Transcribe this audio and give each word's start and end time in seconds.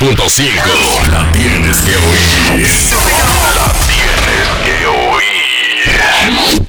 102.5. 0.00 1.10
La 1.10 1.32
tienes 1.32 1.80
que 1.80 1.96
oír. 1.96 2.62
La 3.56 3.72
tienes 3.88 4.46
que 4.64 4.86
oír. 4.86 6.68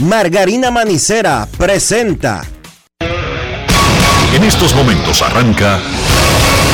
Margarina 0.00 0.70
Manicera 0.70 1.48
presenta. 1.56 2.42
En 4.34 4.44
estos 4.44 4.74
momentos 4.74 5.22
arranca 5.22 5.80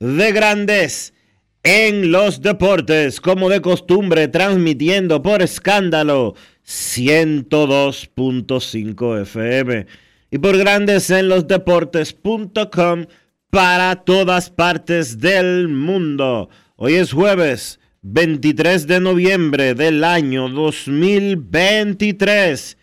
de 0.00 0.32
Grandes 0.32 1.14
en 1.62 2.10
los 2.10 2.40
Deportes, 2.40 3.20
como 3.20 3.50
de 3.50 3.60
costumbre, 3.60 4.28
transmitiendo 4.28 5.20
por 5.22 5.42
escándalo 5.42 6.34
102.5 6.66 9.20
FM 9.22 9.86
y 10.30 10.38
por 10.38 10.56
Grandes 10.56 11.10
en 11.10 11.28
los 11.28 11.46
Deportes.com 11.46 13.04
para 13.50 13.96
todas 13.96 14.48
partes 14.48 15.18
del 15.18 15.68
mundo. 15.68 16.48
Hoy 16.76 16.94
es 16.94 17.12
jueves. 17.12 17.76
23 18.02 18.86
de 18.86 18.98
noviembre 18.98 19.74
del 19.74 20.04
año 20.04 20.48
2023 20.48 22.78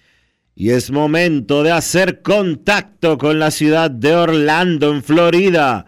y 0.54 0.70
es 0.70 0.92
momento 0.92 1.64
de 1.64 1.72
hacer 1.72 2.22
contacto 2.22 3.18
con 3.18 3.40
la 3.40 3.50
ciudad 3.50 3.90
de 3.90 4.16
Orlando, 4.16 4.94
en 4.94 5.02
Florida, 5.02 5.88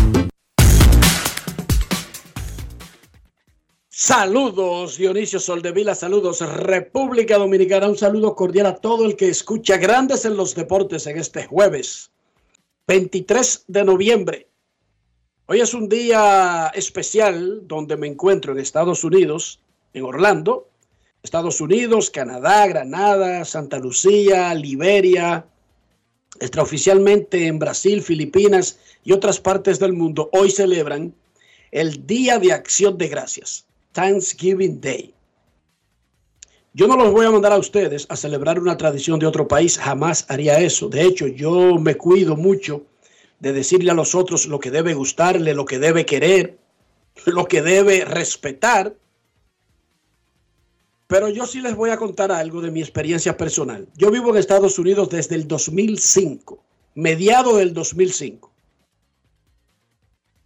Saludos, 4.03 4.97
Dionisio 4.97 5.39
Soldevila, 5.39 5.93
saludos, 5.93 6.41
República 6.41 7.37
Dominicana, 7.37 7.87
un 7.87 7.95
saludo 7.95 8.35
cordial 8.35 8.65
a 8.65 8.75
todo 8.77 9.05
el 9.05 9.15
que 9.15 9.29
escucha 9.29 9.77
Grandes 9.77 10.25
en 10.25 10.35
los 10.35 10.55
Deportes 10.55 11.05
en 11.05 11.19
este 11.19 11.45
jueves, 11.45 12.09
23 12.87 13.65
de 13.67 13.83
noviembre. 13.83 14.47
Hoy 15.45 15.61
es 15.61 15.75
un 15.75 15.87
día 15.87 16.71
especial 16.73 17.67
donde 17.67 17.95
me 17.95 18.07
encuentro 18.07 18.53
en 18.53 18.57
Estados 18.57 19.03
Unidos, 19.03 19.59
en 19.93 20.03
Orlando, 20.03 20.67
Estados 21.21 21.61
Unidos, 21.61 22.09
Canadá, 22.09 22.65
Granada, 22.65 23.45
Santa 23.45 23.77
Lucía, 23.77 24.51
Liberia, 24.55 25.45
extraoficialmente 26.39 27.45
en 27.45 27.59
Brasil, 27.59 28.01
Filipinas 28.01 28.79
y 29.03 29.11
otras 29.11 29.39
partes 29.39 29.77
del 29.77 29.93
mundo, 29.93 30.31
hoy 30.33 30.49
celebran 30.49 31.13
el 31.69 32.07
Día 32.07 32.39
de 32.39 32.51
Acción 32.51 32.97
de 32.97 33.07
Gracias, 33.07 33.67
Thanksgiving 33.91 34.79
Day. 34.79 35.13
Yo 36.73 36.87
no 36.87 36.95
los 36.95 37.11
voy 37.11 37.25
a 37.25 37.31
mandar 37.31 37.51
a 37.51 37.57
ustedes 37.57 38.05
a 38.07 38.15
celebrar 38.15 38.57
una 38.57 38.77
tradición 38.77 39.19
de 39.19 39.25
otro 39.25 39.47
país, 39.47 39.77
jamás 39.77 40.25
haría 40.29 40.59
eso. 40.59 40.87
De 40.87 41.01
hecho, 41.01 41.27
yo 41.27 41.77
me 41.77 41.95
cuido 41.95 42.37
mucho 42.37 42.85
de 43.41 43.51
decirle 43.51 43.91
a 43.91 43.95
los 43.95 44.15
otros 44.15 44.47
lo 44.47 44.59
que 44.59 44.71
debe 44.71 44.93
gustarle, 44.93 45.53
lo 45.53 45.65
que 45.65 45.79
debe 45.79 46.05
querer, 46.05 46.57
lo 47.25 47.45
que 47.45 47.61
debe 47.61 48.05
respetar. 48.05 48.95
Pero 51.07 51.27
yo 51.27 51.45
sí 51.45 51.59
les 51.59 51.75
voy 51.75 51.89
a 51.89 51.97
contar 51.97 52.31
algo 52.31 52.61
de 52.61 52.71
mi 52.71 52.79
experiencia 52.79 53.35
personal. 53.35 53.89
Yo 53.97 54.09
vivo 54.09 54.29
en 54.29 54.37
Estados 54.37 54.79
Unidos 54.79 55.09
desde 55.09 55.35
el 55.35 55.49
2005, 55.49 56.63
mediado 56.95 57.57
del 57.57 57.73
2005. 57.73 58.49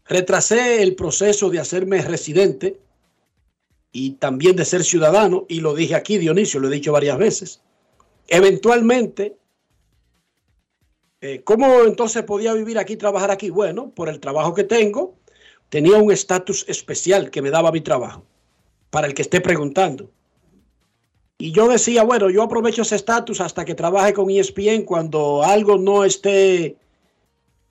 Retrasé 0.08 0.82
el 0.82 0.96
proceso 0.96 1.52
de 1.52 1.60
hacerme 1.60 2.02
residente 2.02 2.80
y 3.98 4.12
también 4.12 4.58
de 4.58 4.66
ser 4.66 4.84
ciudadano, 4.84 5.46
y 5.48 5.62
lo 5.62 5.74
dije 5.74 5.96
aquí, 5.96 6.18
Dionisio, 6.18 6.60
lo 6.60 6.68
he 6.68 6.74
dicho 6.74 6.92
varias 6.92 7.18
veces. 7.18 7.62
Eventualmente, 8.28 9.38
eh, 11.22 11.44
¿cómo 11.46 11.84
entonces 11.86 12.24
podía 12.24 12.52
vivir 12.52 12.78
aquí, 12.78 12.98
trabajar 12.98 13.32
aquí? 13.32 13.50
Bueno, 13.50 13.92
por 13.92 14.10
el 14.10 14.20
trabajo 14.20 14.54
que 14.54 14.66
tengo, 14.66 15.16
tenía 15.70 15.96
un 15.96 16.12
estatus 16.12 16.66
especial 16.68 17.32
que 17.32 17.42
me 17.42 17.52
daba 17.52 17.72
mi 17.72 17.80
trabajo, 17.80 18.26
para 18.90 19.08
el 19.08 19.14
que 19.14 19.22
esté 19.22 19.40
preguntando. 19.40 20.12
Y 21.38 21.54
yo 21.54 21.70
decía, 21.70 22.04
bueno, 22.04 22.30
yo 22.30 22.44
aprovecho 22.44 22.82
ese 22.82 22.98
estatus 22.98 23.40
hasta 23.40 23.64
que 23.64 23.76
trabaje 23.76 24.12
con 24.12 24.30
ESPN 24.30 24.84
cuando 24.84 25.42
algo 25.42 25.78
no 25.78 26.04
esté 26.04 26.76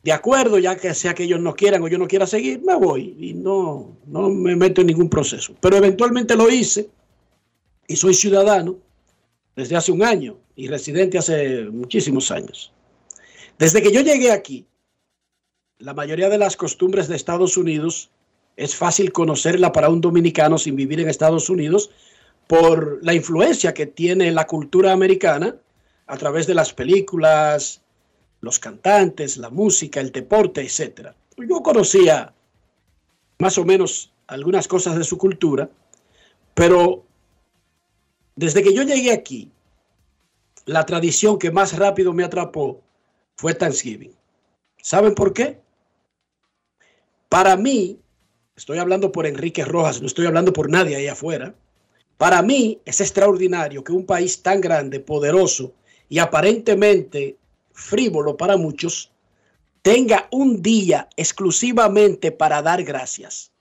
de 0.05 0.13
acuerdo, 0.13 0.59
ya 0.59 0.77
que 0.77 0.93
sea 0.93 1.15
que 1.15 1.25
ellos 1.25 1.41
no 1.41 1.57
quieran 1.57 1.83
o 1.83 1.89
yo 1.89 1.97
no 1.97 2.07
quiera 2.07 2.27
seguir, 2.27 2.61
me 2.61 2.75
voy 2.75 3.17
y 3.19 3.33
no, 3.33 3.97
no 4.07 4.29
me 4.29 4.55
meto 4.55 4.83
en 4.83 4.89
ningún 4.89 5.09
proceso. 5.09 5.55
Pero 5.61 5.79
eventualmente 5.79 6.37
lo 6.37 6.51
hice 6.51 6.91
y 7.89 7.97
soy 7.97 8.13
ciudadano 8.13 8.77
desde 9.57 9.77
hace 9.77 9.93
un 9.93 10.03
año 10.03 10.37
y 10.57 10.69
residente 10.69 11.17
hace 11.17 11.65
muchísimos 11.65 12.31
años. 12.31 12.71
Desde 13.59 13.81
que 13.81 13.93
yo 13.93 14.03
llegué 14.03 14.31
aquí, 14.31 14.67
la 15.79 15.95
mayoría 15.95 16.29
de 16.29 16.37
las 16.37 16.55
costumbres 16.57 17.09
de 17.09 17.17
Estados 17.17 17.57
Unidos 17.57 18.11
es 18.57 18.77
fácil 18.77 19.11
conocerla 19.11 19.73
para 19.73 19.89
un 19.89 20.03
dominicano 20.03 20.59
sin 20.59 20.77
vivir 20.77 21.01
en 21.01 21.09
Estados 21.09 21.49
Unidos 21.49 21.91
por 22.47 23.03
la 23.03 23.15
influencia 23.15 23.73
que 23.73 23.87
tiene 23.87 24.31
la 24.33 24.47
cultura 24.47 24.93
americana 24.93 25.57
a 26.07 26.17
través 26.19 26.47
de 26.47 26.55
las 26.55 26.75
películas, 26.75 27.81
los 28.45 28.59
cantantes, 28.59 29.37
la 29.37 29.51
música, 29.51 30.01
el 30.01 30.13
deporte, 30.13 30.61
etc. 30.61 31.11
Yo 31.37 31.63
conocía 31.63 32.33
más 33.39 33.59
o 33.59 33.65
menos 33.65 34.13
algunas 34.27 34.69
cosas 34.69 34.97
de 34.97 35.05
su 35.05 35.19
cultura, 35.19 35.69
pero 36.55 37.05
desde 38.37 38.63
que 38.63 38.75
yo 38.75 38.83
llegué 38.83 39.13
aquí, 39.13 39.51
la 40.67 40.87
tradición 40.87 41.39
que 41.39 41.51
más 41.51 41.77
rápido 41.77 42.13
me 42.13 42.25
atrapó 42.25 42.81
fue 43.37 43.55
Thanksgiving. 43.55 44.15
¿Saben 44.81 45.15
por 45.15 45.33
qué? 45.33 45.61
Para 47.29 47.57
mí, 47.57 47.99
estoy 48.57 48.79
hablando 48.79 49.11
por 49.11 49.27
Enrique 49.27 49.65
Rojas, 49.65 50.01
no 50.01 50.07
estoy 50.07 50.27
hablando 50.27 50.53
por 50.53 50.71
nadie 50.71 50.97
ahí 50.97 51.09
afuera. 51.09 51.55
Para 52.17 52.43
mí 52.43 52.81
es 52.85 53.01
extraordinario 53.01 53.83
que 53.83 53.93
un 53.93 54.07
país 54.07 54.43
tan 54.43 54.61
grande, 54.61 55.01
poderoso 55.01 55.73
y 56.09 56.19
aparentemente 56.19 57.37
frívolo 57.75 58.37
para 58.37 58.57
muchos, 58.57 59.11
tenga 59.83 60.29
un 60.31 60.63
día 60.63 61.09
exclusivamente 61.17 62.33
para 62.33 62.63
dar 62.63 62.83
gracias. 62.83 63.53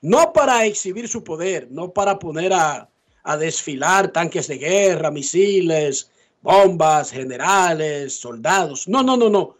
No 0.00 0.32
para 0.32 0.64
exhibir 0.64 1.08
su 1.08 1.22
poder, 1.22 1.68
no 1.70 1.92
para 1.92 2.18
poner 2.18 2.54
a, 2.54 2.88
a 3.22 3.36
desfilar 3.36 4.10
tanques 4.10 4.48
de 4.48 4.56
guerra, 4.56 5.10
misiles, 5.10 6.10
bombas, 6.40 7.10
generales, 7.10 8.14
soldados. 8.14 8.88
No, 8.88 9.02
no, 9.02 9.18
no, 9.18 9.28
no. 9.28 9.56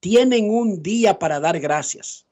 Tienen 0.00 0.50
un 0.50 0.82
día 0.82 1.16
para 1.18 1.38
dar 1.38 1.60
gracias. 1.60 2.24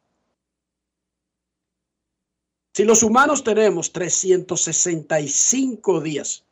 Si 2.74 2.84
los 2.84 3.02
humanos 3.02 3.44
tenemos 3.44 3.92
365 3.92 6.00
días 6.00 6.42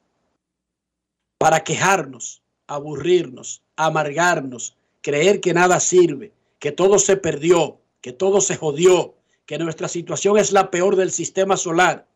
para 1.38 1.64
quejarnos, 1.64 2.42
aburrirnos, 2.66 3.62
amargarnos, 3.86 4.76
creer 5.00 5.40
que 5.40 5.54
nada 5.54 5.80
sirve, 5.80 6.32
que 6.58 6.72
todo 6.72 6.98
se 6.98 7.16
perdió, 7.16 7.78
que 8.00 8.12
todo 8.12 8.40
se 8.40 8.56
jodió, 8.56 9.14
que 9.46 9.58
nuestra 9.58 9.88
situación 9.88 10.38
es 10.38 10.52
la 10.52 10.70
peor 10.70 10.96
del 10.96 11.10
sistema 11.10 11.56
solar. 11.56 12.06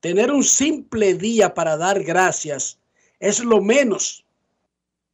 Tener 0.00 0.30
un 0.30 0.44
simple 0.44 1.14
día 1.14 1.54
para 1.54 1.76
dar 1.76 2.02
gracias 2.02 2.78
es 3.18 3.40
lo 3.40 3.60
menos 3.60 4.24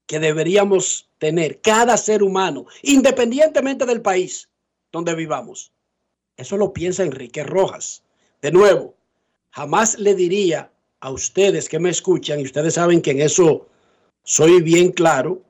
que 0.06 0.18
deberíamos 0.18 1.08
tener 1.18 1.60
cada 1.60 1.96
ser 1.96 2.22
humano, 2.22 2.66
independientemente 2.82 3.86
del 3.86 4.02
país 4.02 4.48
donde 4.90 5.14
vivamos. 5.14 5.72
Eso 6.36 6.56
lo 6.56 6.72
piensa 6.72 7.02
Enrique 7.02 7.42
Rojas. 7.44 8.02
De 8.40 8.52
nuevo, 8.52 8.94
jamás 9.50 9.98
le 9.98 10.14
diría 10.14 10.70
a 11.00 11.10
ustedes 11.10 11.68
que 11.68 11.78
me 11.78 11.90
escuchan, 11.90 12.40
y 12.40 12.44
ustedes 12.44 12.74
saben 12.74 13.00
que 13.00 13.12
en 13.12 13.22
eso 13.22 13.66
soy 14.22 14.62
bien 14.62 14.92
claro, 14.92 15.42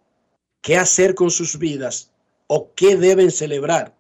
qué 0.61 0.77
hacer 0.77 1.15
con 1.15 1.31
sus 1.31 1.59
vidas 1.59 2.11
o 2.47 2.73
qué 2.75 2.97
deben 2.97 3.31
celebrar. 3.31 3.95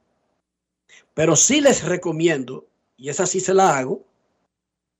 Pero 1.14 1.36
sí 1.36 1.60
les 1.60 1.84
recomiendo, 1.84 2.66
y 2.96 3.08
esa 3.08 3.26
sí 3.26 3.40
se 3.40 3.54
la 3.54 3.76
hago, 3.76 4.04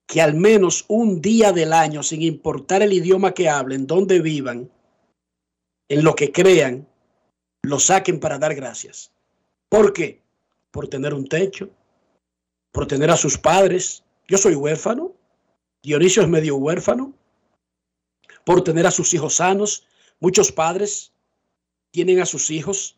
que 0.07 0.21
al 0.21 0.35
menos 0.35 0.85
un 0.89 1.21
día 1.23 1.53
del 1.53 1.73
año, 1.73 2.03
sin 2.03 2.23
importar 2.23 2.83
el 2.83 2.93
idioma 2.93 3.33
que 3.33 3.49
hablen, 3.49 3.87
donde 3.87 4.21
vivan, 4.21 4.71
en 5.89 6.05
lo 6.05 6.15
que 6.15 6.33
crean, 6.33 6.87
lo 7.63 7.79
saquen 7.79 8.21
para 8.21 8.39
dar 8.39 8.55
gracias. 8.55 9.13
¿Por 9.69 9.93
qué? 9.93 10.21
Por 10.71 10.89
tener 10.89 11.15
un 11.15 11.27
techo, 11.27 11.71
por 12.73 12.87
tener 12.87 13.11
a 13.11 13.17
sus 13.17 13.39
padres. 13.39 14.03
Yo 14.27 14.39
soy 14.39 14.55
huérfano, 14.55 15.13
Dionisio 15.83 16.23
es 16.23 16.29
medio 16.29 16.57
huérfano, 16.57 17.15
por 18.44 18.62
tener 18.65 18.87
a 18.87 18.91
sus 18.91 19.12
hijos 19.15 19.35
sanos. 19.35 19.87
Muchos 20.21 20.53
padres 20.53 21.12
tienen 21.91 22.21
a 22.21 22.27
sus 22.27 22.50
hijos 22.50 22.97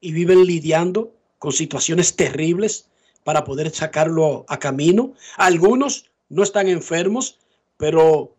y 0.00 0.12
viven 0.12 0.44
lidiando 0.44 1.14
con 1.38 1.52
situaciones 1.52 2.16
terribles 2.16 2.88
para 3.24 3.44
poder 3.44 3.70
sacarlo 3.70 4.44
a 4.48 4.58
camino. 4.58 5.14
Algunos 5.36 6.10
no 6.28 6.42
están 6.42 6.68
enfermos, 6.68 7.38
pero 7.76 8.34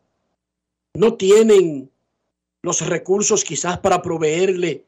no 0.94 1.16
tienen 1.16 1.90
los 2.62 2.82
recursos 2.88 3.44
quizás 3.44 3.80
para 3.80 4.02
proveerle 4.02 4.86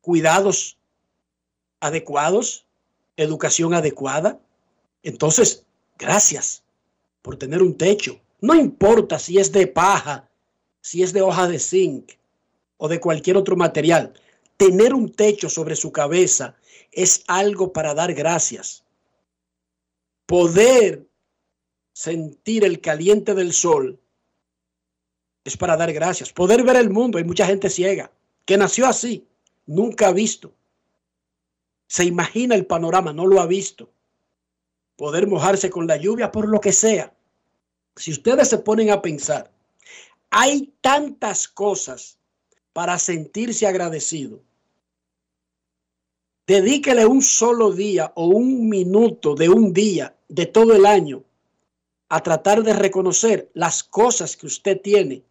cuidados 0.00 0.76
adecuados, 1.80 2.66
educación 3.16 3.74
adecuada. 3.74 4.40
Entonces, 5.02 5.64
gracias 5.98 6.62
por 7.22 7.36
tener 7.36 7.62
un 7.62 7.76
techo. 7.76 8.20
No 8.40 8.54
importa 8.54 9.18
si 9.18 9.38
es 9.38 9.52
de 9.52 9.66
paja, 9.66 10.28
si 10.84 11.02
es 11.02 11.14
de 11.14 11.22
hoja 11.22 11.48
de 11.48 11.58
zinc 11.58 12.12
o 12.76 12.88
de 12.88 13.00
cualquier 13.00 13.38
otro 13.38 13.56
material. 13.56 14.12
Tener 14.58 14.92
un 14.92 15.10
techo 15.10 15.48
sobre 15.48 15.76
su 15.76 15.90
cabeza 15.90 16.56
es 16.92 17.24
algo 17.26 17.72
para 17.72 17.94
dar 17.94 18.12
gracias. 18.12 18.84
Poder 20.26 21.08
sentir 21.94 22.64
el 22.64 22.82
caliente 22.82 23.32
del 23.32 23.54
sol 23.54 23.98
es 25.42 25.56
para 25.56 25.78
dar 25.78 25.90
gracias. 25.94 26.30
Poder 26.34 26.62
ver 26.62 26.76
el 26.76 26.90
mundo. 26.90 27.16
Hay 27.16 27.24
mucha 27.24 27.46
gente 27.46 27.70
ciega 27.70 28.12
que 28.44 28.58
nació 28.58 28.86
así, 28.86 29.26
nunca 29.64 30.08
ha 30.08 30.12
visto. 30.12 30.52
Se 31.86 32.04
imagina 32.04 32.54
el 32.56 32.66
panorama, 32.66 33.14
no 33.14 33.26
lo 33.26 33.40
ha 33.40 33.46
visto. 33.46 33.90
Poder 34.96 35.28
mojarse 35.28 35.70
con 35.70 35.86
la 35.86 35.96
lluvia 35.96 36.30
por 36.30 36.46
lo 36.46 36.60
que 36.60 36.72
sea. 36.72 37.14
Si 37.96 38.10
ustedes 38.10 38.48
se 38.48 38.58
ponen 38.58 38.90
a 38.90 39.00
pensar, 39.00 39.53
hay 40.36 40.74
tantas 40.80 41.46
cosas 41.46 42.18
para 42.72 42.98
sentirse 42.98 43.68
agradecido. 43.68 44.42
Dedíquele 46.44 47.06
un 47.06 47.22
solo 47.22 47.70
día 47.70 48.12
o 48.16 48.26
un 48.26 48.68
minuto 48.68 49.36
de 49.36 49.48
un 49.48 49.72
día 49.72 50.16
de 50.28 50.46
todo 50.46 50.74
el 50.74 50.86
año 50.86 51.22
a 52.08 52.20
tratar 52.20 52.64
de 52.64 52.72
reconocer 52.72 53.48
las 53.54 53.84
cosas 53.84 54.36
que 54.36 54.48
usted 54.48 54.80
tiene 54.80 55.22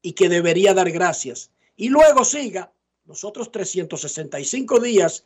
y 0.00 0.12
que 0.12 0.28
debería 0.28 0.74
dar 0.74 0.92
gracias. 0.92 1.50
Y 1.74 1.88
luego 1.88 2.24
siga 2.24 2.72
los 3.04 3.24
otros 3.24 3.50
365 3.50 4.78
días, 4.78 5.24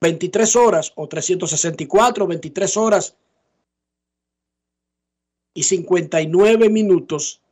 23 0.00 0.54
horas 0.54 0.92
o 0.94 1.08
364, 1.08 2.24
23 2.28 2.76
horas 2.76 3.16
y 5.54 5.64
59 5.64 6.68
minutos 6.68 7.42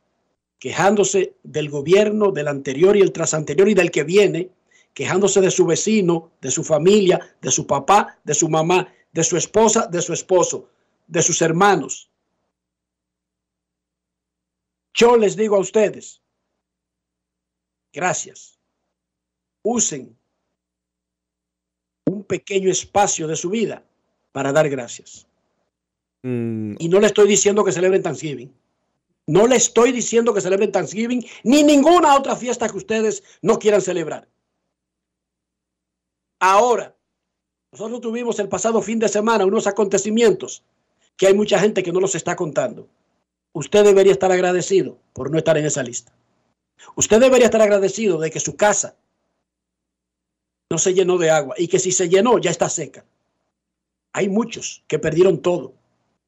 quejándose 0.59 1.35
del 1.43 1.69
gobierno, 1.69 2.31
del 2.31 2.47
anterior 2.47 2.97
y 2.97 3.01
el 3.01 3.11
trasanterior 3.11 3.69
y 3.69 3.73
del 3.73 3.91
que 3.91 4.03
viene, 4.03 4.51
quejándose 4.93 5.41
de 5.41 5.51
su 5.51 5.65
vecino, 5.65 6.31
de 6.41 6.51
su 6.51 6.63
familia, 6.63 7.19
de 7.41 7.51
su 7.51 7.67
papá, 7.67 8.19
de 8.23 8.33
su 8.33 8.49
mamá, 8.49 8.91
de 9.11 9.23
su 9.23 9.37
esposa, 9.37 9.87
de 9.87 10.01
su 10.01 10.13
esposo, 10.13 10.69
de 11.07 11.21
sus 11.21 11.41
hermanos. 11.41 12.09
Yo 14.93 15.15
les 15.15 15.35
digo 15.35 15.55
a 15.55 15.59
ustedes, 15.59 16.23
gracias. 17.93 18.59
Usen 19.61 20.17
un 22.05 22.23
pequeño 22.23 22.71
espacio 22.71 23.27
de 23.27 23.35
su 23.35 23.51
vida 23.51 23.85
para 24.31 24.51
dar 24.51 24.69
gracias. 24.69 25.27
Mm. 26.23 26.75
Y 26.79 26.89
no 26.89 26.99
le 26.99 27.07
estoy 27.07 27.27
diciendo 27.27 27.63
que 27.63 27.71
celebren 27.71 28.01
Thanksgiving. 28.01 28.51
No 29.27 29.45
le 29.45 29.57
estoy 29.57 29.91
diciendo 29.91 30.33
que 30.33 30.41
celebren 30.41 30.71
Thanksgiving 30.71 31.25
ni 31.43 31.63
ninguna 31.63 32.15
otra 32.15 32.35
fiesta 32.35 32.69
que 32.69 32.77
ustedes 32.77 33.23
no 33.41 33.59
quieran 33.59 33.81
celebrar. 33.81 34.27
Ahora, 36.39 36.95
nosotros 37.71 38.01
tuvimos 38.01 38.39
el 38.39 38.47
pasado 38.47 38.81
fin 38.81 38.99
de 38.99 39.09
semana 39.09 39.45
unos 39.45 39.67
acontecimientos 39.67 40.63
que 41.17 41.27
hay 41.27 41.33
mucha 41.33 41.59
gente 41.59 41.83
que 41.83 41.91
no 41.91 41.99
los 41.99 42.15
está 42.15 42.35
contando 42.35 42.87
usted 43.57 43.83
debería 43.83 44.11
estar 44.11 44.31
agradecido 44.31 44.99
por 45.13 45.31
no 45.31 45.37
estar 45.37 45.57
en 45.57 45.65
esa 45.65 45.83
lista. 45.83 46.11
Usted 46.95 47.19
debería 47.19 47.45
estar 47.45 47.61
agradecido 47.61 48.19
de 48.19 48.29
que 48.29 48.39
su 48.39 48.55
casa 48.55 48.95
no 50.69 50.77
se 50.77 50.93
llenó 50.93 51.17
de 51.17 51.31
agua 51.31 51.55
y 51.57 51.67
que 51.67 51.79
si 51.79 51.91
se 51.91 52.07
llenó 52.07 52.37
ya 52.37 52.51
está 52.51 52.69
seca. 52.69 53.03
Hay 54.13 54.29
muchos 54.29 54.83
que 54.87 54.99
perdieron 54.99 55.41
todo. 55.41 55.73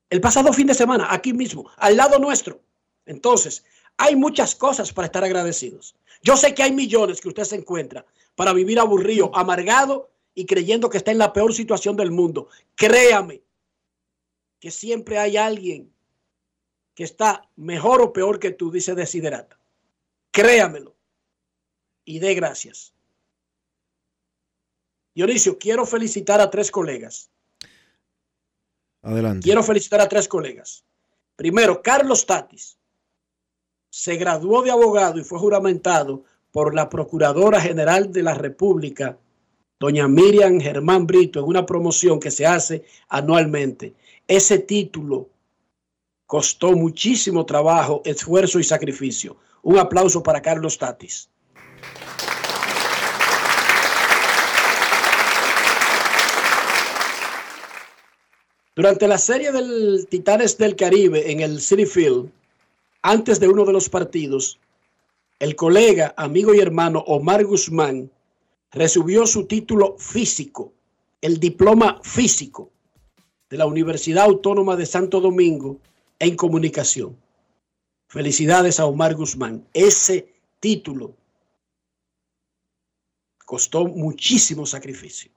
El 0.10 0.22
pasado 0.22 0.52
fin 0.54 0.68
de 0.68 0.74
semana, 0.74 1.08
aquí 1.12 1.34
mismo, 1.34 1.70
al 1.78 1.98
lado 1.98 2.18
nuestro. 2.18 2.62
Entonces, 3.10 3.66
hay 3.98 4.16
muchas 4.16 4.54
cosas 4.54 4.94
para 4.94 5.08
estar 5.08 5.24
agradecidos. 5.24 5.96
Yo 6.22 6.38
sé 6.38 6.54
que 6.54 6.62
hay 6.62 6.72
millones 6.72 7.20
que 7.20 7.28
usted 7.28 7.44
se 7.44 7.56
encuentra 7.56 8.06
para 8.36 8.54
vivir 8.54 8.80
aburrido, 8.80 9.36
amargado 9.36 10.12
y 10.36 10.46
creyendo 10.46 10.92
que 10.92 11.00
está 11.00 11.10
en 11.10 11.18
la 11.18 11.34
peor 11.34 11.52
situación 11.52 11.98
del 11.98 12.12
mundo. 12.12 12.50
Créame 12.76 13.42
que 14.60 14.70
siempre 14.70 15.18
hay 15.18 15.38
alguien 15.38 15.92
que 16.94 17.04
está 17.04 17.50
mejor 17.56 18.04
o 18.04 18.14
peor 18.14 18.38
que 18.38 18.52
tú, 18.52 18.70
dice 18.70 18.94
Desiderata. 18.94 19.58
Créamelo. 20.30 20.96
Y 22.06 22.20
dé 22.20 22.36
gracias. 22.36 22.94
Dionisio, 25.16 25.58
quiero 25.58 25.84
felicitar 25.88 26.40
a 26.42 26.50
tres 26.52 26.70
colegas. 26.70 27.32
Adelante. 29.02 29.46
Quiero 29.46 29.64
felicitar 29.64 30.00
a 30.00 30.08
tres 30.08 30.28
colegas. 30.28 30.86
Primero, 31.36 31.82
Carlos 31.82 32.26
Tatis 32.28 32.79
se 33.90 34.16
graduó 34.16 34.62
de 34.62 34.72
abogado 34.72 35.20
y 35.20 35.24
fue 35.24 35.40
juramentado 35.40 36.24
por 36.52 36.74
la 36.74 36.90
Procuradora 36.90 37.62
General 37.62 38.12
de 38.12 38.24
la 38.24 38.34
República, 38.34 39.18
doña 39.80 40.08
Miriam 40.08 40.60
Germán 40.60 41.08
Brito, 41.08 41.40
en 41.40 41.46
una 41.46 41.66
promoción 41.66 42.20
que 42.20 42.32
se 42.32 42.46
hace 42.46 42.86
anualmente. 43.08 43.94
Ese 44.28 44.60
título 44.60 45.30
Costó 46.30 46.74
muchísimo 46.74 47.44
trabajo, 47.44 48.04
esfuerzo 48.06 48.60
y 48.60 48.64
sacrificio. 48.64 49.36
Un 49.64 49.80
aplauso 49.80 50.22
para 50.22 50.44
Carlos 50.44 50.78
Tatis. 50.78 51.28
Durante 58.76 59.08
la 59.08 59.18
serie 59.18 59.52
del 59.52 60.06
Titanes 60.08 60.56
del 60.60 60.76
Caribe 60.76 61.32
en 61.32 61.40
el 61.40 61.60
City 61.60 61.88
Field, 61.88 62.30
antes 63.02 63.40
de 63.40 63.48
uno 63.48 63.66
de 63.66 63.74
los 63.74 63.90
partidos, 63.90 64.60
el 65.40 65.56
colega, 65.56 66.14
amigo 66.18 66.54
y 66.54 66.60
hermano 66.60 67.00
Omar 67.00 67.46
Guzmán 67.46 68.12
recibió 68.72 69.26
su 69.26 69.46
título 69.46 69.96
físico, 69.98 70.74
el 71.22 71.40
diploma 71.40 72.00
físico 72.04 72.72
de 73.50 73.58
la 73.58 73.66
Universidad 73.66 74.26
Autónoma 74.26 74.76
de 74.76 74.86
Santo 74.86 75.22
Domingo 75.22 75.80
en 76.20 76.36
comunicación. 76.36 77.18
Felicidades 78.08 78.80
a 78.80 78.86
Omar 78.86 79.16
Guzmán. 79.16 79.66
Ese 79.74 80.34
título 80.60 81.16
costó 83.46 83.86
muchísimo 83.86 84.66
sacrificio. 84.66 85.32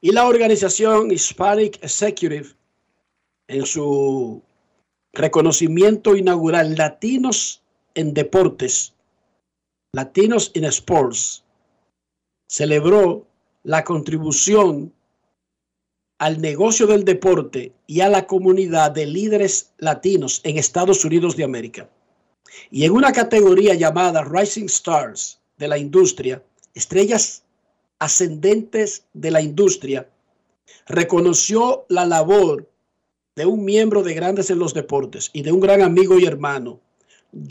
Y 0.00 0.12
la 0.12 0.26
organización 0.26 1.10
Hispanic 1.10 1.82
Executive, 1.82 2.48
en 3.48 3.64
su 3.64 4.42
reconocimiento 5.12 6.16
inaugural 6.16 6.74
Latinos 6.76 7.62
en 7.94 8.12
Deportes, 8.12 8.94
Latinos 9.92 10.50
in 10.54 10.64
Sports, 10.64 11.44
celebró 12.48 13.26
la 13.62 13.82
contribución 13.84 14.92
al 16.18 16.40
negocio 16.40 16.86
del 16.86 17.04
deporte 17.04 17.72
y 17.86 18.00
a 18.00 18.08
la 18.08 18.26
comunidad 18.26 18.90
de 18.90 19.06
líderes 19.06 19.72
latinos 19.78 20.40
en 20.44 20.58
Estados 20.58 21.04
Unidos 21.04 21.36
de 21.36 21.44
América. 21.44 21.88
Y 22.70 22.84
en 22.84 22.92
una 22.92 23.12
categoría 23.12 23.74
llamada 23.74 24.24
Rising 24.24 24.66
Stars 24.66 25.40
de 25.58 25.68
la 25.68 25.78
industria, 25.78 26.42
estrellas 26.74 27.45
ascendentes 27.98 29.04
de 29.12 29.30
la 29.30 29.40
industria, 29.40 30.08
reconoció 30.86 31.86
la 31.88 32.06
labor 32.06 32.68
de 33.34 33.46
un 33.46 33.64
miembro 33.64 34.02
de 34.02 34.14
Grandes 34.14 34.50
en 34.50 34.58
los 34.58 34.74
Deportes 34.74 35.30
y 35.32 35.42
de 35.42 35.52
un 35.52 35.60
gran 35.60 35.82
amigo 35.82 36.18
y 36.18 36.24
hermano, 36.24 36.80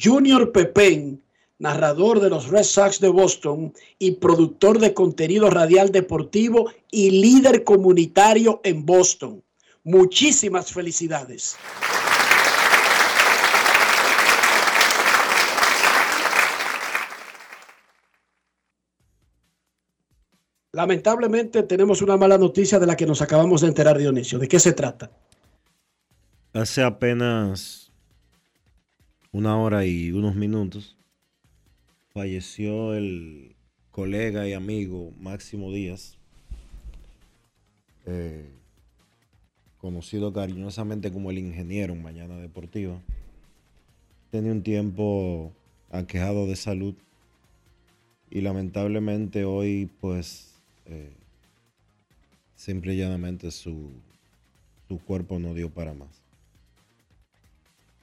Junior 0.02 0.52
Pepén, 0.52 1.22
narrador 1.60 2.20
de 2.20 2.30
los 2.30 2.48
Red 2.50 2.64
Sox 2.64 3.00
de 3.00 3.10
Boston 3.10 3.74
y 4.00 4.12
productor 4.12 4.80
de 4.80 4.94
contenido 4.94 5.50
radial 5.50 5.92
deportivo 5.92 6.72
y 6.92 7.12
líder 7.12 7.64
comunitario 7.64 8.62
en 8.64 8.86
Boston. 8.86 9.44
Muchísimas 9.84 10.72
felicidades. 10.74 11.56
Lamentablemente 20.76 21.64
tenemos 21.64 22.02
una 22.02 22.18
mala 22.18 22.38
noticia 22.38 22.80
de 22.80 22.86
la 22.86 22.98
que 22.98 23.06
nos 23.06 23.22
acabamos 23.22 23.62
de 23.62 23.70
enterar, 23.70 23.98
Dionisio. 23.98 24.40
¿De 24.40 24.50
qué 24.50 24.60
se 24.60 24.74
trata? 24.74 25.10
Hace 26.52 26.84
apenas 26.84 27.94
una 29.32 29.58
hora 29.58 29.86
y 29.86 30.12
unos 30.12 30.36
minutos 30.36 30.98
falleció 32.14 32.94
el 32.94 33.56
colega 33.90 34.50
y 34.50 34.52
amigo 34.52 35.14
Máximo 35.18 35.72
Díaz, 35.72 36.18
eh, 38.06 38.50
conocido 39.78 40.34
cariñosamente 40.34 41.10
como 41.10 41.32
el 41.32 41.38
ingeniero 41.38 41.94
en 41.94 42.04
Mañana 42.04 42.36
Deportiva. 42.36 43.00
Tenía 44.30 44.52
un 44.52 44.62
tiempo 44.62 45.54
aquejado 45.90 46.48
de 46.48 46.58
salud 46.58 46.96
y 48.30 48.42
lamentablemente 48.42 49.46
hoy 49.46 49.90
pues 50.02 50.55
eh, 50.86 51.14
simple 52.56 52.94
y 52.94 52.98
llanamente 52.98 53.52
su, 53.52 53.92
su 54.88 55.00
cuerpo 55.00 55.40
no 55.40 55.54
dio 55.54 55.70
para 55.70 55.94
más 55.94 56.26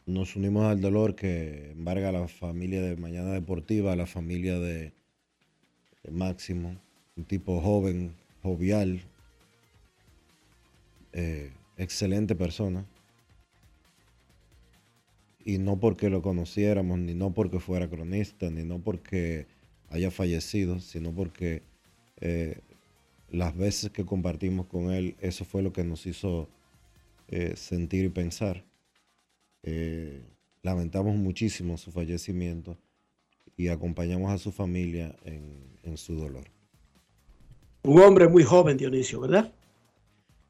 nos 0.06 0.34
unimos 0.36 0.64
al 0.64 0.80
dolor 0.80 1.14
que 1.14 1.70
embarga 1.72 2.08
a 2.08 2.12
la 2.12 2.28
familia 2.28 2.82
de 2.82 2.96
Mañana 2.96 3.32
Deportiva, 3.32 3.92
a 3.92 3.96
la 3.96 4.06
familia 4.06 4.58
de, 4.58 4.92
Máximo, 6.10 6.76
un 7.16 7.24
tipo 7.24 7.60
joven, 7.60 8.16
jovial, 8.42 9.00
eh, 11.12 11.52
excelente 11.76 12.34
persona. 12.34 12.84
Y 15.44 15.58
no 15.58 15.78
porque 15.78 16.10
lo 16.10 16.22
conociéramos, 16.22 16.98
ni 16.98 17.14
no 17.14 17.32
porque 17.32 17.60
fuera 17.60 17.88
cronista, 17.88 18.50
ni 18.50 18.64
no 18.64 18.80
porque 18.80 19.46
haya 19.90 20.10
fallecido, 20.10 20.80
sino 20.80 21.12
porque 21.12 21.62
eh, 22.20 22.58
las 23.32 23.56
veces 23.56 23.90
que 23.90 24.04
compartimos 24.04 24.66
con 24.66 24.92
él, 24.92 25.16
eso 25.20 25.44
fue 25.44 25.62
lo 25.62 25.72
que 25.72 25.84
nos 25.84 26.06
hizo 26.06 26.48
eh, 27.28 27.54
sentir 27.56 28.04
y 28.04 28.08
pensar. 28.10 28.62
Eh, 29.62 30.22
lamentamos 30.62 31.16
muchísimo 31.16 31.78
su 31.78 31.90
fallecimiento 31.90 32.76
y 33.56 33.68
acompañamos 33.68 34.30
a 34.30 34.38
su 34.38 34.52
familia 34.52 35.16
en, 35.24 35.96
su 35.96 36.14
dolor. 36.14 36.44
Un 37.82 38.00
hombre 38.00 38.28
muy 38.28 38.44
joven, 38.44 38.76
Dionisio, 38.76 39.20
¿verdad? 39.20 39.52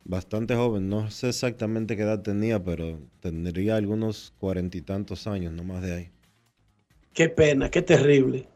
Bastante 0.05 0.55
joven, 0.55 0.89
no 0.89 1.11
sé 1.11 1.29
exactamente 1.29 1.97
qué 1.97 2.03
edad 2.03 2.23
tenía, 2.23 2.63
pero 2.63 3.01
tendría 3.21 3.77
algunos 3.77 4.35
cuarenta 4.39 4.77
y 4.77 4.83
tantos 4.83 5.27
años, 5.27 5.53
no 5.53 5.65
más 5.65 5.83
de 5.83 5.93
ahí. 5.95 6.11
Qué 7.15 7.29
pena, 7.29 7.71
qué 7.71 7.83
terrible. 7.83 8.49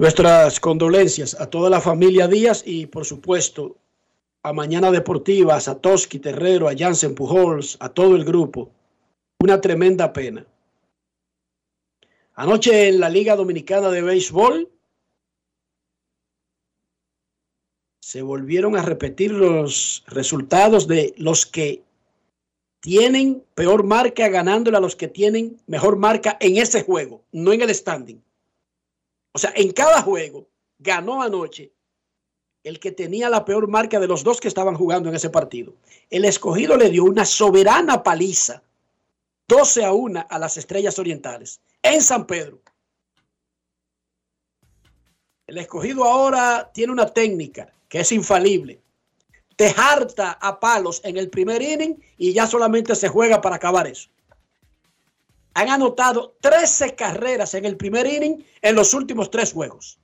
Nuestras 0.00 0.60
condolencias 0.60 1.38
a 1.38 1.50
toda 1.50 1.68
la 1.68 1.78
familia 1.78 2.26
Díaz 2.26 2.62
y 2.64 2.86
por 2.86 3.04
supuesto 3.04 3.76
a 4.42 4.54
Mañana 4.54 4.90
Deportiva, 4.90 5.56
a 5.56 5.60
Satoshi 5.60 6.18
Terrero, 6.18 6.70
a 6.70 6.74
Jansen 6.74 7.14
Pujols, 7.14 7.76
a 7.80 7.90
todo 7.90 8.16
el 8.16 8.24
grupo. 8.24 8.70
Una 9.40 9.60
tremenda 9.60 10.10
pena. 10.10 10.46
Anoche 12.32 12.88
en 12.88 12.98
la 12.98 13.10
Liga 13.10 13.36
Dominicana 13.36 13.90
de 13.90 14.00
Béisbol 14.00 14.70
se 18.00 18.22
volvieron 18.22 18.76
a 18.76 18.82
repetir 18.82 19.32
los 19.32 20.02
resultados 20.06 20.88
de 20.88 21.12
los 21.18 21.44
que 21.44 21.82
tienen 22.80 23.44
peor 23.54 23.84
marca 23.84 24.28
ganándole 24.28 24.78
a 24.78 24.80
los 24.80 24.96
que 24.96 25.08
tienen 25.08 25.58
mejor 25.66 25.98
marca 25.98 26.38
en 26.40 26.56
ese 26.56 26.84
juego, 26.84 27.22
no 27.32 27.52
en 27.52 27.60
el 27.60 27.74
standing. 27.74 28.22
O 29.32 29.38
sea, 29.38 29.52
en 29.54 29.72
cada 29.72 30.02
juego 30.02 30.48
ganó 30.78 31.22
anoche 31.22 31.72
el 32.62 32.78
que 32.78 32.92
tenía 32.92 33.28
la 33.30 33.44
peor 33.44 33.68
marca 33.68 33.98
de 33.98 34.06
los 34.06 34.22
dos 34.22 34.40
que 34.40 34.48
estaban 34.48 34.74
jugando 34.74 35.08
en 35.08 35.14
ese 35.14 35.30
partido. 35.30 35.74
El 36.10 36.24
escogido 36.24 36.76
le 36.76 36.90
dio 36.90 37.04
una 37.04 37.24
soberana 37.24 38.02
paliza, 38.02 38.62
12 39.48 39.84
a 39.84 39.92
1 39.92 40.26
a 40.28 40.38
las 40.38 40.56
Estrellas 40.56 40.98
Orientales, 40.98 41.60
en 41.82 42.02
San 42.02 42.26
Pedro. 42.26 42.60
El 45.46 45.58
escogido 45.58 46.04
ahora 46.04 46.70
tiene 46.72 46.92
una 46.92 47.06
técnica 47.06 47.72
que 47.88 48.00
es 48.00 48.12
infalible. 48.12 48.80
Te 49.56 49.74
harta 49.76 50.32
a 50.32 50.60
palos 50.60 51.00
en 51.04 51.16
el 51.16 51.28
primer 51.28 51.60
inning 51.60 51.96
y 52.16 52.32
ya 52.32 52.46
solamente 52.46 52.94
se 52.94 53.08
juega 53.08 53.40
para 53.40 53.56
acabar 53.56 53.86
eso. 53.86 54.08
Han 55.54 55.68
anotado 55.68 56.36
13 56.40 56.94
carreras 56.94 57.54
en 57.54 57.64
el 57.64 57.76
primer 57.76 58.06
inning 58.06 58.44
en 58.62 58.74
los 58.74 58.94
últimos 58.94 59.30
tres 59.30 59.52
juegos. 59.52 59.98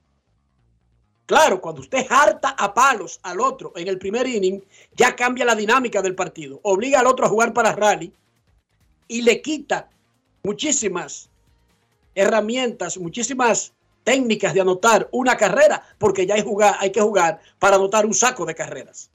Claro, 1.26 1.60
cuando 1.60 1.80
usted 1.80 2.06
harta 2.08 2.50
a 2.50 2.72
palos 2.72 3.18
al 3.22 3.40
otro 3.40 3.72
en 3.76 3.88
el 3.88 3.98
primer 3.98 4.26
inning, 4.26 4.62
ya 4.96 5.16
cambia 5.16 5.44
la 5.44 5.56
dinámica 5.56 6.00
del 6.00 6.14
partido. 6.14 6.60
Obliga 6.62 7.00
al 7.00 7.06
otro 7.06 7.26
a 7.26 7.28
jugar 7.28 7.52
para 7.52 7.72
rally 7.72 8.12
y 9.08 9.22
le 9.22 9.42
quita 9.42 9.88
muchísimas 10.44 11.28
herramientas, 12.14 12.96
muchísimas 12.96 13.72
técnicas 14.04 14.54
de 14.54 14.60
anotar 14.60 15.08
una 15.10 15.36
carrera, 15.36 15.82
porque 15.98 16.26
ya 16.26 16.34
hay, 16.34 16.92
que 16.92 17.00
jugar 17.00 17.40
para 17.58 17.74
anotar 17.74 18.06
un 18.06 18.14
saco 18.14 18.46
de 18.46 18.54
carreras. 18.54 19.10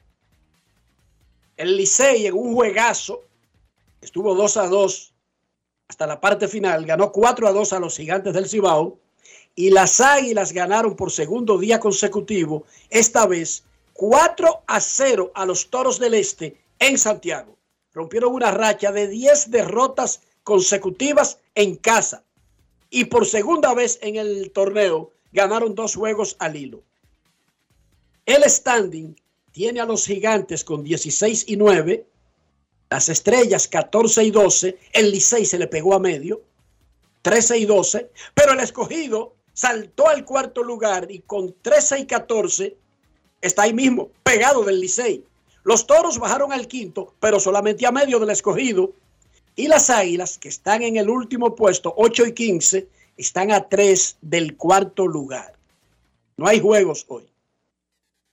El 1.56 1.78
Licey 1.78 2.28
en 2.28 2.34
un 2.34 2.54
juegazo 2.54 3.22
estuvo 4.02 4.36
2 4.36 4.58
a 4.58 4.68
2 4.68 5.11
hasta 5.92 6.08
la 6.08 6.22
parte 6.22 6.48
final, 6.48 6.86
ganó 6.86 7.12
4 7.12 7.50
a 7.50 7.52
2 7.52 7.74
a 7.74 7.80
los 7.82 7.98
gigantes 7.98 8.34
del 8.34 8.48
Cibao 8.48 8.98
y 9.56 9.72
las 9.72 10.00
Águilas 10.00 10.54
ganaron 10.54 10.96
por 10.96 11.12
segundo 11.12 11.58
día 11.58 11.82
consecutivo, 11.82 12.64
esta 12.90 13.28
vez 13.28 13.66
4 13.92 14.64
a 14.68 14.80
0 14.80 15.34
a 15.36 15.46
los 15.46 15.70
Toros 15.70 16.00
del 16.00 16.14
Este 16.14 16.56
en 16.80 16.98
Santiago. 16.98 17.58
Rompieron 17.92 18.34
una 18.34 18.52
racha 18.52 18.94
de 18.94 19.10
10 19.10 19.52
derrotas 19.52 20.22
consecutivas 20.44 21.40
en 21.56 21.76
casa 21.76 22.24
y 22.90 23.04
por 23.04 23.26
segunda 23.26 23.74
vez 23.74 24.00
en 24.02 24.16
el 24.16 24.50
torneo 24.52 25.12
ganaron 25.34 25.76
dos 25.76 25.96
juegos 25.96 26.38
al 26.40 26.56
hilo. 26.56 26.84
El 28.26 28.50
standing 28.50 29.14
tiene 29.52 29.82
a 29.82 29.86
los 29.86 30.06
gigantes 30.06 30.64
con 30.64 30.86
16 30.86 31.50
y 31.50 31.58
9, 31.58 32.06
las 32.92 33.08
estrellas 33.08 33.70
14 33.70 34.22
y 34.26 34.32
12, 34.32 34.78
el 34.92 35.12
Licey 35.12 35.46
se 35.46 35.58
le 35.58 35.68
pegó 35.68 35.96
a 35.96 36.00
medio, 36.00 36.42
13 37.22 37.60
y 37.60 37.66
12, 37.66 38.12
pero 38.36 38.52
el 38.52 38.60
escogido 38.60 39.34
saltó 39.54 40.10
al 40.10 40.26
cuarto 40.26 40.62
lugar 40.62 41.10
y 41.10 41.20
con 41.20 41.56
13 41.62 42.00
y 42.00 42.06
14 42.06 42.76
está 43.40 43.62
ahí 43.62 43.74
mismo, 43.74 44.10
pegado 44.24 44.66
del 44.66 44.82
Licey. 44.82 45.24
Los 45.64 45.88
toros 45.88 46.20
bajaron 46.20 46.52
al 46.52 46.68
quinto, 46.68 47.14
pero 47.22 47.40
solamente 47.40 47.86
a 47.86 47.94
medio 47.94 48.20
del 48.20 48.32
escogido. 48.32 48.92
Y 49.56 49.68
las 49.68 49.90
águilas, 49.90 50.38
que 50.38 50.50
están 50.50 50.82
en 50.82 50.98
el 50.98 51.10
último 51.10 51.56
puesto, 51.56 51.94
8 51.96 52.26
y 52.26 52.34
15, 52.34 52.88
están 53.16 53.52
a 53.52 53.70
3 53.70 54.18
del 54.22 54.58
cuarto 54.58 55.08
lugar. 55.08 55.54
No 56.36 56.46
hay 56.46 56.60
juegos 56.60 57.06
hoy. 57.08 57.26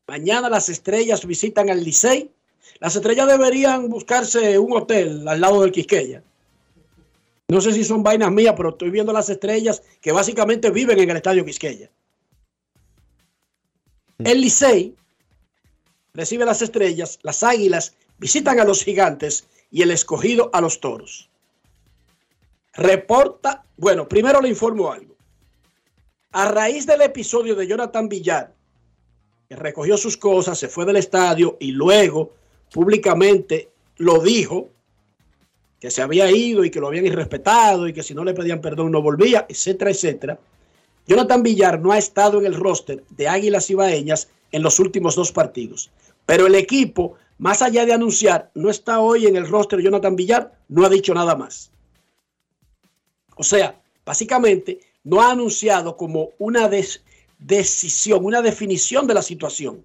Mañana 0.08 0.48
las 0.48 0.68
estrellas 0.68 1.24
visitan 1.24 1.70
al 1.70 1.84
Licey. 1.84 2.32
Las 2.80 2.96
estrellas 2.96 3.26
deberían 3.26 3.88
buscarse 3.88 4.58
un 4.58 4.76
hotel 4.76 5.26
al 5.26 5.40
lado 5.40 5.62
del 5.62 5.72
Quisqueya. 5.72 6.22
No 7.48 7.60
sé 7.60 7.72
si 7.72 7.82
son 7.82 8.02
vainas 8.02 8.30
mías, 8.30 8.54
pero 8.56 8.70
estoy 8.70 8.90
viendo 8.90 9.12
las 9.12 9.30
estrellas 9.30 9.82
que 10.00 10.12
básicamente 10.12 10.70
viven 10.70 10.98
en 10.98 11.10
el 11.10 11.16
estadio 11.16 11.44
Quisqueya. 11.44 11.90
El 14.18 14.40
Licey 14.40 14.94
recibe 16.12 16.44
las 16.44 16.60
estrellas, 16.62 17.18
las 17.22 17.42
águilas 17.42 17.94
visitan 18.18 18.58
a 18.60 18.64
los 18.64 18.84
gigantes 18.84 19.46
y 19.70 19.82
el 19.82 19.90
escogido 19.90 20.50
a 20.52 20.60
los 20.60 20.80
toros. 20.80 21.28
Reporta, 22.75 23.64
bueno, 23.76 24.08
primero 24.08 24.40
le 24.40 24.48
informo 24.48 24.92
algo. 24.92 25.14
A 26.32 26.50
raíz 26.50 26.87
del 26.87 27.00
episodio 27.02 27.54
de 27.54 27.66
Jonathan 27.66 28.08
Villar, 28.08 28.52
que 29.48 29.56
recogió 29.56 29.96
sus 29.96 30.16
cosas, 30.16 30.58
se 30.58 30.68
fue 30.68 30.84
del 30.84 30.96
estadio 30.96 31.56
y 31.58 31.70
luego 31.72 32.34
públicamente 32.72 33.70
lo 33.96 34.20
dijo, 34.20 34.68
que 35.80 35.90
se 35.90 36.02
había 36.02 36.30
ido 36.30 36.64
y 36.64 36.70
que 36.70 36.80
lo 36.80 36.88
habían 36.88 37.06
irrespetado 37.06 37.87
y 37.87 37.92
que 37.92 38.02
si 38.02 38.14
no 38.14 38.25
le 38.25 38.34
pedían 38.34 38.60
perdón 38.60 38.90
no 38.90 39.00
volvía, 39.00 39.46
etcétera, 39.48 39.90
etcétera. 39.90 40.38
Jonathan 41.06 41.42
Villar 41.42 41.80
no 41.80 41.92
ha 41.92 41.98
estado 41.98 42.38
en 42.38 42.46
el 42.46 42.54
roster 42.54 43.04
de 43.10 43.28
Águilas 43.28 43.70
Ibaeñas 43.70 44.28
en 44.52 44.62
los 44.62 44.78
últimos 44.78 45.14
dos 45.14 45.32
partidos. 45.32 45.90
Pero 46.26 46.46
el 46.46 46.54
equipo, 46.54 47.14
más 47.38 47.62
allá 47.62 47.87
de 47.87 47.94
anunciar, 47.94 48.50
no 48.54 48.68
está 48.68 49.00
hoy 49.00 49.26
en 49.26 49.37
el 49.37 49.48
roster 49.48 49.80
Jonathan 49.80 50.16
Villar, 50.16 50.52
no 50.68 50.84
ha 50.84 50.88
dicho 50.88 51.14
nada 51.14 51.34
más. 51.34 51.70
O 53.37 53.44
sea, 53.44 53.80
básicamente 54.04 54.80
no 55.04 55.22
ha 55.22 55.30
anunciado 55.30 55.96
como 55.96 56.30
una 56.38 56.68
decisión, 57.38 58.25
una 58.25 58.42
definición 58.42 59.06
de 59.06 59.14
la 59.14 59.22
situación. 59.22 59.84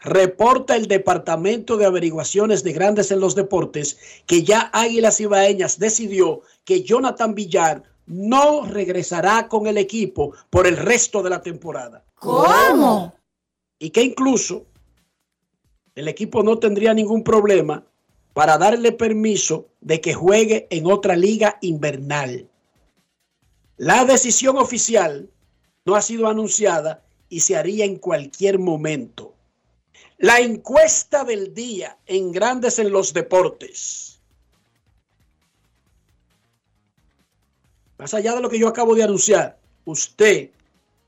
Reporta 0.00 0.76
el 0.76 0.86
Departamento 0.86 1.76
de 1.76 1.86
Averiguaciones 1.86 2.62
de 2.62 2.72
Grandes 2.72 3.10
en 3.10 3.20
los 3.20 3.34
Deportes 3.34 3.98
que 4.26 4.44
ya 4.44 4.70
Águilas 4.72 5.20
Ibaeñas 5.20 5.78
decidió 5.78 6.42
que 6.64 6.82
Jonathan 6.82 7.34
Villar 7.34 7.82
no 8.06 8.64
regresará 8.64 9.48
con 9.48 9.66
el 9.66 9.76
equipo 9.76 10.32
por 10.50 10.66
el 10.66 10.76
resto 10.76 11.22
de 11.22 11.30
la 11.30 11.42
temporada. 11.42 12.04
¿Cómo? 12.14 13.14
Y 13.78 13.90
que 13.90 14.02
incluso 14.02 14.66
el 15.94 16.08
equipo 16.08 16.42
no 16.42 16.58
tendría 16.58 16.94
ningún 16.94 17.24
problema 17.24 17.84
para 18.32 18.56
darle 18.56 18.92
permiso 18.92 19.66
de 19.80 20.00
que 20.00 20.14
juegue 20.14 20.68
en 20.70 20.86
otra 20.86 21.16
liga 21.16 21.58
invernal. 21.60 22.48
La 23.76 24.04
decisión 24.04 24.58
oficial 24.58 25.28
no 25.84 25.96
ha 25.96 26.02
sido 26.02 26.28
anunciada 26.28 27.02
y 27.28 27.40
se 27.40 27.56
haría 27.56 27.84
en 27.84 27.96
cualquier 27.96 28.58
momento. 28.58 29.34
La 30.18 30.40
encuesta 30.40 31.22
del 31.22 31.54
día 31.54 31.96
en 32.04 32.32
Grandes 32.32 32.80
en 32.80 32.90
los 32.90 33.14
Deportes. 33.14 34.20
Más 37.98 38.12
allá 38.14 38.34
de 38.34 38.40
lo 38.40 38.50
que 38.50 38.58
yo 38.58 38.66
acabo 38.66 38.96
de 38.96 39.04
anunciar, 39.04 39.58
usted 39.84 40.50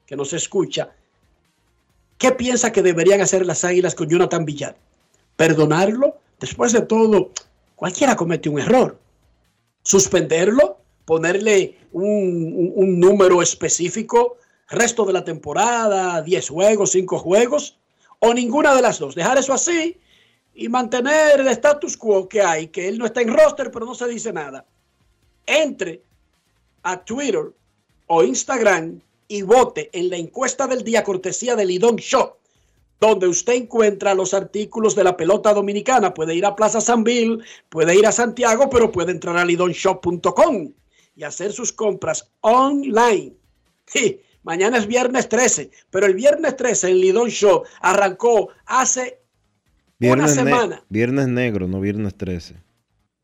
que 0.07 0.17
nos 0.17 0.33
escucha, 0.33 0.93
¿qué 2.19 2.31
piensa 2.31 2.71
que 2.71 2.83
deberían 2.83 3.21
hacer 3.21 3.45
las 3.45 3.65
águilas 3.65 3.97
con 3.97 4.09
Jonathan 4.09 4.45
Villar? 4.45 4.77
¿Perdonarlo? 5.35 6.19
Después 6.39 6.73
de 6.73 6.83
todo, 6.83 7.33
cualquiera 7.75 8.15
comete 8.15 8.49
un 8.49 8.61
error. 8.61 8.97
¿Suspenderlo? 9.83 10.79
¿Ponerle 11.05 11.79
un, 11.93 13.01
número 13.01 13.43
específico? 13.43 14.37
¿Resto 14.69 15.05
de 15.05 15.13
la 15.13 15.25
temporada? 15.25 16.25
¿10 16.25 16.49
juegos? 16.49 16.95
¿5 16.95 17.19
juegos? 17.19 17.77
¿O 18.21 18.33
ninguna 18.35 18.75
de 18.75 18.83
las 18.83 18.99
dos? 18.99 19.15
Dejar 19.15 19.39
eso 19.39 19.53
así 19.53 19.99
y 20.55 20.69
mantener 20.69 21.41
el 21.41 21.49
status 21.49 21.97
quo 21.97 22.29
que 22.29 22.43
hay, 22.43 22.69
que 22.69 22.87
él 22.89 22.99
no 22.99 23.07
está 23.07 23.23
en 23.23 23.35
roster, 23.35 23.71
pero 23.71 23.87
no 23.87 23.95
se 23.95 24.09
dice 24.09 24.33
nada. 24.33 24.65
Entre 25.47 26.03
a 26.83 27.03
Twitter 27.03 27.53
o 28.07 28.23
Instagram 28.23 29.01
y 29.29 29.43
vote 29.43 29.89
en 29.93 30.11
la 30.11 30.17
encuesta 30.17 30.67
del 30.67 30.83
día 30.83 31.05
cortesía 31.05 31.57
del 31.57 31.69
Lidón 31.69 31.97
Show, 31.97 32.35
donde 33.01 33.29
usted 33.29 33.55
encuentra 33.55 34.15
los 34.15 34.35
artículos 34.35 34.95
de 34.95 35.05
la 35.05 35.17
pelota 35.17 35.55
dominicana. 35.55 36.13
Puede 36.13 36.35
ir 36.35 36.45
a 36.45 36.57
Plaza 36.57 36.81
San 36.81 37.05
Bill, 37.05 37.43
puede 37.69 37.97
ir 37.97 38.07
a 38.07 38.13
Santiago, 38.13 38.69
pero 38.69 38.93
puede 38.93 39.13
entrar 39.13 39.37
a 39.37 39.45
lidonshop.com 39.45 40.73
y 41.17 41.23
hacer 41.23 41.53
sus 41.53 41.73
compras 41.73 42.31
online. 42.41 43.35
Sí, 43.93 44.21
mañana 44.43 44.79
es 44.79 44.87
viernes 44.87 45.29
13, 45.29 45.71
pero 45.91 46.07
el 46.07 46.15
viernes 46.15 46.57
13 46.57 46.91
en 46.91 47.01
Lidón 47.01 47.29
Show 47.29 47.63
arrancó 47.81 48.49
hace 48.67 49.21
una 50.01 50.29
semana. 50.29 50.83
viernes 50.89 51.29
negro, 51.29 51.67
no 51.69 51.81
viernes 51.81 52.15
13. 52.17 52.57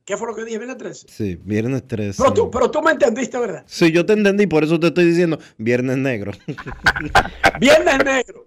¿Qué 0.04 0.16
fue 0.16 0.28
lo 0.28 0.36
que 0.36 0.44
dije? 0.44 0.58
¿Viernes 0.58 0.78
13? 0.78 1.06
Sí, 1.08 1.36
viernes 1.42 1.86
13. 1.88 2.22
Pero 2.22 2.32
tú, 2.32 2.50
pero 2.50 2.70
tú 2.70 2.80
me 2.80 2.92
entendiste, 2.92 3.38
¿verdad? 3.40 3.64
Sí, 3.66 3.90
yo 3.90 4.06
te 4.06 4.12
entendí, 4.12 4.46
por 4.46 4.62
eso 4.62 4.78
te 4.78 4.86
estoy 4.86 5.04
diciendo 5.04 5.38
viernes 5.58 5.96
negro. 5.96 6.30
viernes 7.60 8.04
negro. 8.04 8.46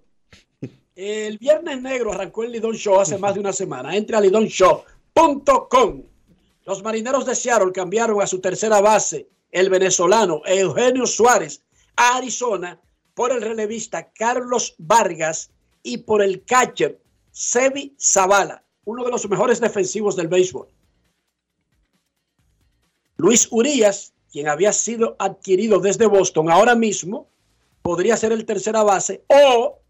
El 0.96 1.36
viernes 1.36 1.82
negro 1.82 2.12
arrancó 2.12 2.44
el 2.44 2.52
Lidón 2.52 2.76
Show 2.76 2.98
hace 2.98 3.18
más 3.18 3.34
de 3.34 3.40
una 3.40 3.52
semana. 3.52 3.94
Entre 3.94 4.16
a 4.16 4.20
lidonshow.com. 4.22 6.02
Los 6.64 6.82
marineros 6.82 7.26
de 7.26 7.34
Seattle 7.34 7.72
cambiaron 7.72 8.22
a 8.22 8.26
su 8.26 8.40
tercera 8.40 8.80
base, 8.80 9.28
el 9.50 9.68
venezolano 9.68 10.40
Eugenio 10.46 11.06
Suárez, 11.06 11.62
a 11.96 12.16
Arizona 12.16 12.80
por 13.14 13.32
el 13.32 13.42
relevista 13.42 14.10
Carlos 14.12 14.74
Vargas 14.78 15.50
y 15.82 15.98
por 15.98 16.22
el 16.22 16.44
catcher 16.44 17.00
Sebi 17.30 17.94
Zavala, 18.00 18.64
uno 18.84 19.04
de 19.04 19.10
los 19.10 19.28
mejores 19.28 19.60
defensivos 19.60 20.16
del 20.16 20.28
béisbol. 20.28 20.68
Luis 23.16 23.48
Urias, 23.50 24.14
quien 24.32 24.48
había 24.48 24.72
sido 24.72 25.16
adquirido 25.18 25.80
desde 25.80 26.06
Boston 26.06 26.50
ahora 26.50 26.74
mismo, 26.74 27.28
podría 27.82 28.16
ser 28.16 28.32
el 28.32 28.44
tercera 28.44 28.82
base 28.82 29.24
o 29.28 29.80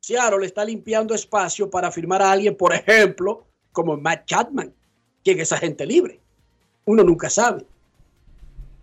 Seattle 0.00 0.46
está 0.46 0.64
limpiando 0.64 1.14
espacio 1.14 1.68
para 1.68 1.90
firmar 1.90 2.22
a 2.22 2.30
alguien, 2.30 2.56
por 2.56 2.72
ejemplo, 2.72 3.46
como 3.72 3.96
Matt 3.96 4.26
Chapman, 4.26 4.72
quien 5.24 5.40
es 5.40 5.52
agente 5.52 5.84
libre. 5.84 6.20
Uno 6.84 7.02
nunca 7.02 7.28
sabe. 7.28 7.66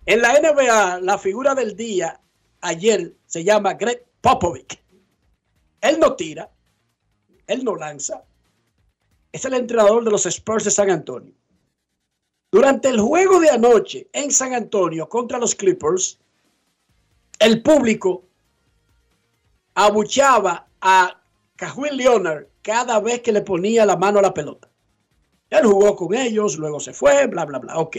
En 0.05 0.21
la 0.21 0.33
NBA, 0.33 0.99
la 0.99 1.17
figura 1.17 1.55
del 1.55 1.77
día 1.77 2.19
ayer 2.63 3.13
se 3.25 3.43
llama 3.43 3.73
Greg 3.73 4.05
Popovich. 4.21 4.81
Él 5.81 5.99
no 5.99 6.15
tira, 6.15 6.49
él 7.45 7.63
no 7.63 7.75
lanza. 7.75 8.23
Es 9.31 9.45
el 9.45 9.53
entrenador 9.53 10.03
de 10.03 10.11
los 10.11 10.25
Spurs 10.25 10.63
de 10.63 10.71
San 10.71 10.89
Antonio. 10.89 11.33
Durante 12.51 12.89
el 12.89 12.99
juego 12.99 13.39
de 13.39 13.49
anoche 13.49 14.07
en 14.13 14.31
San 14.31 14.53
Antonio 14.53 15.09
contra 15.09 15.39
los 15.39 15.55
Clippers, 15.55 16.19
el 17.39 17.61
público 17.61 18.23
abuchaba 19.73 20.67
a 20.79 21.21
Cajuel 21.55 21.97
Leonard 21.97 22.45
cada 22.61 22.99
vez 22.99 23.21
que 23.21 23.31
le 23.33 23.41
ponía 23.41 23.85
la 23.85 23.97
mano 23.97 24.19
a 24.19 24.21
la 24.21 24.33
pelota. 24.33 24.69
Él 25.49 25.65
jugó 25.65 25.95
con 25.95 26.13
ellos, 26.13 26.57
luego 26.57 26.79
se 26.79 26.93
fue, 26.93 27.27
bla, 27.27 27.45
bla, 27.45 27.59
bla. 27.59 27.77
Ok. 27.77 27.97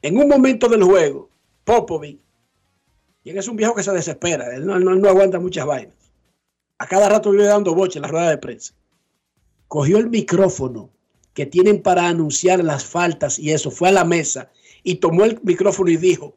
En 0.00 0.16
un 0.16 0.28
momento 0.28 0.68
del 0.68 0.82
juego, 0.82 1.28
Popovic, 1.64 2.20
quien 3.22 3.38
es 3.38 3.48
un 3.48 3.56
viejo 3.56 3.74
que 3.74 3.82
se 3.82 3.92
desespera, 3.92 4.54
él 4.54 4.66
no, 4.66 4.78
no 4.78 5.08
aguanta 5.08 5.38
muchas 5.38 5.66
vainas. 5.66 5.94
A 6.78 6.86
cada 6.86 7.08
rato 7.08 7.30
vive 7.30 7.44
dando 7.44 7.74
boche 7.74 7.98
en 7.98 8.02
la 8.02 8.08
rueda 8.08 8.30
de 8.30 8.38
prensa. 8.38 8.74
Cogió 9.66 9.98
el 9.98 10.08
micrófono 10.08 10.90
que 11.34 11.46
tienen 11.46 11.82
para 11.82 12.08
anunciar 12.08 12.62
las 12.64 12.84
faltas 12.84 13.38
y 13.38 13.52
eso, 13.52 13.70
fue 13.70 13.88
a 13.88 13.92
la 13.92 14.04
mesa 14.04 14.50
y 14.82 14.96
tomó 14.96 15.24
el 15.24 15.40
micrófono 15.42 15.90
y 15.90 15.96
dijo, 15.96 16.36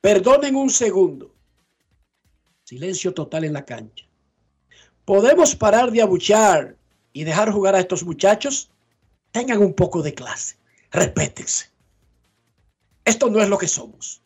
perdonen 0.00 0.56
un 0.56 0.70
segundo. 0.70 1.34
Silencio 2.64 3.12
total 3.12 3.44
en 3.44 3.52
la 3.52 3.64
cancha. 3.64 4.04
¿Podemos 5.04 5.54
parar 5.54 5.92
de 5.92 6.02
abuchar 6.02 6.76
y 7.12 7.24
dejar 7.24 7.52
jugar 7.52 7.74
a 7.74 7.80
estos 7.80 8.04
muchachos? 8.04 8.70
Tengan 9.30 9.58
un 9.58 9.74
poco 9.74 10.02
de 10.02 10.14
clase, 10.14 10.56
respétense. 10.90 11.70
Esto 13.04 13.30
no 13.30 13.40
es 13.40 13.48
lo 13.48 13.58
que 13.58 13.68
somos. 13.68 14.22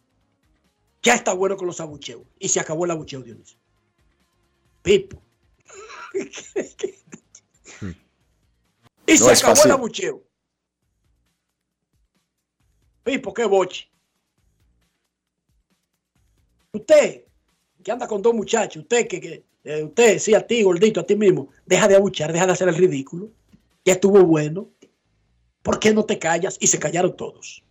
Ya 1.03 1.15
está 1.15 1.33
bueno 1.33 1.57
con 1.57 1.67
los 1.67 1.81
abucheos. 1.81 2.23
Y 2.39 2.49
se 2.49 2.61
acabó 2.61 2.85
el 2.85 2.91
abucheo, 2.91 3.23
Dionisio. 3.23 3.59
Pipo. 4.83 5.23
Y 9.07 9.17
se 9.17 9.33
acabó 9.33 9.65
el 9.65 9.71
abucheo. 9.73 10.23
Pipo, 13.03 13.35
qué 13.35 13.45
boche. 13.45 13.91
Usted 16.73 17.25
que 17.83 17.93
anda 17.93 18.07
con 18.07 18.23
dos 18.23 18.35
muchachos, 18.35 18.83
usted 18.83 19.09
que, 19.09 19.21
que 19.21 19.45
eh, 19.65 19.85
usted, 19.85 20.19
sí, 20.19 20.35
a 20.35 20.47
ti, 20.47 20.63
gordito, 20.63 21.01
a 21.01 21.07
ti 21.07 21.17
mismo, 21.17 21.49
deja 21.67 21.89
de 21.89 21.97
abuchar, 21.97 22.33
deja 22.33 22.47
de 22.47 22.53
hacer 22.53 22.69
el 22.69 22.77
ridículo. 22.77 23.31
Ya 23.85 23.95
estuvo 23.95 24.23
bueno. 24.25 24.71
¿Por 25.63 25.79
qué 25.79 25.93
no 25.93 26.05
te 26.05 26.19
callas? 26.19 26.57
Y 26.61 26.67
se 26.67 26.79
callaron 26.79 27.17
todos. 27.17 27.63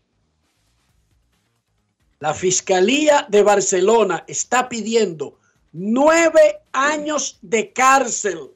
La 2.19 2.33
Fiscalía 2.33 3.25
de 3.29 3.43
Barcelona 3.43 4.25
está 4.27 4.67
pidiendo 4.67 5.39
nueve 5.71 6.61
años 6.73 7.39
de 7.41 7.71
cárcel 7.71 8.51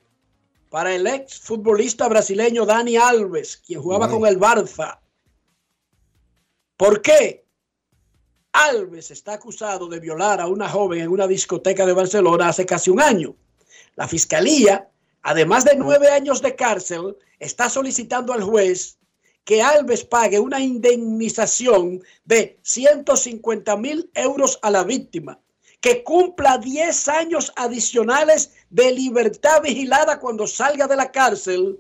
para 0.70 0.94
el 0.94 1.08
ex 1.08 1.40
futbolista 1.40 2.10
brasileño 2.10 2.66
Dani 2.66 2.98
Alves, 2.98 3.56
quien 3.56 3.82
jugaba 3.82 4.10
con 4.10 4.26
el 4.26 4.38
Barça. 4.38 5.00
¿Por 6.76 7.02
qué? 7.02 7.46
Alves 8.52 9.12
está 9.12 9.34
acusado 9.34 9.88
de 9.88 10.02
violar 10.02 10.42
a 10.42 10.48
una 10.48 10.68
joven 10.68 11.00
en 11.00 11.10
una 11.10 11.26
discoteca 11.26 11.86
de 11.86 11.94
Barcelona 11.94 12.50
hace 12.50 12.66
casi 12.66 12.90
un 12.90 13.00
año. 13.00 13.34
La 13.96 14.10
fiscalía, 14.10 14.90
además 15.22 15.64
de 15.64 15.78
nueve 15.78 16.10
años 16.10 16.42
de 16.42 16.54
cárcel, 16.56 17.16
está 17.40 17.70
solicitando 17.70 18.34
al 18.34 18.44
juez 18.44 18.98
que 19.44 19.62
Alves 19.62 20.04
pague 20.04 20.40
una 20.40 20.60
indemnización 20.60 22.02
de 22.24 22.60
150 22.64 23.76
mil 23.78 24.10
euros 24.14 24.60
a 24.62 24.72
la 24.72 24.84
víctima, 24.84 25.40
que 25.82 26.04
cumpla 26.04 26.58
10 26.58 27.08
años 27.10 27.52
adicionales 27.56 28.54
de 28.70 28.92
libertad 28.94 29.62
vigilada 29.62 30.20
cuando 30.20 30.48
salga 30.48 30.88
de 30.88 30.96
la 30.96 31.12
cárcel 31.12 31.80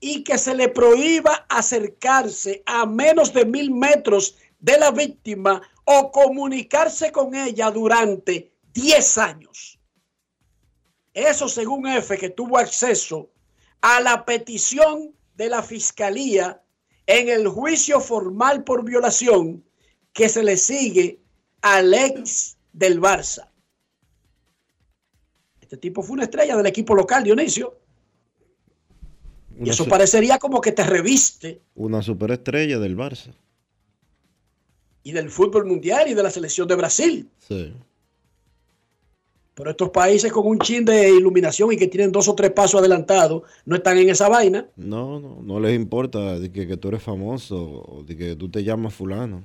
y 0.00 0.24
que 0.24 0.38
se 0.38 0.54
le 0.54 0.68
prohíba 0.68 1.46
acercarse 1.48 2.62
a 2.66 2.84
menos 2.84 3.32
de 3.32 3.44
mil 3.44 3.70
metros 3.70 4.36
de 4.58 4.76
la 4.78 4.90
víctima 4.90 5.62
o 5.84 6.10
comunicarse 6.10 7.12
con 7.12 7.34
ella 7.34 7.70
durante 7.70 8.52
10 8.72 9.18
años. 9.18 9.78
Eso 11.12 11.48
según 11.48 11.86
F, 11.86 12.18
que 12.18 12.30
tuvo 12.30 12.58
acceso 12.58 13.30
a 13.80 14.00
la 14.00 14.24
petición 14.24 15.14
de 15.36 15.48
la 15.48 15.62
fiscalía 15.62 16.60
en 17.06 17.28
el 17.28 17.48
juicio 17.48 18.00
formal 18.00 18.64
por 18.64 18.84
violación 18.84 19.64
que 20.12 20.28
se 20.28 20.42
le 20.42 20.56
sigue 20.56 21.20
al 21.60 21.92
ex 21.92 22.56
del 22.72 23.00
Barça. 23.00 23.48
Este 25.60 25.76
tipo 25.76 26.02
fue 26.02 26.14
una 26.14 26.24
estrella 26.24 26.56
del 26.56 26.66
equipo 26.66 26.94
local, 26.94 27.24
Dionisio. 27.24 27.78
y 29.58 29.70
eso 29.70 29.86
parecería 29.86 30.38
como 30.38 30.60
que 30.60 30.72
te 30.72 30.84
reviste. 30.84 31.60
Una 31.74 32.02
superestrella 32.02 32.78
del 32.78 32.96
Barça. 32.96 33.32
Y 35.02 35.12
del 35.12 35.30
fútbol 35.30 35.66
mundial 35.66 36.08
y 36.08 36.14
de 36.14 36.22
la 36.22 36.30
selección 36.30 36.66
de 36.66 36.76
Brasil. 36.76 37.30
Sí. 37.38 37.74
Pero 39.54 39.70
estos 39.70 39.90
países 39.90 40.32
con 40.32 40.46
un 40.46 40.58
chin 40.58 40.84
de 40.84 41.10
iluminación 41.10 41.72
y 41.72 41.76
que 41.76 41.86
tienen 41.86 42.10
dos 42.10 42.26
o 42.28 42.34
tres 42.34 42.50
pasos 42.50 42.80
adelantados 42.80 43.42
no 43.64 43.76
están 43.76 43.98
en 43.98 44.10
esa 44.10 44.28
vaina. 44.28 44.66
No, 44.76 45.20
no, 45.20 45.40
no 45.42 45.60
les 45.60 45.76
importa 45.76 46.38
de 46.40 46.50
que, 46.50 46.76
tú 46.76 46.88
eres 46.88 47.02
famoso 47.02 47.56
o 47.56 48.02
de 48.02 48.16
que 48.16 48.36
tú 48.36 48.50
te 48.50 48.64
llamas 48.64 48.94
fulano. 48.94 49.44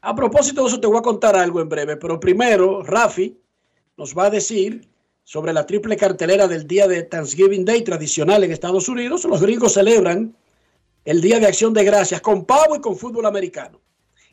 A 0.00 0.14
propósito 0.14 0.62
de 0.62 0.68
eso 0.68 0.80
te 0.80 0.86
voy 0.86 0.98
a 0.98 1.02
contar 1.02 1.36
algo 1.36 1.60
en 1.60 1.68
breve, 1.68 1.96
pero 1.96 2.20
primero 2.20 2.82
Rafi 2.82 3.36
nos 3.96 4.16
va 4.16 4.26
a 4.26 4.30
decir 4.30 4.88
sobre 5.24 5.52
la 5.52 5.66
triple 5.66 5.96
cartelera 5.96 6.46
del 6.46 6.66
día 6.66 6.86
de 6.86 7.02
Thanksgiving 7.02 7.64
Day 7.64 7.82
tradicional 7.82 8.44
en 8.44 8.52
Estados 8.52 8.88
Unidos. 8.88 9.24
Los 9.24 9.40
gringos 9.40 9.72
celebran 9.72 10.36
el 11.04 11.20
Día 11.20 11.40
de 11.40 11.46
Acción 11.46 11.72
de 11.72 11.84
Gracias 11.84 12.20
con 12.20 12.44
pavo 12.44 12.76
y 12.76 12.80
con 12.80 12.96
fútbol 12.96 13.26
americano. 13.26 13.80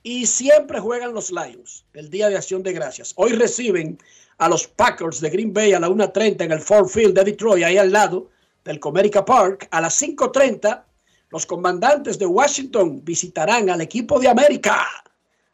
Y 0.03 0.25
siempre 0.25 0.79
juegan 0.79 1.13
los 1.13 1.31
Lions 1.31 1.85
el 1.93 2.09
Día 2.09 2.29
de 2.29 2.35
Acción 2.35 2.63
de 2.63 2.73
Gracias. 2.73 3.13
Hoy 3.15 3.31
reciben 3.31 3.97
a 4.41 4.49
los 4.49 4.67
Packers 4.67 5.21
de 5.21 5.29
Green 5.29 5.53
Bay 5.53 5.73
a 5.73 5.79
la 5.79 5.87
1.30 5.87 6.45
en 6.45 6.51
el 6.51 6.61
Ford 6.61 6.87
Field 6.87 7.13
de 7.13 7.25
Detroit, 7.25 7.63
ahí 7.63 7.77
al 7.77 7.91
lado 7.91 8.31
del 8.63 8.79
Comerica 8.79 9.23
Park. 9.23 9.67
A 9.69 9.79
las 9.79 10.01
5.30, 10.01 10.83
los 11.29 11.45
comandantes 11.45 12.17
de 12.17 12.25
Washington 12.25 13.05
visitarán 13.05 13.69
al 13.69 13.81
equipo 13.81 14.19
de 14.19 14.29
América, 14.29 14.83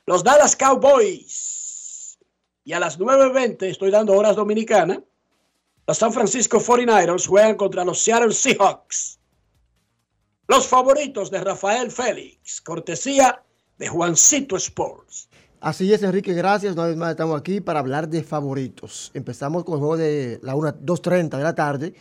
los 0.05 0.23
Dallas 0.23 0.55
Cowboys. 0.55 2.17
Y 2.63 2.71
a 2.71 2.79
las 2.79 2.97
9.20, 2.97 3.63
estoy 3.63 3.91
dando 3.91 4.13
horas 4.13 4.37
dominicanas, 4.37 4.99
los 5.85 5.97
San 5.97 6.13
Francisco 6.13 6.57
49ers 6.57 7.27
juegan 7.27 7.57
contra 7.57 7.83
los 7.83 7.99
Seattle 7.99 8.31
Seahawks. 8.31 9.19
Los 10.47 10.65
favoritos 10.65 11.29
de 11.29 11.41
Rafael 11.41 11.91
Félix, 11.91 12.61
cortesía 12.61 13.43
de 13.77 13.87
Juancito 13.89 14.55
Sports. 14.55 15.27
Así 15.67 15.91
es, 15.91 16.01
Enrique, 16.01 16.33
gracias. 16.33 16.75
Una 16.75 16.85
vez 16.85 16.95
más 16.95 17.09
estamos 17.09 17.37
aquí 17.37 17.59
para 17.59 17.79
hablar 17.79 18.07
de 18.07 18.23
favoritos. 18.23 19.11
Empezamos 19.13 19.65
con 19.65 19.73
el 19.73 19.79
juego 19.79 19.97
de 19.97 20.39
la 20.41 20.53
2.30 20.55 21.35
de 21.35 21.43
la 21.43 21.55
tarde, 21.55 21.93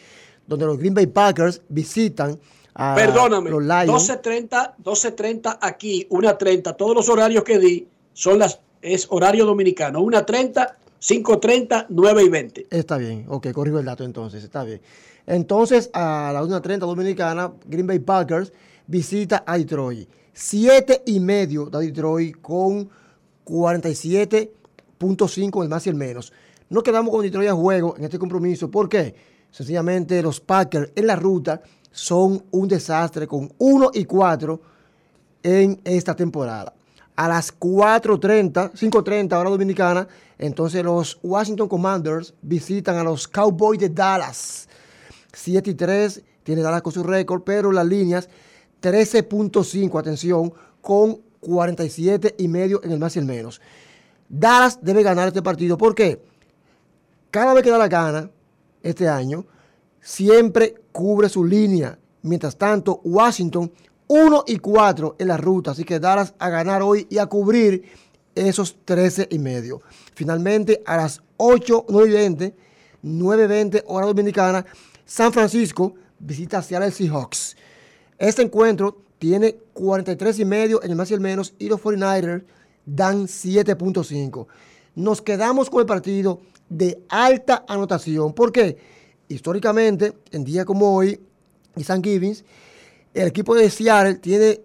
donde 0.47 0.67
los 0.67 0.79
Green 0.79 0.95
Bay 0.95 1.09
Packers 1.09 1.63
visitan 1.69 2.39
a 2.75 2.95
Perdóname, 2.95 3.51
los 3.51 3.65
Lions. 3.65 4.09
12.30, 4.09 4.77
12.30 4.77 5.59
aquí, 5.61 6.07
1.30. 6.09 6.77
Todos 6.77 6.95
los 6.95 7.09
horarios 7.09 7.43
que 7.43 7.59
di 7.59 7.89
son 8.13 8.39
las, 8.39 8.61
es 8.83 9.09
horario 9.11 9.45
dominicano. 9.45 9.99
1.30, 9.99 10.75
5.30, 11.01 11.87
9 11.89 12.23
y 12.23 12.29
20. 12.29 12.67
Está 12.71 12.99
bien, 12.99 13.25
ok, 13.27 13.51
corrijo 13.51 13.81
el 13.81 13.85
dato 13.85 14.05
entonces, 14.05 14.45
está 14.45 14.63
bien. 14.63 14.81
Entonces, 15.27 15.91
a 15.93 16.31
la 16.33 16.41
1.30 16.41 16.79
dominicana, 16.79 17.53
Green 17.65 17.89
Bay 17.89 17.99
Packers 17.99 18.53
visita 18.87 19.43
a 19.45 19.59
Detroit. 19.59 20.09
Siete 20.33 21.03
y 21.05 21.19
medio 21.19 21.67
de 21.67 21.87
Detroit 21.87 22.41
con 22.41 22.89
47.5 23.47 25.63
el 25.63 25.69
más 25.69 25.87
y 25.87 25.91
el 25.91 25.97
menos. 25.97 26.33
No 26.69 26.83
quedamos 26.83 27.13
con 27.13 27.23
Detroit 27.23 27.49
a 27.49 27.55
juego 27.55 27.95
en 27.97 28.05
este 28.05 28.19
compromiso. 28.19 28.69
¿Por 28.71 28.89
qué? 28.89 29.15
Sencillamente 29.51 30.21
los 30.21 30.41
Packers 30.41 30.91
en 30.95 31.07
la 31.07 31.17
ruta 31.17 31.63
son 31.93 32.45
un 32.51 32.69
desastre 32.69 33.27
con 33.27 33.51
1 33.57 33.91
y 33.95 34.05
4 34.05 34.61
en 35.43 35.81
esta 35.85 36.15
temporada. 36.15 36.75
A 37.15 37.29
las 37.29 37.59
4.30, 37.59 38.73
5.30 38.73 39.39
hora 39.39 39.49
dominicana, 39.49 40.07
entonces 40.39 40.85
los 40.85 41.19
Washington 41.23 41.69
Commanders 41.69 42.35
visitan 42.43 42.99
a 42.99 43.05
los 43.05 43.27
Cowboys 43.27 43.81
de 43.81 43.89
Dallas. 43.89 44.69
7 45.33 45.71
y 45.71 45.75
3 45.75 46.23
tiene 46.43 46.63
Dallas 46.63 46.83
con 46.83 46.93
su 46.93 47.03
récord, 47.03 47.43
pero 47.43 47.73
las 47.73 47.87
líneas 47.87 48.29
13.5, 48.83 49.99
atención, 49.99 50.53
con 50.83 51.21
47 51.41 52.35
y 52.39 52.49
medio 52.49 52.83
en 52.83 52.93
el 52.93 52.99
más 52.99 53.17
y 53.17 53.19
el 53.19 53.25
menos. 53.25 53.61
Dallas 54.29 54.79
debe 54.83 55.03
ganar 55.03 55.29
este 55.29 55.43
partido. 55.43 55.77
porque 55.79 56.21
Cada 57.31 57.55
vez 57.55 57.63
que 57.63 57.71
da 57.71 57.79
la 57.79 57.89
gana 57.89 58.31
este 58.83 59.09
año, 59.09 59.45
siempre 60.01 60.75
cubre 60.93 61.29
su 61.29 61.45
línea. 61.45 61.99
Mientras 62.23 62.57
tanto, 62.57 63.01
Washington 63.05 63.73
1 64.09 64.45
y 64.47 64.59
4 64.59 65.17
en 65.19 65.29
la 65.29 65.37
ruta. 65.37 65.73
Así 65.73 65.85
que 65.85 66.01
Dallas 66.01 66.35
a 66.39 66.49
ganar 66.49 66.83
hoy 66.83 67.07
y 67.11 67.19
a 67.19 67.27
cubrir 67.27 67.85
esos 68.35 68.77
13 68.85 69.29
y 69.31 69.39
medio. 69.39 69.81
Finalmente, 70.15 70.83
a 70.87 70.97
las 70.97 71.23
8, 71.37 71.87
9 71.89 72.09
y 72.09 72.13
20, 72.13 72.55
9 73.03 73.47
20 73.47 73.85
hora 73.87 74.07
dominicana, 74.07 74.65
San 75.05 75.33
Francisco 75.33 75.95
visita 76.19 76.59
a 76.59 76.63
Seattle 76.63 76.91
Seahawks. 76.91 77.57
Este 78.19 78.43
encuentro 78.43 79.03
tiene 79.19 79.57
43 79.73 80.39
y 80.39 80.45
medio 80.45 80.83
en 80.83 80.91
el 80.91 80.97
más 80.97 81.11
y 81.11 81.15
el 81.15 81.21
menos 81.21 81.55
y 81.59 81.69
los 81.69 81.81
49ers 81.81 82.45
dan 82.85 83.27
7.5. 83.27 84.47
Nos 84.95 85.23
quedamos 85.23 85.71
con 85.71 85.81
el 85.81 85.87
partido 85.87 86.41
de 86.69 87.03
alta 87.09 87.65
anotación. 87.69 88.33
¿Por 88.33 88.53
qué? 88.53 88.77
Históricamente, 89.29 90.13
en 90.31 90.45
día 90.45 90.65
como 90.65 90.95
hoy, 90.95 91.21
y 91.77 91.85
San 91.85 92.03
Givens, 92.03 92.45
el 93.13 93.29
equipo 93.29 93.55
de 93.55 93.71
Seattle 93.71 94.17
tiene 94.17 94.61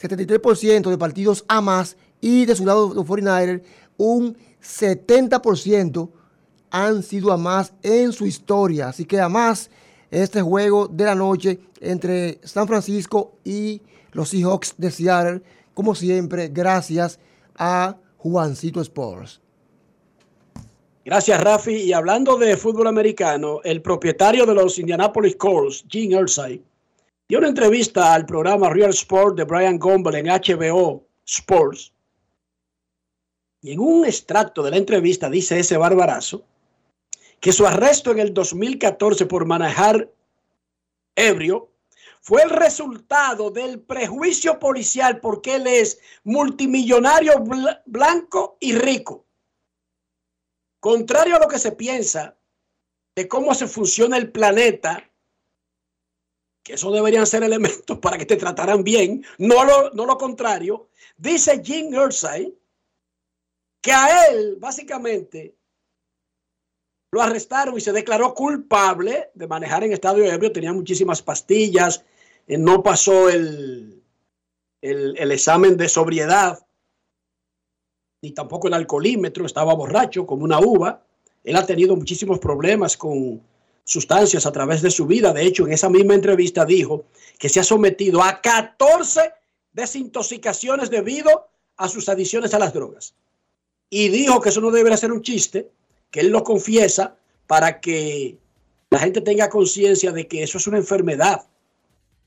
73% 0.00 0.90
de 0.90 0.98
partidos 0.98 1.44
a 1.48 1.60
más 1.60 1.96
y 2.20 2.46
de 2.46 2.54
su 2.54 2.64
lado 2.64 2.92
los 2.94 3.04
49ers 3.06 3.62
un 3.96 4.36
70% 4.62 6.10
han 6.70 7.02
sido 7.02 7.32
a 7.32 7.36
más 7.36 7.72
en 7.82 8.12
su 8.12 8.26
historia. 8.26 8.88
Así 8.88 9.04
que 9.04 9.20
a 9.20 9.28
más 9.28 9.70
este 10.10 10.42
juego 10.42 10.88
de 10.88 11.04
la 11.04 11.14
noche 11.14 11.58
entre 11.80 12.40
San 12.42 12.66
Francisco 12.66 13.38
y 13.44 13.82
los 14.12 14.30
Seahawks 14.30 14.74
de 14.76 14.90
Seattle, 14.90 15.42
como 15.74 15.94
siempre, 15.94 16.48
gracias 16.48 17.18
a 17.54 17.96
Juancito 18.16 18.80
Sports. 18.80 19.40
Gracias, 21.04 21.40
Rafi. 21.42 21.74
Y 21.74 21.92
hablando 21.92 22.36
de 22.36 22.56
fútbol 22.56 22.86
americano, 22.86 23.60
el 23.64 23.80
propietario 23.80 24.44
de 24.44 24.54
los 24.54 24.78
Indianapolis 24.78 25.36
Colts, 25.36 25.84
Gene 25.88 26.16
Irsay, 26.20 26.62
dio 27.28 27.38
una 27.38 27.48
entrevista 27.48 28.12
al 28.12 28.26
programa 28.26 28.70
Real 28.70 28.90
Sport 28.90 29.36
de 29.36 29.44
Brian 29.44 29.78
Gumbel 29.78 30.16
en 30.16 30.26
HBO 30.26 31.06
Sports. 31.24 31.92
Y 33.62 33.72
en 33.72 33.80
un 33.80 34.04
extracto 34.04 34.62
de 34.62 34.70
la 34.70 34.76
entrevista 34.76 35.30
dice 35.30 35.58
ese 35.58 35.76
barbarazo 35.76 36.44
que 37.40 37.52
su 37.52 37.66
arresto 37.66 38.10
en 38.10 38.18
el 38.18 38.34
2014 38.34 39.26
por 39.26 39.46
manejar 39.46 40.10
ebrio 41.14 41.70
fue 42.20 42.42
el 42.42 42.50
resultado 42.50 43.50
del 43.50 43.80
prejuicio 43.80 44.58
policial 44.58 45.20
porque 45.20 45.56
él 45.56 45.66
es 45.66 46.00
multimillonario 46.24 47.42
blanco 47.86 48.56
y 48.60 48.74
rico. 48.74 49.24
contrario 50.80 51.36
a 51.36 51.40
lo 51.40 51.48
que 51.48 51.58
se 51.58 51.72
piensa 51.72 52.36
de 53.16 53.26
cómo 53.26 53.52
se 53.54 53.66
funciona 53.66 54.16
el 54.16 54.30
planeta, 54.30 55.10
que 56.62 56.74
eso 56.74 56.92
deberían 56.92 57.26
ser 57.26 57.42
elementos 57.42 57.98
para 57.98 58.16
que 58.16 58.26
te 58.26 58.36
trataran 58.36 58.84
bien, 58.84 59.24
no 59.38 59.64
lo, 59.64 59.90
no 59.90 60.06
lo 60.06 60.16
contrario, 60.16 60.88
dice 61.16 61.62
Jim 61.64 61.92
Irsay 61.92 62.54
que 63.80 63.92
a 63.92 64.26
él 64.26 64.56
básicamente 64.58 65.57
lo 67.10 67.22
arrestaron 67.22 67.76
y 67.76 67.80
se 67.80 67.92
declaró 67.92 68.34
culpable 68.34 69.30
de 69.34 69.46
manejar 69.46 69.84
en 69.84 69.92
estado 69.92 70.22
ebrio, 70.22 70.52
tenía 70.52 70.72
muchísimas 70.72 71.22
pastillas, 71.22 72.04
eh, 72.46 72.58
no 72.58 72.82
pasó 72.82 73.28
el, 73.28 74.02
el, 74.82 75.16
el 75.16 75.32
examen 75.32 75.76
de 75.76 75.88
sobriedad, 75.88 76.58
ni 78.22 78.32
tampoco 78.32 78.68
el 78.68 78.74
alcoholímetro, 78.74 79.46
estaba 79.46 79.74
borracho 79.74 80.26
como 80.26 80.44
una 80.44 80.58
uva. 80.58 81.02
Él 81.44 81.56
ha 81.56 81.64
tenido 81.64 81.96
muchísimos 81.96 82.38
problemas 82.38 82.96
con 82.96 83.40
sustancias 83.84 84.44
a 84.44 84.52
través 84.52 84.82
de 84.82 84.90
su 84.90 85.06
vida. 85.06 85.32
De 85.32 85.44
hecho, 85.44 85.66
en 85.66 85.72
esa 85.72 85.88
misma 85.88 86.14
entrevista 86.14 86.64
dijo 86.66 87.04
que 87.38 87.48
se 87.48 87.60
ha 87.60 87.64
sometido 87.64 88.22
a 88.22 88.40
14 88.40 89.32
desintoxicaciones 89.72 90.90
debido 90.90 91.48
a 91.76 91.88
sus 91.88 92.08
adiciones 92.08 92.52
a 92.52 92.58
las 92.58 92.74
drogas. 92.74 93.14
Y 93.88 94.08
dijo 94.08 94.40
que 94.40 94.50
eso 94.50 94.60
no 94.60 94.70
debería 94.70 94.98
ser 94.98 95.12
un 95.12 95.22
chiste, 95.22 95.70
que 96.10 96.20
él 96.20 96.28
lo 96.28 96.42
confiesa 96.42 97.16
para 97.46 97.80
que 97.80 98.38
la 98.90 98.98
gente 98.98 99.20
tenga 99.20 99.48
conciencia 99.48 100.12
de 100.12 100.26
que 100.26 100.42
eso 100.42 100.58
es 100.58 100.66
una 100.66 100.78
enfermedad 100.78 101.46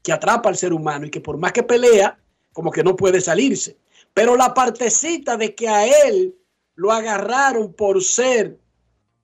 que 0.03 0.11
atrapa 0.11 0.49
al 0.49 0.57
ser 0.57 0.73
humano 0.73 1.05
y 1.05 1.09
que 1.09 1.21
por 1.21 1.37
más 1.37 1.51
que 1.51 1.63
pelea, 1.63 2.17
como 2.53 2.71
que 2.71 2.83
no 2.83 2.95
puede 2.95 3.21
salirse. 3.21 3.77
Pero 4.13 4.35
la 4.35 4.53
partecita 4.53 5.37
de 5.37 5.55
que 5.55 5.67
a 5.67 5.85
él 6.07 6.35
lo 6.75 6.91
agarraron 6.91 7.73
por 7.73 8.03
ser 8.03 8.59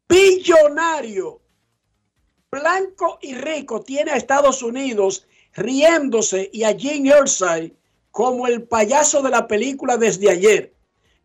billonario, 0.08 1.42
blanco 2.52 3.20
y 3.22 3.36
rico, 3.36 3.82
tiene 3.82 4.12
a 4.12 4.18
Estados 4.18 4.62
Unidos 4.62 5.28
riéndose 5.54 6.50
y 6.54 6.64
a 6.64 6.76
Jim 6.78 7.06
Irsay 7.06 7.76
como 8.12 8.48
el 8.48 8.64
payaso 8.64 9.22
de 9.22 9.32
la 9.32 9.48
película 9.48 9.98
desde 9.98 10.30
ayer. 10.30 10.74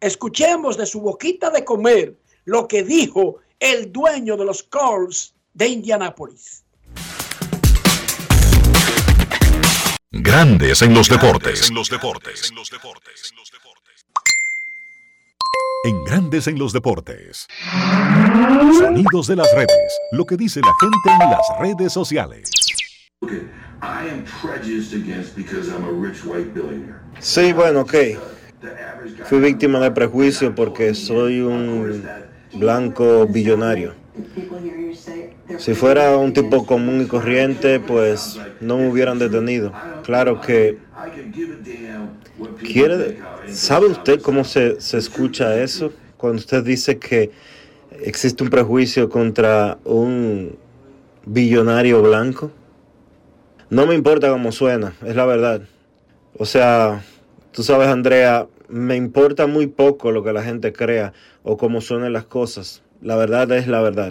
Escuchemos 0.01 0.77
de 0.77 0.87
su 0.87 1.01
boquita 1.01 1.51
de 1.51 1.65
comer 1.65 2.17
lo 2.45 2.67
que 2.67 2.83
dijo 2.83 3.39
el 3.59 3.93
dueño 3.93 4.37
de 4.37 4.45
los 4.45 4.63
Colts 4.63 5.35
de 5.55 5.69
Indianápolis. 5.69 6.65
Grandes 10.11 10.83
en 10.83 10.95
los 10.95 11.09
deportes. 11.09 11.69
En 11.69 11.75
los 11.75 11.89
deportes. 11.89 12.51
En 12.51 12.57
los 12.57 12.71
deportes. 12.71 13.33
En 15.85 16.05
Grandes 16.05 16.47
en 16.47 16.59
los 16.59 16.73
deportes. 16.73 17.49
Sonidos 18.79 19.27
de 19.27 19.37
las 19.37 19.53
redes. 19.55 19.99
Lo 20.13 20.25
que 20.27 20.37
dice 20.37 20.61
la 20.61 20.73
gente 20.81 21.25
en 21.25 21.31
las 21.31 21.59
redes 21.61 21.93
sociales. 21.93 22.51
Sí, 27.19 27.53
bueno, 27.53 27.81
ok. 27.81 27.95
Fui 29.25 29.41
víctima 29.41 29.81
de 29.81 29.91
prejuicio 29.91 30.55
porque 30.55 30.95
soy 30.95 31.41
un 31.41 32.05
blanco 32.55 33.27
billonario. 33.27 33.95
Si 35.59 35.75
fuera 35.75 36.17
un 36.17 36.33
tipo 36.33 36.67
común 36.67 37.03
y 37.03 37.07
corriente, 37.07 37.81
pues 37.81 38.39
no 38.61 38.79
me 38.79 38.89
hubieran 38.89 39.19
detenido. 39.19 39.73
Claro 40.05 40.41
que... 40.41 40.79
¿Quiere, 42.63 43.19
¿Sabe 43.49 43.87
usted 43.87 44.21
cómo 44.21 44.45
se, 44.45 44.81
se 44.81 44.99
escucha 44.99 45.61
eso? 45.63 45.93
Cuando 46.17 46.39
usted 46.39 46.65
dice 46.65 46.99
que 46.99 47.31
existe 48.01 48.43
un 48.43 48.51
prejuicio 48.51 49.09
contra 49.09 49.79
un 49.85 50.57
billonario 51.25 52.03
blanco. 52.03 52.51
No 53.71 53.87
me 53.87 53.95
importa 53.95 54.31
cómo 54.31 54.53
suena, 54.53 54.95
es 55.05 55.17
la 55.17 55.25
verdad. 55.25 55.63
O 56.37 56.45
sea, 56.45 57.03
tú 57.53 57.63
sabes, 57.63 57.89
Andrea, 57.89 58.47
me 58.73 58.97
importa 58.97 59.47
muy 59.47 59.67
poco 59.67 60.11
lo 60.11 60.25
que 60.25 60.33
la 60.33 60.43
gente 60.43 60.73
crea 60.73 61.13
o 61.43 61.57
cómo 61.57 61.81
suenan 61.81 62.15
las 62.15 62.25
cosas. 62.25 62.83
La 63.03 63.17
verdad 63.17 63.51
es 63.53 63.69
la 63.69 63.83
verdad. 63.83 64.11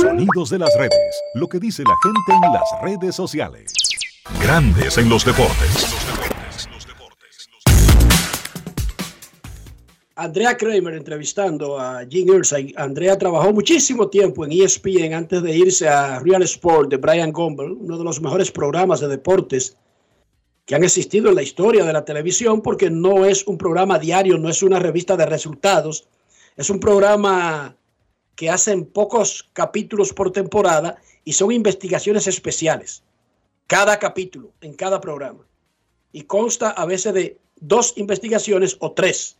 Sonidos 0.00 0.50
de 0.50 0.58
las 0.60 0.70
redes. 0.78 1.22
Lo 1.34 1.48
que 1.48 1.58
dice 1.58 1.82
la 1.82 1.94
gente 2.02 2.46
en 2.46 2.52
las 2.52 2.82
redes 2.82 3.16
sociales. 3.16 3.72
Grandes 4.40 4.98
en 4.98 5.08
los 5.08 5.24
deportes. 5.24 5.94
Andrea 10.16 10.56
Kramer 10.56 10.94
entrevistando 10.94 11.80
a 11.80 12.06
Jim 12.08 12.32
Irsay. 12.32 12.72
Andrea 12.76 13.18
trabajó 13.18 13.52
muchísimo 13.52 14.08
tiempo 14.08 14.44
en 14.44 14.52
ESPN 14.52 15.12
antes 15.12 15.42
de 15.42 15.56
irse 15.56 15.88
a 15.88 16.20
Real 16.20 16.42
Sport 16.42 16.88
de 16.88 16.98
Brian 16.98 17.32
Gumbel, 17.32 17.72
uno 17.72 17.98
de 17.98 18.04
los 18.04 18.20
mejores 18.20 18.52
programas 18.52 19.00
de 19.00 19.08
deportes 19.08 19.76
que 20.66 20.74
han 20.74 20.84
existido 20.84 21.28
en 21.28 21.34
la 21.34 21.42
historia 21.42 21.84
de 21.84 21.92
la 21.92 22.04
televisión, 22.04 22.62
porque 22.62 22.90
no 22.90 23.24
es 23.24 23.46
un 23.46 23.58
programa 23.58 23.98
diario, 23.98 24.38
no 24.38 24.48
es 24.48 24.62
una 24.62 24.78
revista 24.78 25.16
de 25.16 25.26
resultados, 25.26 26.08
es 26.56 26.70
un 26.70 26.80
programa 26.80 27.76
que 28.34 28.50
hacen 28.50 28.86
pocos 28.86 29.48
capítulos 29.52 30.12
por 30.12 30.32
temporada 30.32 30.96
y 31.24 31.32
son 31.32 31.52
investigaciones 31.52 32.26
especiales. 32.26 33.02
Cada 33.66 33.98
capítulo, 33.98 34.52
en 34.60 34.74
cada 34.74 35.00
programa. 35.00 35.46
Y 36.12 36.22
consta 36.22 36.70
a 36.70 36.84
veces 36.86 37.14
de 37.14 37.38
dos 37.56 37.94
investigaciones 37.96 38.76
o 38.80 38.92
tres. 38.92 39.36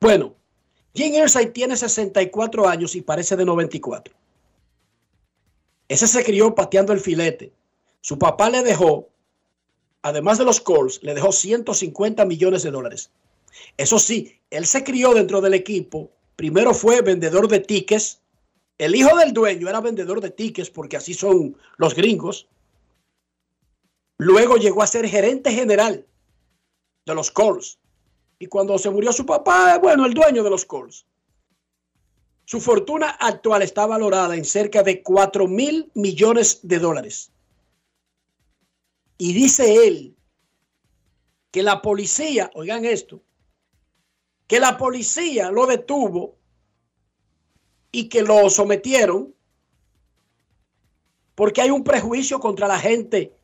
Bueno, 0.00 0.34
Jim 0.94 1.14
Irsay 1.14 1.52
tiene 1.52 1.76
64 1.76 2.68
años 2.68 2.94
y 2.94 3.02
parece 3.02 3.36
de 3.36 3.44
94. 3.44 4.14
Ese 5.88 6.06
se 6.06 6.24
crió 6.24 6.54
pateando 6.54 6.92
el 6.92 7.00
filete. 7.00 7.52
Su 8.00 8.18
papá 8.18 8.48
le 8.50 8.62
dejó, 8.62 9.08
además 10.02 10.38
de 10.38 10.44
los 10.44 10.60
Colts, 10.60 11.02
le 11.02 11.14
dejó 11.14 11.32
150 11.32 12.24
millones 12.24 12.62
de 12.62 12.70
dólares. 12.70 13.10
Eso 13.76 13.98
sí, 13.98 14.40
él 14.50 14.66
se 14.66 14.84
crió 14.84 15.14
dentro 15.14 15.40
del 15.40 15.54
equipo. 15.54 16.10
Primero 16.36 16.74
fue 16.74 17.02
vendedor 17.02 17.48
de 17.48 17.60
tickets. 17.60 18.20
El 18.78 18.94
hijo 18.94 19.16
del 19.18 19.32
dueño 19.32 19.68
era 19.68 19.80
vendedor 19.80 20.20
de 20.20 20.30
tickets 20.30 20.70
porque 20.70 20.96
así 20.96 21.14
son 21.14 21.56
los 21.76 21.94
gringos. 21.94 22.48
Luego 24.18 24.56
llegó 24.56 24.82
a 24.82 24.86
ser 24.86 25.08
gerente 25.08 25.50
general 25.52 26.06
de 27.06 27.14
los 27.14 27.30
Colts. 27.30 27.78
Y 28.38 28.46
cuando 28.46 28.78
se 28.78 28.90
murió 28.90 29.12
su 29.12 29.26
papá, 29.26 29.78
bueno, 29.78 30.06
el 30.06 30.14
dueño 30.14 30.42
de 30.42 30.50
los 30.50 30.64
Colts. 30.64 31.04
Su 32.46 32.60
fortuna 32.60 33.10
actual 33.10 33.62
está 33.62 33.86
valorada 33.86 34.34
en 34.34 34.44
cerca 34.44 34.82
de 34.82 35.02
4 35.02 35.46
mil 35.46 35.90
millones 35.94 36.60
de 36.62 36.78
dólares. 36.78 37.30
Y 39.20 39.34
dice 39.34 39.86
él 39.86 40.16
que 41.50 41.62
la 41.62 41.82
policía, 41.82 42.50
oigan 42.54 42.86
esto, 42.86 43.22
que 44.46 44.58
la 44.58 44.78
policía 44.78 45.50
lo 45.50 45.66
detuvo 45.66 46.38
y 47.92 48.08
que 48.08 48.22
lo 48.22 48.48
sometieron 48.48 49.34
porque 51.34 51.60
hay 51.60 51.68
un 51.68 51.84
prejuicio 51.84 52.40
contra 52.40 52.66
la 52.66 52.78
gente 52.78 53.34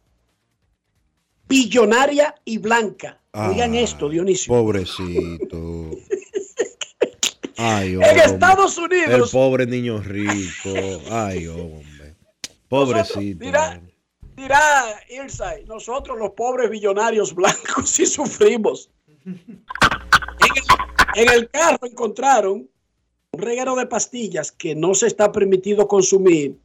billonaria 1.46 2.34
y 2.46 2.56
blanca. 2.56 3.20
Oigan 3.32 3.74
Ah, 3.74 3.80
esto, 3.80 4.08
Dionisio. 4.08 4.54
Pobrecito. 4.54 5.90
Ay, 7.58 7.96
en. 7.96 8.02
Estados 8.02 8.78
El 8.78 8.84
Unidos, 8.84 9.30
pobre 9.30 9.66
niño 9.66 10.00
rico. 10.00 10.72
Ay, 11.10 11.46
hombre. 11.48 12.16
Pobrecito. 12.66 13.44
Mira, 13.44 13.78
dirá 14.36 15.00
Irsay, 15.08 15.64
nosotros 15.64 16.18
los 16.18 16.30
pobres 16.30 16.70
billonarios 16.70 17.34
blancos 17.34 17.88
sí 17.90 18.06
sufrimos. 18.06 18.90
En 19.24 19.34
el, 20.54 21.22
en 21.22 21.32
el 21.32 21.50
carro 21.50 21.86
encontraron 21.86 22.68
un 23.32 23.40
reguero 23.40 23.74
de 23.74 23.86
pastillas 23.86 24.52
que 24.52 24.74
no 24.74 24.94
se 24.94 25.06
está 25.06 25.32
permitido 25.32 25.88
consumir 25.88 26.58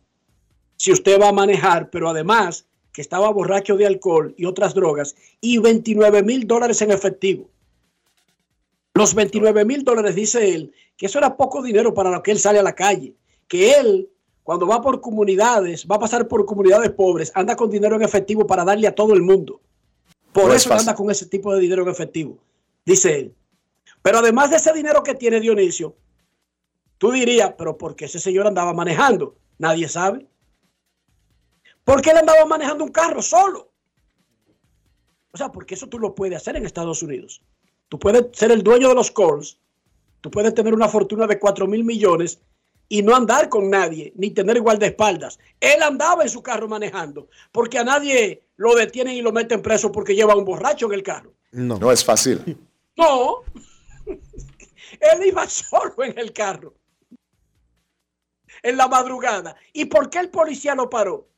si 0.75 0.91
usted 0.91 1.19
va 1.19 1.29
a 1.29 1.33
manejar, 1.33 1.89
pero 1.89 2.09
además 2.09 2.65
que 2.91 3.01
estaba 3.01 3.31
borracho 3.31 3.77
de 3.77 3.87
alcohol 3.87 4.33
y 4.37 4.45
otras 4.45 4.73
drogas 4.73 5.15
y 5.39 5.57
29 5.57 6.23
mil 6.23 6.45
dólares 6.45 6.81
en 6.81 6.91
efectivo. 6.91 7.49
Los 8.93 9.15
29 9.15 9.63
mil 9.63 9.83
dólares, 9.83 10.15
dice 10.15 10.53
él, 10.53 10.73
que 10.97 11.05
eso 11.05 11.17
era 11.17 11.37
poco 11.37 11.61
dinero 11.61 11.93
para 11.93 12.11
lo 12.11 12.21
que 12.21 12.31
él 12.31 12.39
sale 12.39 12.59
a 12.59 12.63
la 12.63 12.75
calle, 12.75 13.15
que 13.47 13.73
él 13.73 14.09
cuando 14.43 14.67
va 14.67 14.81
por 14.81 15.01
comunidades, 15.01 15.85
va 15.89 15.95
a 15.95 15.99
pasar 15.99 16.27
por 16.27 16.45
comunidades 16.45 16.91
pobres, 16.91 17.31
anda 17.35 17.55
con 17.55 17.69
dinero 17.69 17.95
en 17.95 18.01
efectivo 18.01 18.45
para 18.47 18.65
darle 18.65 18.87
a 18.87 18.95
todo 18.95 19.13
el 19.13 19.21
mundo. 19.21 19.61
Por 20.33 20.47
No 20.47 20.53
eso 20.53 20.73
anda 20.73 20.95
con 20.95 21.11
ese 21.11 21.25
tipo 21.25 21.53
de 21.53 21.59
dinero 21.59 21.83
en 21.83 21.89
efectivo, 21.89 22.37
dice 22.85 23.19
él. 23.19 23.35
Pero 24.01 24.19
además 24.19 24.49
de 24.49 24.57
ese 24.57 24.73
dinero 24.73 25.03
que 25.03 25.15
tiene 25.15 25.39
Dionisio, 25.39 25.95
tú 26.97 27.11
dirías, 27.11 27.53
pero 27.57 27.77
¿por 27.77 27.95
qué 27.95 28.05
ese 28.05 28.19
señor 28.19 28.47
andaba 28.47 28.73
manejando? 28.73 29.35
Nadie 29.57 29.87
sabe. 29.87 30.27
¿Por 31.83 32.01
qué 32.01 32.11
él 32.11 32.17
andaba 32.17 32.45
manejando 32.45 32.83
un 32.83 32.91
carro 32.91 33.21
solo? 33.21 33.71
O 35.31 35.37
sea, 35.37 35.51
porque 35.51 35.75
eso 35.75 35.87
tú 35.87 35.99
lo 35.99 36.15
puedes 36.15 36.37
hacer 36.37 36.55
en 36.55 36.65
Estados 36.65 37.03
Unidos. 37.03 37.41
Tú 37.89 37.99
puedes 37.99 38.25
ser 38.33 38.51
el 38.51 38.63
dueño 38.63 38.89
de 38.89 38.95
los 38.95 39.11
Colts 39.11 39.59
Tú 40.21 40.29
puedes 40.29 40.53
tener 40.53 40.73
una 40.73 40.87
fortuna 40.87 41.27
de 41.27 41.39
4 41.39 41.67
mil 41.67 41.83
millones 41.83 42.39
y 42.91 43.03
no 43.03 43.15
andar 43.15 43.47
con 43.47 43.69
nadie, 43.69 44.11
ni 44.17 44.31
tener 44.31 44.57
igual 44.57 44.77
de 44.77 44.87
espaldas. 44.87 45.39
Él 45.61 45.81
andaba 45.81 46.23
en 46.23 46.29
su 46.29 46.43
carro 46.43 46.67
manejando, 46.67 47.29
porque 47.53 47.79
a 47.79 47.85
nadie 47.85 48.43
lo 48.57 48.75
detienen 48.75 49.15
y 49.15 49.21
lo 49.21 49.31
meten 49.31 49.61
preso 49.61 49.93
porque 49.93 50.13
lleva 50.13 50.35
un 50.35 50.43
borracho 50.43 50.87
en 50.87 50.93
el 50.95 51.01
carro. 51.01 51.33
No, 51.53 51.79
no 51.79 51.89
es 51.89 52.03
fácil. 52.03 52.57
No, 52.97 53.43
él 54.05 55.25
iba 55.25 55.47
solo 55.47 56.03
en 56.03 56.19
el 56.19 56.33
carro, 56.33 56.75
en 58.61 58.75
la 58.75 58.89
madrugada. 58.89 59.55
¿Y 59.71 59.85
por 59.85 60.09
qué 60.09 60.19
el 60.19 60.29
policía 60.29 60.75
lo 60.75 60.89
paró? 60.89 61.29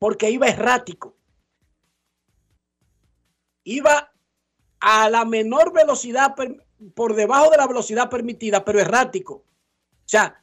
Porque 0.00 0.28
iba 0.28 0.48
errático. 0.48 1.16
Iba 3.62 4.12
a 4.80 5.08
la 5.08 5.24
menor 5.24 5.72
velocidad, 5.72 6.34
por 6.94 7.14
debajo 7.14 7.50
de 7.50 7.58
la 7.58 7.68
velocidad 7.68 8.10
permitida, 8.10 8.64
pero 8.64 8.80
errático. 8.80 9.34
O 9.34 10.08
sea, 10.08 10.41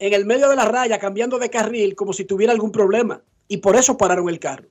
en 0.00 0.14
el 0.14 0.24
medio 0.24 0.48
de 0.48 0.56
la 0.56 0.64
raya, 0.64 0.98
cambiando 0.98 1.38
de 1.38 1.50
carril, 1.50 1.94
como 1.94 2.14
si 2.14 2.24
tuviera 2.24 2.52
algún 2.52 2.72
problema. 2.72 3.22
Y 3.46 3.58
por 3.58 3.76
eso 3.76 3.96
pararon 3.96 4.28
el 4.30 4.40
carro. 4.40 4.68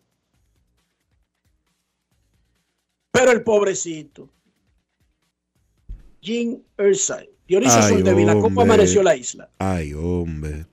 Pero 3.12 3.32
el 3.32 3.44
pobrecito, 3.44 4.30
Jim 6.20 6.62
Irsay, 6.78 7.30
Dionisio 7.48 7.82
Soldevila, 7.82 8.40
¿cómo 8.40 8.62
amaneció 8.62 9.04
la 9.04 9.16
isla? 9.16 9.52
Ay, 9.60 9.94
hombre. 9.94 10.66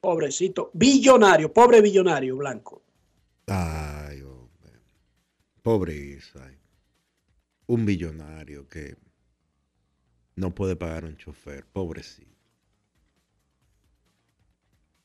Pobrecito, 0.00 0.70
billonario, 0.74 1.52
pobre 1.52 1.80
billonario 1.80 2.36
blanco. 2.36 2.82
Ay, 3.46 4.20
hombre. 4.22 4.72
Pobre 5.62 5.94
Irsay. 5.94 6.58
Un 7.66 7.86
billonario 7.86 8.68
que 8.68 8.96
no 10.36 10.54
puede 10.54 10.76
pagar 10.76 11.04
un 11.04 11.16
chofer, 11.16 11.64
pobrecito. 11.66 12.29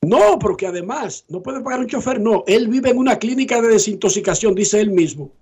No, 0.07 0.37
porque 0.39 0.67
además 0.67 1.25
no 1.29 1.41
puede 1.41 1.61
pagar 1.61 1.79
un 1.79 1.87
chofer, 1.87 2.19
no. 2.19 2.43
Él 2.47 2.67
vive 2.67 2.91
en 2.91 2.97
una 2.97 3.17
clínica 3.17 3.61
de 3.61 3.69
desintoxicación, 3.69 4.53
dice 4.53 4.79
él 4.79 4.91
mismo. 4.91 5.33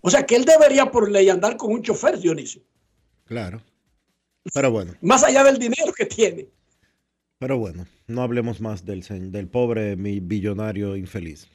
O 0.00 0.10
sea 0.10 0.24
que 0.24 0.36
él 0.36 0.44
debería 0.44 0.90
por 0.90 1.10
ley 1.10 1.28
andar 1.28 1.56
con 1.56 1.72
un 1.72 1.82
chofer, 1.82 2.18
Dionisio. 2.18 2.62
Claro. 3.24 3.60
Pero 4.52 4.70
bueno. 4.70 4.92
Más 5.00 5.24
allá 5.24 5.42
del 5.42 5.58
dinero 5.58 5.92
que 5.96 6.06
tiene. 6.06 6.48
Pero 7.38 7.58
bueno, 7.58 7.86
no 8.06 8.22
hablemos 8.22 8.60
más 8.60 8.84
del, 8.84 9.02
del 9.32 9.48
pobre 9.48 9.96
billonario 9.96 10.96
infeliz. 10.96 11.48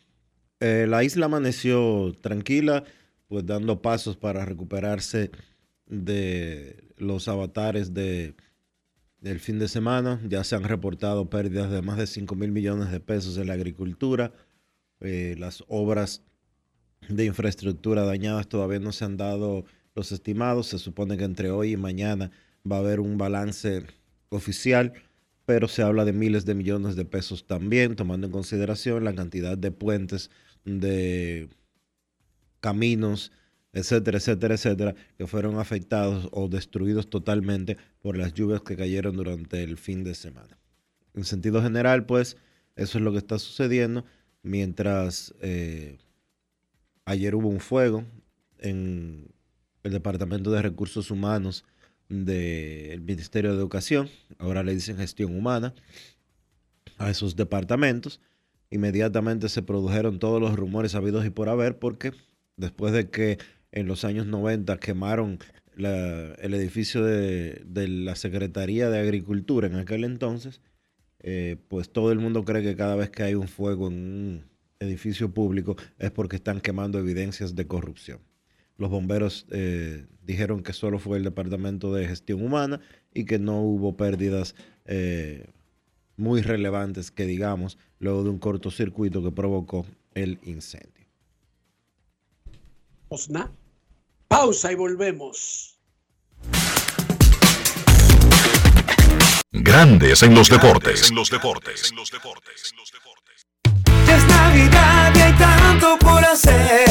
Eh, 0.59 0.85
la 0.87 1.03
isla 1.03 1.27
amaneció 1.27 2.13
tranquila, 2.19 2.83
pues 3.27 3.45
dando 3.45 3.81
pasos 3.81 4.17
para 4.17 4.43
recuperarse 4.43 5.31
de 5.85 6.83
los 6.97 7.27
avatares 7.27 7.93
de 7.93 8.35
del 9.21 9.39
fin 9.39 9.59
de 9.59 9.67
semana. 9.67 10.19
Ya 10.27 10.43
se 10.43 10.55
han 10.55 10.63
reportado 10.63 11.29
pérdidas 11.29 11.71
de 11.71 11.81
más 11.81 11.97
de 11.97 12.07
5 12.07 12.35
mil 12.35 12.51
millones 12.51 12.91
de 12.91 12.99
pesos 12.99 13.37
en 13.37 13.47
la 13.47 13.53
agricultura. 13.53 14.31
Eh, 15.01 15.35
las 15.37 15.63
obras 15.67 16.23
de 17.07 17.25
infraestructura 17.25 18.03
dañadas 18.03 18.47
todavía 18.47 18.79
no 18.79 18.91
se 18.91 19.05
han 19.05 19.17
dado 19.17 19.65
los 19.95 20.11
estimados. 20.11 20.67
Se 20.67 20.79
supone 20.79 21.17
que 21.17 21.23
entre 21.23 21.51
hoy 21.51 21.73
y 21.73 21.77
mañana 21.77 22.31
va 22.69 22.77
a 22.77 22.79
haber 22.79 22.99
un 22.99 23.17
balance 23.17 23.85
oficial, 24.29 24.93
pero 25.45 25.67
se 25.67 25.81
habla 25.81 26.05
de 26.05 26.13
miles 26.13 26.45
de 26.45 26.55
millones 26.55 26.95
de 26.95 27.05
pesos 27.05 27.47
también, 27.47 27.95
tomando 27.95 28.27
en 28.27 28.33
consideración 28.33 29.03
la 29.03 29.15
cantidad 29.15 29.57
de 29.57 29.71
puentes, 29.71 30.29
de 30.65 31.49
caminos, 32.59 33.31
etcétera, 33.73 34.17
etcétera, 34.17 34.55
etcétera, 34.55 34.95
que 35.17 35.27
fueron 35.27 35.59
afectados 35.59 36.27
o 36.31 36.47
destruidos 36.47 37.09
totalmente 37.09 37.77
por 38.01 38.17
las 38.17 38.33
lluvias 38.33 38.61
que 38.61 38.75
cayeron 38.75 39.15
durante 39.15 39.63
el 39.63 39.77
fin 39.77 40.03
de 40.03 40.15
semana. 40.15 40.57
En 41.13 41.23
sentido 41.23 41.61
general, 41.61 42.05
pues, 42.05 42.37
eso 42.75 42.97
es 42.97 43.03
lo 43.03 43.11
que 43.11 43.17
está 43.17 43.39
sucediendo, 43.39 44.05
mientras 44.41 45.33
eh, 45.41 45.97
ayer 47.05 47.35
hubo 47.35 47.49
un 47.49 47.59
fuego 47.59 48.05
en 48.57 49.27
el 49.83 49.91
Departamento 49.91 50.51
de 50.51 50.61
Recursos 50.61 51.11
Humanos 51.11 51.65
del 52.09 53.01
Ministerio 53.01 53.51
de 53.51 53.57
Educación, 53.57 54.09
ahora 54.39 54.63
le 54.63 54.73
dicen 54.73 54.97
gestión 54.97 55.35
humana, 55.35 55.73
a 56.97 57.09
esos 57.09 57.35
departamentos. 57.35 58.19
Inmediatamente 58.69 59.49
se 59.49 59.63
produjeron 59.63 60.19
todos 60.19 60.39
los 60.39 60.55
rumores 60.55 60.93
habidos 60.93 61.25
y 61.25 61.31
por 61.31 61.49
haber, 61.49 61.79
porque 61.79 62.13
después 62.55 62.93
de 62.93 63.09
que 63.09 63.39
en 63.71 63.87
los 63.87 64.03
años 64.03 64.25
90 64.25 64.77
quemaron 64.79 65.39
el 65.77 66.53
edificio 66.53 67.03
de, 67.03 67.87
la 67.87 68.15
Secretaría 68.15 68.89
de 68.89 68.99
Agricultura 68.99 69.67
en 69.67 69.75
aquel 69.75 70.03
entonces, 70.03 70.61
eh, 71.21 71.57
pues 71.67 71.89
todo 71.89 72.11
el 72.11 72.19
mundo 72.19 72.43
cree 72.43 72.63
que 72.63 72.75
cada 72.75 72.95
vez 72.95 73.09
que 73.09 73.23
hay 73.23 73.35
un 73.35 73.47
fuego 73.47 73.87
en 73.87 73.93
un 73.93 74.43
edificio 74.79 75.33
público 75.33 75.75
es 75.97 76.11
porque 76.11 76.37
están 76.37 76.61
quemando 76.61 76.99
evidencias 76.99 77.55
de 77.55 77.67
corrupción. 77.67 78.19
Los 78.77 78.89
bomberos 78.89 79.45
eh, 79.51 80.05
dijeron 80.25 80.63
que 80.63 80.73
solo 80.73 80.99
fue 80.99 81.17
el 81.17 81.23
Departamento 81.23 81.93
de 81.93 82.07
Gestión 82.07 82.41
Humana 82.41 82.79
y 83.13 83.25
que 83.25 83.39
no 83.39 83.61
hubo 83.61 83.97
pérdidas 83.97 84.55
eh, 84.85 85.47
muy 86.15 86.41
relevantes 86.41 87.11
que 87.11 87.25
digamos 87.25 87.77
luego 87.99 88.23
de 88.23 88.29
un 88.29 88.39
cortocircuito 88.39 89.21
que 89.23 89.31
provocó 89.31 89.85
el 90.13 90.39
incendio. 90.43 91.07
Pausa 94.29 94.71
y 94.71 94.75
volvemos. 94.75 95.75
Grandes 99.51 100.21
en 100.21 100.35
los 100.35 100.49
deportes. 100.49 101.09
En 101.09 101.15
los 101.15 101.31
deportes. 101.31 101.89
En 101.89 101.97
los 101.97 102.11
deportes. 102.11 102.75
Ya 104.05 104.17
es 104.17 104.25
Navidad 104.27 105.13
y 105.15 105.19
hay 105.21 105.33
tanto 105.33 105.97
por 105.97 106.23
hacer. 106.23 106.87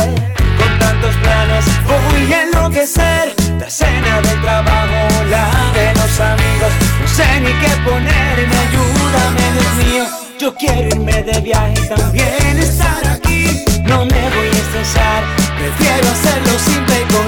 Con 0.58 0.78
tantos 0.80 1.14
planes 1.22 1.64
voy 1.86 2.32
a 2.32 2.42
enloquecer. 2.42 3.34
La 3.60 3.70
cena 3.70 4.20
del 4.20 4.40
trabajo, 4.42 5.24
la 5.30 5.48
de 5.74 5.94
los 5.94 6.20
amigos. 6.20 6.72
No 7.00 7.06
sé 7.06 7.40
ni 7.40 7.52
qué 7.60 7.70
ponerme, 7.84 8.56
ayúdame, 8.66 9.52
Dios 9.52 9.86
mío. 9.86 10.04
Yo 10.40 10.54
quiero 10.56 10.88
irme 10.88 11.22
de 11.22 11.40
viaje 11.40 11.86
también 11.86 12.58
estar 12.58 13.06
aquí. 13.06 13.64
No 13.84 14.04
me 14.04 14.30
voy 14.30 14.48
a 14.48 14.58
estresar 14.58 15.48
Prefiero 15.58 16.08
hacerlo 16.08 16.58
simple 16.58 17.02
con 17.10 17.22
Altis. 17.22 17.27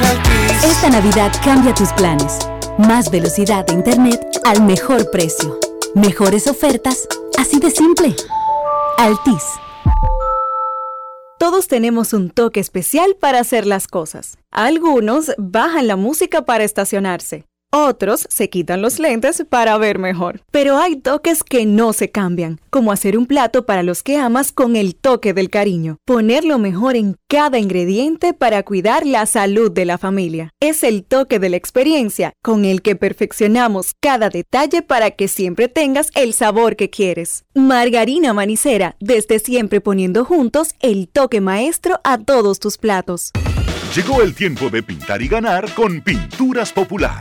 Esta 0.83 0.99
Navidad 0.99 1.31
cambia 1.45 1.75
tus 1.75 1.93
planes. 1.93 2.39
Más 2.79 3.11
velocidad 3.11 3.67
de 3.67 3.75
internet 3.75 4.19
al 4.47 4.63
mejor 4.63 5.11
precio. 5.11 5.61
Mejores 5.95 6.47
ofertas, 6.47 7.07
así 7.39 7.61
de 7.61 7.71
simple. 7.71 8.17
Altis. 8.97 9.45
Todos 11.39 11.69
tenemos 11.69 12.15
un 12.15 12.31
toque 12.31 12.61
especial 12.61 13.15
para 13.21 13.41
hacer 13.41 13.67
las 13.67 13.89
cosas. 13.89 14.39
Algunos 14.51 15.33
bajan 15.37 15.87
la 15.87 15.97
música 15.97 16.47
para 16.47 16.65
estacionarse. 16.65 17.45
Otros 17.73 18.27
se 18.29 18.51
quitan 18.51 18.83
los 18.83 18.99
lentes 18.99 19.45
para 19.49 19.79
ver 19.79 20.01
mejor. 20.01 20.43
Pero 20.51 20.79
hay 20.79 20.97
toques 20.97 21.45
que 21.45 21.67
no 21.67 21.93
se 21.93 22.11
cambian, 22.11 22.61
como 22.69 22.91
hacer 22.91 23.17
un 23.17 23.27
plato 23.27 23.65
para 23.65 23.85
los 23.85 24.03
que 24.03 24.17
amas 24.17 24.51
con 24.51 24.75
el 24.75 24.97
toque 24.97 25.35
del 25.35 25.51
cariño. 25.51 25.99
Poner 26.05 26.45
lo 26.45 26.59
mejor 26.59 26.97
en 26.97 27.17
cada 27.29 27.61
ingrediente 27.61 28.35
para 28.35 28.65
cuidar 28.65 29.07
la 29.07 29.25
salud 29.25 29.71
de 29.71 29.85
la 29.85 29.99
familia. 29.99 30.51
Es 30.59 30.83
el 30.83 31.05
toque 31.05 31.39
de 31.39 31.49
la 31.49 31.59
experiencia 31.59 32.33
con 32.43 32.65
el 32.65 32.83
que 32.83 32.97
perfeccionamos 32.97 33.95
cada 34.01 34.31
detalle 34.31 34.83
para 34.83 35.13
que 35.13 35.29
siempre 35.29 35.69
tengas 35.69 36.11
el 36.17 36.35
sabor 36.35 36.75
que 36.75 36.91
quieres. 36.91 37.45
Margarina 37.55 38.33
Manicera, 38.33 38.97
desde 38.99 39.39
siempre 39.39 39.81
poniendo 39.81 40.25
juntos 40.25 40.75
el 40.81 41.07
toque 41.07 41.41
maestro 41.41 42.01
a 42.03 42.19
todos 42.19 42.59
tus 42.59 42.79
platos. 42.79 43.31
Llegó 43.95 44.23
el 44.23 44.35
tiempo 44.35 44.71
de 44.71 44.83
pintar 44.83 45.23
y 45.23 45.29
ganar 45.29 45.73
con 45.75 46.01
Pinturas 46.01 46.73
Popular. 46.73 47.21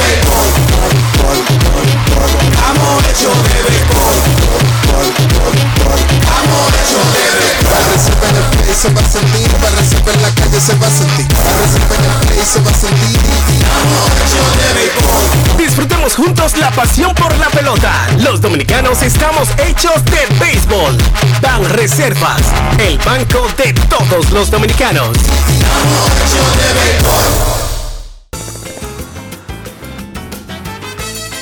Hecho 2.99 3.29
de 3.29 3.57
béisbol. 3.63 4.15
Estamos 6.21 6.67
hechos 6.81 7.05
de 7.13 7.23
béisbol. 7.37 7.71
De 7.71 7.83
béisbol. 7.91 7.91
Recibe 7.91 8.27
en 8.29 8.35
el 8.35 8.43
play 8.51 8.75
se 8.75 8.89
va 8.89 9.01
a 9.01 9.09
sentir, 9.09 9.49
recibir 9.77 10.15
en 10.15 10.21
la 10.21 10.29
calle 10.31 10.59
se 10.59 10.75
va 10.75 10.87
a 10.87 10.91
sentir. 10.91 11.27
Recibe 11.27 11.95
en 11.95 12.03
el 12.03 12.15
play 12.27 12.45
se 12.45 12.59
va 12.59 12.71
a 12.71 12.73
sentir. 12.73 13.19
Estamos 13.61 14.03
hechos 14.21 14.49
de 14.57 14.67
béisbol. 14.73 15.57
Disfrutemos 15.57 16.15
juntos 16.15 16.57
la 16.57 16.71
pasión 16.71 17.13
por 17.15 17.37
la 17.37 17.49
pelota. 17.49 18.07
Los 18.19 18.41
dominicanos 18.41 19.01
estamos 19.01 19.47
hechos 19.57 20.03
de 20.05 20.25
béisbol. 20.39 20.97
Ban 21.41 21.63
Reservas, 21.69 22.41
el 22.79 22.97
banco 22.99 23.47
de 23.57 23.73
todos 23.73 24.31
los 24.31 24.49
dominicanos. 24.49 25.17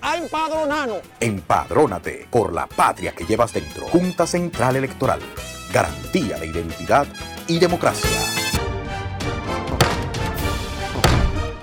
a 0.00 0.16
empadronarnos. 0.16 1.00
Empadrónate 1.20 2.26
por 2.30 2.52
la 2.52 2.66
patria 2.66 3.12
que 3.12 3.24
llevas 3.24 3.52
dentro. 3.52 3.86
Junta 3.88 4.26
Central 4.26 4.76
Electoral. 4.76 5.20
Garantía 5.72 6.38
de 6.38 6.46
identidad 6.46 7.06
y 7.46 7.58
democracia. 7.58 8.10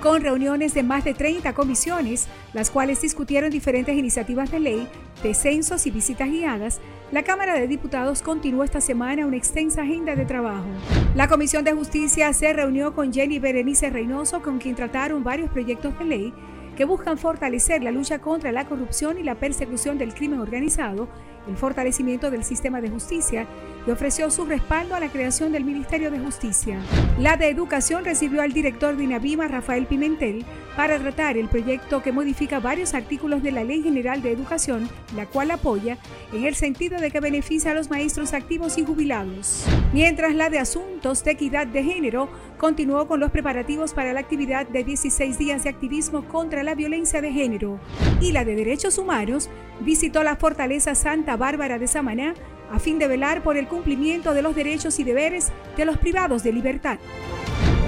con 0.05 0.21
reuniones 0.21 0.75
de 0.75 0.83
más 0.83 1.03
de 1.03 1.15
30 1.15 1.53
comisiones, 1.53 2.27
las 2.53 2.69
cuales 2.69 3.01
discutieron 3.01 3.49
diferentes 3.49 3.97
iniciativas 3.97 4.51
de 4.51 4.59
ley, 4.59 4.87
descensos 5.23 5.87
y 5.87 5.89
visitas 5.89 6.29
guiadas, 6.29 6.79
la 7.11 7.23
Cámara 7.23 7.55
de 7.55 7.67
Diputados 7.67 8.21
continuó 8.21 8.63
esta 8.63 8.81
semana 8.81 9.25
una 9.25 9.37
extensa 9.37 9.81
agenda 9.81 10.15
de 10.15 10.25
trabajo. 10.25 10.67
La 11.15 11.27
Comisión 11.27 11.63
de 11.63 11.73
Justicia 11.73 12.31
se 12.33 12.53
reunió 12.53 12.93
con 12.93 13.11
Jenny 13.11 13.39
Berenice 13.39 13.89
Reynoso, 13.89 14.43
con 14.43 14.59
quien 14.59 14.75
trataron 14.75 15.23
varios 15.23 15.49
proyectos 15.49 15.97
de 15.97 16.05
ley 16.05 16.33
que 16.75 16.85
buscan 16.85 17.17
fortalecer 17.17 17.83
la 17.83 17.91
lucha 17.91 18.19
contra 18.19 18.51
la 18.51 18.65
corrupción 18.65 19.17
y 19.17 19.23
la 19.23 19.35
persecución 19.35 19.97
del 19.97 20.13
crimen 20.13 20.39
organizado, 20.39 21.07
el 21.47 21.57
fortalecimiento 21.57 22.31
del 22.31 22.43
sistema 22.43 22.81
de 22.81 22.89
justicia 22.89 23.47
y 23.87 23.91
ofreció 23.91 24.31
su 24.31 24.45
respaldo 24.45 24.95
a 24.95 24.99
la 24.99 25.09
creación 25.09 25.51
del 25.51 25.63
Ministerio 25.63 26.11
de 26.11 26.19
Justicia. 26.19 26.79
La 27.19 27.37
de 27.37 27.49
Educación 27.49 28.03
recibió 28.03 28.41
al 28.41 28.51
director 28.51 28.95
de 28.97 29.03
INAVIMA, 29.03 29.47
Rafael 29.47 29.85
Pimentel, 29.85 30.43
para 30.75 30.99
tratar 30.99 31.37
el 31.37 31.47
proyecto 31.47 32.01
que 32.01 32.11
modifica 32.11 32.59
varios 32.59 32.93
artículos 32.93 33.43
de 33.43 33.51
la 33.51 33.63
Ley 33.63 33.81
General 33.81 34.21
de 34.21 34.31
Educación, 34.31 34.89
la 35.15 35.25
cual 35.25 35.51
apoya 35.51 35.97
en 36.33 36.45
el 36.45 36.55
sentido 36.55 36.99
de 36.99 37.11
que 37.11 37.19
beneficia 37.19 37.71
a 37.71 37.73
los 37.73 37.89
maestros 37.89 38.33
activos 38.33 38.77
y 38.77 38.85
jubilados. 38.85 39.65
Mientras 39.93 40.35
la 40.35 40.49
de 40.49 40.59
Asuntos 40.59 41.23
de 41.23 41.31
Equidad 41.31 41.67
de 41.67 41.83
Género 41.83 42.29
continuó 42.57 43.07
con 43.07 43.19
los 43.19 43.31
preparativos 43.31 43.93
para 43.93 44.13
la 44.13 44.19
actividad 44.19 44.67
de 44.67 44.83
16 44.83 45.37
días 45.37 45.63
de 45.63 45.69
activismo 45.69 46.27
contra 46.27 46.63
la 46.63 46.75
violencia 46.75 47.21
de 47.21 47.31
género. 47.31 47.79
Y 48.19 48.31
la 48.31 48.43
de 48.43 48.55
Derechos 48.55 48.97
Humanos 48.97 49.49
visitó 49.81 50.23
la 50.23 50.35
Fortaleza 50.35 50.95
Santa 50.95 51.34
Bárbara 51.37 51.79
de 51.79 51.87
Samaná 51.87 52.33
a 52.71 52.79
fin 52.79 52.99
de 52.99 53.07
velar 53.07 53.43
por 53.43 53.57
el 53.57 53.67
cumplimiento 53.67 54.33
de 54.33 54.41
los 54.41 54.55
derechos 54.55 54.99
y 54.99 55.03
deberes 55.03 55.51
de 55.77 55.85
los 55.85 55.97
privados 55.97 56.43
de 56.43 56.53
libertad. 56.53 56.97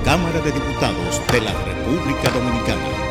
Cámara 0.05 0.39
de 0.39 0.51
Diputados 0.51 1.21
de 1.31 1.41
la 1.41 1.51
República 1.51 2.29
Dominicana. 2.29 3.07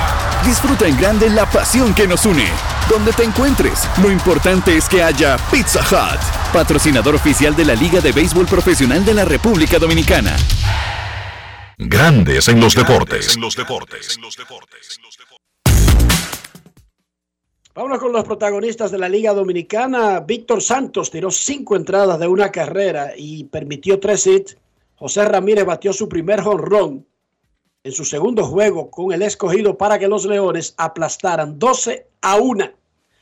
Disfruta 0.45 0.87
en 0.87 0.97
grande 0.97 1.29
la 1.29 1.47
pasión 1.47 1.93
que 1.93 2.07
nos 2.07 2.25
une. 2.25 2.47
Donde 2.89 3.13
te 3.13 3.23
encuentres, 3.23 3.87
lo 4.01 4.11
importante 4.11 4.75
es 4.75 4.89
que 4.89 5.03
haya 5.03 5.37
Pizza 5.51 5.81
Hut, 5.81 6.19
patrocinador 6.51 7.13
oficial 7.13 7.55
de 7.55 7.63
la 7.63 7.75
Liga 7.75 8.01
de 8.01 8.11
Béisbol 8.11 8.47
Profesional 8.47 9.05
de 9.05 9.13
la 9.13 9.23
República 9.23 9.77
Dominicana. 9.77 10.35
Grandes 11.77 12.47
en 12.47 12.59
los 12.59 12.73
deportes. 12.73 13.35
En 13.35 13.41
los 13.41 13.55
deportes. 13.55 14.19
Vámonos 17.75 17.99
con 17.99 18.11
los 18.11 18.23
protagonistas 18.23 18.89
de 18.89 18.97
la 18.97 19.09
Liga 19.09 19.35
Dominicana. 19.35 20.21
Víctor 20.21 20.63
Santos 20.63 21.11
tiró 21.11 21.29
cinco 21.29 21.75
entradas 21.75 22.19
de 22.19 22.27
una 22.27 22.51
carrera 22.51 23.11
y 23.15 23.43
permitió 23.43 23.99
tres 23.99 24.25
hits. 24.25 24.57
José 24.95 25.23
Ramírez 25.23 25.65
batió 25.65 25.93
su 25.93 26.09
primer 26.09 26.41
jonrón 26.41 27.05
en 27.83 27.91
su 27.91 28.05
segundo 28.05 28.45
juego 28.45 28.91
con 28.91 29.11
el 29.11 29.23
escogido 29.23 29.77
para 29.77 29.97
que 29.97 30.07
los 30.07 30.25
Leones 30.25 30.73
aplastaran 30.77 31.57
12 31.57 32.07
a 32.21 32.35
1 32.37 32.71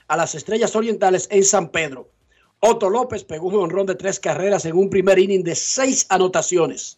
a 0.08 0.18
las 0.18 0.36
Estrellas 0.36 0.76
Orientales 0.76 1.28
en 1.32 1.44
San 1.46 1.70
Pedro. 1.70 2.10
Otto 2.60 2.90
López 2.90 3.24
pegó 3.24 3.48
un 3.48 3.54
jonrón 3.54 3.86
de 3.86 3.96
tres 3.96 4.20
carreras 4.20 4.66
en 4.66 4.76
un 4.76 4.90
primer 4.90 5.18
inning 5.18 5.44
de 5.44 5.56
seis 5.56 6.06
anotaciones. 6.10 6.98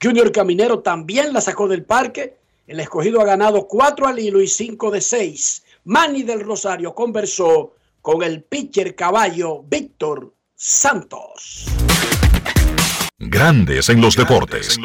Junior 0.00 0.30
Caminero 0.30 0.80
también 0.80 1.32
la 1.32 1.40
sacó 1.40 1.66
del 1.66 1.84
parque. 1.84 2.36
El 2.66 2.78
escogido 2.78 3.20
ha 3.20 3.24
ganado 3.24 3.66
cuatro 3.66 4.06
al 4.06 4.18
hilo 4.18 4.40
y 4.40 4.46
cinco 4.46 4.90
de 4.90 5.00
seis. 5.00 5.64
Manny 5.84 6.22
del 6.22 6.40
Rosario 6.40 6.94
conversó 6.94 7.74
con 8.00 8.22
el 8.22 8.44
pitcher 8.44 8.94
caballo 8.94 9.64
Víctor 9.64 10.32
Santos. 10.54 11.66
Grandes 13.26 13.88
en 13.88 14.00
los 14.00 14.16
deportes. 14.16 14.78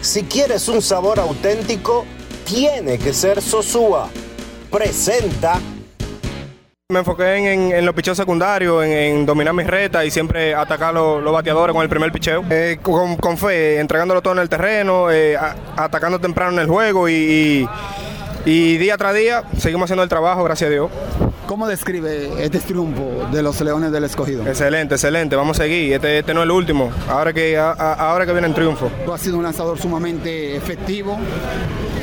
Si 0.00 0.24
quieres 0.24 0.68
un 0.68 0.82
sabor 0.82 1.20
auténtico, 1.20 2.04
tiene 2.44 2.98
que 2.98 3.12
ser 3.12 3.40
Sosúa. 3.40 4.08
Presenta. 4.70 5.60
Me 6.88 6.98
enfoqué 6.98 7.36
en, 7.36 7.46
en, 7.46 7.72
en 7.72 7.86
los 7.86 7.94
picheos 7.94 8.16
secundarios, 8.16 8.84
en, 8.84 8.92
en, 8.92 9.26
dominar 9.26 9.54
mis 9.54 9.66
retas 9.66 10.04
y 10.04 10.10
siempre 10.10 10.54
atacar 10.54 10.92
los, 10.92 11.22
los 11.22 11.32
bateadores 11.32 11.72
con 11.74 11.82
el 11.82 11.88
primer 11.88 12.12
picheo. 12.12 12.44
Eh, 12.50 12.78
con, 12.82 13.16
con, 13.16 13.38
fe, 13.38 13.78
entregándolo 13.78 14.20
todo 14.20 14.34
en 14.34 14.40
el 14.40 14.48
terreno, 14.48 15.10
eh, 15.10 15.36
a, 15.36 15.56
atacando 15.76 16.18
temprano 16.18 16.52
en 16.52 16.58
el 16.58 16.66
juego 16.66 17.08
y, 17.08 17.14
y, 17.14 17.68
y 18.44 18.76
día 18.76 18.96
tras 18.98 19.14
día 19.14 19.44
seguimos 19.56 19.84
haciendo 19.86 20.02
el 20.02 20.08
trabajo, 20.08 20.44
gracias 20.44 20.68
a 20.68 20.70
Dios. 20.70 20.90
¿Cómo 21.52 21.68
describe 21.68 22.42
este 22.42 22.60
triunfo 22.60 23.28
de 23.30 23.42
los 23.42 23.60
Leones 23.60 23.92
del 23.92 24.04
Escogido? 24.04 24.46
Excelente, 24.46 24.94
excelente. 24.94 25.36
Vamos 25.36 25.60
a 25.60 25.64
seguir. 25.64 25.92
Este, 25.92 26.20
este 26.20 26.32
no 26.32 26.40
es 26.40 26.44
el 26.44 26.50
último. 26.50 26.90
Ahora 27.06 27.34
que, 27.34 27.58
a, 27.58 27.72
a, 27.72 27.92
ahora 28.10 28.24
que 28.24 28.32
viene 28.32 28.48
el 28.48 28.54
triunfo. 28.54 28.90
Tú 29.04 29.12
has 29.12 29.20
sido 29.20 29.36
un 29.36 29.42
lanzador 29.42 29.78
sumamente 29.78 30.56
efectivo. 30.56 31.18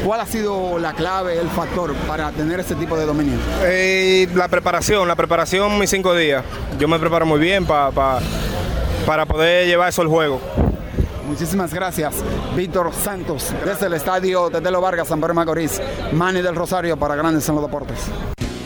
¿Cuál 0.05 0.21
ha 0.21 0.27
sido 0.27 0.77
la 0.77 0.93
clave, 0.93 1.39
el 1.39 1.47
factor 1.47 1.95
para 2.07 2.29
tener 2.29 2.59
ese 2.59 2.75
tipo 2.75 2.95
de 2.95 3.07
dominio? 3.07 3.33
Eh, 3.63 4.27
la 4.35 4.47
preparación, 4.49 5.07
la 5.07 5.15
preparación 5.15 5.79
mis 5.79 5.89
cinco 5.89 6.13
días. 6.13 6.45
Yo 6.77 6.87
me 6.87 6.99
preparo 6.99 7.25
muy 7.25 7.39
bien 7.39 7.65
pa, 7.65 7.89
pa, 7.89 8.19
para 9.07 9.25
poder 9.25 9.65
llevar 9.65 9.89
eso 9.89 10.03
al 10.03 10.09
juego. 10.09 10.39
Muchísimas 11.27 11.73
gracias, 11.73 12.13
Víctor 12.55 12.91
Santos, 12.93 13.51
desde 13.65 13.87
el 13.87 13.93
estadio 13.93 14.51
Tetelo 14.51 14.79
Vargas, 14.79 15.07
San 15.07 15.19
Pedro 15.19 15.33
Macorís, 15.33 15.81
Manny 16.11 16.43
del 16.43 16.55
Rosario 16.55 16.97
para 16.97 17.15
Grandes 17.15 17.49
en 17.49 17.55
los 17.55 17.63
Deportes. 17.63 17.97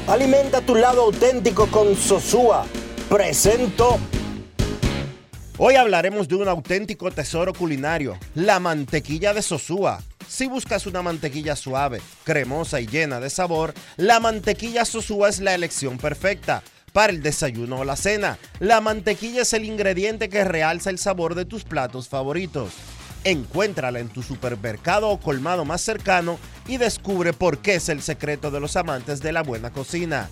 Alimenta 0.07 0.59
tu 0.59 0.75
lado 0.75 1.03
auténtico 1.03 1.67
con 1.67 1.95
Sosúa. 1.95 2.65
Presento. 3.07 3.97
Hoy 5.57 5.75
hablaremos 5.75 6.27
de 6.27 6.35
un 6.35 6.49
auténtico 6.49 7.09
tesoro 7.09 7.53
culinario, 7.53 8.17
la 8.35 8.59
mantequilla 8.59 9.33
de 9.33 9.41
Sosúa. 9.41 10.03
Si 10.27 10.47
buscas 10.47 10.87
una 10.87 11.01
mantequilla 11.01 11.55
suave, 11.55 12.01
cremosa 12.25 12.81
y 12.81 12.87
llena 12.87 13.21
de 13.21 13.29
sabor, 13.29 13.73
la 13.95 14.19
mantequilla 14.19 14.83
Sosúa 14.83 15.29
es 15.29 15.39
la 15.39 15.55
elección 15.55 15.97
perfecta. 15.97 16.63
Para 16.91 17.13
el 17.13 17.23
desayuno 17.23 17.79
o 17.79 17.85
la 17.85 17.95
cena, 17.95 18.37
la 18.59 18.81
mantequilla 18.81 19.43
es 19.43 19.53
el 19.53 19.63
ingrediente 19.63 20.27
que 20.27 20.43
realza 20.43 20.89
el 20.89 20.99
sabor 20.99 21.33
de 21.33 21.45
tus 21.45 21.63
platos 21.63 22.09
favoritos. 22.09 22.73
Encuéntrala 23.25 23.99
en 23.99 24.09
tu 24.09 24.21
supermercado 24.21 25.09
o 25.09 25.19
colmado 25.19 25.63
más 25.63 25.81
cercano 25.81 26.37
y 26.67 26.77
descubre 26.77 27.31
por 27.31 27.59
qué 27.59 27.75
es 27.75 27.89
el 27.89 28.01
secreto 28.01 28.51
de 28.51 28.59
los 28.59 28.75
amantes 28.75 29.21
de 29.21 29.31
la 29.31 29.43
buena 29.43 29.71
cocina. 29.71 30.29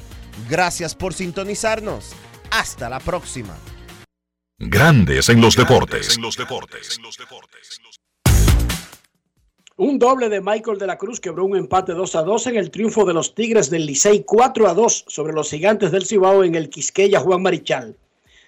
Gracias 0.49 0.95
por 0.95 1.13
sintonizarnos. 1.13 2.11
Hasta 2.51 2.89
la 2.89 2.99
próxima. 2.99 3.55
Grandes 4.59 5.29
en 5.29 5.41
los 5.41 5.55
deportes. 5.55 6.19
Un 9.77 9.97
doble 9.97 10.29
de 10.29 10.41
Michael 10.41 10.77
de 10.77 10.85
la 10.85 10.97
Cruz 10.97 11.19
quebró 11.19 11.45
un 11.45 11.55
empate 11.55 11.93
2 11.93 12.15
a 12.15 12.21
2 12.21 12.47
en 12.47 12.55
el 12.57 12.69
triunfo 12.69 13.05
de 13.05 13.13
los 13.13 13.33
Tigres 13.33 13.69
del 13.69 13.85
Licey 13.85 14.23
4 14.23 14.67
a 14.67 14.73
2 14.73 15.05
sobre 15.07 15.33
los 15.33 15.49
Gigantes 15.49 15.91
del 15.91 16.05
Cibao 16.05 16.43
en 16.43 16.55
el 16.55 16.69
Quisqueya 16.69 17.19
Juan 17.19 17.41
Marichal. 17.41 17.97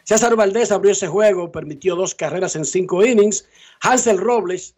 César 0.04 0.36
Valdés 0.36 0.72
abrió 0.72 0.92
ese 0.92 1.08
juego, 1.08 1.52
permitió 1.52 1.96
dos 1.96 2.14
carreras 2.14 2.56
en 2.56 2.66
cinco 2.66 3.06
innings. 3.06 3.48
Hansel 3.82 4.18
Robles 4.18 4.76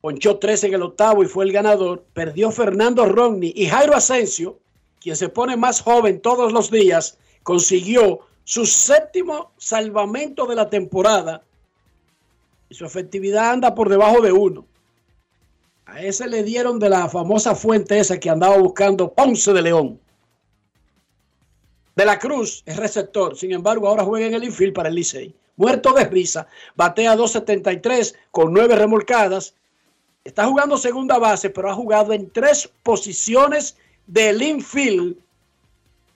ponchó 0.00 0.38
tres 0.38 0.64
en 0.64 0.74
el 0.74 0.82
octavo 0.82 1.22
y 1.22 1.26
fue 1.26 1.44
el 1.44 1.52
ganador. 1.52 2.04
Perdió 2.12 2.50
Fernando 2.50 3.06
Romney 3.06 3.52
y 3.54 3.66
Jairo 3.66 3.94
Asensio, 3.94 4.58
quien 5.00 5.16
se 5.16 5.28
pone 5.28 5.56
más 5.56 5.80
joven 5.80 6.20
todos 6.20 6.52
los 6.52 6.70
días, 6.70 7.18
consiguió 7.42 8.20
su 8.44 8.66
séptimo 8.66 9.52
salvamento 9.56 10.46
de 10.46 10.54
la 10.56 10.68
temporada 10.68 11.42
y 12.68 12.74
su 12.74 12.84
efectividad 12.84 13.52
anda 13.52 13.74
por 13.74 13.88
debajo 13.88 14.20
de 14.20 14.32
uno. 14.32 14.66
A 15.86 16.02
ese 16.02 16.26
le 16.26 16.42
dieron 16.42 16.78
de 16.78 16.88
la 16.88 17.08
famosa 17.08 17.54
fuente 17.54 17.98
esa 17.98 18.18
que 18.18 18.30
andaba 18.30 18.56
buscando 18.58 19.12
Ponce 19.12 19.52
de 19.52 19.62
León. 19.62 20.00
De 21.96 22.04
la 22.04 22.18
Cruz 22.18 22.62
es 22.66 22.76
receptor, 22.76 23.36
sin 23.36 23.52
embargo 23.52 23.88
ahora 23.88 24.04
juega 24.04 24.26
en 24.26 24.34
el 24.34 24.44
infield 24.44 24.74
para 24.74 24.88
el 24.88 24.96
Licey. 24.96 25.34
Muerto 25.56 25.92
de 25.92 26.04
risa, 26.04 26.48
batea 26.74 27.16
2.73 27.16 28.14
con 28.32 28.52
nueve 28.52 28.74
remolcadas. 28.74 29.54
Está 30.24 30.46
jugando 30.46 30.76
segunda 30.76 31.18
base, 31.18 31.50
pero 31.50 31.70
ha 31.70 31.74
jugado 31.74 32.12
en 32.12 32.30
tres 32.30 32.68
posiciones 32.82 33.76
del 34.06 34.42
infield 34.42 35.16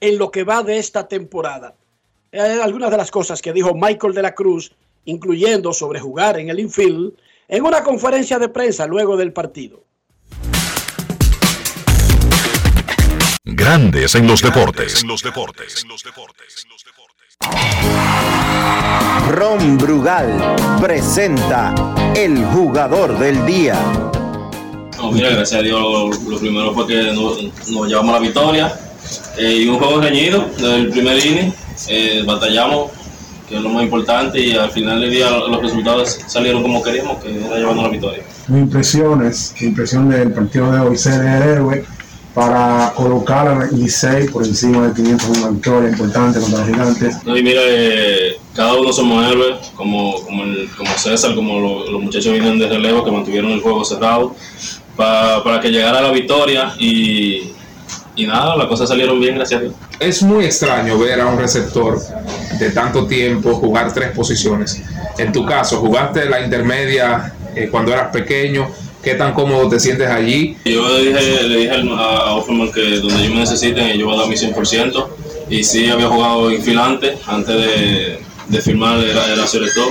en 0.01 0.19
lo 0.19 0.31
que 0.31 0.43
va 0.43 0.63
de 0.63 0.79
esta 0.79 1.07
temporada. 1.07 1.75
Algunas 2.33 2.91
de 2.91 2.97
las 2.97 3.11
cosas 3.11 3.41
que 3.41 3.53
dijo 3.53 3.75
Michael 3.75 4.15
de 4.15 4.23
la 4.23 4.35
Cruz, 4.35 4.73
incluyendo 5.05 5.73
sobre 5.73 6.01
jugar 6.01 6.39
en 6.39 6.49
el 6.49 6.59
infield, 6.59 7.15
en 7.47 7.65
una 7.65 7.83
conferencia 7.85 8.39
de 8.39 8.49
prensa 8.49 8.87
luego 8.87 9.17
del 9.17 9.33
partido. 9.33 9.85
Grandes 13.51 14.15
en 14.15 14.27
los 14.27 14.43
deportes. 14.43 15.03
Ron 19.31 19.79
Brugal 19.79 20.57
presenta 20.83 21.75
el 22.15 22.45
jugador 22.45 23.19
del 23.19 23.47
día. 23.47 23.75
No, 24.99 25.11
mira, 25.13 25.31
gracias 25.31 25.61
a 25.61 25.63
Dios, 25.63 25.81
lo, 25.81 26.31
lo 26.31 26.39
primero 26.39 26.75
fue 26.75 26.87
que 26.87 27.11
nos, 27.15 27.43
nos 27.71 27.89
llevamos 27.89 28.13
la 28.13 28.19
victoria 28.19 28.79
eh, 29.39 29.63
y 29.63 29.69
un 29.69 29.79
juego 29.79 30.03
reñido 30.03 30.45
del 30.59 30.91
primer 30.91 31.25
inning. 31.25 31.51
Eh, 31.89 32.23
batallamos, 32.27 32.91
que 33.49 33.57
es 33.57 33.63
lo 33.63 33.71
más 33.71 33.83
importante, 33.83 34.39
y 34.41 34.57
al 34.57 34.71
final 34.73 35.01
del 35.01 35.11
día 35.11 35.31
los 35.31 35.63
resultados 35.63 36.19
salieron 36.27 36.61
como 36.61 36.83
queríamos, 36.83 37.17
que 37.25 37.35
era 37.35 37.57
llevando 37.57 37.83
la 37.83 37.89
victoria. 37.89 38.23
Mi 38.49 38.61
impresión 38.61 39.25
es, 39.25 39.55
mi 39.59 39.69
impresión 39.69 40.11
del 40.11 40.33
partido 40.33 40.71
de 40.71 40.81
hoy, 40.81 40.99
ser 40.99 41.25
el 41.25 41.43
héroe 41.43 41.98
para 42.39 42.93
colocar 42.95 43.49
al 43.49 43.77
Licey 43.77 44.29
por 44.29 44.47
encima 44.47 44.87
de 44.87 44.95
500 44.95 45.29
en 45.29 45.43
una 45.43 45.51
victoria 45.51 45.89
importante 45.91 46.39
contra 46.39 46.61
los 46.61 46.69
gigantes. 46.69 47.17
No, 47.25 47.37
y 47.37 47.43
mira, 47.43 47.61
eh, 47.67 48.37
cada 48.55 48.75
uno 48.75 48.93
somos 48.93 49.27
héroes, 49.29 49.57
como, 49.75 50.23
como, 50.23 50.45
el- 50.45 50.69
como 50.77 50.89
César, 50.97 51.35
como 51.35 51.59
lo- 51.59 51.91
los 51.91 52.01
muchachos 52.01 52.33
vienen 52.33 52.61
de 52.61 52.69
relevo 52.69 53.05
que 53.05 53.11
mantuvieron 53.11 53.51
el 53.51 53.61
juego 53.61 53.85
cerrado 53.85 54.37
pa- 54.97 55.43
para 55.43 55.59
que 55.61 55.71
llegara 55.71 56.01
la 56.01 56.13
victoria 56.13 56.75
y, 56.79 57.51
y 58.15 58.27
nada, 58.29 58.55
las 58.55 58.69
cosas 58.69 58.89
salieron 58.89 59.19
bien, 59.19 59.35
gracias 59.35 59.59
a 59.59 59.63
Dios. 59.65 59.75
Es 59.99 60.23
muy 60.23 60.45
extraño 60.45 60.97
ver 60.97 61.21
a 61.21 61.27
un 61.27 61.39
receptor 61.41 61.99
de 62.61 62.71
tanto 62.71 63.05
tiempo 63.09 63.55
jugar 63.57 63.93
tres 63.93 64.13
posiciones. 64.13 64.81
En 65.19 65.33
tu 65.33 65.45
caso, 65.45 65.79
jugaste 65.79 66.25
la 66.27 66.41
intermedia 66.41 67.35
eh, 67.57 67.67
cuando 67.69 67.93
eras 67.93 68.13
pequeño. 68.13 68.69
¿Qué 69.09 69.15
tan 69.15 69.33
cómodo 69.33 69.71
te 69.71 69.81
sientes 69.81 70.07
allí? 70.07 70.55
Yo 70.67 70.87
le 70.87 71.07
dije, 71.07 71.43
le 71.45 71.57
dije 71.61 71.71
a, 71.71 72.03
a 72.03 72.35
Offerman 72.35 72.71
que 72.71 72.99
donde 72.99 73.25
yo 73.25 73.31
me 73.31 73.41
necesiten, 73.41 73.97
yo 73.97 74.05
voy 74.05 74.17
a 74.17 74.19
dar 74.19 74.29
mi 74.29 74.35
100%. 74.35 75.07
Y 75.49 75.65
sí, 75.65 75.89
había 75.89 76.09
jugado 76.09 76.53
infilante 76.53 77.17
antes 77.27 77.57
de, 77.57 78.19
de 78.49 78.61
firmar, 78.61 79.03
era, 79.03 79.33
era 79.33 79.47
selector. 79.47 79.89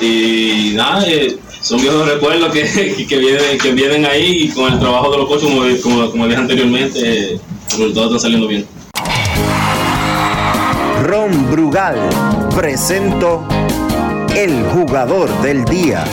Y 0.00 0.72
nada, 0.74 1.04
eh, 1.06 1.36
son 1.60 1.80
viejos 1.80 2.08
recuerdos 2.08 2.52
que, 2.52 3.06
que, 3.08 3.18
vienen, 3.18 3.56
que 3.56 3.70
vienen 3.70 4.04
ahí 4.04 4.42
y 4.42 4.48
con 4.48 4.72
el 4.72 4.80
trabajo 4.80 5.12
de 5.12 5.18
los 5.18 5.28
coches, 5.28 5.44
como, 5.44 5.62
como, 5.80 6.10
como 6.10 6.26
dije 6.26 6.40
anteriormente, 6.40 6.98
eh, 6.98 7.40
los 7.70 7.78
resultados 7.78 8.16
están 8.16 8.20
saliendo 8.20 8.48
bien. 8.48 8.66
Ron 11.04 11.52
Brugal 11.52 11.94
presento 12.56 13.46
el 14.34 14.64
jugador 14.64 15.30
del 15.40 15.64
día. 15.66 16.04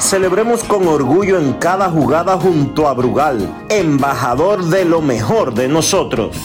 Celebremos 0.00 0.64
con 0.64 0.86
orgullo 0.88 1.38
en 1.38 1.54
cada 1.54 1.88
jugada 1.88 2.38
junto 2.38 2.88
a 2.88 2.94
Brugal, 2.94 3.66
embajador 3.70 4.64
de 4.64 4.84
lo 4.84 5.00
mejor 5.00 5.54
de 5.54 5.68
nosotros. 5.68 6.36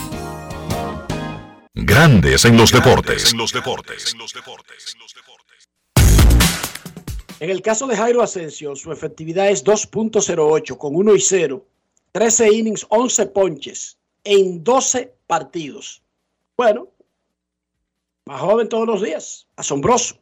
Grandes 1.74 2.44
en 2.44 2.56
los 2.56 2.72
deportes. 2.72 3.34
En 7.40 7.50
el 7.50 7.62
caso 7.62 7.86
de 7.86 7.96
Jairo 7.96 8.22
Asensio, 8.22 8.76
su 8.76 8.92
efectividad 8.92 9.48
es 9.48 9.64
2.08 9.64 10.76
con 10.78 10.94
1 10.94 11.14
y 11.14 11.20
0, 11.20 11.66
13 12.12 12.52
innings, 12.52 12.86
11 12.88 13.26
ponches 13.26 13.98
en 14.24 14.62
12 14.62 15.14
partidos. 15.26 16.02
Bueno, 16.56 16.88
más 18.26 18.40
joven 18.40 18.68
todos 18.68 18.86
los 18.86 19.02
días, 19.02 19.48
asombroso. 19.56 20.19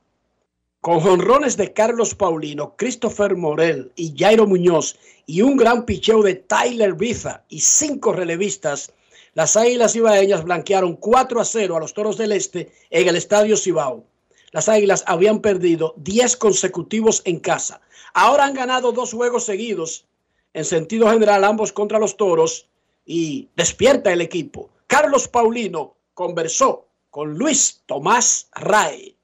Con 0.80 1.00
jonrones 1.00 1.56
de 1.56 1.72
Carlos 1.72 2.14
Paulino, 2.14 2.76
Christopher 2.76 3.34
Morel 3.34 3.90
y 3.96 4.14
Jairo 4.16 4.46
Muñoz 4.46 4.96
y 5.26 5.42
un 5.42 5.56
gran 5.56 5.84
picheo 5.84 6.22
de 6.22 6.36
Tyler 6.36 6.94
Biza 6.94 7.42
y 7.48 7.58
cinco 7.58 8.12
relevistas, 8.12 8.92
las 9.34 9.56
Águilas 9.56 9.96
Ibaeñas 9.96 10.44
blanquearon 10.44 10.94
4 10.94 11.40
a 11.40 11.44
0 11.44 11.76
a 11.76 11.80
los 11.80 11.94
Toros 11.94 12.16
del 12.16 12.30
Este 12.30 12.70
en 12.90 13.08
el 13.08 13.16
Estadio 13.16 13.56
Cibao. 13.56 14.04
Las 14.52 14.68
Águilas 14.68 15.02
habían 15.08 15.40
perdido 15.40 15.94
10 15.96 16.36
consecutivos 16.36 17.22
en 17.24 17.40
casa. 17.40 17.80
Ahora 18.14 18.44
han 18.44 18.54
ganado 18.54 18.92
dos 18.92 19.12
juegos 19.12 19.44
seguidos, 19.44 20.06
en 20.54 20.64
sentido 20.64 21.10
general 21.10 21.42
ambos 21.42 21.72
contra 21.72 21.98
los 21.98 22.16
Toros, 22.16 22.68
y 23.04 23.48
despierta 23.56 24.12
el 24.12 24.20
equipo. 24.20 24.70
Carlos 24.86 25.26
Paulino 25.26 25.96
conversó 26.14 26.86
con 27.10 27.36
Luis 27.36 27.82
Tomás 27.86 28.48
Ray. 28.52 29.17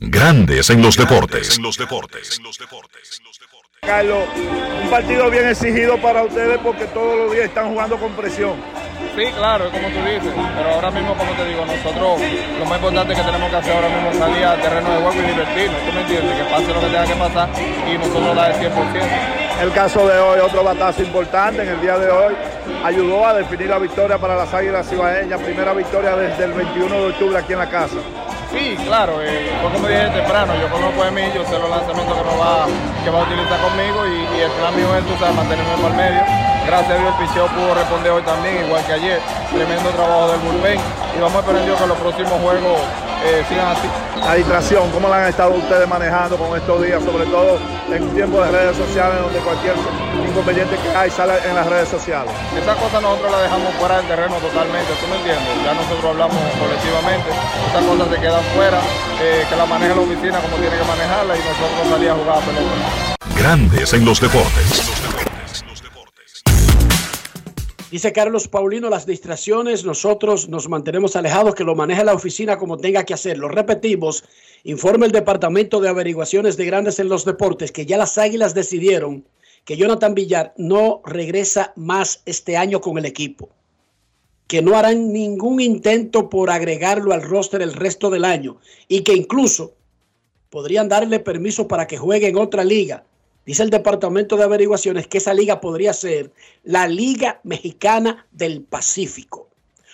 Grandes 0.00 0.70
en 0.70 0.80
los 0.80 0.96
deportes. 0.96 1.58
Carlos, 3.80 4.28
un 4.80 4.90
partido 4.90 5.28
bien 5.28 5.48
exigido 5.48 6.00
para 6.00 6.22
ustedes 6.22 6.56
porque 6.58 6.84
todos 6.86 7.18
los 7.18 7.32
días 7.32 7.46
están 7.46 7.70
jugando 7.70 7.98
con 7.98 8.12
presión. 8.12 8.52
Sí, 9.16 9.24
claro, 9.36 9.66
es 9.66 9.72
como 9.72 9.88
tú 9.88 9.98
dices, 9.98 10.32
pero 10.56 10.70
ahora 10.70 10.92
mismo, 10.92 11.16
como 11.16 11.32
te 11.32 11.44
digo, 11.46 11.66
nosotros 11.66 12.20
lo 12.60 12.64
más 12.66 12.78
importante 12.78 13.12
que 13.12 13.22
tenemos 13.22 13.50
que 13.50 13.56
hacer 13.56 13.74
ahora 13.74 13.88
mismo 13.88 14.10
es 14.10 14.18
salir 14.18 14.44
al 14.44 14.60
terreno 14.62 14.88
de 14.88 14.96
juego 14.98 15.14
y 15.14 15.26
divertirnos, 15.26 15.80
¿tú 15.84 15.92
me 15.92 16.00
entiendes? 16.02 16.36
Que 16.36 16.44
pase 16.44 16.66
lo 16.68 16.80
que 16.80 16.86
tenga 16.86 17.04
que 17.04 17.14
pasar 17.14 17.48
y 17.92 17.98
nosotros 17.98 18.36
dar 18.36 18.50
el 18.52 18.72
100%. 18.72 19.62
El 19.62 19.72
caso 19.72 20.06
de 20.06 20.18
hoy, 20.20 20.38
otro 20.38 20.62
batazo 20.62 21.02
importante 21.02 21.62
en 21.62 21.70
el 21.70 21.80
día 21.80 21.98
de 21.98 22.08
hoy, 22.08 22.34
ayudó 22.84 23.26
a 23.26 23.34
definir 23.34 23.66
la 23.66 23.80
victoria 23.80 24.16
para 24.16 24.36
las 24.36 24.54
Águilas 24.54 24.92
Ibaeñas, 24.92 25.40
primera 25.40 25.72
victoria 25.72 26.14
desde 26.14 26.44
el 26.44 26.52
21 26.52 26.94
de 26.94 27.06
octubre 27.06 27.38
aquí 27.38 27.54
en 27.54 27.58
la 27.58 27.68
casa. 27.68 27.96
Sí, 28.50 28.76
claro, 28.86 29.20
eh, 29.22 29.52
fue 29.60 29.72
como 29.72 29.88
dije 29.88 30.08
temprano, 30.08 30.54
yo 30.56 30.70
conozco 30.70 31.02
a 31.02 31.10
mí, 31.10 31.20
yo 31.34 31.44
sé 31.44 31.58
los 31.58 31.68
lanzamientos 31.68 32.16
que, 32.16 32.24
va, 32.24 32.64
a 32.64 33.22
utilizar 33.22 33.60
conmigo 33.60 34.06
y, 34.08 34.40
el 34.40 34.50
plan 34.52 34.74
mío 34.74 34.88
es, 34.96 35.04
tú 35.04 35.12
sabes, 35.20 35.36
mantenerme 35.36 35.76
por 35.76 35.92
medio. 35.92 36.20
Gracias 36.66 36.90
a 36.90 37.00
Dios 37.00 37.14
el 37.18 37.26
picheo 37.26 37.46
pudo 37.48 37.74
responder 37.74 38.12
hoy 38.12 38.22
también, 38.22 38.64
igual 38.64 38.84
que 38.86 38.92
ayer. 38.92 39.20
Tremendo 39.50 39.90
trabajo 39.90 40.32
del 40.32 40.40
bullpen 40.40 40.80
y 41.16 41.20
vamos 41.20 41.36
a 41.36 41.40
esperar 41.40 41.64
Dios 41.64 41.80
que 41.80 41.86
los 41.86 41.98
próximos 41.98 42.40
juegos 42.40 42.80
eh, 43.24 43.44
sigan 43.48 43.68
así. 43.68 43.88
La 44.24 44.34
distracción, 44.34 44.90
¿cómo 44.90 45.08
la 45.08 45.24
han 45.24 45.28
estado 45.28 45.54
ustedes 45.54 45.88
manejando 45.88 46.36
con 46.36 46.56
estos 46.56 46.82
días, 46.82 47.02
sobre 47.02 47.24
todo 47.26 47.58
en 47.90 48.02
un 48.02 48.14
tiempo 48.14 48.42
de 48.42 48.50
redes 48.50 48.76
sociales 48.76 49.20
donde 49.20 49.38
cualquier 49.40 49.74
inconveniente 50.28 50.76
que 50.76 50.96
hay 50.96 51.10
sale 51.10 51.34
en 51.48 51.54
las 51.54 51.66
redes 51.66 51.88
sociales? 51.88 52.32
Esa 52.56 52.74
cosa 52.74 53.00
nosotros 53.00 53.30
la 53.30 53.42
dejamos 53.42 53.74
fuera 53.74 53.96
del 53.98 54.06
terreno 54.06 54.36
totalmente, 54.36 54.92
¿tú 55.00 55.06
me 55.08 55.16
entiendes? 55.16 55.48
Ya 55.64 55.74
nosotros 55.74 56.04
hablamos 56.04 56.36
colectivamente, 56.58 57.30
esas 57.70 57.84
cosas 57.84 58.08
se 58.08 58.20
quedan 58.20 58.44
fuera, 58.54 58.80
eh, 59.22 59.46
que 59.48 59.56
la 59.56 59.66
maneje 59.66 59.94
la 59.94 60.00
oficina 60.02 60.38
como 60.40 60.56
tiene 60.56 60.76
que 60.76 60.84
manejarla 60.84 61.36
y 61.36 61.40
nosotros 61.40 61.88
salir 61.90 62.10
a 62.10 62.14
jugar 62.14 62.36
a 62.36 62.40
pelota. 62.40 63.18
Grandes 63.36 63.92
en 63.94 64.04
los 64.04 64.20
deportes. 64.20 65.27
Dice 67.90 68.12
Carlos 68.12 68.48
Paulino, 68.48 68.90
las 68.90 69.06
distracciones, 69.06 69.86
nosotros 69.86 70.50
nos 70.50 70.68
mantenemos 70.68 71.16
alejados, 71.16 71.54
que 71.54 71.64
lo 71.64 71.74
maneje 71.74 72.04
la 72.04 72.12
oficina 72.12 72.58
como 72.58 72.76
tenga 72.76 73.04
que 73.04 73.14
hacerlo. 73.14 73.48
Repetimos, 73.48 74.24
informa 74.64 75.06
el 75.06 75.12
Departamento 75.12 75.80
de 75.80 75.88
Averiguaciones 75.88 76.58
de 76.58 76.66
Grandes 76.66 76.98
en 76.98 77.08
los 77.08 77.24
Deportes 77.24 77.72
que 77.72 77.86
ya 77.86 77.96
las 77.96 78.18
Águilas 78.18 78.52
decidieron 78.52 79.24
que 79.64 79.78
Jonathan 79.78 80.14
Villar 80.14 80.52
no 80.58 81.00
regresa 81.06 81.72
más 81.76 82.22
este 82.26 82.58
año 82.58 82.82
con 82.82 82.98
el 82.98 83.06
equipo, 83.06 83.48
que 84.46 84.60
no 84.60 84.76
harán 84.76 85.10
ningún 85.10 85.58
intento 85.58 86.28
por 86.28 86.50
agregarlo 86.50 87.14
al 87.14 87.22
roster 87.22 87.62
el 87.62 87.72
resto 87.72 88.10
del 88.10 88.26
año 88.26 88.58
y 88.86 89.00
que 89.00 89.14
incluso 89.14 89.72
podrían 90.50 90.90
darle 90.90 91.20
permiso 91.20 91.66
para 91.66 91.86
que 91.86 91.96
juegue 91.96 92.28
en 92.28 92.36
otra 92.36 92.64
liga 92.64 93.04
Dice 93.48 93.62
el 93.62 93.70
Departamento 93.70 94.36
de 94.36 94.44
Averiguaciones 94.44 95.06
que 95.06 95.16
esa 95.16 95.32
liga 95.32 95.58
podría 95.58 95.94
ser 95.94 96.34
la 96.64 96.86
Liga 96.86 97.40
Mexicana 97.44 98.26
del 98.30 98.62
Pacífico. 98.62 99.48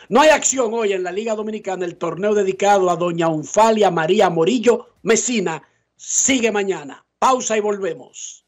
No 0.08 0.22
hay 0.22 0.30
acción 0.30 0.74
hoy 0.74 0.92
en 0.92 1.04
la 1.04 1.12
Liga 1.12 1.36
Dominicana. 1.36 1.84
El 1.84 1.94
torneo 1.94 2.34
dedicado 2.34 2.90
a 2.90 2.96
Doña 2.96 3.28
Unfalia 3.28 3.92
María 3.92 4.28
Morillo 4.28 4.96
Mesina 5.02 5.62
sigue 5.94 6.50
mañana. 6.50 7.06
Pausa 7.16 7.56
y 7.56 7.60
volvemos. 7.60 8.44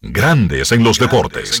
Grandes 0.00 0.70
en 0.70 0.84
los 0.84 1.00
deportes. 1.00 1.60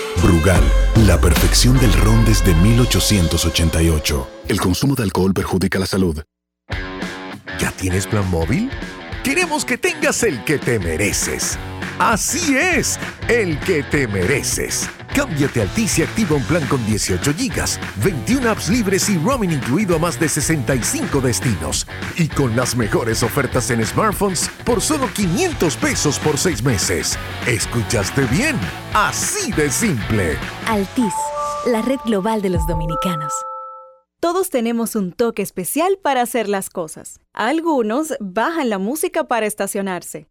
Brugal, 0.17 0.63
la 1.07 1.19
perfección 1.19 1.77
del 1.79 1.93
ron 1.93 2.25
desde 2.25 2.53
1888. 2.55 4.27
El 4.47 4.59
consumo 4.59 4.95
de 4.95 5.03
alcohol 5.03 5.33
perjudica 5.33 5.79
la 5.79 5.85
salud. 5.85 6.21
¿Ya 7.59 7.71
tienes 7.71 8.07
plan 8.07 8.29
móvil? 8.29 8.69
Queremos 9.23 9.65
que 9.65 9.77
tengas 9.77 10.23
el 10.23 10.43
que 10.43 10.57
te 10.57 10.79
mereces. 10.79 11.57
Así 11.99 12.57
es, 12.57 12.99
el 13.27 13.59
que 13.59 13.83
te 13.83 14.07
mereces. 14.07 14.89
Cámbiate 15.15 15.59
a 15.59 15.63
Altis 15.63 15.99
y 15.99 16.03
activa 16.03 16.35
un 16.35 16.43
plan 16.43 16.65
con 16.67 16.85
18 16.85 17.33
GB, 17.33 17.79
21 18.03 18.49
apps 18.49 18.69
libres 18.69 19.09
y 19.09 19.17
roaming 19.17 19.51
incluido 19.51 19.95
a 19.95 19.99
más 19.99 20.19
de 20.19 20.29
65 20.29 21.21
destinos. 21.21 21.85
Y 22.17 22.27
con 22.29 22.55
las 22.55 22.75
mejores 22.75 23.21
ofertas 23.23 23.69
en 23.71 23.85
smartphones 23.85 24.49
por 24.65 24.81
solo 24.81 25.07
500 25.13 25.75
pesos 25.77 26.19
por 26.19 26.37
6 26.37 26.63
meses. 26.63 27.17
¿Escuchaste 27.45 28.23
bien? 28.25 28.57
Así 28.93 29.51
de 29.51 29.69
simple. 29.69 30.37
Altis, 30.67 31.13
la 31.67 31.81
red 31.81 31.99
global 32.05 32.41
de 32.41 32.49
los 32.49 32.65
dominicanos. 32.67 33.33
Todos 34.21 34.51
tenemos 34.51 34.95
un 34.95 35.13
toque 35.13 35.41
especial 35.41 35.97
para 35.99 36.21
hacer 36.21 36.47
las 36.47 36.69
cosas. 36.69 37.19
Algunos 37.33 38.13
bajan 38.19 38.69
la 38.69 38.77
música 38.77 39.23
para 39.23 39.47
estacionarse. 39.47 40.30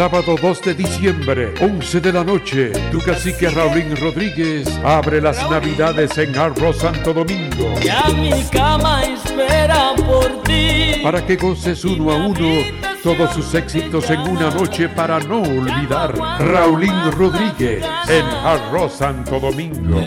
Sábado 0.00 0.34
2 0.40 0.62
de 0.62 0.74
diciembre, 0.74 1.52
11 1.60 2.00
de 2.00 2.10
la 2.10 2.24
noche, 2.24 2.72
tu 2.90 3.00
cacique 3.00 3.50
Raulín 3.50 3.94
Rodríguez 3.94 4.66
abre 4.82 5.20
las 5.20 5.38
navidades 5.50 6.16
en 6.16 6.34
Arroz 6.38 6.78
Santo 6.78 7.12
Domingo. 7.12 7.74
Ya 7.84 8.08
mi 8.08 8.42
cama 8.44 9.02
espera 9.02 9.92
por 9.96 10.42
ti. 10.44 11.02
Para 11.02 11.26
que 11.26 11.36
goces 11.36 11.84
uno 11.84 12.12
a 12.12 12.16
uno 12.16 12.64
todos 13.02 13.34
sus 13.34 13.54
éxitos 13.54 14.08
en 14.08 14.20
una 14.20 14.48
noche 14.48 14.88
para 14.88 15.20
no 15.20 15.42
olvidar. 15.42 16.16
Raulín 16.16 16.94
Rodríguez 17.12 17.84
en 18.08 18.24
Arroz 18.24 18.94
Santo 18.94 19.38
Domingo. 19.38 20.00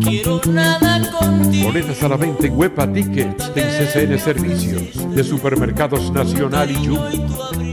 Quiero 0.00 0.40
nada 0.46 1.10
contigo. 1.10 1.66
Boletas 1.66 2.00
a 2.04 2.08
la 2.08 2.16
venta 2.16 2.46
en 2.46 2.56
Huepa 2.56 2.86
Tickets, 2.86 3.50
en 3.56 3.86
CCN 3.86 4.16
Servicios, 4.16 5.12
de 5.12 5.24
Supermercados 5.24 6.12
Nacional 6.12 6.70
y 6.70 6.86
Jumbo. 6.86 7.69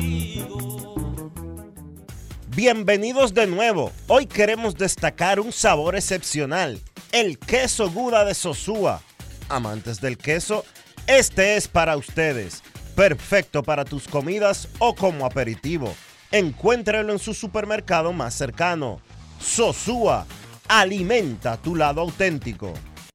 Bienvenidos 2.58 3.36
de 3.36 3.46
nuevo. 3.46 3.92
Hoy 4.08 4.26
queremos 4.26 4.74
destacar 4.74 5.40
un 5.40 5.52
sabor 5.52 5.96
excepcional, 5.96 6.82
el 7.12 7.38
queso 7.38 7.92
Guda 7.92 8.26
de 8.26 8.34
Sosúa. 8.34 9.04
Amantes 9.48 10.02
del 10.02 10.18
queso, 10.18 10.66
este 11.06 11.56
es 11.56 11.68
para 11.68 11.96
ustedes. 11.96 12.64
Perfecto 12.96 13.62
para 13.62 13.86
tus 13.86 14.08
comidas 14.08 14.70
o 14.80 14.96
como 14.96 15.28
aperitivo. 15.28 15.96
Encuéntralo 16.32 17.14
en 17.14 17.20
su 17.20 17.36
supermercado 17.36 18.12
más 18.12 18.34
cercano. 18.34 19.02
Sosúa, 19.40 20.26
alimenta 20.68 21.58
tu 21.58 21.76
lado 21.76 22.02
auténtico. 22.02 22.74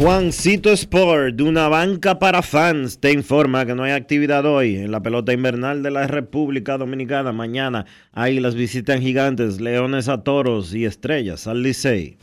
Juancito 0.00 0.72
Sport, 0.72 1.34
de 1.34 1.42
una 1.42 1.68
banca 1.68 2.18
para 2.18 2.40
fans, 2.40 2.98
te 3.00 3.12
informa 3.12 3.66
que 3.66 3.74
no 3.74 3.82
hay 3.82 3.92
actividad 3.92 4.46
hoy 4.46 4.76
en 4.76 4.92
la 4.92 5.02
pelota 5.02 5.34
invernal 5.34 5.82
de 5.82 5.90
la 5.90 6.06
República 6.06 6.78
Dominicana. 6.78 7.32
Mañana 7.32 7.84
ahí 8.10 8.40
las 8.40 8.54
visitan 8.54 9.02
gigantes, 9.02 9.60
leones 9.60 10.08
a 10.08 10.22
toros 10.22 10.72
y 10.74 10.86
estrellas 10.86 11.46
al 11.46 11.62
Licey. 11.62 12.16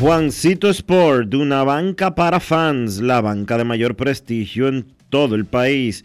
Juancito 0.00 0.68
Sport, 0.70 1.28
de 1.28 1.36
una 1.36 1.62
banca 1.62 2.16
para 2.16 2.40
fans, 2.40 3.00
la 3.00 3.20
banca 3.20 3.56
de 3.56 3.62
mayor 3.62 3.94
prestigio 3.94 4.66
en 4.66 4.86
todo 5.08 5.36
el 5.36 5.44
país 5.44 6.04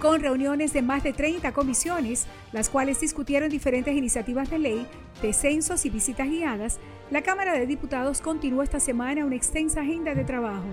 Con 0.00 0.20
reuniones 0.20 0.72
de 0.72 0.82
más 0.82 1.02
de 1.02 1.12
30 1.12 1.52
comisiones, 1.52 2.26
las 2.52 2.68
cuales 2.68 3.00
discutieron 3.00 3.48
diferentes 3.48 3.94
iniciativas 3.96 4.50
de 4.50 4.58
ley, 4.58 4.86
descensos 5.22 5.86
y 5.86 5.90
visitas 5.90 6.28
guiadas, 6.28 6.78
la 7.10 7.22
Cámara 7.22 7.52
de 7.52 7.66
Diputados 7.66 8.20
continuó 8.20 8.62
esta 8.62 8.80
semana 8.80 9.24
una 9.24 9.36
extensa 9.36 9.80
agenda 9.80 10.14
de 10.14 10.24
trabajo. 10.24 10.64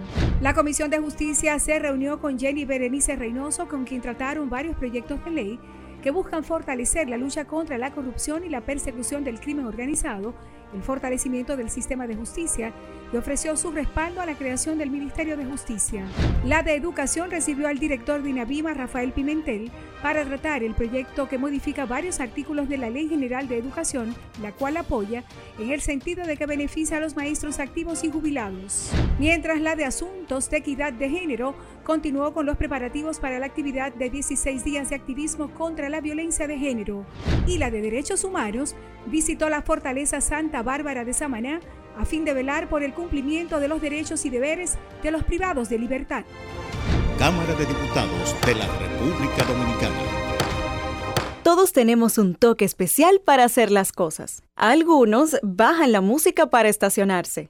La 0.41 0.53
Comisión 0.53 0.89
de 0.89 0.99
Justicia 0.99 1.57
se 1.59 1.77
reunió 1.79 2.19
con 2.19 2.39
Jenny 2.39 2.65
Berenice 2.65 3.15
Reynoso, 3.15 3.67
con 3.67 3.85
quien 3.85 4.01
trataron 4.01 4.49
varios 4.49 4.75
proyectos 4.75 5.23
de 5.23 5.31
ley 5.31 5.59
que 6.03 6.11
buscan 6.11 6.43
fortalecer 6.43 7.07
la 7.07 7.15
lucha 7.15 7.45
contra 7.45 7.77
la 7.77 7.91
corrupción 7.91 8.43
y 8.43 8.49
la 8.49 8.61
persecución 8.61 9.23
del 9.23 9.39
crimen 9.39 9.65
organizado, 9.65 10.33
el 10.73 10.83
fortalecimiento 10.83 11.55
del 11.55 11.69
sistema 11.69 12.07
de 12.07 12.15
justicia 12.15 12.73
y 13.13 13.17
ofreció 13.17 13.55
su 13.55 13.71
respaldo 13.71 14.19
a 14.19 14.25
la 14.25 14.35
creación 14.35 14.77
del 14.77 14.91
Ministerio 14.91 15.37
de 15.37 15.45
Justicia. 15.45 16.03
La 16.45 16.61
de 16.61 16.75
Educación 16.75 17.31
recibió 17.31 17.69
al 17.69 17.79
director 17.79 18.21
de 18.21 18.31
INAVIMA, 18.31 18.73
Rafael 18.73 19.13
Pimentel, 19.13 19.71
para 20.03 20.25
tratar 20.25 20.63
el 20.63 20.75
proyecto 20.75 21.29
que 21.29 21.37
modifica 21.37 21.85
varios 21.85 22.19
artículos 22.19 22.67
de 22.67 22.77
la 22.77 22.89
Ley 22.89 23.07
General 23.07 23.47
de 23.47 23.57
Educación, 23.57 24.13
la 24.41 24.51
cual 24.51 24.75
apoya 24.75 25.23
en 25.57 25.71
el 25.71 25.79
sentido 25.79 26.27
de 26.27 26.35
que 26.35 26.45
beneficia 26.45 26.97
a 26.97 26.99
los 26.99 27.15
maestros 27.15 27.59
activos 27.59 28.03
y 28.03 28.11
jubilados. 28.11 28.91
Mientras 29.17 29.61
la 29.61 29.77
de 29.77 29.85
Asuntos 29.85 30.49
de 30.49 30.57
Equidad 30.57 30.91
de 30.91 31.09
Género 31.09 31.55
continuó 31.85 32.33
con 32.33 32.45
los 32.45 32.57
preparativos 32.57 33.21
para 33.21 33.39
la 33.39 33.45
actividad 33.45 33.93
de 33.93 34.09
16 34.09 34.65
días 34.65 34.89
de 34.89 34.97
activismo 34.97 35.49
contra 35.51 35.87
la 35.87 36.01
violencia 36.01 36.47
de 36.47 36.57
género 36.57 37.05
y 37.47 37.57
la 37.57 37.71
de 37.71 37.81
Derechos 37.81 38.25
Humanos 38.25 38.75
visitó 39.05 39.47
la 39.47 39.61
Fortaleza 39.61 40.19
Santa 40.19 40.63
Bárbara 40.63 41.05
de 41.05 41.13
Samaná 41.13 41.61
a 41.97 42.03
fin 42.03 42.25
de 42.25 42.33
velar 42.33 42.67
por 42.67 42.83
el 42.83 42.93
cumplimiento 42.93 43.61
de 43.61 43.69
los 43.69 43.81
derechos 43.81 44.25
y 44.25 44.29
deberes 44.29 44.77
de 45.01 45.11
los 45.11 45.23
privados 45.23 45.69
de 45.69 45.79
libertad. 45.79 46.25
Cámara 47.17 47.53
de 47.55 47.65
Diputados 47.65 48.35
de 48.45 48.55
la 48.55 48.65
República 48.65 49.43
Dominicana. 49.43 49.95
Todos 51.43 51.71
tenemos 51.71 52.17
un 52.17 52.35
toque 52.35 52.65
especial 52.65 53.21
para 53.23 53.43
hacer 53.43 53.69
las 53.69 53.91
cosas. 53.91 54.43
Algunos 54.55 55.37
bajan 55.43 55.91
la 55.91 56.01
música 56.01 56.47
para 56.49 56.69
estacionarse. 56.69 57.49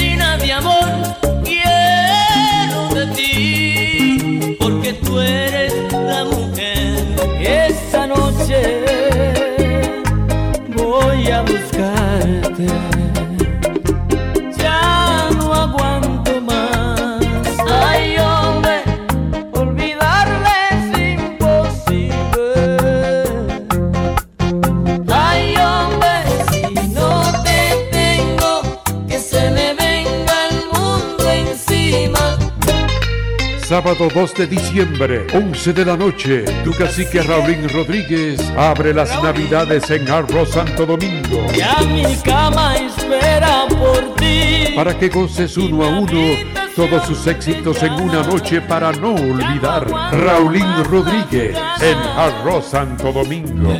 Sábado 33.71 34.09
2 34.13 34.33
de 34.33 34.47
diciembre, 34.47 35.27
11 35.33 35.71
de 35.71 35.85
la 35.85 35.95
noche, 35.95 36.43
tu 36.65 36.73
cacique 36.73 37.21
Raulín 37.23 37.69
Rodríguez 37.69 38.37
abre 38.57 38.93
las 38.93 39.09
navidades 39.23 39.89
en 39.89 40.09
Arroz 40.09 40.49
Santo 40.49 40.85
Domingo. 40.85 41.47
Ya 41.55 41.77
mi 41.83 42.03
cama 42.17 42.75
espera 42.75 43.63
por 43.69 44.13
ti. 44.15 44.73
Para 44.75 44.99
que 44.99 45.07
goces 45.07 45.55
uno 45.55 45.85
a 45.85 45.87
uno 45.87 46.35
todos 46.75 47.05
sus 47.07 47.25
éxitos 47.27 47.81
en 47.81 47.93
una 47.93 48.23
noche 48.23 48.59
para 48.59 48.91
no 48.91 49.15
olvidar. 49.15 49.89
Raulín 50.11 50.67
Rodríguez 50.89 51.55
en 51.79 51.97
Arroz 51.97 52.71
Santo 52.71 53.13
Domingo. 53.13 53.73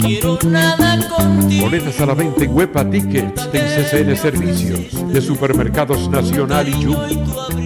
Quiero 0.00 0.38
nada 0.44 0.98
contigo. 1.08 1.66
Boletas 1.66 2.00
a 2.00 2.06
la 2.06 2.14
venta 2.14 2.42
en 2.42 2.52
Huepa 2.52 2.90
Tickets, 2.90 3.48
en 3.52 3.84
CCN 3.84 4.16
Servicios, 4.16 5.12
de 5.12 5.20
Supermercados 5.20 6.10
Nacional 6.10 6.68
y 6.68 6.84
Jumbo. 6.84 7.65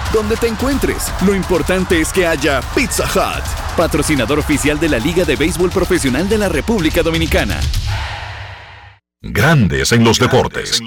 Donde 0.13 0.35
te 0.35 0.47
encuentres, 0.47 1.09
lo 1.25 1.33
importante 1.33 2.01
es 2.01 2.11
que 2.11 2.27
haya 2.27 2.59
Pizza 2.75 3.05
Hut, 3.05 3.45
patrocinador 3.77 4.39
oficial 4.39 4.77
de 4.77 4.89
la 4.89 4.99
Liga 4.99 5.23
de 5.23 5.37
Béisbol 5.37 5.69
Profesional 5.69 6.27
de 6.27 6.37
la 6.37 6.49
República 6.49 7.01
Dominicana. 7.01 7.57
Grandes 9.21 9.93
en 9.93 10.03
los 10.03 10.19
deportes. 10.19 10.81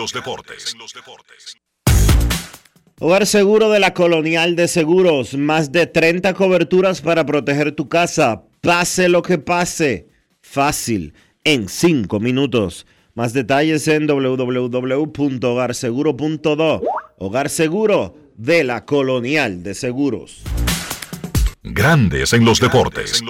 Hogar 3.01 3.25
Seguro 3.25 3.71
de 3.71 3.81
la 3.81 3.95
Colonial 3.95 4.57
de 4.57 4.69
Seguros. 4.69 5.39
Más 5.39 5.73
de 5.73 5.87
30 5.87 6.35
coberturas 6.35 7.01
para 7.01 7.25
proteger 7.25 7.73
tu 7.73 7.89
casa. 7.89 8.43
Pase 8.61 9.09
lo 9.09 9.23
que 9.23 9.39
pase. 9.39 10.11
Fácil. 10.43 11.15
En 11.45 11.71
5 11.71 12.21
minutos. 12.21 12.87
Más 13.15 13.33
detalles 13.33 13.89
en 13.89 14.07
www.hogarseguro.do. 14.07 16.83
Hogar 17.17 17.49
Seguro 17.49 18.24
de 18.37 18.65
la 18.65 18.85
Colonial 18.85 19.63
de 19.63 19.75
Seguros. 19.75 20.43
Grandes 21.63 22.33
en 22.33 22.45
los 22.45 22.61
deportes. 22.61 23.23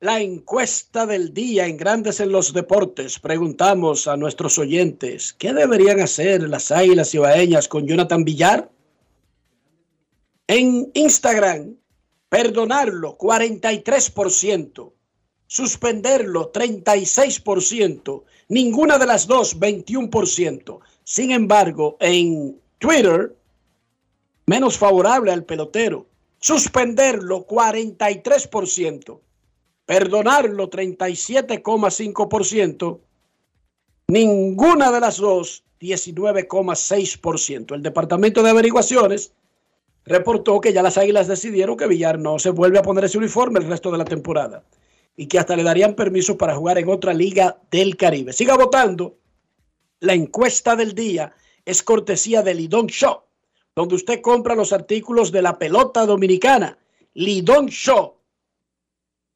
La 0.00 0.20
encuesta 0.20 1.06
del 1.06 1.32
día 1.32 1.66
en 1.66 1.76
Grandes 1.76 2.20
en 2.20 2.30
los 2.30 2.52
Deportes. 2.52 3.18
Preguntamos 3.18 4.06
a 4.06 4.16
nuestros 4.16 4.58
oyentes, 4.58 5.32
¿qué 5.32 5.54
deberían 5.54 6.00
hacer 6.00 6.42
las 6.48 6.70
Águilas 6.70 7.14
Ibaeñas 7.14 7.66
con 7.66 7.86
Jonathan 7.86 8.22
Villar? 8.24 8.70
En 10.46 10.90
Instagram, 10.92 11.76
perdonarlo, 12.28 13.16
43%. 13.16 14.92
Suspenderlo, 15.46 16.52
36%. 16.52 18.24
Ninguna 18.48 18.98
de 18.98 19.06
las 19.06 19.26
dos, 19.26 19.58
21%. 19.58 20.80
Sin 21.08 21.30
embargo, 21.30 21.96
en 22.00 22.60
Twitter, 22.78 23.32
menos 24.44 24.76
favorable 24.76 25.30
al 25.30 25.44
pelotero. 25.44 26.08
Suspenderlo, 26.40 27.46
43%. 27.46 29.20
Perdonarlo, 29.86 30.68
37,5%. 30.68 32.98
Ninguna 34.08 34.90
de 34.90 34.98
las 34.98 35.18
dos, 35.18 35.62
19,6%. 35.80 37.76
El 37.76 37.84
Departamento 37.84 38.42
de 38.42 38.50
Averiguaciones 38.50 39.30
reportó 40.06 40.60
que 40.60 40.72
ya 40.72 40.82
las 40.82 40.98
Águilas 40.98 41.28
decidieron 41.28 41.76
que 41.76 41.86
Villar 41.86 42.18
no 42.18 42.40
se 42.40 42.50
vuelve 42.50 42.80
a 42.80 42.82
poner 42.82 43.04
ese 43.04 43.18
uniforme 43.18 43.60
el 43.60 43.68
resto 43.68 43.92
de 43.92 43.98
la 43.98 44.04
temporada 44.04 44.64
y 45.16 45.28
que 45.28 45.38
hasta 45.38 45.54
le 45.54 45.62
darían 45.62 45.94
permiso 45.94 46.36
para 46.36 46.56
jugar 46.56 46.78
en 46.78 46.88
otra 46.88 47.14
liga 47.14 47.58
del 47.70 47.96
Caribe. 47.96 48.32
Siga 48.32 48.56
votando. 48.56 49.14
La 50.00 50.14
encuesta 50.14 50.76
del 50.76 50.94
día 50.94 51.34
es 51.64 51.82
cortesía 51.82 52.42
de 52.42 52.54
Lidón 52.54 52.86
Show, 52.86 53.22
donde 53.74 53.94
usted 53.94 54.20
compra 54.20 54.54
los 54.54 54.72
artículos 54.72 55.32
de 55.32 55.42
la 55.42 55.58
pelota 55.58 56.06
dominicana. 56.06 56.78
Lidón 57.14 57.68
Show. 57.68 58.16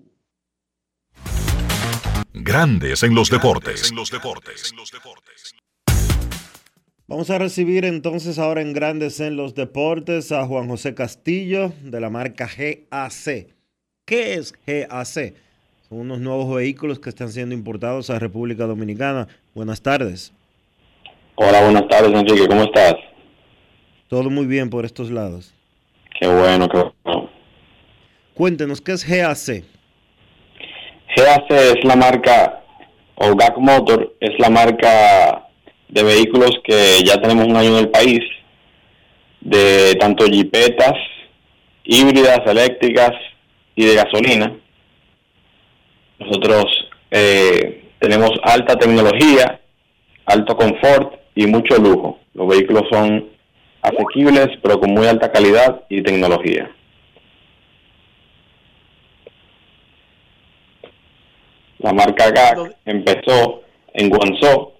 Grandes 2.38 3.02
en 3.02 3.14
los 3.14 3.30
deportes. 3.30 3.90
Vamos 7.06 7.30
a 7.30 7.38
recibir 7.38 7.86
entonces 7.86 8.38
ahora 8.38 8.60
en 8.60 8.74
Grandes 8.74 9.20
en 9.20 9.36
los 9.38 9.54
Deportes 9.54 10.32
a 10.32 10.44
Juan 10.44 10.68
José 10.68 10.94
Castillo 10.94 11.72
de 11.80 11.98
la 11.98 12.10
marca 12.10 12.46
GAC. 12.46 13.46
¿Qué 14.04 14.34
es 14.34 14.52
GAC? 14.66 15.34
Son 15.88 15.98
unos 15.98 16.20
nuevos 16.20 16.54
vehículos 16.54 16.98
que 16.98 17.08
están 17.08 17.32
siendo 17.32 17.54
importados 17.54 18.10
a 18.10 18.18
República 18.18 18.66
Dominicana. 18.66 19.28
Buenas 19.54 19.80
tardes. 19.80 20.30
Hola, 21.36 21.62
buenas 21.62 21.88
tardes, 21.88 22.12
Enrique. 22.12 22.46
¿Cómo 22.46 22.64
estás? 22.64 22.96
Todo 24.08 24.28
muy 24.28 24.44
bien 24.44 24.68
por 24.68 24.84
estos 24.84 25.10
lados. 25.10 25.54
Qué 26.20 26.28
bueno, 26.28 26.68
qué 26.68 26.84
bueno. 27.02 27.30
Cuéntenos, 28.34 28.82
¿qué 28.82 28.92
es 28.92 29.08
GAC? 29.08 29.75
GAC 31.16 31.50
es 31.50 31.84
la 31.84 31.96
marca, 31.96 32.62
o 33.14 33.34
GAC 33.34 33.56
Motor 33.56 34.14
es 34.20 34.38
la 34.38 34.50
marca 34.50 35.48
de 35.88 36.02
vehículos 36.02 36.50
que 36.62 37.02
ya 37.04 37.20
tenemos 37.20 37.46
un 37.46 37.56
año 37.56 37.70
en 37.70 37.84
el 37.84 37.88
país, 37.88 38.20
de 39.40 39.94
tanto 39.94 40.26
jipetas, 40.26 40.92
híbridas, 41.84 42.40
eléctricas 42.46 43.12
y 43.74 43.86
de 43.86 43.94
gasolina. 43.94 44.52
Nosotros 46.18 46.64
eh, 47.10 47.84
tenemos 47.98 48.32
alta 48.42 48.76
tecnología, 48.76 49.60
alto 50.26 50.54
confort 50.54 51.14
y 51.34 51.46
mucho 51.46 51.78
lujo. 51.78 52.18
Los 52.34 52.48
vehículos 52.48 52.82
son 52.90 53.30
asequibles, 53.80 54.48
pero 54.62 54.78
con 54.80 54.90
muy 54.90 55.06
alta 55.06 55.32
calidad 55.32 55.82
y 55.88 56.02
tecnología. 56.02 56.70
La 61.86 61.92
marca 61.92 62.32
GAC 62.32 62.74
empezó 62.84 63.62
en 63.94 64.08
Guangzhou, 64.10 64.72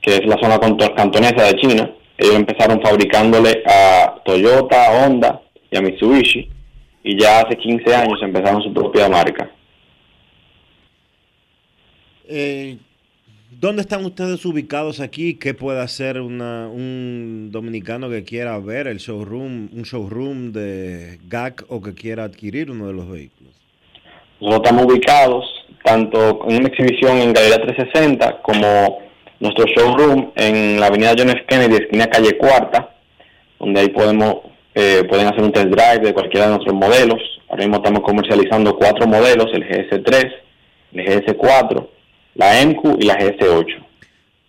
que 0.00 0.14
es 0.14 0.24
la 0.24 0.38
zona 0.40 0.58
canto- 0.58 0.94
cantonesa 0.94 1.44
de 1.44 1.56
China. 1.60 1.90
Ellos 2.16 2.36
empezaron 2.36 2.80
fabricándole 2.80 3.62
a 3.66 4.14
Toyota, 4.24 4.92
Honda 4.92 5.42
y 5.70 5.76
a 5.76 5.82
Mitsubishi. 5.82 6.48
Y 7.04 7.20
ya 7.20 7.40
hace 7.40 7.58
15 7.58 7.94
años 7.94 8.18
empezaron 8.22 8.62
su 8.62 8.72
propia 8.72 9.10
marca. 9.10 9.50
Eh, 12.28 12.78
¿Dónde 13.50 13.82
están 13.82 14.02
ustedes 14.06 14.42
ubicados 14.46 15.00
aquí? 15.00 15.34
¿Qué 15.34 15.52
puede 15.52 15.80
hacer 15.82 16.18
una- 16.22 16.66
un 16.68 17.50
dominicano 17.52 18.08
que 18.08 18.24
quiera 18.24 18.58
ver 18.58 18.86
el 18.86 18.96
showroom, 18.98 19.68
un 19.70 19.82
showroom 19.82 20.52
de 20.52 21.18
GAC 21.28 21.66
o 21.68 21.82
que 21.82 21.92
quiera 21.92 22.24
adquirir 22.24 22.70
uno 22.70 22.86
de 22.86 22.94
los 22.94 23.06
vehículos? 23.06 23.52
Nosotros 24.40 24.62
estamos 24.64 24.86
ubicados 24.92 25.44
tanto 25.84 26.40
en 26.48 26.56
una 26.56 26.68
exhibición 26.68 27.18
en 27.18 27.32
Galería 27.32 27.62
360 27.62 28.42
como 28.42 28.98
nuestro 29.40 29.66
showroom 29.66 30.32
en 30.36 30.80
la 30.80 30.86
avenida 30.86 31.14
John 31.16 31.30
F. 31.30 31.44
Kennedy, 31.46 31.76
esquina 31.76 32.06
calle 32.06 32.36
Cuarta, 32.36 32.94
donde 33.58 33.80
ahí 33.80 33.88
podemos 33.88 34.36
eh, 34.74 35.04
pueden 35.08 35.26
hacer 35.26 35.42
un 35.42 35.52
test 35.52 35.68
drive 35.68 36.00
de 36.00 36.12
cualquiera 36.12 36.46
de 36.46 36.52
nuestros 36.52 36.74
modelos. 36.74 37.18
Ahora 37.48 37.62
mismo 37.62 37.76
estamos 37.76 38.00
comercializando 38.02 38.76
cuatro 38.76 39.06
modelos, 39.06 39.46
el 39.54 39.66
GS3, 39.66 40.32
el 40.92 41.06
GS4, 41.06 41.88
la 42.34 42.66
MQ 42.66 43.00
y 43.00 43.06
la 43.06 43.16
GS8. 43.16 43.86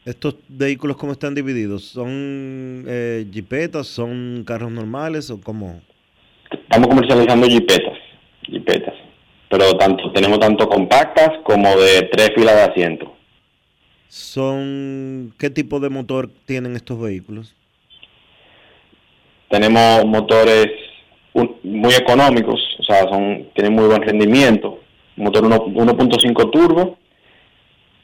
¿Estos 0.03 0.35
vehículos 0.47 0.97
cómo 0.97 1.13
están 1.13 1.33
divididos? 1.33 1.83
¿Son 1.83 2.83
eh, 2.87 3.25
jipetas? 3.31 3.87
¿Son 3.87 4.43
carros 4.45 4.71
normales 4.71 5.29
o 5.29 5.39
cómo? 5.39 5.81
Estamos 6.51 6.87
comercializando 6.87 7.47
jipetas, 7.47 7.97
jipetas, 8.43 8.95
pero 9.49 9.77
tanto 9.77 10.11
tenemos 10.11 10.39
tanto 10.39 10.67
compactas 10.67 11.31
como 11.43 11.69
de 11.77 12.03
tres 12.11 12.31
filas 12.35 12.55
de 12.55 12.61
asiento. 12.63 13.13
¿Son 14.09 15.33
qué 15.37 15.49
tipo 15.49 15.79
de 15.79 15.89
motor 15.89 16.29
tienen 16.45 16.75
estos 16.75 16.99
vehículos? 16.99 17.53
Tenemos 19.49 20.05
motores 20.05 20.67
muy 21.63 21.93
económicos, 21.93 22.59
o 22.79 22.83
sea, 22.83 23.03
son 23.09 23.47
tienen 23.53 23.73
muy 23.73 23.85
buen 23.85 24.01
rendimiento. 24.01 24.79
Motor 25.15 25.45
uno- 25.45 25.65
1.5 25.65 26.51
turbo 26.51 26.97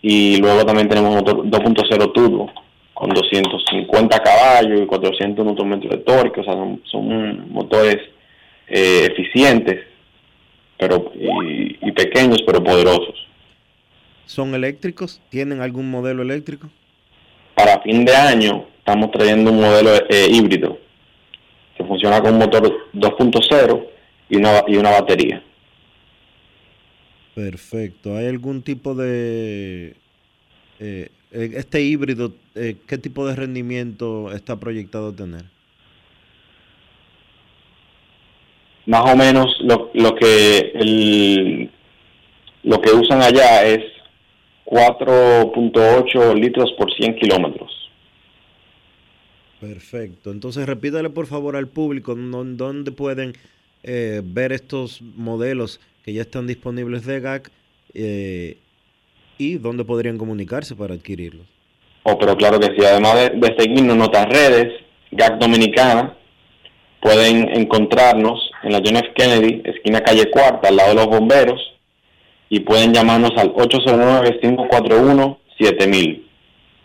y 0.01 0.37
luego 0.37 0.65
también 0.65 0.89
tenemos 0.89 1.13
motor 1.15 1.43
2.0 1.45 2.11
turbo 2.13 2.49
con 2.93 3.09
250 3.09 4.19
caballos 4.19 4.81
y 4.81 4.85
400 4.85 5.45
Nm 5.45 5.79
de 5.89 5.97
torque, 5.97 6.41
o 6.41 6.43
sea, 6.43 6.53
son, 6.53 6.81
son 6.85 7.51
motores 7.51 7.97
eh, 8.67 9.07
eficientes 9.11 9.79
pero 10.83 11.11
y, 11.15 11.77
y 11.81 11.91
pequeños 11.93 12.39
pero 12.45 12.61
poderosos. 12.63 13.15
¿Son 14.25 14.53
eléctricos? 14.53 15.21
¿Tienen 15.29 15.61
algún 15.61 15.89
modelo 15.89 16.21
eléctrico? 16.21 16.69
Para 17.55 17.81
fin 17.81 18.03
de 18.03 18.15
año 18.15 18.65
estamos 18.79 19.11
trayendo 19.11 19.51
un 19.51 19.61
modelo 19.61 19.91
eh, 20.09 20.27
híbrido 20.29 20.77
que 21.77 21.83
funciona 21.85 22.21
con 22.21 22.33
un 22.33 22.39
motor 22.39 22.63
2.0 22.93 23.87
y 24.29 24.37
una, 24.37 24.63
y 24.67 24.75
una 24.77 24.91
batería. 24.91 25.43
Perfecto. 27.33 28.15
¿Hay 28.15 28.27
algún 28.27 28.61
tipo 28.61 28.93
de... 28.93 29.95
eh, 30.79 31.09
eh, 31.31 31.51
este 31.55 31.81
híbrido, 31.81 32.33
eh, 32.55 32.75
qué 32.87 32.97
tipo 32.97 33.25
de 33.25 33.35
rendimiento 33.35 34.31
está 34.33 34.59
proyectado 34.59 35.13
tener? 35.13 35.45
Más 38.85 39.09
o 39.11 39.15
menos 39.15 39.47
lo, 39.61 39.89
lo 39.93 40.15
que 40.15 40.71
el, 40.75 41.71
lo 42.63 42.81
que 42.81 42.91
usan 42.91 43.21
allá 43.21 43.63
es 43.65 43.79
4.8 44.65 46.33
litros 46.39 46.71
por 46.77 46.93
100 46.93 47.15
kilómetros. 47.15 47.71
Perfecto. 49.59 50.31
Entonces 50.31 50.65
repítale 50.65 51.09
por 51.09 51.25
favor 51.27 51.55
al 51.55 51.67
público 51.67 52.15
dó- 52.15 52.43
dónde 52.43 52.91
pueden 52.91 53.33
eh, 53.83 54.21
ver 54.23 54.51
estos 54.51 55.01
modelos 55.01 55.79
que 56.03 56.13
ya 56.13 56.21
están 56.21 56.47
disponibles 56.47 57.05
de 57.05 57.19
GAC 57.21 57.51
eh, 57.93 58.57
y 59.37 59.55
dónde 59.55 59.85
podrían 59.85 60.17
comunicarse 60.17 60.75
para 60.75 60.93
adquirirlos. 60.95 61.45
Oh, 62.03 62.17
pero 62.19 62.35
claro 62.35 62.59
que 62.59 62.67
sí, 62.77 62.85
además 62.85 63.15
de, 63.15 63.29
de 63.39 63.55
seguirnos 63.57 63.93
en 63.93 63.97
nuestras 63.97 64.27
redes, 64.27 64.73
GAC 65.11 65.39
Dominicana, 65.39 66.17
pueden 67.03 67.49
encontrarnos 67.49 68.49
en 68.63 68.71
la 68.71 68.81
John 68.83 68.95
F. 68.95 69.13
Kennedy, 69.13 69.61
esquina 69.65 70.01
calle 70.01 70.31
Cuarta, 70.31 70.69
al 70.69 70.77
lado 70.77 70.89
de 70.89 70.95
los 70.95 71.05
bomberos, 71.07 71.61
y 72.49 72.61
pueden 72.61 72.91
llamarnos 72.93 73.31
al 73.35 73.53
809-541-7000. 73.53 76.23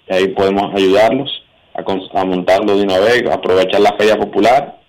Y 0.09 0.13
ahí 0.13 0.29
podemos 0.29 0.75
ayudarlos 0.75 1.31
a, 1.73 1.83
a 2.21 2.25
montarlo 2.25 2.77
de 2.77 2.83
una 2.83 2.99
vez, 2.99 3.25
aprovechar 3.31 3.81
la 3.81 3.97
feria 3.97 4.17
popular. 4.17 4.81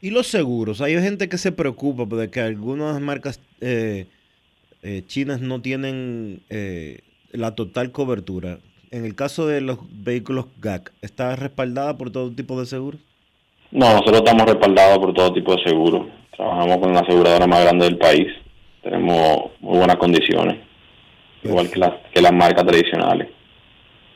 Y 0.00 0.10
los 0.10 0.28
seguros, 0.28 0.80
hay 0.80 0.94
gente 0.94 1.28
que 1.28 1.36
se 1.36 1.52
preocupa 1.52 2.06
de 2.16 2.30
que 2.30 2.40
algunas 2.40 2.98
marcas 3.00 3.42
eh, 3.60 4.06
eh, 4.82 5.02
chinas 5.06 5.42
no 5.42 5.60
tienen 5.60 6.40
eh, 6.48 7.00
la 7.32 7.54
total 7.54 7.92
cobertura. 7.92 8.60
En 8.90 9.04
el 9.04 9.14
caso 9.14 9.46
de 9.46 9.60
los 9.60 9.78
vehículos 9.90 10.46
GAC, 10.60 10.92
¿está 11.02 11.36
respaldada 11.36 11.98
por 11.98 12.10
todo 12.10 12.30
tipo 12.30 12.58
de 12.58 12.64
seguros? 12.64 13.00
No, 13.70 13.92
nosotros 13.92 14.18
estamos 14.18 14.46
respaldados 14.46 14.98
por 14.98 15.12
todo 15.12 15.32
tipo 15.34 15.54
de 15.54 15.62
seguros. 15.62 16.06
Trabajamos 16.34 16.78
con 16.78 16.94
la 16.94 17.00
aseguradora 17.00 17.46
más 17.46 17.64
grande 17.64 17.84
del 17.84 17.98
país. 17.98 18.28
Tenemos 18.82 19.50
muy 19.60 19.76
buenas 19.76 19.96
condiciones, 19.96 20.56
igual 21.42 21.70
que 21.70 21.78
las, 21.78 21.92
que 22.14 22.22
las 22.22 22.32
marcas 22.32 22.64
tradicionales. 22.64 23.28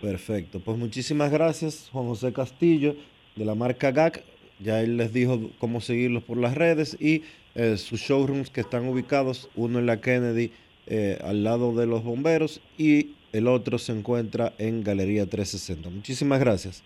Perfecto, 0.01 0.59
pues 0.61 0.79
muchísimas 0.79 1.31
gracias 1.31 1.91
Juan 1.93 2.07
José 2.07 2.33
Castillo 2.33 2.97
de 3.37 3.45
la 3.45 3.55
marca 3.55 3.91
GAC. 3.91 4.25
Ya 4.59 4.81
él 4.81 4.97
les 4.97 5.13
dijo 5.13 5.39
cómo 5.59 5.83
seguirlos 5.83 6.23
por 6.23 6.39
las 6.39 6.55
redes 6.55 6.97
y 6.99 7.25
eh, 7.55 7.77
sus 7.77 8.01
showrooms 8.01 8.49
que 8.49 8.63
están 8.63 8.89
ubicados, 8.89 9.51
uno 9.55 9.81
en 9.81 9.87
la 9.87 10.01
Kennedy 10.01 10.51
eh, 10.87 11.19
al 11.23 11.45
lado 11.45 11.75
de 11.75 11.87
los 11.87 12.03
bomberos 12.03 12.63
y 12.79 13.11
el 13.33 13.49
otro 13.49 13.79
se 13.79 13.93
encuentra 13.93 14.53
en 14.59 14.85
Galería 14.85 15.27
360. 15.27 15.89
Muchísimas 15.91 16.39
gracias. 16.39 16.83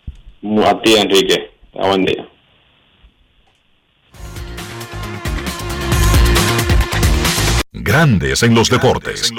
A 0.65 0.81
ti, 0.81 0.95
Enrique. 0.95 1.51
Buen 1.73 2.05
día. 2.05 2.29
Grandes 7.73 8.43
en 8.43 8.55
los 8.55 8.71
deportes. 8.71 9.33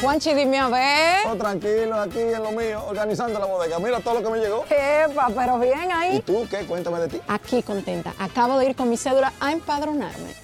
Juanchi, 0.00 0.34
dime 0.34 0.58
a 0.58 0.68
ver. 0.68 1.26
Oh, 1.26 1.36
tranquilo, 1.36 1.94
aquí 1.98 2.18
en 2.18 2.42
lo 2.42 2.52
mío, 2.52 2.84
organizando 2.86 3.38
la 3.38 3.46
bodega. 3.46 3.78
Mira 3.78 4.00
todo 4.00 4.20
lo 4.20 4.22
que 4.22 4.28
me 4.28 4.38
llegó. 4.38 4.66
Epa, 4.68 5.30
pero 5.34 5.58
bien 5.58 5.90
ahí. 5.90 6.16
¿Y 6.16 6.20
tú 6.20 6.46
qué? 6.50 6.66
Cuéntame 6.66 6.98
de 7.00 7.08
ti. 7.08 7.20
Aquí 7.26 7.62
contenta. 7.62 8.12
Acabo 8.18 8.58
de 8.58 8.68
ir 8.68 8.76
con 8.76 8.90
mi 8.90 8.98
cédula 8.98 9.32
a 9.40 9.52
empadronarme. 9.52 10.43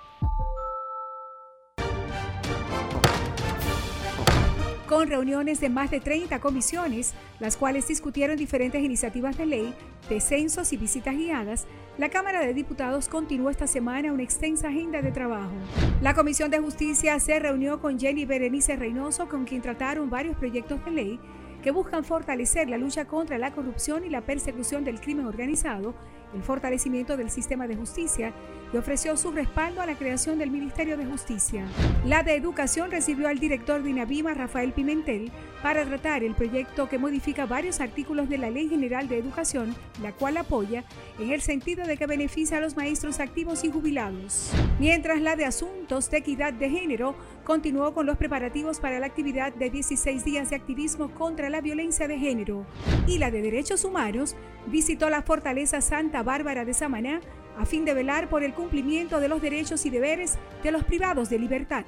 Con 4.91 5.07
reuniones 5.07 5.61
de 5.61 5.69
más 5.69 5.89
de 5.89 6.01
30 6.01 6.41
comisiones, 6.41 7.13
las 7.39 7.55
cuales 7.55 7.87
discutieron 7.87 8.35
diferentes 8.35 8.83
iniciativas 8.83 9.37
de 9.37 9.45
ley, 9.45 9.73
descensos 10.09 10.73
y 10.73 10.75
visitas 10.75 11.15
guiadas, 11.15 11.65
la 11.97 12.09
Cámara 12.09 12.41
de 12.41 12.53
Diputados 12.53 13.07
continuó 13.07 13.49
esta 13.49 13.67
semana 13.67 14.11
una 14.11 14.23
extensa 14.23 14.67
agenda 14.67 15.01
de 15.01 15.13
trabajo. 15.13 15.53
La 16.01 16.13
Comisión 16.13 16.51
de 16.51 16.59
Justicia 16.59 17.17
se 17.21 17.39
reunió 17.39 17.79
con 17.79 18.01
Jenny 18.01 18.25
Berenice 18.25 18.75
Reynoso, 18.75 19.29
con 19.29 19.45
quien 19.45 19.61
trataron 19.61 20.09
varios 20.09 20.35
proyectos 20.35 20.83
de 20.83 20.91
ley, 20.91 21.19
que 21.63 21.71
buscan 21.71 22.03
fortalecer 22.03 22.69
la 22.69 22.77
lucha 22.77 23.05
contra 23.05 23.37
la 23.37 23.53
corrupción 23.53 24.03
y 24.03 24.09
la 24.09 24.19
persecución 24.19 24.83
del 24.83 24.99
crimen 24.99 25.25
organizado, 25.25 25.95
el 26.33 26.43
fortalecimiento 26.43 27.17
del 27.17 27.29
sistema 27.29 27.67
de 27.67 27.75
justicia 27.75 28.33
y 28.73 28.77
ofreció 28.77 29.17
su 29.17 29.31
respaldo 29.31 29.81
a 29.81 29.85
la 29.85 29.95
creación 29.95 30.39
del 30.39 30.49
Ministerio 30.49 30.97
de 30.97 31.05
Justicia. 31.05 31.65
La 32.05 32.23
de 32.23 32.35
Educación 32.35 32.89
recibió 32.89 33.27
al 33.27 33.39
director 33.39 33.83
de 33.83 33.89
INAVIMA, 33.89 34.33
Rafael 34.33 34.71
Pimentel, 34.71 35.31
para 35.61 35.85
tratar 35.85 36.23
el 36.23 36.35
proyecto 36.35 36.87
que 36.89 36.97
modifica 36.97 37.45
varios 37.45 37.81
artículos 37.81 38.29
de 38.29 38.37
la 38.37 38.49
Ley 38.49 38.69
General 38.69 39.07
de 39.07 39.17
Educación, 39.17 39.75
la 40.01 40.13
cual 40.13 40.37
apoya 40.37 40.83
en 41.19 41.31
el 41.31 41.41
sentido 41.41 41.85
de 41.85 41.97
que 41.97 42.07
beneficia 42.07 42.57
a 42.57 42.61
los 42.61 42.75
maestros 42.75 43.19
activos 43.19 43.63
y 43.63 43.71
jubilados. 43.71 44.51
Mientras 44.79 45.21
la 45.21 45.35
de 45.35 45.45
Asuntos 45.45 46.09
de 46.09 46.17
Equidad 46.17 46.53
de 46.53 46.69
Género 46.69 47.15
continuó 47.51 47.93
con 47.93 48.05
los 48.05 48.15
preparativos 48.15 48.79
para 48.79 48.97
la 48.99 49.07
actividad 49.07 49.51
de 49.53 49.69
16 49.69 50.23
días 50.23 50.51
de 50.51 50.55
activismo 50.55 51.13
contra 51.13 51.49
la 51.49 51.59
violencia 51.59 52.07
de 52.07 52.17
género 52.17 52.65
y 53.07 53.17
la 53.17 53.29
de 53.29 53.41
Derechos 53.41 53.83
Humanos 53.83 54.37
visitó 54.67 55.09
la 55.09 55.21
Fortaleza 55.21 55.81
Santa 55.81 56.23
Bárbara 56.23 56.63
de 56.63 56.73
Samaná 56.73 57.19
a 57.57 57.65
fin 57.65 57.83
de 57.83 57.93
velar 57.93 58.29
por 58.29 58.45
el 58.45 58.53
cumplimiento 58.53 59.19
de 59.19 59.27
los 59.27 59.41
derechos 59.41 59.85
y 59.85 59.89
deberes 59.89 60.37
de 60.63 60.71
los 60.71 60.85
privados 60.85 61.29
de 61.29 61.39
libertad. 61.39 61.83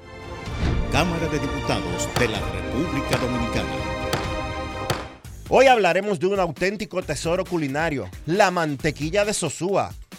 Cámara 0.92 1.28
de 1.28 1.38
Diputados 1.38 2.10
de 2.18 2.28
la 2.28 2.40
República 2.40 3.16
Dominicana. 3.16 3.70
Hoy 5.48 5.66
hablaremos 5.66 6.20
de 6.20 6.26
un 6.26 6.40
auténtico 6.40 7.02
tesoro 7.02 7.42
culinario, 7.46 8.10
la 8.26 8.50
mantequilla 8.50 9.24
de 9.24 9.32
Sosúa. 9.32 9.94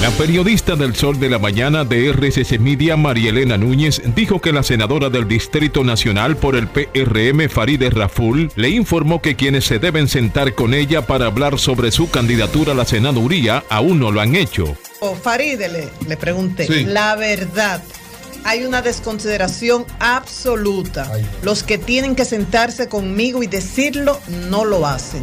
La 0.00 0.10
periodista 0.12 0.76
del 0.76 0.96
Sol 0.96 1.20
de 1.20 1.28
la 1.28 1.38
Mañana 1.38 1.84
de 1.84 2.08
RCC 2.12 2.58
Media, 2.58 2.96
María 2.96 3.30
Elena 3.30 3.58
Núñez, 3.58 4.00
dijo 4.14 4.40
que 4.40 4.52
la 4.52 4.62
senadora 4.62 5.10
del 5.10 5.28
Distrito 5.28 5.84
Nacional 5.84 6.36
por 6.36 6.56
el 6.56 6.68
PRM, 6.68 7.48
Faride 7.50 7.90
Raful, 7.90 8.50
le 8.56 8.70
informó 8.70 9.20
que 9.20 9.36
quienes 9.36 9.66
se 9.66 9.78
deben 9.78 10.08
sentar 10.08 10.54
con 10.54 10.72
ella 10.72 11.06
para 11.06 11.26
hablar 11.26 11.58
sobre 11.58 11.90
su 11.90 12.10
candidatura 12.10 12.72
a 12.72 12.74
la 12.74 12.86
senaduría 12.86 13.62
aún 13.68 13.98
no 13.98 14.10
lo 14.10 14.20
han 14.22 14.34
hecho. 14.36 14.76
O 15.00 15.14
Faride 15.14 15.68
le, 15.68 15.88
le 16.08 16.16
pregunté, 16.16 16.66
Sí. 16.66 16.84
la 16.84 17.14
verdad, 17.16 17.82
hay 18.44 18.64
una 18.64 18.80
desconsideración 18.80 19.84
absoluta. 19.98 21.10
Los 21.42 21.62
que 21.62 21.76
tienen 21.76 22.16
que 22.16 22.24
sentarse 22.24 22.88
conmigo 22.88 23.42
y 23.42 23.46
decirlo 23.46 24.18
no 24.48 24.64
lo 24.64 24.86
hacen. 24.86 25.22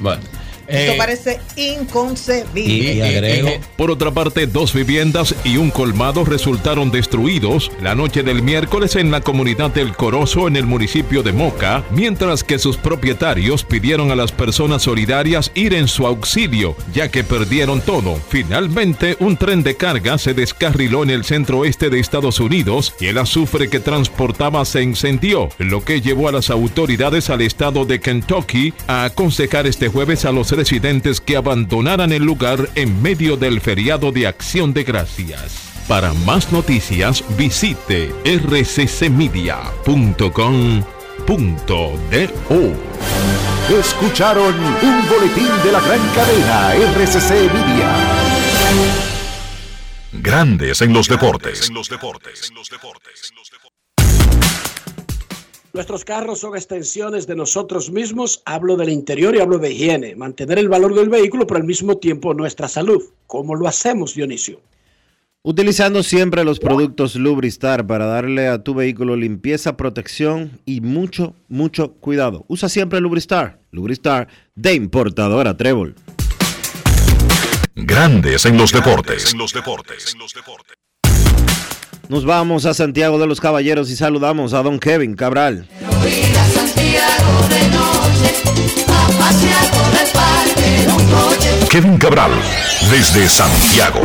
Bueno. 0.00 0.22
Esto 0.68 0.92
Eh, 0.92 0.96
parece 0.96 1.40
inconcebible. 1.56 3.60
Por 3.76 3.90
otra 3.90 4.10
parte, 4.10 4.46
dos 4.46 4.72
viviendas 4.72 5.34
y 5.44 5.56
un 5.56 5.70
colmado 5.70 6.24
resultaron 6.24 6.90
destruidos 6.90 7.70
la 7.82 7.94
noche 7.94 8.22
del 8.22 8.42
miércoles 8.42 8.96
en 8.96 9.10
la 9.10 9.20
comunidad 9.20 9.70
del 9.70 9.94
Corozo 9.94 10.48
en 10.48 10.56
el 10.56 10.66
municipio 10.66 11.22
de 11.22 11.32
Moca, 11.32 11.84
mientras 11.90 12.44
que 12.44 12.58
sus 12.58 12.76
propietarios 12.76 13.64
pidieron 13.64 14.10
a 14.10 14.16
las 14.16 14.32
personas 14.32 14.82
solidarias 14.82 15.50
ir 15.54 15.74
en 15.74 15.88
su 15.88 16.06
auxilio, 16.06 16.76
ya 16.92 17.10
que 17.10 17.24
perdieron 17.24 17.80
todo. 17.80 18.18
Finalmente, 18.28 19.16
un 19.20 19.36
tren 19.36 19.62
de 19.62 19.76
carga 19.76 20.18
se 20.18 20.34
descarriló 20.34 21.02
en 21.02 21.10
el 21.10 21.24
centro 21.24 21.58
oeste 21.58 21.90
de 21.90 22.00
Estados 22.00 22.40
Unidos 22.40 22.94
y 23.00 23.06
el 23.06 23.18
azufre 23.18 23.68
que 23.68 23.80
transportaba 23.80 24.64
se 24.64 24.82
incendió, 24.82 25.48
lo 25.58 25.84
que 25.84 26.00
llevó 26.00 26.28
a 26.28 26.32
las 26.32 26.50
autoridades 26.50 27.30
al 27.30 27.42
estado 27.42 27.84
de 27.84 28.00
Kentucky 28.00 28.72
a 28.86 29.04
aconsejar 29.04 29.66
este 29.66 29.88
jueves 29.88 30.24
a 30.24 30.32
los 30.32 30.52
residentes 30.56 31.20
que 31.20 31.36
abandonaran 31.36 32.12
el 32.12 32.24
lugar 32.24 32.68
en 32.74 33.00
medio 33.02 33.36
del 33.36 33.60
feriado 33.60 34.10
de 34.10 34.26
Acción 34.26 34.72
de 34.72 34.82
Gracias. 34.82 35.66
Para 35.86 36.12
más 36.12 36.50
noticias, 36.50 37.22
visite 37.36 38.12
rccmedia.com.do. 38.24 39.56
Escucharon 43.78 44.54
un 44.54 45.08
boletín 45.08 45.50
de 45.64 45.72
la 45.72 45.80
gran 45.80 46.00
cadena 46.14 46.74
RCC 46.74 47.30
Media. 47.52 47.94
Grandes 50.12 50.80
en 50.82 50.92
los 50.92 51.08
deportes. 51.08 51.70
Nuestros 55.76 56.06
carros 56.06 56.38
son 56.38 56.56
extensiones 56.56 57.26
de 57.26 57.36
nosotros 57.36 57.90
mismos. 57.90 58.40
Hablo 58.46 58.78
del 58.78 58.88
interior 58.88 59.36
y 59.36 59.40
hablo 59.40 59.58
de 59.58 59.72
higiene. 59.72 60.16
Mantener 60.16 60.58
el 60.58 60.70
valor 60.70 60.94
del 60.94 61.10
vehículo, 61.10 61.46
pero 61.46 61.60
al 61.60 61.66
mismo 61.66 61.98
tiempo 61.98 62.32
nuestra 62.32 62.66
salud. 62.66 63.02
¿Cómo 63.26 63.54
lo 63.54 63.68
hacemos, 63.68 64.14
Dionisio? 64.14 64.62
Utilizando 65.42 66.02
siempre 66.02 66.44
los 66.44 66.60
productos 66.60 67.14
Lubristar 67.14 67.86
para 67.86 68.06
darle 68.06 68.48
a 68.48 68.64
tu 68.64 68.72
vehículo 68.72 69.16
limpieza, 69.16 69.76
protección 69.76 70.62
y 70.64 70.80
mucho, 70.80 71.34
mucho 71.48 71.92
cuidado. 71.92 72.46
Usa 72.48 72.70
siempre 72.70 72.98
Lubristar. 73.02 73.60
Lubristar 73.70 74.28
de 74.54 74.72
importadora 74.72 75.58
Trébol. 75.58 75.94
Grandes 77.74 78.46
en 78.46 78.56
los 78.56 78.72
deportes. 78.72 79.34
Nos 82.08 82.24
vamos 82.24 82.66
a 82.66 82.74
Santiago 82.74 83.18
de 83.18 83.26
los 83.26 83.40
Caballeros 83.40 83.90
y 83.90 83.96
saludamos 83.96 84.54
a 84.54 84.62
don 84.62 84.78
Kevin 84.78 85.16
Cabral. 85.16 85.66
Kevin 91.68 91.98
Cabral, 91.98 92.30
desde 92.90 93.28
Santiago. 93.28 94.00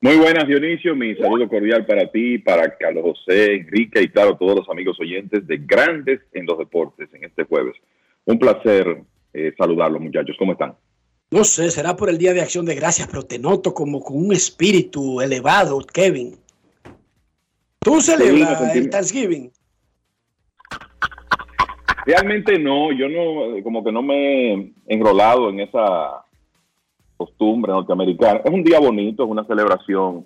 Muy 0.00 0.16
buenas, 0.16 0.48
Dionisio. 0.48 0.96
Mi 0.96 1.14
saludo 1.16 1.46
cordial 1.46 1.84
para 1.84 2.10
ti, 2.10 2.38
para 2.38 2.74
Carlos 2.78 3.02
José, 3.02 3.56
Enrique 3.56 4.00
y 4.00 4.08
claro, 4.08 4.36
todos 4.38 4.56
los 4.56 4.68
amigos 4.70 4.98
oyentes 4.98 5.46
de 5.46 5.58
Grandes 5.58 6.20
en 6.32 6.46
los 6.46 6.58
Deportes 6.58 7.10
en 7.12 7.24
este 7.24 7.44
jueves. 7.44 7.74
Un 8.24 8.38
placer 8.38 9.02
eh, 9.36 9.54
saludarlos, 9.58 10.00
muchachos. 10.00 10.34
¿Cómo 10.38 10.52
están? 10.52 10.74
No 11.30 11.44
sé, 11.44 11.70
será 11.70 11.94
por 11.94 12.08
el 12.08 12.16
Día 12.16 12.32
de 12.32 12.40
Acción 12.40 12.64
de 12.64 12.74
Gracias, 12.74 13.06
pero 13.08 13.22
te 13.22 13.38
noto 13.38 13.74
como 13.74 14.00
con 14.00 14.16
un 14.16 14.32
espíritu 14.32 15.20
elevado, 15.20 15.78
Kevin. 15.80 16.36
¿Tú 17.80 18.00
celebras 18.00 18.74
el 18.74 18.88
Thanksgiving? 18.88 19.52
Realmente 22.06 22.58
no, 22.58 22.92
yo 22.92 23.08
no, 23.08 23.62
como 23.62 23.84
que 23.84 23.92
no 23.92 24.00
me 24.00 24.54
he 24.54 24.72
enrolado 24.86 25.50
en 25.50 25.60
esa 25.60 26.24
costumbre 27.16 27.72
norteamericana. 27.72 28.40
Es 28.44 28.52
un 28.52 28.62
día 28.62 28.80
bonito, 28.80 29.24
es 29.24 29.30
una 29.30 29.44
celebración, 29.44 30.24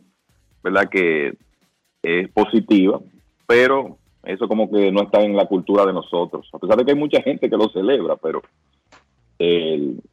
¿verdad? 0.62 0.88
Que 0.88 1.34
es 2.02 2.28
positiva, 2.30 3.00
pero 3.46 3.98
eso 4.22 4.46
como 4.46 4.70
que 4.70 4.92
no 4.92 5.02
está 5.02 5.22
en 5.22 5.34
la 5.34 5.46
cultura 5.46 5.86
de 5.86 5.94
nosotros. 5.94 6.48
A 6.52 6.58
pesar 6.58 6.76
de 6.76 6.84
que 6.84 6.92
hay 6.92 6.98
mucha 6.98 7.22
gente 7.22 7.48
que 7.48 7.56
lo 7.56 7.68
celebra, 7.70 8.16
pero 8.16 8.42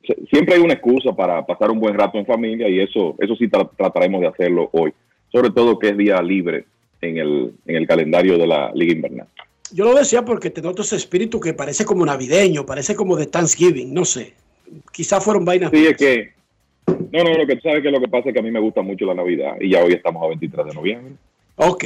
se- 0.06 0.26
siempre 0.32 0.56
hay 0.56 0.62
una 0.62 0.74
excusa 0.74 1.14
para 1.16 1.46
pasar 1.46 1.70
un 1.72 1.80
buen 1.80 1.94
rato 1.96 2.18
en 2.18 2.26
familia 2.26 2.68
y 2.70 2.80
eso, 2.80 3.16
eso 3.20 3.36
sí 3.36 3.46
tra- 3.48 3.70
trataremos 3.78 4.22
de 4.22 4.28
hacerlo 4.28 4.70
hoy. 4.72 4.94
Sobre 5.32 5.50
todo 5.52 5.78
que 5.78 5.90
es 5.90 5.98
día 5.98 6.22
libre 6.22 6.66
en 7.02 7.18
el, 7.18 7.54
en 7.66 7.76
el 7.76 7.88
calendario 7.88 8.38
de 8.38 8.48
la 8.48 8.72
Liga 8.74 8.94
Invernal. 8.94 9.28
Yo 9.74 9.84
lo 9.84 9.94
decía 9.96 10.24
porque 10.24 10.50
te 10.50 10.62
noto 10.62 10.82
ese 10.82 10.96
espíritu 10.96 11.40
que 11.42 11.54
parece 11.54 11.84
como 11.84 12.06
navideño, 12.06 12.66
parece 12.66 12.96
como 12.96 13.18
de 13.18 13.28
Thanksgiving, 13.28 13.94
no 13.94 14.06
sé. 14.06 14.34
Quizás 14.94 15.24
fueron 15.24 15.44
vainas. 15.44 15.72
Sí, 15.74 15.86
es 15.86 15.98
que. 15.98 16.32
No, 17.12 17.24
no, 17.24 17.34
lo 17.38 17.46
que 17.46 17.56
tú 17.56 17.62
sabes 17.64 17.84
que 17.84 17.92
lo 17.92 18.00
que 18.00 18.08
pasa 18.08 18.30
es 18.30 18.34
que 18.34 18.40
a 18.40 18.44
mí 18.44 18.50
me 18.52 18.62
gusta 18.62 18.82
mucho 18.82 19.06
la 19.06 19.14
Navidad 19.14 19.58
y 19.60 19.72
ya 19.72 19.84
hoy 19.84 19.92
estamos 19.94 20.24
a 20.24 20.28
23 20.28 20.68
de 20.68 20.74
noviembre. 20.74 21.14
Ok. 21.58 21.84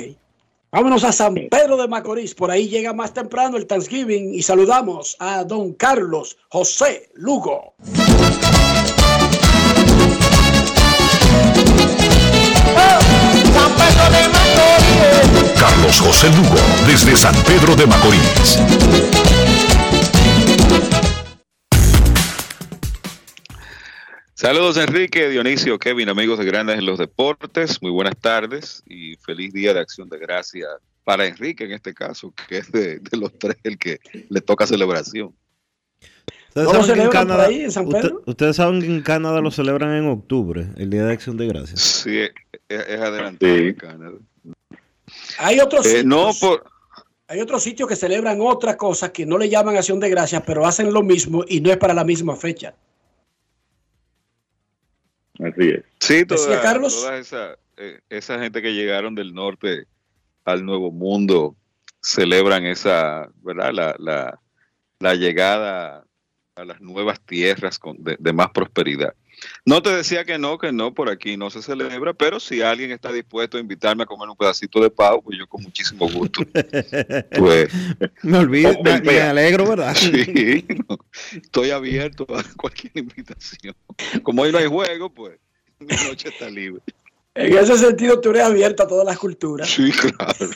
Vámonos 0.71 1.03
a 1.03 1.11
San 1.11 1.35
Pedro 1.35 1.75
de 1.75 1.85
Macorís. 1.89 2.33
Por 2.33 2.49
ahí 2.49 2.69
llega 2.69 2.93
más 2.93 3.13
temprano 3.13 3.57
el 3.57 3.67
Thanksgiving 3.67 4.33
y 4.33 4.41
saludamos 4.41 5.17
a 5.19 5.43
don 5.43 5.73
Carlos 5.73 6.37
José 6.47 7.09
Lugo. 7.13 7.75
Carlos 15.59 15.99
José 15.99 16.29
Lugo, 16.29 16.55
desde 16.87 17.17
San 17.17 17.35
Pedro 17.43 17.75
de 17.75 17.87
Macorís. 17.87 19.30
Saludos 24.41 24.75
Enrique, 24.77 25.29
Dionisio, 25.29 25.77
Kevin, 25.77 26.09
amigos 26.09 26.39
de 26.39 26.45
Grandes 26.45 26.79
en 26.79 26.85
los 26.87 26.97
Deportes. 26.97 27.79
Muy 27.79 27.91
buenas 27.91 28.17
tardes 28.19 28.81
y 28.87 29.15
feliz 29.17 29.53
día 29.53 29.71
de 29.71 29.79
acción 29.81 30.09
de 30.09 30.17
gracia 30.17 30.65
para 31.03 31.27
Enrique 31.27 31.65
en 31.65 31.73
este 31.73 31.93
caso, 31.93 32.33
que 32.47 32.57
es 32.57 32.71
de, 32.71 32.97
de 32.97 33.17
los 33.17 33.37
tres 33.37 33.55
el 33.63 33.77
que 33.77 33.99
le 34.29 34.41
toca 34.41 34.65
celebración. 34.65 35.35
¿Ustedes 36.47 36.67
¿No 36.67 36.73
lo 36.73 36.81
saben 36.83 36.95
que 36.95 37.03
en 37.03 37.09
Canadá- 37.11 37.45
ahí, 37.45 37.61
en 37.65 37.71
San 37.71 37.85
usted- 37.85 38.01
Pedro? 38.01 38.23
ustedes 38.25 38.55
saben 38.55 38.81
que 38.81 38.87
en 38.87 39.01
Canadá 39.03 39.41
lo 39.41 39.51
celebran 39.51 39.93
en 39.95 40.09
octubre, 40.09 40.69
el 40.75 40.89
Día 40.89 41.05
de 41.05 41.13
Acción 41.13 41.37
de 41.37 41.45
Gracias. 41.47 41.79
Sí, 41.79 42.17
es, 42.17 42.31
es 42.67 42.99
adelantado 42.99 43.53
en 43.55 43.73
Canadá. 43.75 44.17
Hay 45.37 45.59
otros 45.59 45.85
Eh, 45.85 45.89
sitios, 45.89 46.05
no, 46.05 46.31
por, 46.41 46.63
hay 47.27 47.41
otros 47.41 47.61
sitios 47.61 47.87
que 47.87 47.95
celebran 47.95 48.39
otra 48.41 48.75
cosa 48.75 49.13
que 49.13 49.23
no 49.23 49.37
le 49.37 49.49
llaman 49.49 49.77
acción 49.77 49.99
de 49.99 50.09
gracias, 50.09 50.41
pero 50.47 50.65
hacen 50.65 50.91
lo 50.91 51.03
mismo 51.03 51.45
y 51.47 51.61
no 51.61 51.69
es 51.69 51.77
para 51.77 51.93
la 51.93 52.03
misma 52.03 52.35
fecha. 52.35 52.73
Así 55.41 55.69
es. 55.69 55.83
Sí, 55.99 56.23
Decía 56.23 56.25
toda, 56.25 56.61
Carlos. 56.61 56.95
toda 56.95 57.17
esa, 57.17 57.57
eh, 57.77 57.99
esa 58.09 58.39
gente 58.39 58.61
que 58.61 58.73
llegaron 58.73 59.15
del 59.15 59.33
norte 59.33 59.85
al 60.45 60.65
Nuevo 60.65 60.91
Mundo 60.91 61.55
celebran 62.01 62.65
esa, 62.65 63.29
¿verdad? 63.41 63.71
La, 63.73 63.95
la, 63.99 64.39
la 64.99 65.15
llegada 65.15 66.05
a 66.55 66.65
las 66.65 66.81
nuevas 66.81 67.19
tierras 67.21 67.79
con, 67.79 68.03
de, 68.03 68.17
de 68.19 68.33
más 68.33 68.49
prosperidad. 68.51 69.13
No 69.65 69.81
te 69.81 69.89
decía 69.89 70.25
que 70.25 70.37
no, 70.37 70.57
que 70.57 70.71
no, 70.71 70.93
por 70.93 71.09
aquí 71.09 71.37
no 71.37 71.49
se 71.49 71.61
celebra, 71.61 72.13
pero 72.13 72.39
si 72.39 72.61
alguien 72.61 72.91
está 72.91 73.11
dispuesto 73.11 73.57
a 73.57 73.59
invitarme 73.59 74.03
a 74.03 74.05
comer 74.05 74.29
un 74.29 74.35
pedacito 74.35 74.79
de 74.81 74.89
pavo, 74.89 75.21
pues 75.21 75.37
yo 75.37 75.47
con 75.47 75.63
muchísimo 75.63 76.09
gusto. 76.09 76.41
Pues, 77.37 77.69
Me 78.23 78.37
olvido, 78.37 78.73
me, 78.83 79.21
alegro, 79.21 79.67
¿verdad? 79.67 79.95
Sí, 79.95 80.65
no, 80.87 80.97
estoy 81.31 81.71
abierto 81.71 82.25
a 82.35 82.43
cualquier 82.57 82.91
invitación. 82.95 83.75
Como 84.23 84.43
hoy 84.43 84.51
no 84.51 84.57
hay 84.57 84.67
juego, 84.67 85.09
pues 85.11 85.39
mi 85.79 85.95
noche 86.07 86.29
está 86.29 86.49
libre. 86.49 86.81
En 87.33 87.57
ese 87.57 87.77
sentido, 87.77 88.19
tú 88.19 88.31
eres 88.31 88.43
abierto 88.43 88.83
a 88.83 88.87
todas 88.87 89.05
las 89.05 89.17
culturas. 89.17 89.69
Sí, 89.69 89.91
claro. 89.91 90.49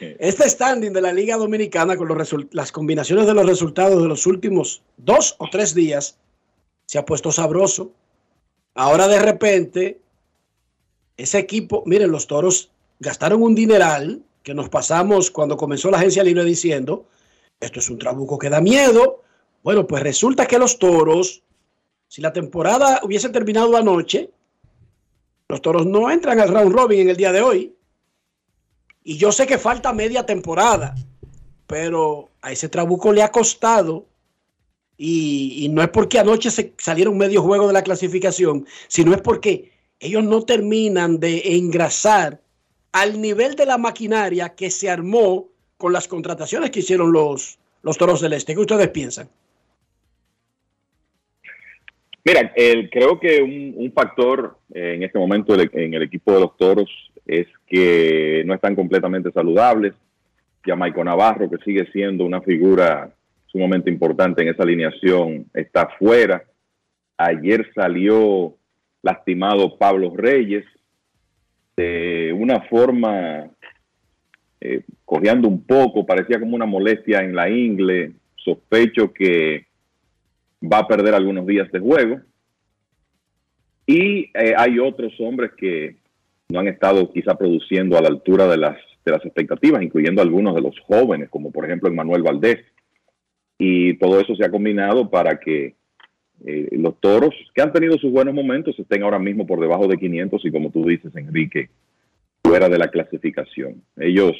Este 0.00 0.48
standing 0.48 0.92
de 0.92 1.00
la 1.00 1.12
Liga 1.12 1.36
Dominicana 1.36 1.96
con 1.96 2.08
los 2.08 2.34
las 2.52 2.72
combinaciones 2.72 3.26
de 3.26 3.34
los 3.34 3.46
resultados 3.46 4.00
de 4.02 4.08
los 4.08 4.26
últimos 4.26 4.82
dos 4.96 5.34
o 5.38 5.48
tres 5.50 5.74
días 5.74 6.18
se 6.86 6.98
ha 6.98 7.04
puesto 7.04 7.32
sabroso. 7.32 7.92
Ahora 8.74 9.08
de 9.08 9.18
repente, 9.18 10.00
ese 11.16 11.38
equipo, 11.38 11.82
miren, 11.86 12.10
los 12.10 12.26
toros 12.26 12.70
gastaron 12.98 13.42
un 13.42 13.54
dineral 13.54 14.22
que 14.42 14.54
nos 14.54 14.68
pasamos 14.68 15.30
cuando 15.30 15.56
comenzó 15.56 15.90
la 15.90 15.98
agencia 15.98 16.24
libre 16.24 16.44
diciendo, 16.44 17.06
esto 17.60 17.78
es 17.78 17.88
un 17.90 17.98
trabuco 17.98 18.38
que 18.38 18.50
da 18.50 18.60
miedo. 18.60 19.22
Bueno, 19.62 19.86
pues 19.86 20.02
resulta 20.02 20.46
que 20.46 20.58
los 20.58 20.78
toros, 20.78 21.42
si 22.08 22.20
la 22.20 22.32
temporada 22.32 23.00
hubiese 23.04 23.28
terminado 23.28 23.76
anoche, 23.76 24.30
los 25.48 25.62
toros 25.62 25.86
no 25.86 26.10
entran 26.10 26.40
al 26.40 26.48
round 26.48 26.72
robin 26.72 27.00
en 27.00 27.10
el 27.10 27.16
día 27.16 27.30
de 27.30 27.42
hoy. 27.42 27.76
Y 29.04 29.16
yo 29.16 29.32
sé 29.32 29.46
que 29.46 29.58
falta 29.58 29.92
media 29.92 30.24
temporada, 30.24 30.94
pero 31.66 32.30
a 32.40 32.52
ese 32.52 32.68
Trabuco 32.68 33.12
le 33.12 33.22
ha 33.22 33.30
costado. 33.30 34.06
Y, 34.96 35.64
y 35.64 35.68
no 35.68 35.82
es 35.82 35.88
porque 35.88 36.18
anoche 36.18 36.50
se 36.50 36.74
salieron 36.78 37.16
medio 37.16 37.42
juego 37.42 37.66
de 37.66 37.72
la 37.72 37.82
clasificación, 37.82 38.66
sino 38.88 39.14
es 39.14 39.20
porque 39.20 39.72
ellos 39.98 40.24
no 40.24 40.42
terminan 40.42 41.18
de 41.18 41.56
engrasar 41.56 42.40
al 42.92 43.20
nivel 43.20 43.54
de 43.54 43.66
la 43.66 43.78
maquinaria 43.78 44.50
que 44.50 44.70
se 44.70 44.90
armó 44.90 45.48
con 45.76 45.92
las 45.92 46.06
contrataciones 46.06 46.70
que 46.70 46.80
hicieron 46.80 47.12
los, 47.12 47.58
los 47.82 47.98
toros 47.98 48.20
del 48.20 48.34
este. 48.34 48.54
¿Qué 48.54 48.60
ustedes 48.60 48.88
piensan? 48.88 49.28
Mira, 52.24 52.52
creo 52.54 53.18
que 53.18 53.42
un, 53.42 53.92
factor 53.92 54.56
eh, 54.72 54.94
en 54.94 55.02
este 55.02 55.18
momento 55.18 55.54
en 55.54 55.94
el 55.94 56.02
equipo 56.02 56.32
de 56.32 56.40
los 56.40 56.56
toros 56.56 56.88
es 57.26 57.48
que 57.66 58.44
no 58.46 58.54
están 58.54 58.76
completamente 58.76 59.32
saludables. 59.32 59.94
Jamaico 60.64 61.02
Navarro, 61.02 61.50
que 61.50 61.56
sigue 61.64 61.90
siendo 61.90 62.24
una 62.24 62.40
figura 62.40 63.12
sumamente 63.52 63.90
importante 63.90 64.42
en 64.42 64.48
esa 64.48 64.62
alineación, 64.62 65.46
está 65.52 65.88
fuera. 65.98 66.42
Ayer 67.18 67.70
salió 67.74 68.56
lastimado 69.02 69.76
Pablo 69.76 70.14
Reyes 70.16 70.64
de 71.76 72.32
una 72.36 72.62
forma 72.62 73.50
eh, 74.60 74.82
cojeando 75.04 75.48
un 75.48 75.64
poco, 75.64 76.06
parecía 76.06 76.40
como 76.40 76.56
una 76.56 76.66
molestia 76.66 77.20
en 77.20 77.34
la 77.34 77.50
ingle. 77.50 78.12
Sospecho 78.36 79.12
que 79.12 79.66
va 80.62 80.78
a 80.78 80.88
perder 80.88 81.14
algunos 81.14 81.46
días 81.46 81.70
de 81.70 81.78
juego. 81.78 82.20
Y 83.86 84.30
eh, 84.34 84.54
hay 84.56 84.78
otros 84.78 85.12
hombres 85.20 85.52
que 85.56 85.96
no 86.48 86.60
han 86.60 86.68
estado 86.68 87.10
quizá 87.12 87.36
produciendo 87.36 87.96
a 87.98 88.02
la 88.02 88.08
altura 88.08 88.46
de 88.46 88.56
las, 88.56 88.76
de 89.04 89.12
las 89.12 89.24
expectativas, 89.24 89.82
incluyendo 89.82 90.22
algunos 90.22 90.54
de 90.54 90.60
los 90.60 90.78
jóvenes, 90.80 91.28
como 91.28 91.50
por 91.50 91.64
ejemplo 91.64 91.92
Manuel 91.92 92.22
Valdés. 92.22 92.64
Y 93.64 93.94
todo 93.94 94.18
eso 94.18 94.34
se 94.34 94.44
ha 94.44 94.50
combinado 94.50 95.08
para 95.08 95.38
que 95.38 95.76
eh, 96.44 96.68
los 96.72 96.98
toros, 96.98 97.32
que 97.54 97.62
han 97.62 97.72
tenido 97.72 97.96
sus 97.96 98.10
buenos 98.10 98.34
momentos, 98.34 98.76
estén 98.76 99.04
ahora 99.04 99.20
mismo 99.20 99.46
por 99.46 99.60
debajo 99.60 99.86
de 99.86 99.98
500 99.98 100.44
y 100.44 100.50
como 100.50 100.70
tú 100.70 100.84
dices, 100.84 101.14
Enrique, 101.14 101.70
fuera 102.42 102.68
de 102.68 102.76
la 102.76 102.88
clasificación. 102.88 103.80
Ellos 103.96 104.32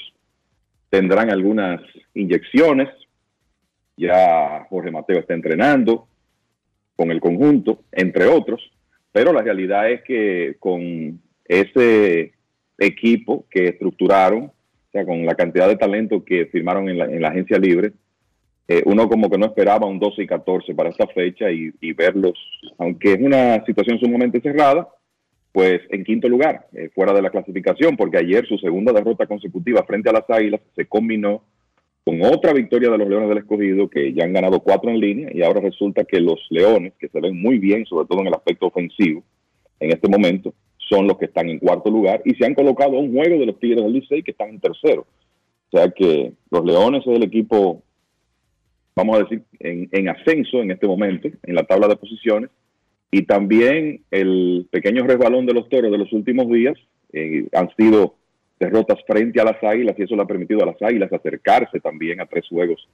tendrán 0.90 1.30
algunas 1.30 1.80
inyecciones, 2.14 2.88
ya 3.96 4.66
Jorge 4.68 4.90
Mateo 4.90 5.20
está 5.20 5.34
entrenando 5.34 6.08
con 6.96 7.12
el 7.12 7.20
conjunto, 7.20 7.84
entre 7.92 8.26
otros, 8.26 8.72
pero 9.12 9.32
la 9.32 9.42
realidad 9.42 9.88
es 9.88 10.02
que 10.02 10.56
con 10.58 11.20
ese 11.44 12.32
equipo 12.76 13.46
que 13.48 13.68
estructuraron, 13.68 14.46
o 14.46 14.90
sea, 14.90 15.06
con 15.06 15.24
la 15.24 15.36
cantidad 15.36 15.68
de 15.68 15.76
talento 15.76 16.24
que 16.24 16.46
firmaron 16.46 16.88
en 16.88 16.98
la, 16.98 17.04
en 17.04 17.22
la 17.22 17.28
agencia 17.28 17.56
libre, 17.56 17.92
eh, 18.68 18.82
uno 18.86 19.08
como 19.08 19.28
que 19.28 19.38
no 19.38 19.46
esperaba 19.46 19.86
un 19.86 19.98
12 19.98 20.22
y 20.22 20.26
14 20.26 20.74
para 20.74 20.90
esta 20.90 21.06
fecha 21.08 21.50
y, 21.50 21.92
verlos, 21.92 22.38
aunque 22.78 23.14
es 23.14 23.20
una 23.20 23.64
situación 23.64 23.98
sumamente 23.98 24.40
cerrada, 24.40 24.88
pues 25.52 25.80
en 25.90 26.04
quinto 26.04 26.28
lugar, 26.28 26.66
eh, 26.72 26.88
fuera 26.94 27.12
de 27.12 27.22
la 27.22 27.30
clasificación, 27.30 27.96
porque 27.96 28.18
ayer 28.18 28.46
su 28.46 28.56
segunda 28.58 28.92
derrota 28.92 29.26
consecutiva 29.26 29.82
frente 29.84 30.08
a 30.08 30.14
las 30.14 30.30
Águilas 30.30 30.60
se 30.74 30.86
combinó 30.86 31.42
con 32.04 32.22
otra 32.22 32.52
victoria 32.52 32.90
de 32.90 32.98
los 32.98 33.08
Leones 33.08 33.28
del 33.28 33.38
Escogido, 33.38 33.88
que 33.88 34.12
ya 34.12 34.24
han 34.24 34.32
ganado 34.32 34.60
cuatro 34.60 34.90
en 34.90 34.98
línea, 34.98 35.28
y 35.32 35.42
ahora 35.42 35.60
resulta 35.60 36.04
que 36.04 36.20
los 36.20 36.40
Leones, 36.50 36.94
que 36.98 37.08
se 37.08 37.20
ven 37.20 37.40
muy 37.40 37.58
bien, 37.58 37.84
sobre 37.86 38.06
todo 38.08 38.20
en 38.20 38.28
el 38.28 38.34
aspecto 38.34 38.66
ofensivo, 38.66 39.22
en 39.78 39.92
este 39.92 40.08
momento, 40.08 40.54
son 40.78 41.06
los 41.06 41.16
que 41.18 41.26
están 41.26 41.48
en 41.48 41.58
cuarto 41.58 41.90
lugar 41.90 42.22
y 42.24 42.34
se 42.34 42.44
han 42.44 42.54
colocado 42.54 42.96
a 42.96 43.00
un 43.00 43.12
juego 43.12 43.38
de 43.38 43.46
los 43.46 43.58
Tigres 43.58 43.82
del 43.82 43.92
Licey 43.92 44.22
que 44.22 44.32
están 44.32 44.50
en 44.50 44.60
tercero. 44.60 45.06
O 45.72 45.76
sea 45.76 45.90
que 45.90 46.32
los 46.50 46.64
Leones 46.64 47.02
es 47.06 47.16
el 47.16 47.22
equipo 47.22 47.82
vamos 48.94 49.16
a 49.16 49.22
decir, 49.22 49.42
en, 49.58 49.88
en 49.92 50.08
ascenso 50.08 50.60
en 50.60 50.70
este 50.70 50.86
momento, 50.86 51.28
en 51.42 51.54
la 51.54 51.64
tabla 51.64 51.88
de 51.88 51.96
posiciones, 51.96 52.50
y 53.14 53.22
también 53.22 54.02
el 54.10 54.66
pequeño 54.70 55.06
resbalón 55.06 55.44
de 55.44 55.52
los 55.52 55.68
toros 55.68 55.92
de 55.92 55.98
los 55.98 56.12
últimos 56.12 56.48
días 56.48 56.76
eh, 57.12 57.46
han 57.52 57.68
sido 57.76 58.16
derrotas 58.58 58.98
frente 59.06 59.38
a 59.38 59.44
las 59.44 59.62
águilas 59.62 59.94
y 59.98 60.02
eso 60.02 60.16
le 60.16 60.22
ha 60.22 60.26
permitido 60.26 60.62
a 60.62 60.66
las 60.66 60.80
águilas 60.80 61.12
acercarse 61.12 61.78
también 61.78 62.20
a 62.20 62.26
tres 62.26 62.48
juegos 62.48 62.88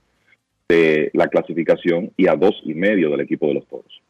de 0.68 1.10
la 1.14 1.28
clasificación 1.28 2.12
y 2.16 2.26
a 2.26 2.34
dos 2.34 2.60
y 2.64 2.74
medio 2.74 3.10
del 3.10 3.20
equipo 3.20 3.46
de 3.46 3.54
los 3.54 3.68
toros. 3.68 4.02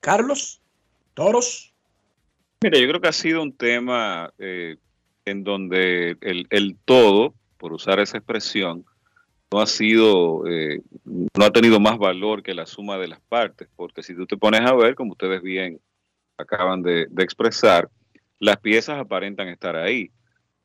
Carlos, 0.00 0.60
toros. 1.14 1.72
Mira, 2.62 2.78
yo 2.80 2.88
creo 2.88 3.00
que 3.00 3.08
ha 3.08 3.12
sido 3.12 3.42
un 3.42 3.52
tema 3.52 4.32
eh, 4.38 4.76
en 5.24 5.44
donde 5.44 6.16
el, 6.20 6.46
el 6.50 6.76
todo, 6.84 7.34
por 7.58 7.72
usar 7.72 8.00
esa 8.00 8.18
expresión, 8.18 8.84
no 9.52 9.60
ha 9.60 9.66
sido, 9.66 10.46
eh, 10.46 10.80
no 11.04 11.44
ha 11.44 11.50
tenido 11.50 11.78
más 11.78 11.98
valor 11.98 12.42
que 12.42 12.54
la 12.54 12.64
suma 12.64 12.96
de 12.96 13.08
las 13.08 13.20
partes, 13.20 13.68
porque 13.76 14.02
si 14.02 14.14
tú 14.14 14.26
te 14.26 14.38
pones 14.38 14.62
a 14.62 14.74
ver, 14.74 14.94
como 14.94 15.12
ustedes 15.12 15.42
bien 15.42 15.78
acaban 16.38 16.82
de, 16.82 17.02
expresar, 17.18 17.90
las 18.38 18.56
piezas 18.56 18.98
aparentan 18.98 19.48
estar 19.48 19.76
ahí. 19.76 20.10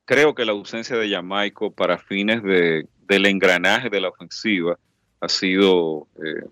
Creo 0.05 0.33
que 0.33 0.45
la 0.45 0.53
ausencia 0.53 0.95
de 0.95 1.09
Jamaico 1.09 1.71
para 1.71 1.97
fines 1.97 2.41
de, 2.41 2.87
del 3.07 3.25
engranaje 3.25 3.89
de 3.89 3.99
la 3.99 4.09
ofensiva 4.09 4.79
ha 5.19 5.27
sido 5.27 6.07
eh, 6.15 6.47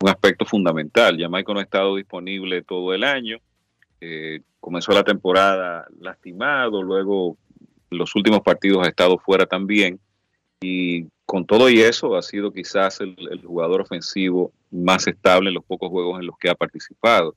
un 0.00 0.08
aspecto 0.08 0.46
fundamental. 0.46 1.18
Jamaico 1.18 1.52
no 1.52 1.60
ha 1.60 1.64
estado 1.64 1.96
disponible 1.96 2.62
todo 2.62 2.94
el 2.94 3.04
año. 3.04 3.38
Eh, 4.00 4.40
comenzó 4.58 4.92
la 4.92 5.04
temporada 5.04 5.86
lastimado, 6.00 6.82
luego 6.82 7.36
los 7.90 8.14
últimos 8.16 8.40
partidos 8.40 8.86
ha 8.86 8.88
estado 8.88 9.18
fuera 9.18 9.44
también. 9.44 10.00
Y 10.60 11.06
con 11.26 11.44
todo 11.44 11.68
y 11.68 11.80
eso 11.80 12.16
ha 12.16 12.22
sido 12.22 12.52
quizás 12.52 13.00
el, 13.00 13.42
jugador 13.44 13.82
ofensivo 13.82 14.52
más 14.70 15.06
estable 15.06 15.48
en 15.48 15.54
los 15.54 15.64
pocos 15.64 15.90
juegos 15.90 16.20
en 16.20 16.26
los 16.26 16.38
que 16.38 16.48
ha 16.48 16.54
participado 16.54 17.34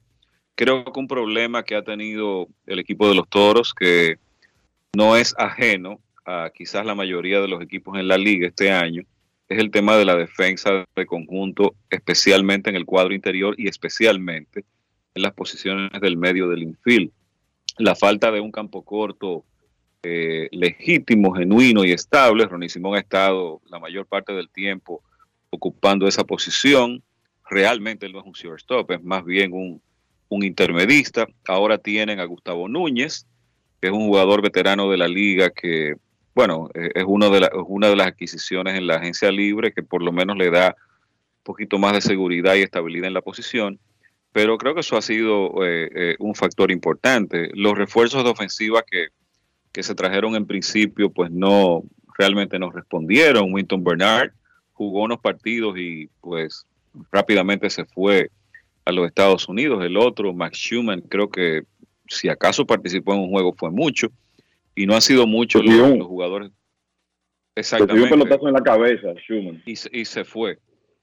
creo 0.59 0.83
que 0.83 0.99
un 0.99 1.07
problema 1.07 1.63
que 1.63 1.73
ha 1.73 1.83
tenido 1.83 2.49
el 2.65 2.79
equipo 2.79 3.07
de 3.07 3.15
los 3.15 3.29
Toros, 3.29 3.73
que 3.73 4.17
no 4.93 5.15
es 5.15 5.33
ajeno 5.37 6.01
a 6.25 6.51
quizás 6.53 6.85
la 6.85 6.95
mayoría 6.95 7.39
de 7.39 7.47
los 7.47 7.61
equipos 7.61 7.97
en 7.97 8.09
la 8.09 8.17
liga 8.17 8.49
este 8.49 8.69
año, 8.69 9.03
es 9.47 9.57
el 9.57 9.71
tema 9.71 9.95
de 9.95 10.03
la 10.03 10.17
defensa 10.17 10.85
de 10.93 11.05
conjunto, 11.05 11.75
especialmente 11.89 12.69
en 12.69 12.75
el 12.75 12.85
cuadro 12.85 13.13
interior 13.13 13.55
y 13.57 13.69
especialmente 13.69 14.65
en 15.15 15.21
las 15.21 15.31
posiciones 15.31 15.91
del 16.01 16.17
medio 16.17 16.49
del 16.49 16.63
infield. 16.63 17.09
La 17.77 17.95
falta 17.95 18.29
de 18.29 18.41
un 18.41 18.51
campo 18.51 18.83
corto 18.83 19.45
eh, 20.03 20.47
legítimo, 20.51 21.33
genuino 21.33 21.83
y 21.83 21.91
estable. 21.91 22.45
Ronnie 22.45 22.69
Simón 22.69 22.95
ha 22.95 22.99
estado 22.99 23.61
la 23.69 23.79
mayor 23.79 24.05
parte 24.05 24.33
del 24.33 24.49
tiempo 24.49 25.01
ocupando 25.49 26.07
esa 26.07 26.23
posición. 26.23 27.03
Realmente 27.49 28.05
él 28.05 28.13
no 28.13 28.19
es 28.19 28.25
un 28.25 28.33
shortstop, 28.33 28.91
es 28.91 29.03
más 29.03 29.25
bien 29.25 29.51
un, 29.53 29.81
un 30.29 30.43
intermedista. 30.43 31.27
Ahora 31.47 31.77
tienen 31.77 32.19
a 32.19 32.25
Gustavo 32.25 32.67
Núñez, 32.67 33.25
que 33.81 33.87
es 33.87 33.93
un 33.93 34.07
jugador 34.07 34.41
veterano 34.41 34.89
de 34.89 34.97
la 34.97 35.07
liga 35.07 35.49
que, 35.49 35.95
bueno, 36.35 36.69
eh, 36.75 36.91
es 36.95 37.03
uno 37.07 37.29
de 37.29 37.41
la- 37.41 37.51
una 37.67 37.89
de 37.89 37.95
las 37.95 38.07
adquisiciones 38.07 38.75
en 38.77 38.87
la 38.87 38.95
agencia 38.97 39.31
libre 39.31 39.73
que 39.73 39.83
por 39.83 40.03
lo 40.03 40.11
menos 40.11 40.37
le 40.37 40.49
da 40.51 40.75
un 41.39 41.43
poquito 41.43 41.77
más 41.79 41.93
de 41.93 42.01
seguridad 42.01 42.55
y 42.55 42.61
estabilidad 42.61 43.07
en 43.07 43.13
la 43.13 43.21
posición. 43.21 43.79
Pero 44.31 44.57
creo 44.59 44.75
que 44.75 44.81
eso 44.81 44.95
ha 44.95 45.01
sido 45.01 45.51
eh, 45.65 46.15
un 46.19 46.35
factor 46.35 46.71
importante. 46.71 47.49
Los 47.55 47.75
refuerzos 47.75 48.23
de 48.23 48.29
ofensiva 48.29 48.83
que, 48.83 49.07
que 49.71 49.83
se 49.83 49.95
trajeron 49.95 50.35
en 50.35 50.45
principio, 50.45 51.09
pues 51.11 51.31
no 51.31 51.83
realmente 52.17 52.57
nos 52.59 52.73
respondieron. 52.73 53.53
Winton 53.53 53.83
Bernard 53.83 54.31
jugó 54.73 55.03
unos 55.03 55.19
partidos 55.19 55.77
y 55.77 56.09
pues 56.21 56.65
rápidamente 57.11 57.69
se 57.69 57.85
fue 57.85 58.29
a 58.85 58.91
los 58.91 59.07
Estados 59.07 59.47
Unidos. 59.47 59.83
El 59.83 59.97
otro, 59.97 60.33
Max 60.33 60.57
Schumann, 60.57 61.01
creo 61.01 61.29
que 61.29 61.63
si 62.07 62.27
acaso 62.29 62.65
participó 62.65 63.13
en 63.13 63.19
un 63.21 63.29
juego 63.29 63.53
fue 63.53 63.69
mucho 63.69 64.07
y 64.75 64.85
no 64.87 64.95
ha 64.95 65.01
sido 65.01 65.27
mucho 65.27 65.61
los, 65.61 65.75
los 65.97 66.07
jugadores. 66.07 66.51
Recibió 67.55 67.83
un 67.85 67.89
Exactamente. 67.91 68.09
pelotazo 68.09 68.47
en 68.47 68.53
la 68.53 68.63
cabeza, 68.63 69.07
Schumann. 69.25 69.61
Y, 69.65 69.75
se- 69.75 69.89
y 69.91 70.05
se 70.05 70.23
fue. 70.23 70.57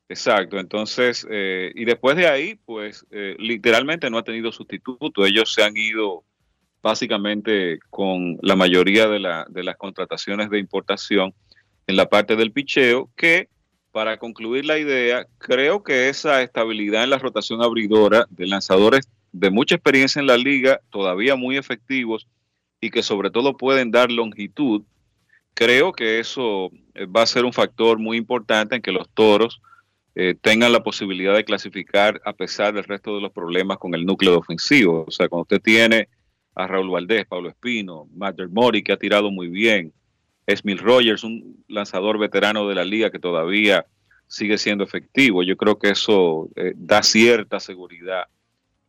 Exacto. 0.09 0.59
Entonces, 0.59 1.27
eh, 1.31 1.73
y 1.75 1.85
después 1.85 2.17
de 2.17 2.27
ahí, 2.29 2.59
pues 2.65 3.05
eh, 3.11 3.37
literalmente 3.39 4.09
no 4.09 4.19
ha 4.19 4.23
tenido 4.25 4.51
sustituto. 4.53 5.27
Ellos 5.27 5.53
se 5.53 5.63
han 5.63 5.77
ido 5.77 6.25
básicamente 6.83 7.79
con 7.91 8.39
la 8.43 8.57
mayoría 8.57 9.09
de, 9.09 9.19
de 9.49 9.63
las 9.65 9.77
contrataciones 9.77 10.51
de 10.51 10.59
importación 10.59 11.35
en 11.87 11.97
la 11.97 12.09
parte 12.09 12.37
del 12.37 12.53
picheo, 12.53 13.11
que 13.17 13.49
para 13.93 14.19
concluir 14.19 14.67
la 14.67 14.79
idea, 14.79 15.27
creo 15.39 15.83
que 15.83 16.09
esa 16.09 16.43
estabilidad 16.43 17.05
en 17.05 17.11
la 17.11 17.19
rotación 17.19 17.63
abridora 17.63 18.27
de 18.31 18.47
lanzadores 18.47 19.09
de 19.33 19.51
mucha 19.51 19.77
experiencia 19.77 20.21
en 20.21 20.27
la 20.27 20.37
liga, 20.37 20.81
todavía 20.91 21.37
muy 21.37 21.57
efectivos 21.57 22.27
y 22.81 22.91
que 22.91 23.03
sobre 23.03 23.31
todo 23.31 23.57
pueden 23.57 23.91
dar 23.91 24.11
longitud, 24.11 24.83
creo 25.55 25.93
que 25.93 26.19
eso 26.19 26.71
eh, 26.95 27.07
va 27.07 27.23
a 27.23 27.27
ser 27.27 27.45
un 27.45 27.53
factor 27.53 27.99
muy 27.99 28.19
importante 28.19 28.77
en 28.77 28.83
que 28.83 28.93
los 28.93 29.09
toros 29.09 29.63
eh, 30.15 30.35
tengan 30.41 30.73
la 30.73 30.83
posibilidad 30.83 31.35
de 31.35 31.45
clasificar 31.45 32.21
a 32.25 32.33
pesar 32.33 32.75
del 32.75 32.85
resto 32.85 33.15
de 33.15 33.23
los 33.23 33.33
problemas 33.33 33.79
con 33.79 33.95
el 33.95 34.05
núcleo 34.05 34.39
ofensivo. 34.39 35.05
O 35.07 35.11
sea, 35.11 35.29
cuando 35.29 35.43
usted 35.43 35.61
tiene 35.61 36.09
a 36.57 36.67
Raúl 36.67 36.91
Valdés, 36.91 37.27
Pablo 37.27 37.51
Espino, 37.51 38.09
Matt 38.15 38.41
Mori, 38.51 38.83
que 38.83 38.93
ha 38.93 38.97
tirado 38.97 39.31
muy 39.31 39.49
bien, 39.49 39.93
Esmil 40.47 40.79
Rogers, 40.79 41.23
un 41.23 41.63
lanzador 41.69 42.19
veterano 42.19 42.67
de 42.67 42.75
la 42.75 42.85
liga 42.85 43.11
que 43.11 43.19
todavía 43.19 43.85
sigue 44.27 44.57
siendo 44.57 44.83
efectivo. 44.83 45.43
Yo 45.43 45.57
creo 45.57 45.79
que 45.79 45.91
eso 45.91 46.49
eh, 46.57 46.73
da 46.75 47.03
cierta 47.03 47.61
seguridad 47.61 48.25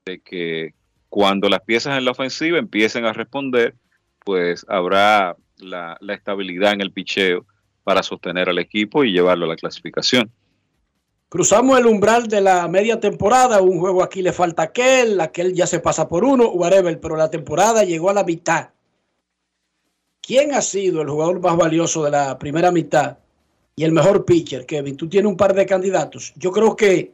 de 0.05 0.19
que 0.21 0.73
cuando 1.09 1.49
las 1.49 1.61
piezas 1.61 1.97
en 1.97 2.05
la 2.05 2.11
ofensiva 2.11 2.57
empiecen 2.57 3.05
a 3.05 3.13
responder, 3.13 3.75
pues 4.23 4.65
habrá 4.69 5.35
la, 5.57 5.97
la 5.99 6.13
estabilidad 6.13 6.73
en 6.73 6.81
el 6.81 6.91
picheo 6.91 7.45
para 7.83 8.01
sostener 8.01 8.49
al 8.49 8.59
equipo 8.59 9.03
y 9.03 9.11
llevarlo 9.11 9.45
a 9.45 9.49
la 9.49 9.55
clasificación. 9.55 10.31
Cruzamos 11.29 11.77
el 11.77 11.87
umbral 11.87 12.27
de 12.27 12.39
la 12.39 12.65
media 12.69 13.01
temporada, 13.01 13.61
un 13.61 13.81
juego 13.81 14.01
aquí 14.01 14.21
le 14.21 14.31
falta 14.31 14.63
aquel, 14.63 15.19
aquel 15.19 15.53
ya 15.53 15.67
se 15.67 15.81
pasa 15.81 16.07
por 16.07 16.23
uno, 16.23 16.51
whatever, 16.51 16.97
pero 17.01 17.17
la 17.17 17.29
temporada 17.29 17.83
llegó 17.83 18.09
a 18.09 18.13
la 18.13 18.23
mitad. 18.23 18.69
¿Quién 20.21 20.53
ha 20.53 20.61
sido 20.61 21.01
el 21.01 21.09
jugador 21.09 21.41
más 21.41 21.57
valioso 21.57 22.05
de 22.05 22.11
la 22.11 22.39
primera 22.39 22.71
mitad 22.71 23.17
y 23.75 23.83
el 23.83 23.91
mejor 23.91 24.23
pitcher, 24.23 24.65
Kevin? 24.65 24.95
Tú 24.95 25.09
tienes 25.09 25.29
un 25.29 25.35
par 25.35 25.53
de 25.53 25.65
candidatos. 25.65 26.33
Yo 26.37 26.49
creo 26.51 26.77
que 26.77 27.13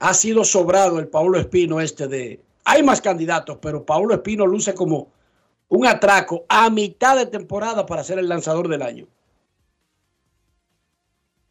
ha 0.00 0.12
sido 0.12 0.44
sobrado 0.44 0.98
el 0.98 1.06
Paulo 1.06 1.38
Espino 1.38 1.80
este 1.80 2.08
de... 2.08 2.40
Hay 2.64 2.82
más 2.82 3.00
candidatos, 3.00 3.58
pero 3.62 3.86
Paulo 3.86 4.12
Espino 4.12 4.44
luce 4.44 4.74
como 4.74 5.12
un 5.68 5.86
atraco 5.86 6.44
a 6.48 6.68
mitad 6.68 7.16
de 7.16 7.26
temporada 7.26 7.86
para 7.86 8.02
ser 8.02 8.18
el 8.18 8.28
lanzador 8.28 8.66
del 8.66 8.82
año. 8.82 9.06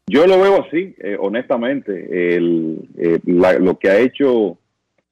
Yo 0.08 0.26
lo 0.26 0.40
veo 0.40 0.62
así, 0.64 0.94
eh, 0.98 1.16
honestamente. 1.18 2.36
El, 2.36 2.88
eh, 2.96 3.18
la- 3.24 3.58
lo 3.58 3.78
que 3.78 3.88
ha 3.90 3.98
hecho 3.98 4.58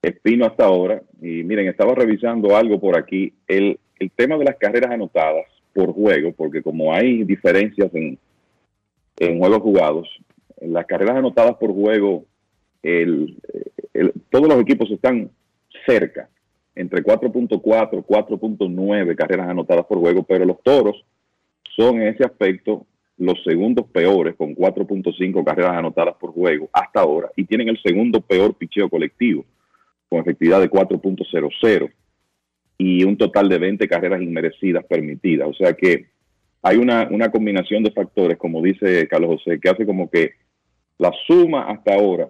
Espino 0.02 0.44
hasta 0.44 0.66
ahora, 0.66 1.02
y 1.22 1.42
miren, 1.44 1.66
estaba 1.66 1.94
revisando 1.94 2.54
algo 2.56 2.78
por 2.78 2.96
aquí, 2.96 3.32
el, 3.48 3.78
el 3.98 4.10
tema 4.10 4.36
de 4.36 4.44
las 4.44 4.56
carreras 4.56 4.90
anotadas 4.90 5.46
por 5.72 5.92
juego, 5.94 6.32
porque 6.32 6.62
como 6.62 6.92
hay 6.92 7.24
diferencias 7.24 7.92
en, 7.94 8.18
en 9.18 9.38
juegos 9.38 9.62
jugados, 9.62 10.08
las 10.60 10.84
carreras 10.86 11.16
anotadas 11.16 11.54
por 11.56 11.72
juego, 11.72 12.24
el- 12.82 13.36
el- 13.94 14.12
todos 14.30 14.46
los 14.46 14.60
equipos 14.60 14.90
están 14.90 15.30
cerca, 15.86 16.28
entre 16.76 17.02
4.4, 17.02 18.04
4.9 18.04 19.16
carreras 19.16 19.48
anotadas 19.48 19.86
por 19.86 19.98
juego, 20.00 20.22
pero 20.22 20.44
los 20.44 20.62
toros 20.62 21.02
son 21.74 22.02
en 22.02 22.08
ese 22.08 22.24
aspecto 22.24 22.84
los 23.16 23.42
segundos 23.44 23.86
peores 23.92 24.34
con 24.36 24.54
4.5 24.54 25.44
carreras 25.44 25.72
anotadas 25.76 26.14
por 26.16 26.32
juego 26.32 26.68
hasta 26.72 27.00
ahora 27.00 27.30
y 27.36 27.44
tienen 27.44 27.68
el 27.68 27.80
segundo 27.82 28.20
peor 28.20 28.54
picheo 28.56 28.88
colectivo 28.88 29.44
con 30.08 30.20
efectividad 30.20 30.60
de 30.60 30.70
4.00 30.70 31.92
y 32.78 33.04
un 33.04 33.16
total 33.16 33.48
de 33.48 33.58
20 33.58 33.86
carreras 33.88 34.20
inmerecidas 34.20 34.84
permitidas. 34.84 35.48
O 35.48 35.54
sea 35.54 35.74
que 35.74 36.06
hay 36.62 36.76
una, 36.76 37.08
una 37.10 37.30
combinación 37.30 37.84
de 37.84 37.92
factores, 37.92 38.36
como 38.36 38.60
dice 38.62 39.06
Carlos 39.06 39.40
José, 39.42 39.60
que 39.60 39.68
hace 39.68 39.86
como 39.86 40.10
que 40.10 40.32
la 40.98 41.12
suma 41.26 41.70
hasta 41.70 41.94
ahora 41.94 42.28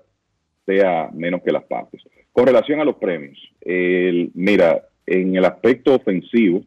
sea 0.67 1.11
menos 1.15 1.43
que 1.43 1.53
las 1.53 1.65
partes. 1.65 2.03
Con 2.33 2.47
relación 2.47 2.81
a 2.81 2.85
los 2.85 2.97
premios, 2.97 3.39
el- 3.61 4.31
mira, 4.35 4.83
en 5.07 5.37
el 5.37 5.45
aspecto 5.45 5.95
ofensivo, 5.95 6.63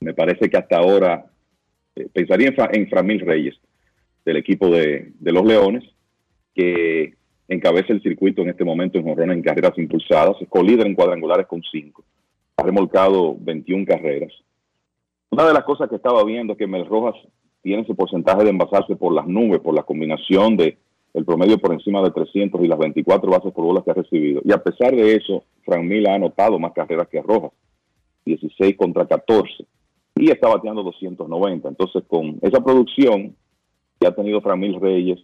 me 0.00 0.14
parece 0.14 0.48
que 0.48 0.56
hasta 0.56 0.78
ahora 0.78 1.26
eh, 1.96 2.08
pensaría 2.12 2.48
en, 2.48 2.54
en 2.72 2.88
Framil 2.88 3.20
Reyes, 3.20 3.56
del 4.24 4.36
equipo 4.36 4.68
de, 4.68 5.12
de 5.18 5.32
los 5.32 5.44
Leones, 5.44 5.84
que 6.54 7.14
encabeza 7.48 7.92
el 7.92 8.02
circuito 8.02 8.42
en 8.42 8.50
este 8.50 8.64
momento 8.64 8.98
en 8.98 9.04
jorrones 9.04 9.36
en 9.36 9.42
carreras 9.42 9.76
impulsadas, 9.76 10.36
es 10.40 10.48
colíder 10.48 10.86
en 10.86 10.94
cuadrangulares 10.94 11.46
con 11.46 11.62
5, 11.62 12.04
ha 12.56 12.62
remolcado 12.62 13.36
21 13.40 13.86
carreras. 13.86 14.32
Una 15.30 15.46
de 15.46 15.54
las 15.54 15.64
cosas 15.64 15.88
que 15.88 15.96
estaba 15.96 16.24
viendo 16.24 16.52
es 16.52 16.58
que 16.58 16.66
Mel 16.66 16.86
Rojas 16.86 17.14
tiene 17.62 17.82
ese 17.82 17.94
porcentaje 17.94 18.44
de 18.44 18.50
envasarse 18.50 18.96
por 18.96 19.12
las 19.12 19.26
nubes, 19.26 19.60
por 19.60 19.74
la 19.74 19.82
combinación 19.82 20.56
de 20.56 20.78
el 21.12 21.24
promedio 21.24 21.58
por 21.58 21.72
encima 21.72 22.02
de 22.02 22.10
300 22.10 22.62
y 22.62 22.68
las 22.68 22.78
24 22.78 23.30
bases 23.30 23.52
por 23.52 23.64
bolas 23.64 23.84
que 23.84 23.90
ha 23.90 23.94
recibido. 23.94 24.42
Y 24.44 24.52
a 24.52 24.62
pesar 24.62 24.94
de 24.94 25.16
eso, 25.16 25.42
Frank 25.64 25.82
Mil 25.82 26.06
ha 26.06 26.14
anotado 26.14 26.58
más 26.58 26.72
carreras 26.72 27.08
que 27.08 27.20
Rojas, 27.20 27.50
16 28.24 28.76
contra 28.76 29.06
14, 29.06 29.64
y 30.20 30.30
está 30.30 30.48
bateando 30.48 30.82
290. 30.82 31.68
Entonces, 31.68 32.02
con 32.06 32.38
esa 32.42 32.62
producción 32.62 33.34
que 33.98 34.06
ha 34.06 34.14
tenido 34.14 34.42
Frank 34.42 34.58
Mil 34.58 34.78
Reyes, 34.78 35.18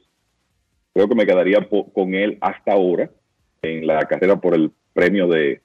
creo 0.95 1.09
que 1.09 1.15
me 1.15 1.27
quedaría 1.27 1.69
con 1.93 2.15
él 2.15 2.39
hasta 2.41 2.73
ahora 2.73 3.11
en 3.61 3.87
la 3.87 4.01
carrera 4.07 4.41
por 4.41 4.55
el 4.55 4.71
premio 4.95 5.29
de 5.29 5.61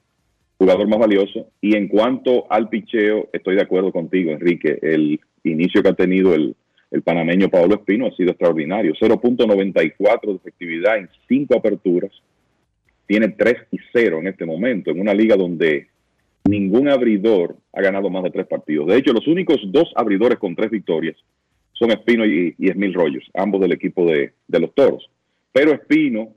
jugador 0.57 0.87
más 0.89 0.99
valioso. 0.99 1.47
Y 1.61 1.77
en 1.77 1.87
cuanto 1.87 2.51
al 2.51 2.67
picheo, 2.67 3.29
estoy 3.31 3.55
de 3.55 3.61
acuerdo 3.61 3.93
contigo, 3.93 4.31
Enrique. 4.31 4.77
El 4.81 5.19
inicio 5.45 5.81
que 5.81 5.89
ha 5.89 5.93
tenido 5.93 6.33
el, 6.33 6.55
el 6.91 7.01
panameño 7.01 7.47
Pablo 7.47 7.75
Espino 7.75 8.07
ha 8.07 8.11
sido 8.11 8.31
extraordinario. 8.31 8.93
0.94 8.93 10.21
de 10.27 10.35
efectividad 10.35 10.97
en 10.97 11.09
cinco 11.29 11.57
aperturas. 11.57 12.11
Tiene 13.07 13.29
3 13.29 13.55
y 13.71 13.77
0 13.93 14.19
en 14.19 14.27
este 14.27 14.45
momento, 14.45 14.91
en 14.91 14.99
una 14.99 15.13
liga 15.13 15.37
donde 15.37 15.87
ningún 16.47 16.89
abridor 16.89 17.55
ha 17.73 17.81
ganado 17.81 18.09
más 18.09 18.23
de 18.23 18.31
tres 18.31 18.47
partidos. 18.47 18.87
De 18.87 18.97
hecho, 18.97 19.13
los 19.13 19.27
únicos 19.27 19.59
dos 19.65 19.91
abridores 19.95 20.39
con 20.39 20.55
tres 20.55 20.71
victorias 20.71 21.15
son 21.73 21.91
Espino 21.91 22.25
y, 22.25 22.55
y 22.57 22.69
Esmil 22.69 22.95
ambos 23.33 23.61
del 23.61 23.71
equipo 23.71 24.05
de, 24.05 24.33
de 24.47 24.59
los 24.59 24.73
Toros. 24.75 25.09
Pero 25.51 25.71
Espino, 25.71 26.33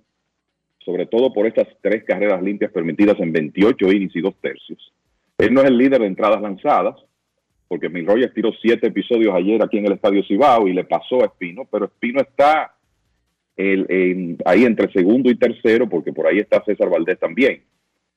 sobre 0.84 1.06
todo 1.06 1.32
por 1.32 1.46
estas 1.46 1.68
tres 1.82 2.04
carreras 2.04 2.42
limpias 2.42 2.72
permitidas 2.72 3.18
en 3.20 3.32
28 3.32 3.92
innings 3.92 4.16
y 4.16 4.20
dos 4.20 4.34
tercios, 4.40 4.92
él 5.38 5.52
no 5.52 5.60
es 5.62 5.68
el 5.68 5.78
líder 5.78 6.00
de 6.00 6.06
entradas 6.06 6.40
lanzadas, 6.40 6.96
porque 7.68 7.86
Esmil 7.86 8.06
Rogers 8.06 8.32
tiró 8.34 8.52
siete 8.62 8.86
episodios 8.88 9.34
ayer 9.34 9.62
aquí 9.62 9.78
en 9.78 9.86
el 9.86 9.92
Estadio 9.94 10.22
Cibao 10.24 10.68
y 10.68 10.72
le 10.74 10.84
pasó 10.84 11.22
a 11.22 11.26
Espino, 11.26 11.66
pero 11.70 11.86
Espino 11.86 12.20
está 12.20 12.74
el- 13.56 13.86
en- 13.88 14.38
ahí 14.44 14.64
entre 14.64 14.92
segundo 14.92 15.30
y 15.30 15.36
tercero, 15.36 15.88
porque 15.88 16.12
por 16.12 16.26
ahí 16.26 16.38
está 16.38 16.62
César 16.64 16.88
Valdés 16.90 17.18
también, 17.18 17.62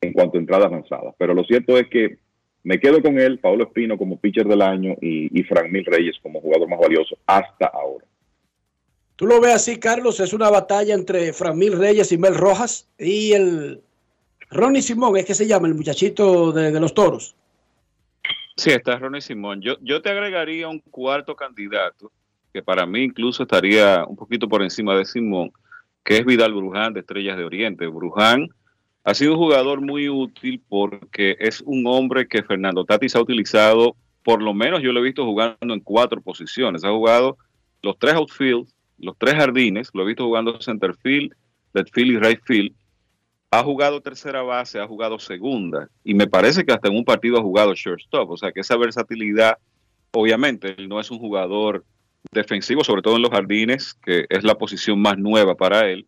en 0.01 0.13
cuanto 0.13 0.37
a 0.37 0.41
entradas 0.41 0.71
lanzadas. 0.71 1.15
Pero 1.17 1.33
lo 1.33 1.43
cierto 1.43 1.77
es 1.77 1.87
que 1.87 2.17
me 2.63 2.79
quedo 2.79 3.01
con 3.01 3.19
él, 3.19 3.39
Pablo 3.39 3.65
Espino 3.65 3.97
como 3.97 4.19
pitcher 4.19 4.47
del 4.47 4.61
año 4.61 4.95
y, 5.01 5.39
y 5.39 5.43
Frank 5.43 5.71
Mil 5.71 5.85
Reyes 5.85 6.17
como 6.21 6.41
jugador 6.41 6.67
más 6.67 6.79
valioso 6.79 7.17
hasta 7.25 7.67
ahora. 7.67 8.05
¿Tú 9.15 9.25
lo 9.25 9.41
ves 9.41 9.55
así, 9.55 9.77
Carlos? 9.77 10.19
Es 10.19 10.31
una 10.33 10.49
batalla 10.49 10.93
entre 10.93 11.33
Framil 11.33 11.77
Reyes 11.77 12.11
y 12.11 12.17
Mel 12.17 12.35
Rojas 12.35 12.87
y 12.99 13.33
el 13.33 13.81
Ronnie 14.51 14.81
Simón, 14.81 15.17
es 15.17 15.25
que 15.25 15.33
se 15.33 15.47
llama 15.47 15.67
el 15.67 15.73
muchachito 15.73 16.51
de, 16.51 16.71
de 16.71 16.79
los 16.79 16.93
toros. 16.93 17.35
Sí, 18.55 18.69
está 18.71 18.97
Ronnie 18.97 19.21
Simón. 19.21 19.61
Yo, 19.61 19.77
yo 19.81 20.01
te 20.01 20.09
agregaría 20.09 20.67
un 20.67 20.79
cuarto 20.79 21.35
candidato, 21.35 22.11
que 22.53 22.61
para 22.61 22.85
mí 22.85 23.03
incluso 23.03 23.43
estaría 23.43 24.05
un 24.05 24.15
poquito 24.15 24.47
por 24.47 24.61
encima 24.61 24.95
de 24.95 25.05
Simón, 25.05 25.51
que 26.03 26.17
es 26.17 26.25
Vidal 26.25 26.53
Bruján 26.53 26.93
de 26.93 26.99
Estrellas 26.99 27.37
de 27.37 27.43
Oriente. 27.43 27.87
Bruján 27.87 28.49
ha 29.07 29.13
sido 29.13 29.31
un 29.31 29.37
jugador 29.37 29.79
muy 29.79 30.09
útil 30.09 30.61
porque 30.67 31.37
es 31.39 31.61
un 31.61 31.87
hombre 31.87 32.27
que 32.27 32.43
Fernando 32.43 32.83
Tatis 32.83 33.15
ha 33.15 33.21
utilizado, 33.21 33.95
por 34.21 34.43
lo 34.43 34.53
menos 34.53 34.81
yo 34.81 34.91
lo 34.91 34.99
he 34.99 35.03
visto 35.03 35.23
jugando 35.23 35.73
en 35.73 35.79
cuatro 35.79 36.19
posiciones. 36.19 36.83
Ha 36.83 36.89
jugado 36.89 37.37
los 37.81 37.97
tres 37.97 38.15
outfields, 38.15 38.75
los 38.97 39.17
tres 39.17 39.35
jardines, 39.35 39.91
lo 39.93 40.03
he 40.03 40.07
visto 40.07 40.25
jugando 40.25 40.59
center 40.59 40.93
field, 40.93 41.33
left 41.71 41.93
field 41.93 42.11
y 42.11 42.17
right 42.17 42.41
field. 42.43 42.73
Ha 43.51 43.63
jugado 43.63 44.01
tercera 44.01 44.41
base, 44.41 44.77
ha 44.77 44.85
jugado 44.85 45.19
segunda 45.19 45.87
y 46.03 46.13
me 46.13 46.27
parece 46.27 46.65
que 46.65 46.73
hasta 46.73 46.89
en 46.89 46.97
un 46.97 47.05
partido 47.05 47.37
ha 47.37 47.41
jugado 47.41 47.73
shortstop. 47.75 48.29
O 48.29 48.35
sea 48.35 48.51
que 48.51 48.59
esa 48.59 48.75
versatilidad, 48.75 49.57
obviamente, 50.11 50.75
él 50.77 50.89
no 50.89 50.99
es 50.99 51.09
un 51.11 51.19
jugador 51.19 51.85
defensivo, 52.33 52.83
sobre 52.83 53.03
todo 53.03 53.15
en 53.15 53.21
los 53.21 53.31
jardines, 53.31 53.93
que 53.93 54.25
es 54.27 54.43
la 54.43 54.55
posición 54.55 54.99
más 54.99 55.17
nueva 55.17 55.55
para 55.55 55.89
él. 55.89 56.05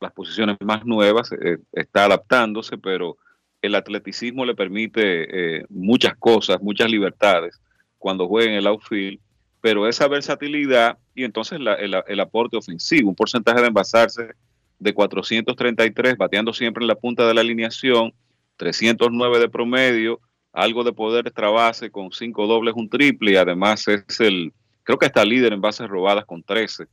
Las 0.00 0.12
posiciones 0.12 0.56
más 0.60 0.84
nuevas 0.84 1.30
eh, 1.32 1.58
está 1.72 2.06
adaptándose, 2.06 2.78
pero 2.78 3.16
el 3.62 3.74
atleticismo 3.74 4.44
le 4.46 4.54
permite 4.54 5.58
eh, 5.58 5.64
muchas 5.68 6.16
cosas, 6.16 6.60
muchas 6.62 6.90
libertades 6.90 7.60
cuando 7.98 8.26
juega 8.26 8.50
en 8.50 8.56
el 8.56 8.66
outfield, 8.66 9.20
pero 9.60 9.86
esa 9.86 10.08
versatilidad 10.08 10.96
y 11.14 11.24
entonces 11.24 11.60
la- 11.60 11.74
el, 11.74 11.94
el 12.06 12.20
aporte 12.20 12.56
ofensivo, 12.56 13.10
un 13.10 13.14
porcentaje 13.14 13.60
de 13.60 13.66
envasarse 13.66 14.30
de 14.78 14.94
433, 14.94 16.16
bateando 16.16 16.54
siempre 16.54 16.82
en 16.82 16.88
la 16.88 16.94
punta 16.94 17.26
de 17.28 17.34
la 17.34 17.42
alineación, 17.42 18.14
309 18.56 19.38
de 19.38 19.48
promedio, 19.50 20.20
algo 20.52 20.82
de 20.82 20.92
poder 20.94 21.26
extra 21.26 21.50
con 21.92 22.10
cinco 22.12 22.46
dobles, 22.46 22.74
un 22.74 22.88
triple 22.88 23.32
y 23.32 23.36
además 23.36 23.86
es 23.88 24.20
el, 24.20 24.52
creo 24.82 24.98
que 24.98 25.06
está 25.06 25.24
líder 25.24 25.52
en 25.52 25.60
bases 25.60 25.86
robadas 25.88 26.24
con 26.24 26.42
13 26.42 26.86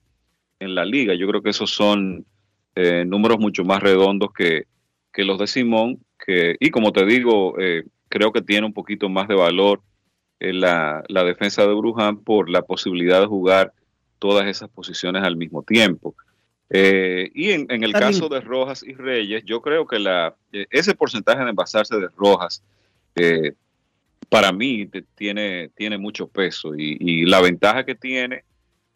en 0.60 0.76
la 0.76 0.84
liga. 0.86 1.14
Yo 1.16 1.28
creo 1.28 1.42
que 1.42 1.50
esos 1.52 1.72
son 1.72 2.26
eh, 2.80 3.04
números 3.06 3.40
mucho 3.40 3.64
más 3.64 3.82
redondos 3.82 4.30
que, 4.38 4.66
que 5.12 5.24
los 5.24 5.40
de 5.40 5.48
Simón, 5.48 6.00
que, 6.24 6.56
y 6.60 6.70
como 6.70 6.92
te 6.92 7.06
digo, 7.06 7.56
eh, 7.60 7.84
creo 8.08 8.32
que 8.32 8.42
tiene 8.44 8.68
un 8.68 8.74
poquito 8.74 9.10
más 9.10 9.28
de 9.28 9.34
valor 9.36 9.82
en 10.40 10.60
la, 10.62 11.04
la 11.08 11.24
defensa 11.24 11.66
de 11.66 11.74
Bruján 11.74 12.18
por 12.24 12.50
la 12.50 12.62
posibilidad 12.62 13.20
de 13.20 13.26
jugar 13.26 13.74
todas 14.20 14.46
esas 14.48 14.70
posiciones 14.70 15.24
al 15.24 15.36
mismo 15.38 15.64
tiempo. 15.64 16.14
Eh, 16.70 17.32
y 17.34 17.52
en, 17.52 17.66
en 17.72 17.84
el 17.84 17.94
caso 17.94 18.28
de 18.30 18.42
Rojas 18.42 18.84
y 18.84 18.94
Reyes, 18.94 19.44
yo 19.46 19.62
creo 19.62 19.88
que 19.88 19.98
la, 20.00 20.36
eh, 20.52 20.68
ese 20.70 20.94
porcentaje 20.94 21.44
de 21.44 21.50
envasarse 21.50 21.96
de 21.98 22.10
Rojas, 22.16 22.62
eh, 23.16 23.54
para 24.30 24.52
mí 24.52 24.86
te- 24.86 25.04
tiene, 25.16 25.70
tiene 25.76 25.98
mucho 25.98 26.28
peso 26.28 26.76
y, 26.76 26.98
y 27.00 27.26
la 27.26 27.42
ventaja 27.42 27.86
que 27.86 27.96
tiene 27.96 28.44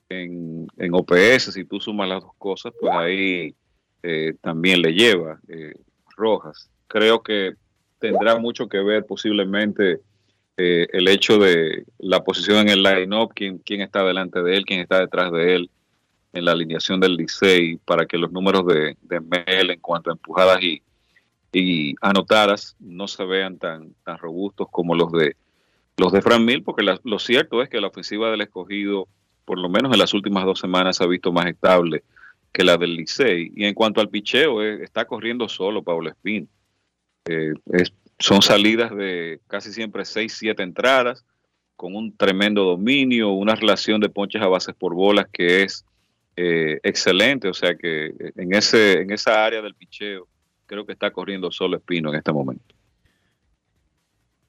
en, 0.09 0.67
en 0.77 0.93
OPS, 0.93 1.53
si 1.53 1.63
tú 1.63 1.79
sumas 1.79 2.09
las 2.09 2.21
dos 2.21 2.33
cosas, 2.37 2.73
pues 2.79 2.93
ahí 2.93 3.55
eh, 4.03 4.33
también 4.41 4.81
le 4.81 4.93
lleva 4.93 5.39
eh, 5.47 5.73
Rojas. 6.15 6.69
Creo 6.87 7.21
que 7.21 7.53
tendrá 7.99 8.37
mucho 8.37 8.67
que 8.67 8.79
ver 8.79 9.05
posiblemente 9.05 9.99
eh, 10.57 10.87
el 10.91 11.07
hecho 11.07 11.37
de 11.37 11.85
la 11.99 12.23
posición 12.23 12.57
en 12.59 12.69
el 12.69 12.83
line-up, 12.83 13.31
quién, 13.33 13.59
quién 13.59 13.81
está 13.81 14.03
delante 14.03 14.41
de 14.41 14.57
él, 14.57 14.65
quién 14.65 14.81
está 14.81 14.99
detrás 14.99 15.31
de 15.31 15.55
él 15.55 15.69
en 16.33 16.45
la 16.45 16.51
alineación 16.53 16.99
del 16.99 17.15
Licey 17.15 17.77
para 17.77 18.05
que 18.05 18.17
los 18.17 18.31
números 18.31 18.65
de, 18.65 18.95
Mel 19.19 19.69
en 19.71 19.79
cuanto 19.79 20.09
a 20.09 20.13
empujadas 20.13 20.61
y, 20.61 20.81
y 21.51 21.95
anotadas 22.01 22.75
no 22.79 23.07
se 23.07 23.25
vean 23.25 23.57
tan, 23.57 23.93
tan 24.03 24.17
robustos 24.17 24.67
como 24.71 24.95
los 24.95 25.11
de 25.11 25.35
los 25.97 26.11
de 26.13 26.21
Fran 26.21 26.45
Mil, 26.45 26.63
porque 26.63 26.83
la- 26.83 26.99
lo 27.03 27.19
cierto 27.19 27.61
es 27.61 27.69
que 27.69 27.81
la 27.81 27.87
ofensiva 27.87 28.31
del 28.31 28.41
escogido, 28.41 29.07
por 29.45 29.59
lo 29.59 29.69
menos 29.69 29.91
en 29.91 29.99
las 29.99 30.13
últimas 30.13 30.45
dos 30.45 30.59
semanas, 30.59 30.97
se 30.97 31.03
ha 31.03 31.07
visto 31.07 31.31
más 31.31 31.45
estable 31.45 32.03
que 32.51 32.63
la 32.63 32.77
del 32.77 32.95
Licey. 32.95 33.51
Y 33.55 33.65
en 33.65 33.73
cuanto 33.73 34.01
al 34.01 34.09
picheo, 34.09 34.61
eh, 34.63 34.83
está 34.83 35.05
corriendo 35.05 35.47
solo 35.47 35.83
Pablo 35.83 36.09
Espín. 36.09 36.49
Eh, 37.25 37.53
es- 37.73 37.93
son 38.19 38.41
salidas 38.41 38.95
de 38.95 39.39
casi 39.47 39.71
siempre 39.73 40.05
6, 40.05 40.35
7 40.37 40.61
entradas, 40.61 41.25
con 41.75 41.95
un 41.95 42.15
tremendo 42.15 42.63
dominio, 42.63 43.29
una 43.31 43.55
relación 43.55 43.99
de 43.99 44.09
ponches 44.09 44.41
a 44.41 44.47
bases 44.47 44.75
por 44.75 44.93
bolas 44.93 45.25
que 45.31 45.63
es 45.63 45.83
eh, 46.37 46.79
excelente. 46.83 47.47
O 47.47 47.53
sea 47.53 47.75
que 47.75 48.13
en, 48.35 48.53
ese, 48.53 49.01
en 49.01 49.11
esa 49.11 49.43
área 49.45 49.61
del 49.61 49.73
picheo, 49.75 50.27
creo 50.67 50.85
que 50.85 50.93
está 50.93 51.11
corriendo 51.11 51.51
solo 51.51 51.77
Espino 51.77 52.09
en 52.09 52.15
este 52.15 52.31
momento. 52.31 52.75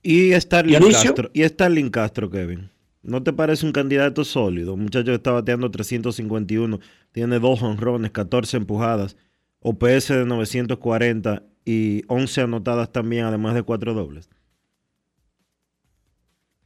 Y 0.03 0.33
Starling. 0.39 0.75
Castro, 0.91 1.31
y 1.33 1.43
Starling 1.45 1.91
Castro, 1.91 2.31
Kevin. 2.31 2.71
¿No 3.03 3.23
te 3.23 3.33
parece 3.33 3.67
un 3.67 3.73
candidato 3.73 4.25
sólido? 4.25 4.75
Un 4.75 4.83
muchacho 4.85 5.07
que 5.07 5.15
está 5.15 5.33
bateando 5.33 5.71
351, 5.71 6.79
tiene 7.11 7.39
dos 7.41 7.63
honrones, 7.63 8.13
14 8.13 8.59
empujadas, 8.59 9.17
OPS 9.61 10.09
de 10.09 10.25
940 10.25 11.43
y 11.65 12.03
11 12.09 12.41
anotadas 12.43 12.93
también, 12.93 13.25
además 13.25 13.55
de 13.55 13.63
cuatro 13.63 13.93
dobles. 13.95 14.29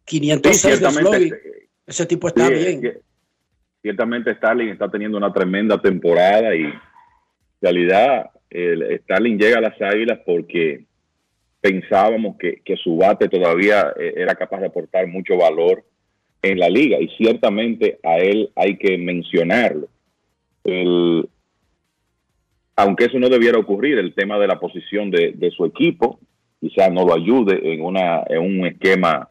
506 0.05 0.61
Sí, 0.61 0.69
de 0.69 0.77
ciertamente, 0.77 1.29
slogan. 1.29 1.39
Ese 1.87 2.07
tipo 2.07 2.29
está 2.29 2.47
Sí, 2.49 2.55
bien. 2.55 2.67
es 2.67 2.81
que 2.81 3.01
ciertamente 3.83 4.35
Starling 4.35 4.69
está 4.69 4.91
teniendo 4.91 5.17
una 5.19 5.33
tremenda 5.33 5.81
temporada 5.81 6.55
y 6.55 6.65
en 6.65 6.73
realidad 7.63 8.31
el 8.51 9.01
Starling 9.05 9.39
llega 9.39 9.59
a 9.59 9.63
las 9.63 9.81
Águilas 9.81 10.21
porque 10.27 10.87
pensábamos 11.61 12.37
que, 12.39 12.61
que 12.65 12.77
su 12.77 12.97
bate 12.97 13.29
todavía 13.29 13.93
eh, 13.99 14.15
era 14.17 14.35
capaz 14.35 14.61
de 14.61 14.67
aportar 14.67 15.07
mucho 15.07 15.37
valor 15.37 15.85
en 16.51 16.59
la 16.59 16.69
liga 16.69 17.01
y 17.01 17.09
ciertamente 17.17 17.99
a 18.03 18.19
él 18.19 18.51
hay 18.57 18.77
que 18.77 18.99
mencionarlo. 18.99 19.89
El- 20.65 21.29
aunque 22.77 23.07
eso 23.07 23.19
no 23.19 23.29
debiera 23.29 23.59
ocurrir, 23.59 23.99
el 23.99 24.15
tema 24.15 24.39
de 24.39 24.47
la 24.47 24.59
posición 24.61 25.11
de, 25.11 25.33
de 25.33 25.51
su 25.51 25.65
equipo 25.65 26.19
quizás 26.61 26.93
no 26.93 27.07
lo 27.07 27.15
ayude 27.15 27.73
en, 27.73 27.83
una, 27.83 28.23
en 28.29 28.39
un 28.41 28.67
esquema 28.67 29.29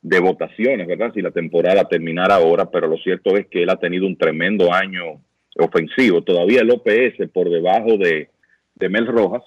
de 0.00 0.20
votaciones, 0.20 0.86
¿verdad? 0.86 1.12
Si 1.14 1.22
la 1.22 1.30
temporada 1.30 1.88
terminara 1.88 2.34
ahora, 2.36 2.70
pero 2.70 2.86
lo 2.86 2.96
cierto 2.98 3.36
es 3.36 3.46
que 3.46 3.62
él 3.62 3.70
ha 3.70 3.76
tenido 3.76 4.06
un 4.06 4.16
tremendo 4.16 4.72
año 4.72 5.20
ofensivo. 5.56 6.22
Todavía 6.22 6.60
el 6.60 6.70
OPS 6.70 7.28
por 7.32 7.48
debajo 7.48 7.96
de, 7.96 8.28
de 8.74 8.88
Mel 8.88 9.06
Rojas, 9.06 9.42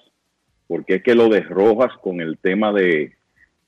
porque 0.67 0.95
es 0.95 1.03
que 1.03 1.15
lo 1.15 1.29
de 1.29 1.41
Rojas 1.41 1.91
con 2.01 2.21
el 2.21 2.37
tema 2.39 2.73
de, 2.73 3.13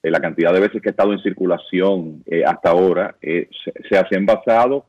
de 0.01 0.11
la 0.11 0.19
cantidad 0.19 0.53
de 0.53 0.61
veces 0.61 0.81
que 0.81 0.89
ha 0.89 0.91
estado 0.91 1.11
en 1.13 1.19
circulación 1.19 2.23
eh, 2.25 2.43
hasta 2.45 2.69
ahora, 2.69 3.15
eh, 3.21 3.49
se, 3.63 3.73
se 3.89 3.97
ha 3.97 4.07
envasado 4.11 4.85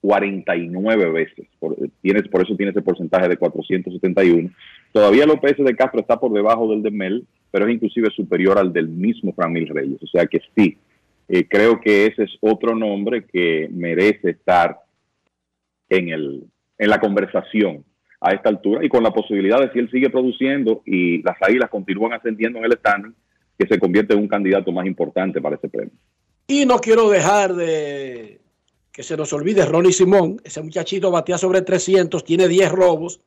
49 0.00 1.10
veces. 1.10 1.46
Por, 1.58 1.76
tienes, 2.00 2.26
por 2.28 2.42
eso 2.42 2.56
tiene 2.56 2.70
ese 2.70 2.82
porcentaje 2.82 3.28
de 3.28 3.36
471. 3.36 4.50
Todavía 4.92 5.24
el 5.24 5.30
OPS 5.30 5.58
de 5.58 5.76
Castro 5.76 6.00
está 6.00 6.18
por 6.18 6.32
debajo 6.32 6.68
del 6.68 6.82
de 6.82 6.90
Mel, 6.90 7.26
pero 7.50 7.66
es 7.66 7.74
inclusive 7.74 8.10
superior 8.10 8.58
al 8.58 8.72
del 8.72 8.88
mismo 8.88 9.32
Framil 9.32 9.68
Reyes. 9.68 10.02
O 10.02 10.06
sea 10.06 10.26
que 10.26 10.40
sí, 10.56 10.78
eh, 11.28 11.46
creo 11.48 11.80
que 11.80 12.06
ese 12.06 12.24
es 12.24 12.30
otro 12.40 12.74
nombre 12.74 13.24
que 13.24 13.68
merece 13.70 14.30
estar 14.30 14.78
en, 15.88 16.08
el, 16.08 16.44
en 16.78 16.90
la 16.90 16.98
conversación 16.98 17.84
a 18.20 18.32
esta 18.32 18.48
altura 18.48 18.84
y 18.84 18.88
con 18.88 19.02
la 19.02 19.12
posibilidad 19.12 19.60
de 19.60 19.70
si 19.72 19.78
él 19.78 19.90
sigue 19.90 20.10
produciendo 20.10 20.82
y 20.84 21.22
las 21.22 21.36
águilas 21.40 21.70
continúan 21.70 22.12
ascendiendo 22.12 22.58
en 22.58 22.66
el 22.66 22.72
standing, 22.72 23.14
que 23.60 23.66
se 23.66 23.78
convierte 23.78 24.14
en 24.14 24.20
un 24.20 24.28
candidato 24.28 24.72
más 24.72 24.86
importante 24.86 25.38
para 25.38 25.56
ese 25.56 25.68
premio. 25.68 25.92
Y 26.46 26.64
no 26.64 26.78
quiero 26.78 27.10
dejar 27.10 27.54
de 27.54 28.40
que 28.90 29.02
se 29.02 29.18
nos 29.18 29.34
olvide 29.34 29.66
Ronnie 29.66 29.92
Simón, 29.92 30.40
ese 30.44 30.62
muchachito 30.62 31.10
batea 31.10 31.36
sobre 31.36 31.60
300, 31.60 32.24
tiene 32.24 32.48
10 32.48 32.72
robos, 32.72 33.20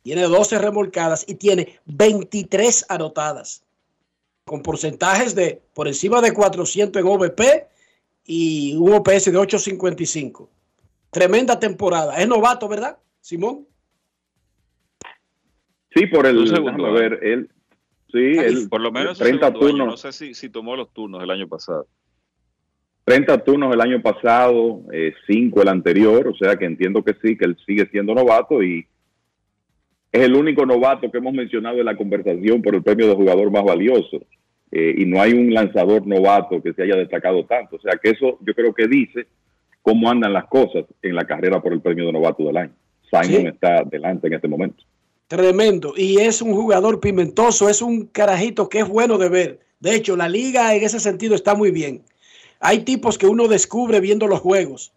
tiene 0.00 0.22
12 0.22 0.58
remolcadas 0.58 1.26
y 1.28 1.34
tiene 1.34 1.78
23 1.84 2.86
anotadas, 2.88 3.64
con 4.46 4.62
porcentajes 4.62 5.34
de 5.34 5.60
por 5.74 5.88
encima 5.88 6.22
de 6.22 6.32
400 6.32 7.02
en 7.02 7.06
OVP 7.06 7.66
y 8.24 8.76
un 8.76 8.94
OPS 8.94 9.26
de 9.26 9.36
855. 9.36 10.48
Tremenda 11.10 11.60
temporada. 11.60 12.16
Es 12.16 12.26
novato, 12.26 12.66
¿verdad, 12.66 12.96
Simón? 13.20 13.66
Sí, 15.94 16.06
por 16.06 16.26
el. 16.26 16.38
Un 16.38 16.48
segundo 16.48 16.82
déjame 16.82 17.00
ver, 17.00 17.20
él. 17.22 17.50
Sí, 18.12 18.18
él. 18.38 18.68
Por 18.68 18.80
lo 18.80 18.92
menos 18.92 19.20
el 19.20 19.26
30 19.26 19.46
segundo 19.46 19.66
año, 19.66 19.68
turnos. 19.76 19.86
no 19.88 19.96
sé 19.96 20.12
si, 20.12 20.34
si 20.34 20.48
tomó 20.48 20.76
los 20.76 20.92
turnos 20.92 21.22
el 21.22 21.30
año 21.30 21.48
pasado. 21.48 21.86
30 23.04 23.44
turnos 23.44 23.72
el 23.72 23.80
año 23.80 24.02
pasado, 24.02 24.82
5 25.28 25.62
el 25.62 25.68
anterior, 25.68 26.26
o 26.26 26.34
sea 26.34 26.56
que 26.56 26.64
entiendo 26.64 27.04
que 27.04 27.14
sí, 27.22 27.36
que 27.36 27.44
él 27.44 27.56
sigue 27.64 27.86
siendo 27.86 28.14
novato 28.14 28.62
y 28.64 28.86
es 30.10 30.22
el 30.22 30.34
único 30.34 30.66
novato 30.66 31.10
que 31.10 31.18
hemos 31.18 31.32
mencionado 31.32 31.78
en 31.78 31.84
la 31.84 31.96
conversación 31.96 32.62
por 32.62 32.74
el 32.74 32.82
premio 32.82 33.06
de 33.06 33.14
jugador 33.14 33.50
más 33.50 33.64
valioso. 33.64 34.24
Eh, 34.72 34.94
y 34.98 35.04
no 35.04 35.20
hay 35.22 35.32
un 35.32 35.54
lanzador 35.54 36.06
novato 36.06 36.60
que 36.60 36.72
se 36.72 36.82
haya 36.82 36.96
destacado 36.96 37.44
tanto. 37.44 37.76
O 37.76 37.80
sea 37.80 37.92
que 38.02 38.10
eso 38.10 38.38
yo 38.40 38.54
creo 38.54 38.74
que 38.74 38.88
dice 38.88 39.26
cómo 39.82 40.10
andan 40.10 40.32
las 40.32 40.46
cosas 40.46 40.84
en 41.02 41.14
la 41.14 41.24
carrera 41.24 41.62
por 41.62 41.72
el 41.72 41.80
premio 41.80 42.06
de 42.06 42.12
novato 42.12 42.42
del 42.44 42.56
año. 42.56 42.72
Simon 43.08 43.42
Sí. 43.42 43.46
está 43.46 43.84
delante 43.84 44.26
en 44.26 44.34
este 44.34 44.48
momento. 44.48 44.82
Tremendo. 45.28 45.94
Y 45.96 46.18
es 46.18 46.40
un 46.40 46.54
jugador 46.54 47.00
pimentoso, 47.00 47.68
es 47.68 47.82
un 47.82 48.06
carajito 48.06 48.68
que 48.68 48.80
es 48.80 48.88
bueno 48.88 49.18
de 49.18 49.28
ver. 49.28 49.60
De 49.80 49.94
hecho, 49.94 50.16
la 50.16 50.28
liga 50.28 50.74
en 50.74 50.84
ese 50.84 51.00
sentido 51.00 51.34
está 51.34 51.54
muy 51.54 51.70
bien. 51.70 52.02
Hay 52.60 52.80
tipos 52.84 53.18
que 53.18 53.26
uno 53.26 53.48
descubre 53.48 54.00
viendo 54.00 54.26
los 54.28 54.40
juegos. 54.40 54.92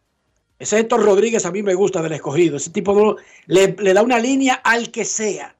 Ese 0.60 0.80
Héctor 0.80 1.03
Rodríguez 1.03 1.45
a 1.45 1.51
mí 1.51 1.64
me 1.64 1.73
gusta 1.73 2.01
del 2.01 2.14
escogido. 2.14 2.57
Ese 2.57 2.69
tipo 2.69 2.93
no- 2.93 3.15
le, 3.47 3.76
le 3.80 3.93
da 3.93 4.01
una 4.03 4.19
línea 4.19 4.56
al 4.56 4.91
que 4.91 5.06
sea. 5.06 5.56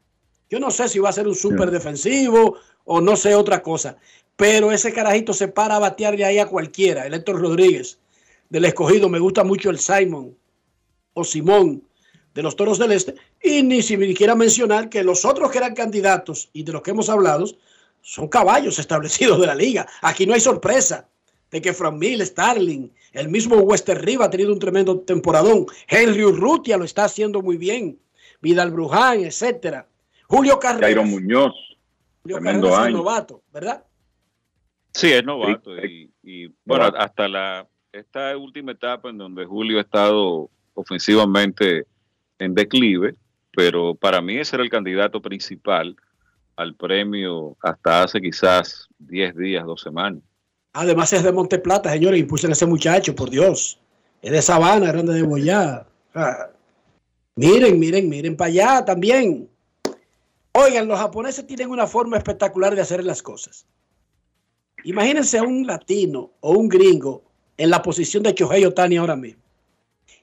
Yo 0.50 0.60
no 0.60 0.72
sé 0.72 0.88
si 0.90 1.00
va 1.00 1.10
a 1.10 1.14
ser 1.14 1.28
un 1.28 1.36
súper 1.36 1.72
defensivo 1.72 2.56
o 2.86 3.02
no 3.02 3.16
sé 3.16 3.36
otra 3.36 3.62
cosa. 3.62 3.98
Pero 4.36 4.72
ese 4.72 4.94
carajito 4.94 5.34
se 5.34 5.48
para 5.48 5.76
a 5.76 5.80
batearle 5.80 6.26
ahí 6.26 6.40
a 6.40 6.48
cualquiera. 6.48 7.06
El 7.06 7.14
Héctor 7.14 7.42
Rodríguez 7.42 8.00
del 8.50 8.66
escogido. 8.66 9.10
Me 9.10 9.20
gusta 9.20 9.44
mucho 9.44 9.70
el 9.70 9.80
Simon 9.80 10.36
o 11.14 11.24
Simón 11.24 11.84
de 12.40 12.44
los 12.44 12.56
Toros 12.56 12.80
del 12.80 12.94
Este. 12.94 13.16
Y 13.44 13.64
ni 13.64 13.82
siquiera 13.82 14.34
mencionar 14.34 14.88
que 14.88 15.04
los 15.04 15.26
otros 15.26 15.52
que 15.52 15.58
eran 15.58 15.76
candidatos 15.76 16.50
y 16.54 16.64
de 16.64 16.72
los 16.72 16.82
que 16.82 16.92
hemos 16.92 17.10
hablado 17.10 17.44
son 18.02 18.30
caballos 18.30 18.80
establecidos 18.80 19.42
de 19.42 19.48
la 19.48 19.54
liga. 19.56 19.86
Aquí 20.02 20.26
no 20.26 20.34
hay 20.34 20.40
sorpresa 20.40 21.10
de 21.52 21.62
que 21.62 21.74
Fran 21.74 22.00
Mil, 22.00 22.26
Starling, 22.26 22.90
el 23.12 23.28
mismo 23.28 23.58
Wester 23.58 24.02
Riva 24.02 24.24
ha 24.26 24.30
tenido 24.30 24.54
un 24.54 24.60
tremendo 24.60 25.02
temporadón. 25.02 25.66
Henry 25.86 26.24
Urrutia 26.24 26.78
lo 26.78 26.86
está 26.86 27.04
haciendo 27.04 27.42
muy 27.42 27.58
bien. 27.58 28.00
Vidal 28.40 28.72
Bruján, 28.72 29.20
etcétera. 29.20 29.86
Julio 30.26 30.58
Carreras. 30.60 30.86
Jairo 30.86 31.04
Muñoz, 31.04 31.54
Julio 32.24 32.38
tremendo 32.38 32.68
Carreras 32.68 32.84
es 32.84 32.88
año. 32.88 32.98
novato, 33.00 33.44
¿verdad? 33.52 33.84
Sí, 34.94 35.12
es 35.12 35.26
novato. 35.26 35.76
Y, 35.86 36.10
y, 36.24 36.48
bueno, 36.64 36.86
Novato. 36.86 36.98
hasta 37.00 37.28
la 37.28 37.68
esta 37.92 38.38
última 38.38 38.72
etapa 38.72 39.10
en 39.10 39.18
donde 39.18 39.44
Julio 39.44 39.78
ha 39.80 39.82
estado 39.82 40.50
ofensivamente 40.74 41.86
en 42.40 42.56
declive, 42.56 43.16
pero 43.56 43.94
para 43.96 44.22
mí 44.22 44.38
ese 44.38 44.56
era 44.56 44.64
el 44.64 44.70
candidato 44.70 45.22
principal 45.22 45.96
al 46.56 46.76
premio 46.76 47.56
hasta 47.62 48.04
hace 48.04 48.20
quizás 48.20 48.88
10 49.00 49.36
días, 49.38 49.66
dos 49.66 49.82
semanas. 49.82 50.22
Además 50.74 51.12
es 51.14 51.24
de 51.24 51.32
Monteplata, 51.32 51.92
señores, 51.92 52.20
impulsen 52.20 52.52
a 52.52 52.54
ese 52.54 52.66
muchacho, 52.66 53.16
por 53.16 53.30
Dios. 53.30 53.80
Es 54.22 54.32
de 54.32 54.42
Sabana, 54.42 54.92
grande 54.92 55.14
de 55.14 55.24
Boyá. 55.24 55.86
Miren, 57.36 57.80
miren, 57.80 58.10
miren 58.10 58.36
para 58.36 58.50
allá 58.50 58.86
también. 58.86 59.50
Oigan, 60.52 60.88
los 60.88 61.00
japoneses 61.00 61.48
tienen 61.48 61.70
una 61.70 61.88
forma 61.88 62.18
espectacular 62.18 62.76
de 62.76 62.82
hacer 62.82 63.04
las 63.04 63.22
cosas. 63.22 63.66
Imagínense 64.84 65.38
a 65.38 65.44
un 65.44 65.66
latino 65.66 66.32
o 66.42 66.52
un 66.52 66.68
gringo 66.68 67.24
en 67.58 67.70
la 67.70 67.82
posición 67.82 68.24
de 68.24 68.34
Chohei 68.34 68.66
Otani 68.66 68.98
ahora 68.98 69.16
mismo. 69.16 69.42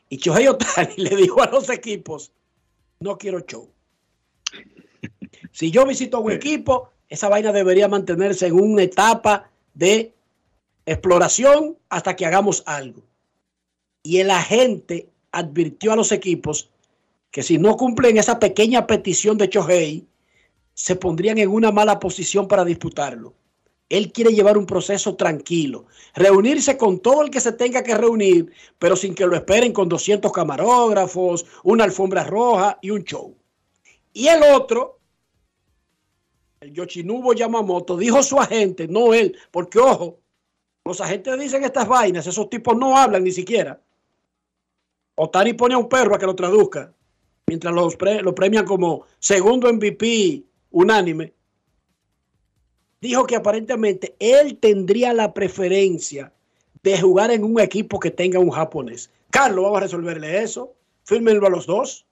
Y 0.09 0.19
Chohei 0.19 0.49
Otani 0.49 0.95
le 0.97 1.17
dijo 1.17 1.43
a 1.43 1.51
los 1.51 1.69
equipos, 1.71 2.33
no 3.01 3.19
quiero 3.19 3.41
show. 3.41 3.69
Si 5.53 5.71
yo 5.71 5.87
visito 5.87 6.17
a 6.17 6.21
un 6.21 6.33
equipo, 6.33 6.91
esa 7.09 7.29
vaina 7.29 7.53
debería 7.53 7.89
mantenerse 7.89 8.47
en 8.47 8.55
una 8.55 8.83
etapa 8.83 9.51
de 9.75 10.15
exploración 10.85 11.77
hasta 11.89 12.15
que 12.17 12.27
hagamos 12.27 12.63
algo. 12.67 13.03
Y 14.03 14.19
el 14.19 14.31
agente 14.31 15.09
advirtió 15.33 15.93
a 15.93 15.97
los 15.97 16.13
equipos 16.13 16.71
que 17.31 17.43
si 17.43 17.59
no 17.59 17.77
cumplen 17.77 18.17
esa 18.17 18.39
pequeña 18.39 18.87
petición 18.87 19.37
de 19.37 19.51
Chohei, 19.51 20.07
se 20.75 20.97
pondrían 20.97 21.39
en 21.39 21.51
una 21.51 21.73
mala 21.73 21.99
posición 21.99 22.49
para 22.49 22.65
disputarlo. 22.65 23.35
Él 23.89 24.13
quiere 24.13 24.33
llevar 24.33 24.59
un 24.59 24.67
proceso 24.67 25.15
tranquilo, 25.15 25.87
reunirse 26.15 26.77
con 26.77 26.99
todo 26.99 27.23
el 27.23 27.31
que 27.31 27.41
se 27.41 27.53
tenga 27.53 27.83
que 27.83 27.95
reunir, 27.95 28.53
pero 28.79 28.97
sin 28.97 29.15
que 29.15 29.27
lo 29.27 29.37
esperen 29.37 29.73
con 29.73 29.89
200 29.89 30.33
camarógrafos, 30.33 31.47
una 31.63 31.85
alfombra 31.85 32.25
roja 32.25 32.79
y 32.83 32.91
un 32.91 33.05
show. 33.05 33.37
Y 34.13 34.27
el 34.27 34.43
otro, 34.43 34.99
el 36.61 36.73
Yoshinobu 36.73 37.35
Yamamoto, 37.35 37.97
dijo 37.97 38.23
su 38.23 38.41
agente, 38.41 38.89
no 38.89 39.15
él, 39.15 39.37
porque 39.53 39.79
ojo, 39.79 40.19
los 40.85 41.01
agentes 41.01 41.39
dicen 41.39 41.63
estas 41.63 41.87
vainas, 41.87 42.27
esos 42.27 42.51
tipos 42.51 42.77
no 42.77 42.97
hablan 42.97 43.23
ni 43.23 43.33
siquiera. 43.33 43.81
Otani 45.17 45.53
pone 45.55 45.75
a 45.75 45.79
un 45.79 45.89
perro 45.89 46.15
a 46.15 46.19
que 46.19 46.27
lo 46.27 46.35
traduzca, 46.35 46.93
mientras 47.47 47.73
los 47.73 47.97
lo 48.23 48.35
premian 48.35 48.65
como 48.65 49.05
segundo 49.19 49.73
MVP 49.73 50.45
unánime. 50.71 51.36
Dijo 53.01 53.27
que 53.27 53.37
aparentemente 53.37 54.17
él 54.19 54.59
tendría 54.59 55.13
la 55.13 55.35
preferencia 55.35 56.33
de 56.83 57.01
jugar 57.01 57.31
en 57.31 57.45
un 57.45 57.61
equipo 57.61 58.01
que 58.01 58.11
tenga 58.11 58.39
un 58.39 58.51
japonés. 58.51 59.11
Carlos, 59.31 59.65
vamos 59.65 59.79
a 59.79 59.83
resolverle 59.83 60.43
eso. 60.43 60.75
Fírmenlo 61.05 61.47
a 61.47 61.51
los 61.51 61.67
dos. 61.67 62.07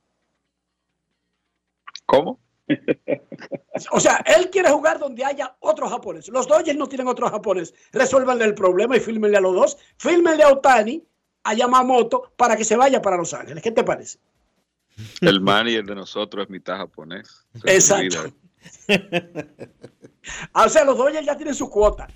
¿Cómo? 2.06 2.38
O 3.90 4.00
sea, 4.00 4.22
él 4.26 4.50
quiere 4.50 4.70
jugar 4.70 4.98
donde 4.98 5.24
haya 5.24 5.56
otros 5.60 5.90
japoneses. 5.90 6.32
Los 6.32 6.46
Dodgers 6.46 6.78
no 6.78 6.88
tienen 6.88 7.08
otros 7.08 7.30
japoneses. 7.30 7.74
Resuélvanle 7.92 8.44
el 8.44 8.54
problema 8.54 8.96
y 8.96 9.00
fírmenle 9.00 9.36
a 9.36 9.40
los 9.40 9.54
dos. 9.54 9.78
Fírmenle 9.96 10.42
a 10.42 10.52
Otani, 10.52 11.02
a 11.44 11.54
Yamamoto, 11.54 12.32
para 12.36 12.56
que 12.56 12.64
se 12.64 12.76
vaya 12.76 13.02
para 13.02 13.16
Los 13.16 13.34
Ángeles. 13.34 13.62
¿Qué 13.62 13.72
te 13.72 13.84
parece? 13.84 14.18
El 15.20 15.40
manager 15.40 15.84
de 15.84 15.94
nosotros 15.94 16.44
es 16.44 16.50
mitad 16.50 16.76
japonés. 16.76 17.46
Se 17.60 17.74
Exacto. 17.74 18.32
Ah, 20.54 20.64
O 20.64 20.68
sea, 20.70 20.84
los 20.84 20.96
Dodgers 20.96 21.26
ya 21.26 21.36
tienen 21.36 21.54
su 21.54 21.68
cuota 21.68 22.08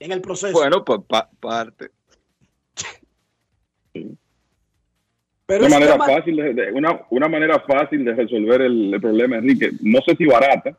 en 0.00 0.10
el 0.12 0.20
proceso. 0.20 0.52
Bueno, 0.52 0.84
pues 0.84 1.00
pa- 1.06 1.30
parte. 1.38 1.90
Pero 5.46 5.66
una 5.66 5.74
manera 5.78 5.92
tema- 5.92 6.06
fácil 6.06 6.36
de, 6.36 6.54
de- 6.54 6.72
una, 6.72 7.00
una 7.10 7.28
manera 7.28 7.60
fácil 7.60 8.04
de 8.04 8.14
resolver 8.14 8.62
el, 8.62 8.94
el 8.94 9.00
problema, 9.00 9.36
Enrique. 9.36 9.70
No 9.80 10.00
sé 10.06 10.14
si 10.16 10.24
barata, 10.26 10.76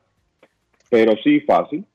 pero 0.90 1.14
sí 1.24 1.42
fácil. 1.42 1.86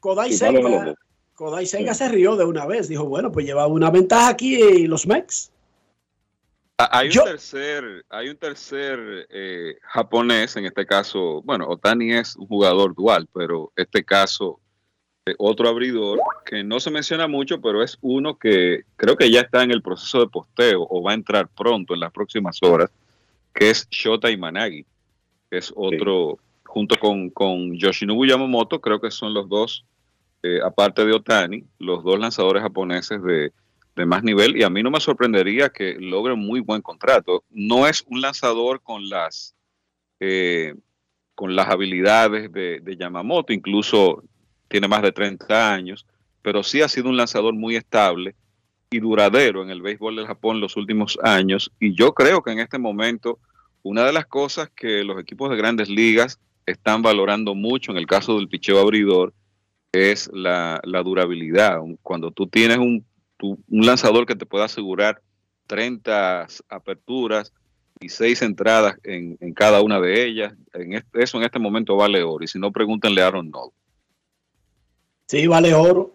Kodai 0.00 0.32
Senga. 0.32 0.94
Kodai 1.34 1.66
Senga 1.66 1.92
se 1.94 2.08
rió 2.08 2.36
de 2.36 2.44
una 2.44 2.66
vez. 2.66 2.88
Dijo, 2.88 3.04
bueno, 3.04 3.30
pues 3.30 3.44
llevaba 3.46 3.68
una 3.68 3.90
ventaja 3.90 4.28
aquí 4.28 4.54
y 4.62 4.86
los 4.86 5.06
Mex. 5.06 5.50
Ah, 6.80 7.00
Hay 7.00 7.08
un 7.08 7.24
tercer, 7.24 8.04
hay 8.08 8.28
un 8.28 8.36
tercer 8.36 9.26
eh, 9.30 9.78
japonés, 9.82 10.56
en 10.56 10.64
este 10.64 10.86
caso, 10.86 11.42
bueno, 11.42 11.66
Otani 11.66 12.12
es 12.12 12.36
un 12.36 12.46
jugador 12.46 12.94
dual, 12.94 13.28
pero 13.34 13.72
este 13.74 14.04
caso, 14.04 14.60
eh, 15.26 15.34
otro 15.38 15.68
abridor 15.68 16.20
que 16.46 16.62
no 16.62 16.78
se 16.78 16.92
menciona 16.92 17.26
mucho, 17.26 17.60
pero 17.60 17.82
es 17.82 17.98
uno 18.00 18.38
que 18.38 18.84
creo 18.94 19.16
que 19.16 19.28
ya 19.28 19.40
está 19.40 19.64
en 19.64 19.72
el 19.72 19.82
proceso 19.82 20.20
de 20.20 20.28
posteo 20.28 20.86
o 20.88 21.02
va 21.02 21.10
a 21.10 21.14
entrar 21.14 21.48
pronto 21.48 21.94
en 21.94 22.00
las 22.00 22.12
próximas 22.12 22.62
horas, 22.62 22.92
que 23.52 23.70
es 23.70 23.88
Shota 23.90 24.30
Imanagi, 24.30 24.86
que 25.50 25.58
es 25.58 25.72
otro, 25.74 26.38
junto 26.64 26.94
con, 27.00 27.30
con 27.30 27.76
Yoshinobu 27.76 28.24
Yamamoto, 28.24 28.80
creo 28.80 29.00
que 29.00 29.10
son 29.10 29.34
los 29.34 29.48
dos, 29.48 29.84
eh, 30.44 30.60
aparte 30.64 31.04
de 31.04 31.12
Otani, 31.12 31.64
los 31.80 32.04
dos 32.04 32.20
lanzadores 32.20 32.62
japoneses 32.62 33.20
de, 33.20 33.52
de 33.98 34.06
más 34.06 34.22
nivel 34.22 34.56
y 34.56 34.62
a 34.62 34.70
mí 34.70 34.82
no 34.82 34.90
me 34.90 35.00
sorprendería 35.00 35.68
que 35.68 35.96
logre 35.98 36.32
un 36.32 36.46
muy 36.46 36.60
buen 36.60 36.80
contrato. 36.80 37.44
No 37.50 37.86
es 37.86 38.04
un 38.06 38.20
lanzador 38.20 38.80
con 38.80 39.08
las 39.08 39.54
eh, 40.20 40.74
con 41.34 41.54
las 41.54 41.68
habilidades 41.68 42.50
de, 42.52 42.96
Yamamoto, 42.98 43.52
incluso 43.52 44.24
tiene 44.66 44.88
más 44.88 45.02
de 45.02 45.12
30 45.12 45.72
años, 45.72 46.04
pero 46.42 46.64
sí 46.64 46.82
ha 46.82 46.88
sido 46.88 47.08
un 47.08 47.16
lanzador 47.16 47.54
muy 47.54 47.76
estable 47.76 48.34
y 48.90 48.98
duradero 48.98 49.62
en 49.62 49.70
el 49.70 49.80
béisbol 49.80 50.16
del 50.16 50.26
Japón 50.26 50.60
los 50.60 50.76
últimos 50.76 51.16
años. 51.22 51.70
Y 51.78 51.94
yo 51.94 52.12
creo 52.12 52.42
que 52.42 52.50
en 52.50 52.58
este 52.58 52.78
momento, 52.78 53.38
una 53.84 54.04
de 54.04 54.12
las 54.12 54.26
cosas 54.26 54.68
que 54.74 55.04
los 55.04 55.20
equipos 55.20 55.48
de 55.48 55.56
grandes 55.56 55.88
ligas 55.88 56.40
están 56.66 57.02
valorando 57.02 57.54
mucho 57.54 57.92
en 57.92 57.98
el 57.98 58.06
caso 58.06 58.36
del 58.36 58.48
picheo 58.48 58.80
abridor 58.80 59.32
es 59.92 60.28
la, 60.32 60.80
la 60.82 61.04
durabilidad. 61.04 61.78
Cuando 62.02 62.32
tú 62.32 62.48
tienes 62.48 62.78
un, 62.78 63.06
un 63.40 63.86
lanzador 63.86 64.26
que 64.26 64.34
te 64.36 64.46
pueda 64.46 64.64
asegurar 64.64 65.20
30 65.66 66.46
aperturas 66.68 67.52
y 68.00 68.08
6 68.08 68.42
entradas 68.42 68.96
en, 69.04 69.36
en 69.40 69.52
cada 69.54 69.82
una 69.82 70.00
de 70.00 70.24
ellas, 70.24 70.54
en 70.72 70.94
este- 70.94 71.22
eso 71.22 71.38
en 71.38 71.44
este 71.44 71.58
momento 71.58 71.96
vale 71.96 72.22
oro. 72.22 72.44
Y 72.44 72.48
si 72.48 72.58
no, 72.58 72.70
pregúntenle 72.72 73.22
a 73.22 73.26
Aaron 73.28 73.50
Noll. 73.50 73.70
Sí, 75.26 75.46
vale 75.46 75.74
oro. 75.74 76.12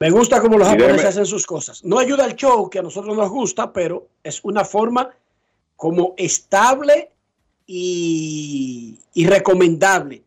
Me 0.00 0.10
gusta 0.10 0.40
cómo 0.40 0.58
los 0.58 0.66
japoneses 0.66 1.04
hacen 1.06 1.26
sus 1.26 1.46
cosas. 1.46 1.84
No 1.84 1.98
ayuda 1.98 2.24
al 2.24 2.34
show, 2.34 2.68
que 2.68 2.80
a 2.80 2.82
nosotros 2.82 3.16
nos 3.16 3.30
gusta, 3.30 3.72
pero 3.72 4.08
es 4.24 4.40
una 4.42 4.64
forma 4.64 5.10
como 5.76 6.14
estable 6.16 7.10
y, 7.66 8.98
y 9.14 9.26
recomendable. 9.26 10.22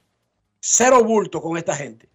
Cero 0.61 1.03
bulto 1.03 1.41
con 1.41 1.57
esta 1.57 1.75
gente. 1.75 2.07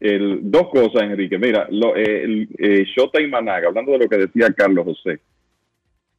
El- 0.00 0.40
dos 0.50 0.68
cosas, 0.68 1.02
Enrique. 1.02 1.38
Mira, 1.38 1.66
lo, 1.70 1.96
eh, 1.96 2.22
el, 2.24 2.48
eh, 2.58 2.84
Shota 2.84 3.20
Imanaga, 3.20 3.68
hablando 3.68 3.92
de 3.92 3.98
lo 3.98 4.08
que 4.08 4.18
decía 4.18 4.52
Carlos 4.56 4.84
José, 4.84 5.20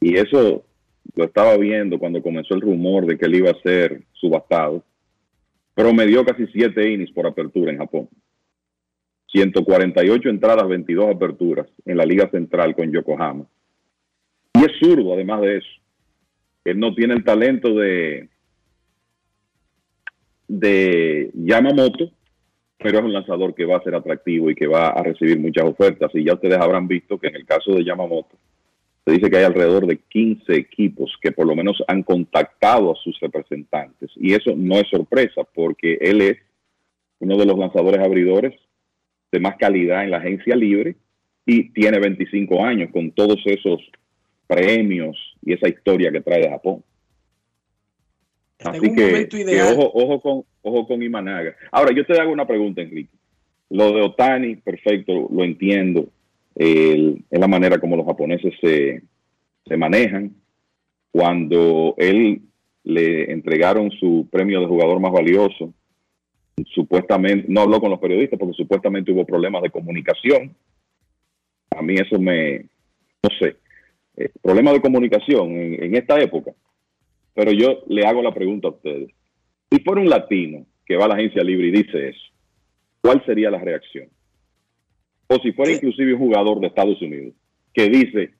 y 0.01 0.15
eso 0.18 0.65
lo 1.15 1.23
estaba 1.23 1.57
viendo 1.57 1.97
cuando 1.97 2.22
comenzó 2.22 2.56
el 2.56 2.61
rumor 2.61 3.06
de 3.06 3.18
que 3.18 3.26
él 3.26 3.35
iba 3.35 3.51
a 3.51 3.61
ser 3.61 4.01
subastado, 4.14 4.84
promedió 5.73 6.26
casi 6.26 6.45
siete 6.47 6.91
innings 6.91 7.11
por 7.11 7.26
apertura 7.26 7.72
en 7.72 7.77
Japón. 7.77 8.10
148 9.31 10.27
entradas, 10.30 10.68
22 10.68 11.15
aperturas 11.15 11.68
en 11.85 11.97
la 11.97 12.06
Liga 12.06 12.30
Central 12.31 12.76
con 12.76 12.91
Yokohama. 12.91 13.45
Y 14.56 14.60
es 14.65 14.72
zurdo, 14.80 15.14
además 15.14 15.41
de 15.41 15.57
eso. 15.57 15.68
Él 16.65 16.80
no 16.80 16.93
tiene 16.95 17.14
el 17.14 17.23
talento 17.23 17.73
de, 17.76 18.27
de 20.47 21.31
Yamamoto, 21.34 22.11
pero 22.81 22.99
es 22.99 23.03
un 23.03 23.14
lanzador 23.14 23.53
que 23.53 23.65
va 23.65 23.77
a 23.77 23.84
ser 23.84 23.93
atractivo 23.93 24.49
y 24.49 24.56
que 24.56 24.68
va 24.68 24.89
a 24.89 25.03
recibir 25.03 25.38
muchas 25.38 25.65
ofertas. 25.65 26.11
Y 26.14 26.23
ya 26.23 26.34
ustedes 26.34 26.57
habrán 26.57 26.88
visto 26.88 27.18
que 27.18 27.27
en 27.27 27.35
el 27.35 27.45
caso 27.45 27.73
de 27.73 27.84
Yamamoto, 27.84 28.38
se 29.06 29.14
dice 29.14 29.30
que 29.30 29.38
hay 29.38 29.43
alrededor 29.43 29.85
de 29.85 29.97
15 29.97 30.56
equipos 30.56 31.11
que 31.22 31.31
por 31.31 31.45
lo 31.45 31.56
menos 31.56 31.84
han 31.88 32.03
contactado 32.03 32.91
a 32.91 32.95
sus 32.95 33.19
representantes. 33.19 34.11
Y 34.15 34.34
eso 34.34 34.53
no 34.56 34.76
es 34.76 34.88
sorpresa, 34.89 35.43
porque 35.53 35.97
él 35.99 36.22
es 36.22 36.38
uno 37.19 37.38
de 37.38 37.45
los 37.45 37.57
lanzadores 37.57 37.99
abridores 37.99 38.56
de 39.31 39.39
más 39.39 39.57
calidad 39.57 40.03
en 40.03 40.11
la 40.11 40.18
agencia 40.18 40.56
libre 40.56 40.95
y 41.45 41.69
tiene 41.72 41.99
25 41.99 42.64
años 42.64 42.91
con 42.91 43.11
todos 43.11 43.38
esos 43.45 43.81
premios 44.47 45.18
y 45.43 45.53
esa 45.53 45.68
historia 45.68 46.11
que 46.11 46.22
trae 46.22 46.41
de 46.41 46.49
Japón. 46.49 46.84
Está 48.60 48.72
en 48.72 48.76
Así 48.76 48.88
un 48.90 48.95
que, 48.95 49.06
momento 49.06 49.38
que 49.38 49.44
ideal. 49.44 49.73
ojo, 49.77 49.91
ojo 49.94 50.22
con 50.22 50.44
ojo 50.61 50.88
con 50.88 51.02
Imanaga. 51.02 51.56
Ahora, 51.72 51.94
yo 51.95 52.06
te 52.06 52.19
hago 52.19 52.31
una 52.31 52.45
pregunta, 52.45 52.81
Enrique. 52.81 53.10
Lo 53.69 53.94
de 53.94 54.02
Otani, 54.02 54.57
perfecto, 54.57 55.27
lo 55.31 55.44
entiendo. 55.44 56.10
Es 56.56 57.15
la 57.31 57.48
manera 57.48 57.77
como 57.80 57.95
los 57.95 58.06
japoneses 58.06 58.53
se, 58.60 59.02
se 59.65 59.77
manejan. 59.77 60.36
Cuando 61.11 61.95
él 61.98 62.41
le 62.84 63.31
entregaron 63.31 63.91
su 63.91 64.27
premio 64.30 64.60
de 64.60 64.68
jugador 64.68 64.99
más 64.99 65.14
valioso, 65.14 65.73
supuestamente, 66.73 67.45
no 67.48 67.61
habló 67.61 67.80
con 67.80 67.91
los 67.91 67.99
periodistas 67.99 68.38
porque 68.38 68.56
supuestamente 68.56 69.11
hubo 69.11 69.26
problemas 69.26 69.61
de 69.61 69.69
comunicación. 69.69 70.53
A 71.77 71.81
mí 71.81 71.94
eso 71.95 72.19
me, 72.19 72.65
no 73.23 73.30
sé, 73.40 73.56
eh, 74.18 74.30
problemas 74.41 74.73
de 74.73 74.81
comunicación 74.81 75.52
en, 75.52 75.84
en 75.84 75.95
esta 75.95 76.19
época. 76.19 76.52
Pero 77.34 77.51
yo 77.51 77.84
le 77.88 78.06
hago 78.06 78.22
la 78.22 78.34
pregunta 78.34 78.68
a 78.68 78.72
ustedes. 78.72 79.10
Si 79.72 79.80
fuera 79.80 80.01
un 80.01 80.10
latino 80.10 80.65
que 80.85 80.97
va 80.97 81.06
a 81.06 81.07
la 81.10 81.15
agencia 81.15 81.43
libre 81.43 81.68
y 81.68 81.72
dice 81.72 82.10
eso, 82.10 82.22
¿cuál 83.01 83.23
sería 83.26 83.51
la 83.51 83.60
reacción? 83.60 84.10
O 85.27 85.38
si 85.39 85.51
fuera 85.51 85.72
inclusive 85.72 86.14
un 86.14 86.19
jugador 86.19 86.60
de 86.60 86.68
Estados 86.68 87.01
Unidos 87.01 87.34
que 87.73 87.88
dice, 87.88 88.31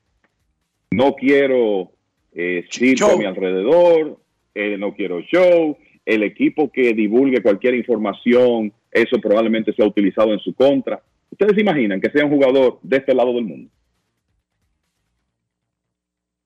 no 0.90 1.14
quiero 1.14 1.92
eh, 2.32 2.64
circo 2.68 3.12
a 3.12 3.16
mi 3.16 3.24
alrededor, 3.24 4.18
eh, 4.54 4.76
no 4.76 4.92
quiero 4.94 5.20
show, 5.22 5.76
el 6.04 6.22
equipo 6.24 6.70
que 6.72 6.92
divulgue 6.92 7.42
cualquier 7.42 7.74
información, 7.74 8.72
eso 8.90 9.20
probablemente 9.20 9.72
sea 9.72 9.86
utilizado 9.86 10.32
en 10.32 10.40
su 10.40 10.52
contra. 10.54 11.00
¿Ustedes 11.30 11.54
se 11.54 11.60
imaginan 11.60 12.00
que 12.00 12.10
sea 12.10 12.24
un 12.24 12.32
jugador 12.32 12.80
de 12.82 12.96
este 12.96 13.14
lado 13.14 13.32
del 13.34 13.44
mundo? 13.44 13.70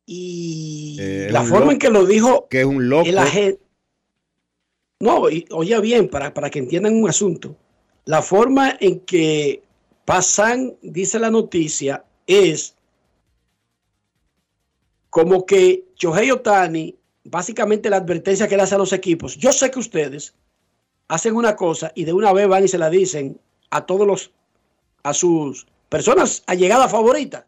Y 0.06 0.96
Eh, 1.00 1.28
la 1.30 1.42
forma 1.42 1.72
en 1.72 1.78
que 1.78 1.88
lo 1.90 2.04
dijo 2.04 2.46
Que 2.48 2.60
es 2.60 2.66
un 2.66 2.88
loco. 2.88 3.08
el 3.08 3.18
agente. 3.18 3.60
No, 5.00 5.28
y, 5.30 5.46
oye 5.50 5.78
bien, 5.80 6.08
para, 6.08 6.32
para 6.32 6.50
que 6.50 6.58
entiendan 6.58 6.94
un 6.94 7.08
asunto. 7.08 7.56
La 8.04 8.22
forma 8.22 8.76
en 8.80 9.00
que 9.00 9.62
pasan, 10.04 10.74
dice 10.82 11.18
la 11.18 11.30
noticia, 11.30 12.04
es 12.26 12.74
como 15.10 15.46
que 15.46 15.84
Shohei 15.96 16.30
Otani, 16.30 16.96
básicamente 17.24 17.88
la 17.90 17.96
advertencia 17.98 18.48
que 18.48 18.56
le 18.56 18.62
hace 18.62 18.74
a 18.74 18.78
los 18.78 18.92
equipos. 18.92 19.36
Yo 19.36 19.52
sé 19.52 19.70
que 19.70 19.78
ustedes 19.78 20.34
hacen 21.08 21.36
una 21.36 21.54
cosa 21.56 21.92
y 21.94 22.04
de 22.04 22.12
una 22.12 22.32
vez 22.32 22.48
van 22.48 22.64
y 22.64 22.68
se 22.68 22.78
la 22.78 22.90
dicen 22.90 23.38
a 23.70 23.86
todos 23.86 24.06
los, 24.06 24.32
a 25.02 25.14
sus 25.14 25.66
personas 25.88 26.42
allegadas 26.46 26.90
favoritas. 26.90 27.44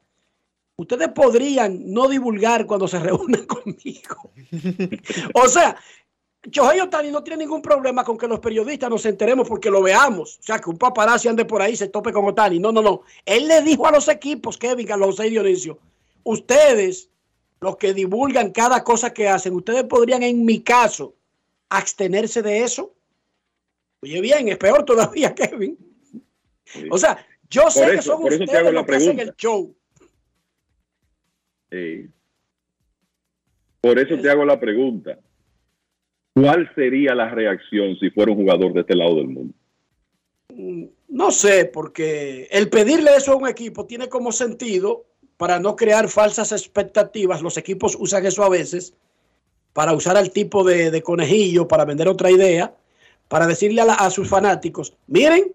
Ustedes 0.79 1.09
podrían 1.09 1.91
no 1.93 2.07
divulgar 2.09 2.67
cuando 2.67 2.87
se 2.87 2.99
reúnan 2.99 3.47
conmigo. 3.47 4.31
O 5.35 5.49
sea, 5.49 5.77
Shohei 6.51 6.81
Otani 6.81 7.11
no 7.11 7.23
tiene 7.23 7.45
ningún 7.45 7.63
problema 7.63 8.05
con 8.05 8.19
que 8.19 8.29
los 8.29 8.41
periodistas 8.41 8.91
nos 8.91 9.07
enteremos 9.07 9.49
porque 9.49 9.71
lo 9.71 9.83
veamos. 9.83 10.39
O 10.39 10.43
sea, 10.43 10.59
que 10.59 10.71
un 10.71 10.79
paparazzi 10.79 11.29
ande 11.29 11.45
por 11.45 11.63
ahí 11.63 11.73
y 11.73 11.77
se 11.77 11.89
tope 11.89 12.13
con 12.13 12.27
Otani. 12.27 12.59
No, 12.59 12.73
no, 12.73 12.83
no. 12.83 13.03
Él 13.25 13.49
le 13.49 13.63
dijo 13.63 13.87
a 13.87 13.91
los 13.91 14.09
equipos, 14.09 14.59
Kevin, 14.59 14.93
a 14.93 14.97
los 14.97 15.17
seis 15.17 15.31
Dionisio, 15.31 15.79
ustedes, 16.25 17.09
los 17.61 17.77
que 17.79 17.95
divulgan 17.95 18.51
cada 18.53 18.85
cosa 18.85 19.13
que 19.13 19.29
hacen, 19.29 19.55
ustedes 19.55 19.85
podrían, 19.85 20.23
en 20.23 20.45
mi 20.45 20.61
caso, 20.61 21.15
abstenerse 21.71 22.43
de 22.43 22.63
eso. 22.63 22.93
Oye, 24.03 24.21
bien, 24.21 24.49
es 24.49 24.59
peor 24.59 24.85
todavía, 24.85 25.35
Kevin. 25.35 25.79
O 26.91 26.99
sea, 26.99 27.25
yo 27.49 27.71
sé 27.71 27.93
que 27.93 28.03
son 28.03 28.23
ustedes 28.25 28.73
los 28.73 28.85
que 28.85 28.97
hacen 28.97 29.19
el 29.21 29.35
show. 29.37 29.75
Eh, 31.71 32.09
por 33.81 33.99
eso 33.99 34.19
te 34.19 34.31
hago 34.31 34.45
la 34.45 34.59
pregunta. 34.59 35.19
¿Cuál 36.35 36.71
sería 36.75 37.15
la 37.15 37.31
reacción 37.31 37.97
si 37.99 38.11
fuera 38.11 38.33
un 38.33 38.39
jugador 38.39 38.73
de 38.75 38.81
este 38.81 38.95
lado 38.95 39.17
del 39.17 39.29
mundo? 39.29 39.55
No 41.09 41.31
sé, 41.31 41.65
porque 41.67 42.49
el 42.51 42.69
pedirle 42.69 43.17
eso 43.17 43.33
a 43.33 43.37
un 43.37 43.49
equipo 43.49 43.87
tiene 43.87 44.09
como 44.09 44.33
sentido 44.33 45.07
para 45.37 45.59
no 45.61 45.77
crear 45.77 46.09
falsas 46.09 46.53
expectativas. 46.53 47.43
Los 47.43 47.57
equipos 47.57 47.97
usan 47.99 48.27
eso 48.27 48.43
a 48.43 48.49
veces 48.49 48.95
para 49.73 49.93
usar 49.93 50.17
al 50.17 50.31
tipo 50.31 50.65
de, 50.65 51.03
conejillo, 51.03 51.69
para 51.69 51.85
vender 51.85 52.09
otra 52.09 52.31
idea, 52.31 52.75
para 53.29 53.47
decirle 53.47 53.83
a, 53.83 53.95
a 53.95 54.11
sus 54.11 54.29
fanáticos, 54.29 54.97
miren, 55.07 55.53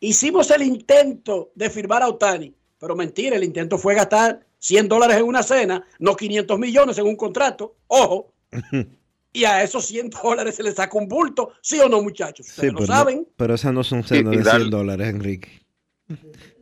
hicimos 0.00 0.50
el 0.50 0.62
intento 0.62 1.52
de 1.54 1.70
firmar 1.70 2.02
a 2.02 2.08
Otani, 2.08 2.52
pero 2.78 2.96
mentira, 2.96 3.36
el 3.36 3.44
intento 3.44 3.78
fue 3.78 3.94
gastar 3.94 4.44
100 4.62 4.88
dólares 4.88 5.16
en 5.16 5.24
una 5.24 5.42
cena, 5.42 5.84
no 5.98 6.14
500 6.14 6.56
millones 6.58 6.96
en 6.98 7.06
un 7.06 7.16
contrato. 7.16 7.74
Ojo, 7.88 8.32
y 9.32 9.44
a 9.44 9.62
esos 9.62 9.84
100 9.86 10.10
dólares 10.10 10.54
se 10.54 10.62
les 10.62 10.76
saca 10.76 10.96
un 10.96 11.08
bulto, 11.08 11.52
¿sí 11.60 11.80
o 11.80 11.88
no, 11.88 12.00
muchachos? 12.00 12.46
Sí, 12.46 12.52
Ustedes 12.52 12.72
lo 12.74 12.78
pero, 12.78 12.88
no- 12.92 12.94
saben. 12.98 13.28
pero 13.36 13.54
esas 13.54 13.72
no 13.72 13.82
son 13.82 14.04
cenas 14.04 14.30
de 14.36 14.42
darle- 14.42 14.60
100 14.60 14.70
dólares, 14.70 15.08
Enrique. 15.08 15.48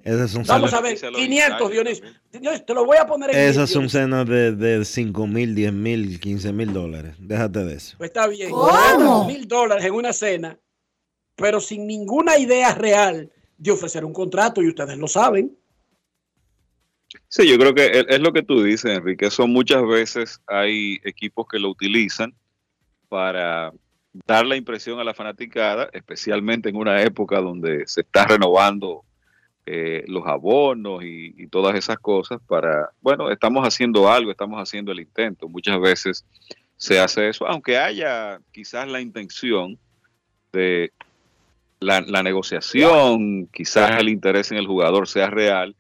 Esas 0.02 0.30
son 0.30 0.44
Vamos 0.46 0.70
cenas, 0.70 0.80
a 0.80 0.80
ver, 0.82 0.98
500, 1.14 1.70
Dionisio. 1.70 2.04
Dionisio, 2.32 2.64
Te 2.64 2.72
lo 2.72 2.86
voy 2.86 2.96
a 2.96 3.06
poner 3.06 3.30
en 3.30 3.36
esas 3.48 3.68
son 3.68 3.90
cenas 3.90 4.26
de, 4.26 4.52
de 4.52 4.84
5 4.84 5.26
mil, 5.26 5.54
10 5.54 5.72
mil, 5.74 6.20
15 6.20 6.52
mil 6.54 6.72
dólares. 6.72 7.16
Déjate 7.18 7.64
de 7.64 7.74
eso. 7.74 7.96
Pues 7.98 8.08
está 8.08 8.26
bien. 8.28 8.50
¿Cómo? 8.50 9.26
mil 9.26 9.46
dólares 9.46 9.84
en 9.84 9.92
una 9.92 10.12
cena, 10.14 10.58
pero 11.36 11.60
sin 11.60 11.86
ninguna 11.86 12.38
idea 12.38 12.74
real 12.74 13.30
de 13.58 13.70
ofrecer 13.72 14.04
un 14.06 14.12
contrato 14.14 14.62
y 14.62 14.68
ustedes 14.68 14.96
lo 14.96 15.06
saben. 15.08 15.54
Sí, 17.30 17.48
yo 17.48 17.56
creo 17.58 17.72
que 17.74 17.86
es, 17.86 18.06
es 18.08 18.20
lo 18.20 18.32
que 18.32 18.42
tú 18.42 18.60
dices, 18.60 18.96
Enrique. 18.96 19.26
Eso 19.26 19.46
muchas 19.46 19.86
veces 19.86 20.42
hay 20.48 20.98
equipos 21.04 21.46
que 21.48 21.60
lo 21.60 21.70
utilizan 21.70 22.34
para 23.08 23.72
dar 24.26 24.44
la 24.44 24.56
impresión 24.56 24.98
a 24.98 25.04
la 25.04 25.14
fanaticada, 25.14 25.88
especialmente 25.92 26.68
en 26.68 26.74
una 26.74 27.00
época 27.02 27.40
donde 27.40 27.86
se 27.86 28.00
está 28.00 28.26
renovando 28.26 29.04
eh, 29.64 30.02
los 30.08 30.26
abonos 30.26 31.04
y, 31.04 31.46
todas 31.46 31.76
esas 31.76 32.00
cosas 32.00 32.40
para, 32.48 32.90
bueno, 33.00 33.30
estamos 33.30 33.64
haciendo 33.64 34.10
algo, 34.10 34.32
estamos 34.32 34.60
haciendo 34.60 34.90
el 34.90 34.98
intento. 34.98 35.48
Muchas 35.48 35.80
veces 35.80 36.26
se 36.76 36.98
hace 36.98 37.28
eso, 37.28 37.46
aunque 37.46 37.78
haya 37.78 38.40
quizás 38.50 38.88
la 38.88 39.00
intención 39.00 39.78
de 40.52 40.92
la 41.78 42.22
negociación, 42.22 43.46
quizás 43.52 44.00
el 44.00 44.08
interés 44.08 44.50
en 44.50 44.58
el 44.58 44.66
jugador 44.66 45.06
sea 45.06 45.30
real, 45.30 45.76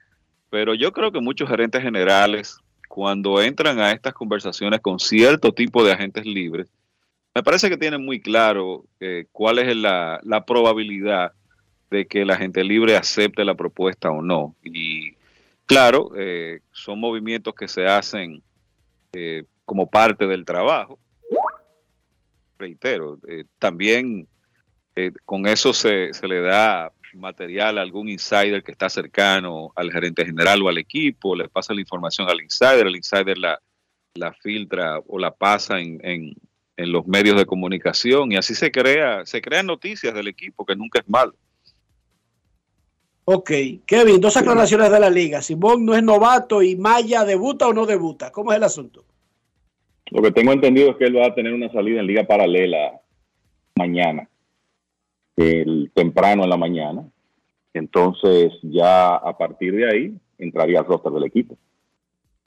pero 0.50 0.74
yo 0.74 0.92
creo 0.92 1.12
que 1.12 1.20
muchos 1.20 1.48
gerentes 1.48 1.82
generales, 1.82 2.58
cuando 2.88 3.40
entran 3.40 3.78
a 3.78 3.92
estas 3.92 4.12
conversaciones 4.12 4.80
con 4.80 4.98
cierto 4.98 5.52
tipo 5.52 5.84
de 5.84 5.92
agentes 5.92 6.26
libres, 6.26 6.68
me 7.34 7.44
parece 7.44 7.70
que 7.70 7.76
tienen 7.76 8.04
muy 8.04 8.20
claro 8.20 8.84
eh, 8.98 9.26
cuál 9.30 9.60
es 9.60 9.74
la, 9.76 10.20
la 10.24 10.44
probabilidad 10.44 11.32
de 11.88 12.06
que 12.06 12.22
el 12.22 12.30
agente 12.30 12.64
libre 12.64 12.96
acepte 12.96 13.44
la 13.44 13.54
propuesta 13.54 14.10
o 14.10 14.20
no. 14.20 14.56
Y 14.64 15.12
claro, 15.66 16.10
eh, 16.16 16.60
son 16.72 16.98
movimientos 16.98 17.54
que 17.54 17.68
se 17.68 17.86
hacen 17.86 18.42
eh, 19.12 19.44
como 19.64 19.88
parte 19.88 20.26
del 20.26 20.44
trabajo. 20.44 20.98
Reitero, 22.58 23.18
también 23.58 24.26
con 25.24 25.46
eso 25.46 25.72
se, 25.72 26.12
se 26.12 26.28
le 26.28 26.42
da 26.42 26.92
material 27.18 27.78
a 27.78 27.82
algún 27.82 28.08
insider 28.08 28.62
que 28.62 28.72
está 28.72 28.88
cercano 28.88 29.72
al 29.74 29.90
gerente 29.90 30.24
general 30.24 30.62
o 30.62 30.68
al 30.68 30.78
equipo, 30.78 31.34
le 31.34 31.48
pasa 31.48 31.74
la 31.74 31.80
información 31.80 32.28
al 32.28 32.40
insider, 32.40 32.86
el 32.86 32.96
insider 32.96 33.38
la, 33.38 33.60
la 34.14 34.32
filtra 34.32 35.00
o 35.06 35.18
la 35.18 35.30
pasa 35.30 35.80
en, 35.80 35.98
en, 36.02 36.34
en 36.76 36.92
los 36.92 37.06
medios 37.06 37.36
de 37.36 37.46
comunicación 37.46 38.32
y 38.32 38.36
así 38.36 38.54
se 38.54 38.70
crea, 38.70 39.26
se 39.26 39.40
crean 39.40 39.66
noticias 39.66 40.14
del 40.14 40.28
equipo, 40.28 40.64
que 40.64 40.76
nunca 40.76 41.00
es 41.00 41.08
malo. 41.08 41.34
Ok, 43.24 43.50
Kevin, 43.86 44.20
dos 44.20 44.36
aclaraciones 44.36 44.90
de 44.90 44.98
la 44.98 45.10
liga. 45.10 45.42
Simón 45.42 45.84
no 45.84 45.94
es 45.94 46.02
novato 46.02 46.62
y 46.62 46.74
Maya 46.76 47.24
debuta 47.24 47.68
o 47.68 47.72
no 47.72 47.86
debuta. 47.86 48.32
¿Cómo 48.32 48.50
es 48.52 48.56
el 48.56 48.64
asunto? 48.64 49.04
Lo 50.10 50.22
que 50.22 50.32
tengo 50.32 50.52
entendido 50.52 50.90
es 50.90 50.96
que 50.96 51.04
él 51.04 51.16
va 51.16 51.26
a 51.26 51.34
tener 51.34 51.52
una 51.52 51.70
salida 51.70 52.00
en 52.00 52.06
liga 52.06 52.24
paralela 52.24 53.00
mañana, 53.76 54.28
el, 55.36 55.90
temprano 55.94 56.44
en 56.44 56.50
la 56.50 56.56
mañana. 56.56 57.04
Entonces 57.72 58.52
ya 58.62 59.16
a 59.16 59.36
partir 59.36 59.74
de 59.74 59.88
ahí 59.88 60.20
entraría 60.38 60.80
al 60.80 60.86
roster 60.86 61.12
del 61.12 61.24
equipo. 61.24 61.56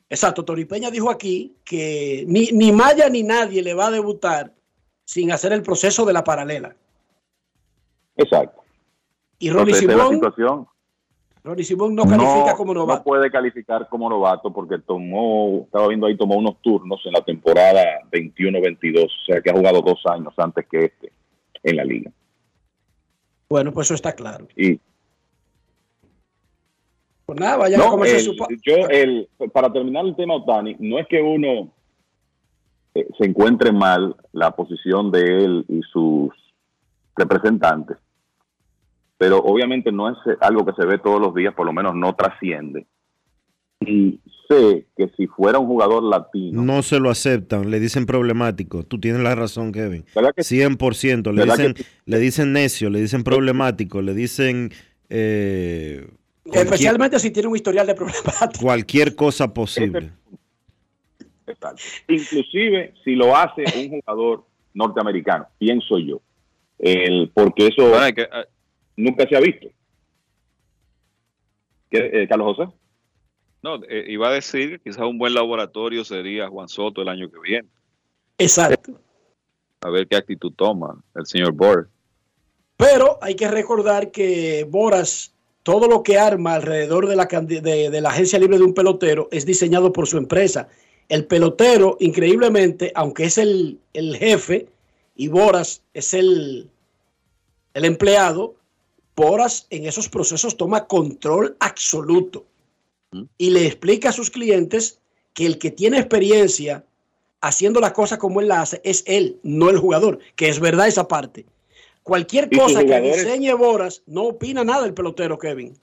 Exacto, 0.10 0.44
Tony 0.46 0.66
Peña 0.66 0.92
dijo 0.92 1.10
aquí 1.10 1.56
que 1.64 2.24
ni, 2.28 2.52
ni 2.52 2.72
Maya 2.72 3.10
ni 3.10 3.24
nadie 3.24 3.64
le 3.64 3.74
va 3.74 3.88
a 3.88 3.92
debutar 3.92 4.54
sin 5.06 5.32
hacer 5.32 5.54
el 5.54 5.64
proceso 5.64 6.06
de 6.06 6.14
la 6.14 6.24
paralela. 6.24 6.76
Exacto. 8.16 8.62
Y 9.40 9.50
Ronnie 9.50 9.74
Simón. 9.74 10.22
Ronnie 11.44 11.66
Simón 11.66 11.94
no 11.94 12.06
califica 12.06 12.56
como 12.56 12.74
novato. 12.74 13.00
No 13.00 13.04
puede 13.04 13.30
calificar 13.30 13.90
como 13.90 14.10
novato 14.10 14.54
porque 14.54 14.80
tomó, 14.80 15.64
estaba 15.66 15.90
viendo 15.90 16.08
ahí, 16.08 16.16
tomó 16.16 16.36
unos 16.36 16.62
turnos 16.62 17.02
en 17.06 17.12
la 17.12 17.22
temporada 17.22 17.82
21-22, 18.12 19.06
o 19.06 19.26
sea 19.26 19.42
que 19.42 19.50
ha 19.50 19.54
jugado 19.54 19.82
dos 19.82 20.02
años 20.06 20.34
antes 20.38 20.66
que 20.70 20.86
este 20.86 21.12
en 21.64 21.78
la 21.78 21.84
liga. 21.84 22.12
Bueno, 23.54 23.72
pues 23.72 23.86
eso 23.86 23.94
está 23.94 24.14
claro. 24.14 24.48
Y 24.58 24.80
Pues 27.28 27.40
nada, 27.40 27.58
vayan 27.58 27.82
a 27.82 27.86
no, 27.86 28.04
el- 28.04 28.20
su 28.20 28.36
pa- 28.36 28.48
yo, 28.64 28.88
el, 28.90 29.30
para 29.54 29.72
terminar 29.72 30.04
el 30.08 30.16
tema 30.16 30.34
Otani, 30.38 30.76
no 30.80 30.98
es 30.98 31.06
que 31.08 31.22
uno 31.22 31.72
eh, 32.96 33.08
se 33.16 33.26
encuentre 33.28 33.72
mal 33.72 34.16
la 34.32 34.50
posición 34.56 35.12
de 35.12 35.22
él 35.46 35.66
y 35.70 35.82
sus 35.84 36.32
representantes, 37.16 37.98
pero 39.20 39.38
obviamente 39.38 39.92
no 39.92 40.10
es 40.10 40.18
algo 40.42 40.66
que 40.66 40.74
se 40.74 40.88
ve 40.88 40.98
todos 40.98 41.22
los 41.22 41.36
días, 41.36 41.54
por 41.54 41.68
lo 41.68 41.74
menos 41.74 41.94
no 41.94 42.16
trasciende. 42.16 42.88
Y 43.88 44.20
sé 44.48 44.86
que 44.98 45.10
si 45.18 45.28
fuera 45.28 45.60
un 45.60 45.68
jugador 45.68 46.04
latino, 46.04 46.62
No 46.64 46.84
se 46.84 47.00
lo 47.00 47.10
aceptan, 47.10 47.70
le 47.72 47.80
dicen 47.80 48.06
problemático. 48.06 48.84
Tú 48.84 49.00
tienes 49.00 49.22
la 49.22 49.36
razón, 49.36 49.72
Kevin. 49.72 50.06
¿Verdad 50.16 50.34
que 50.36 50.42
100%. 50.44 51.32
Le 51.32 51.40
¿Verdad 51.42 51.56
que 51.58 51.68
dicen, 51.70 51.86
le 52.06 52.20
dicen 52.20 52.54
necio, 52.54 52.90
le 52.90 53.00
dicen 53.02 53.24
problemático, 53.24 54.02
le 54.02 54.14
dicen 54.14 54.72
eh, 55.10 56.08
Especialmente 56.46 57.20
si 57.20 57.32
tiene 57.32 57.48
un 57.50 57.56
historial 57.56 57.88
de 57.88 57.96
problemas. 57.96 58.50
cualquier 58.60 59.16
cosa 59.16 59.54
posible. 59.54 60.12
Exacto. 61.48 61.82
Inclusive 62.08 62.94
si 63.04 63.16
lo 63.16 63.36
hace 63.36 63.64
un 63.78 63.90
jugador 64.02 64.46
norteamericano, 64.74 65.48
pienso 65.58 66.00
yo, 66.00 66.22
el, 66.80 67.32
porque 67.34 67.68
eso 67.68 67.88
Bueno, 67.90 67.98
hay 68.06 68.14
que- 68.14 68.28
hay- 68.32 68.46
nunca 68.98 69.28
se 69.28 69.36
ha 69.36 69.40
visto. 69.40 69.68
¿Qué, 71.90 72.10
eh, 72.24 72.28
Carlos 72.28 72.56
José? 72.56 72.72
No, 73.64 73.82
eh, 73.90 74.06
iba 74.10 74.28
a 74.28 74.34
decir 74.34 74.72
que 74.72 74.90
quizás 74.90 75.06
un 75.08 75.18
buen 75.18 75.34
laboratorio 75.34 76.04
sería 76.04 76.50
Juan 76.50 76.68
Soto 76.68 77.02
el 77.02 77.08
año 77.08 77.32
que 77.32 77.40
viene. 77.40 77.68
Exacto. 78.38 79.00
A 79.82 79.90
ver 79.90 80.08
qué 80.08 80.18
actitud 80.18 80.52
toma 80.56 81.02
el 81.16 81.26
señor 81.26 81.54
Boris. 81.54 81.88
Pero 82.78 83.18
hay 83.22 83.36
que 83.36 83.48
recordar 83.48 84.12
que 84.12 84.66
Boras, 84.70 85.34
todo 85.64 85.88
lo 85.88 86.04
que 86.04 86.18
arma 86.18 86.56
alrededor 86.56 87.08
de 87.08 87.16
la, 87.16 87.28
candi- 87.28 87.62
de, 87.62 87.90
de 87.90 88.02
la 88.02 88.10
agencia 88.10 88.38
libre 88.40 88.58
de 88.58 88.64
un 88.64 88.74
pelotero 88.74 89.30
es 89.32 89.46
diseñado 89.46 89.94
por 89.94 90.08
su 90.08 90.18
empresa. 90.18 90.68
El 91.08 91.26
pelotero, 91.26 91.98
increíblemente, 92.00 92.92
aunque 92.96 93.26
es 93.26 93.38
el, 93.38 93.80
el 93.94 94.18
jefe 94.18 94.68
y 95.16 95.28
Boras 95.28 95.84
es 95.94 96.14
el, 96.14 96.70
el 97.74 97.86
empleado, 97.86 98.56
Boras 99.16 99.68
en 99.70 99.86
esos 99.86 100.10
procesos 100.10 100.58
toma 100.58 100.88
control 100.88 101.56
absoluto 101.60 102.46
y 103.38 103.50
le 103.52 103.66
explica 103.66 104.10
a 104.10 104.14
sus 104.14 104.30
clientes 104.30 105.00
que 105.34 105.46
el 105.46 105.58
que 105.58 105.72
tiene 105.72 105.98
experiencia 105.98 106.84
haciendo 107.42 107.80
las 107.80 107.92
cosas 107.94 108.18
como 108.20 108.40
él 108.42 108.48
las 108.48 108.60
hace 108.74 108.82
es 108.84 109.04
él, 109.08 109.38
no 109.44 109.70
el 109.70 109.78
jugador, 109.78 110.20
que 110.36 110.48
es 110.48 110.60
verdad 110.60 110.88
esa 110.88 111.08
parte. 111.08 111.46
Cualquier 112.04 112.50
cosa 112.50 112.84
que 112.86 113.00
diseñe 113.02 113.54
Boras 113.54 114.04
no 114.08 114.24
opina 114.24 114.64
nada 114.64 114.86
el 114.86 114.94
pelotero, 114.94 115.38
Kevin. 115.38 115.74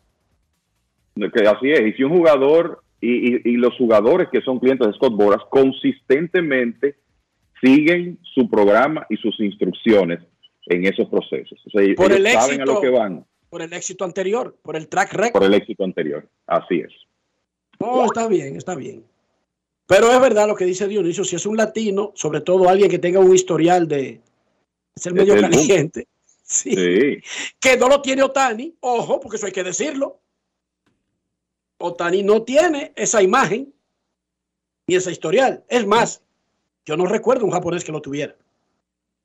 Que 1.17 1.47
así 1.49 1.71
es. 1.71 1.81
Y 1.81 1.93
si 1.95 2.03
un 2.05 2.17
jugador 2.17 2.83
y, 3.01 3.35
y- 3.37 3.41
y 3.45 3.53
los 3.57 3.75
jugadores 3.77 4.29
que 4.31 4.41
son 4.43 4.59
clientes 4.59 4.87
de 4.87 4.93
Scott 4.95 5.15
Boras 5.15 5.41
consistentemente 5.51 6.97
siguen 7.63 8.19
su 8.35 8.49
programa 8.49 9.07
y 9.11 9.17
sus 9.17 9.39
instrucciones 9.41 10.21
en 10.67 10.87
esos 10.87 11.09
procesos. 11.09 11.59
O 11.67 11.71
sea, 11.71 11.95
Por 11.95 12.13
ellos 12.13 12.27
el 12.27 12.33
saben 12.33 12.61
a 12.63 12.65
lo 12.65 12.73
éxito. 12.73 12.81
que 12.81 12.91
van 12.91 13.25
Por 13.51 13.63
el 13.63 13.73
éxito 13.73 14.05
anterior, 14.05 14.57
por 14.63 14.77
el 14.77 14.89
track 14.89 15.13
record. 15.15 15.33
por 15.33 15.45
el 15.45 15.55
éxito 15.55 15.85
anterior. 15.85 16.27
Así 16.47 16.81
es. 16.81 16.93
No, 17.81 18.05
está 18.05 18.29
bien, 18.29 18.57
está 18.57 18.75
bien. 18.75 19.05
Pero 19.87 20.11
es 20.13 20.21
verdad 20.21 20.47
lo 20.47 20.55
que 20.55 20.65
dice 20.67 20.87
Dionisio, 20.87 21.25
si 21.25 21.37
es 21.37 21.47
un 21.47 21.57
latino, 21.57 22.13
sobre 22.15 22.41
todo 22.43 22.69
alguien 22.69 22.91
que 22.91 22.99
tenga 22.99 23.19
un 23.21 23.35
historial 23.35 23.89
de 23.89 24.21
ser 24.95 25.15
medio 25.15 25.35
el 25.35 25.41
caliente, 25.43 26.07
sí, 26.43 26.75
Sí. 26.77 27.19
que 27.59 27.77
no 27.77 27.89
lo 27.89 28.01
tiene 28.03 28.23
Otani, 28.23 28.75
ojo, 28.81 29.19
porque 29.19 29.37
eso 29.37 29.47
hay 29.47 29.53
que 29.53 29.65
decirlo. 29.65 30.19
Otani 31.79 32.23
no 32.23 32.43
tiene 32.43 32.93
esa 32.95 33.23
imagen 33.23 33.73
ni 34.87 34.95
esa 34.97 35.11
historial. 35.11 35.65
Es 35.69 35.87
más, 35.87 36.23
yo 36.85 36.97
no 36.97 37.07
recuerdo 37.07 37.45
un 37.47 37.51
japonés 37.53 37.83
que 37.83 37.93
lo 37.93 38.03
tuviera. 38.03 38.37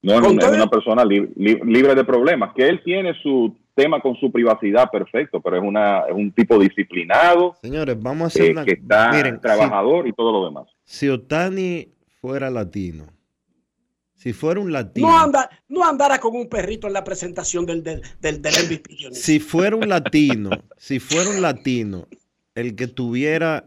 No, 0.02 0.20
no, 0.22 0.28
Con 0.28 0.40
es 0.40 0.48
una 0.48 0.70
persona 0.70 1.04
li- 1.04 1.30
li- 1.36 1.60
libre 1.66 1.96
de 1.96 2.04
problemas. 2.06 2.54
Que 2.56 2.68
él 2.70 2.82
tiene 2.84 3.14
su 3.22 3.56
tema 3.76 4.00
con 4.02 4.16
su 4.16 4.32
privacidad 4.32 4.90
perfecto, 4.90 5.42
pero 5.42 5.58
es, 5.58 5.64
una, 5.64 6.00
es 6.08 6.14
un 6.16 6.32
tipo 6.32 6.58
disciplinado, 6.58 7.56
Señores, 7.62 8.02
vamos 8.02 8.24
a 8.24 8.28
hacer 8.28 8.46
eh, 8.46 8.52
una... 8.52 8.66
que 8.66 8.72
está 8.72 9.12
Miren, 9.12 9.40
trabajador 9.40 10.08
y 10.08 10.14
todo 10.14 10.32
lo 10.32 10.46
demás. 10.46 10.68
si, 10.86 11.00
si 11.00 11.10
Otani 11.10 11.90
fuera 12.22 12.50
latino, 12.50 13.06
si 14.14 14.34
fuera 14.34 14.60
un 14.60 14.72
latino... 14.72 15.08
No, 15.08 15.20
anda, 15.20 15.50
no 15.68 15.84
andara 15.88 16.18
con 16.20 16.36
un 16.36 16.48
perrito 16.48 16.88
en 16.88 16.94
la 16.94 17.04
presentación 17.04 17.66
del, 17.66 17.84
del, 17.84 18.02
del, 18.22 18.42
del 18.42 18.54
MVP. 18.66 18.96
Dionisio. 18.96 19.24
Si 19.24 19.40
fuera 19.40 19.76
un 19.76 19.88
latino, 19.88 20.50
si 20.78 21.00
fuera 21.00 21.30
un 21.30 21.42
latino, 21.42 22.08
el 22.56 22.76
que 22.76 22.88
tuviera 22.88 23.66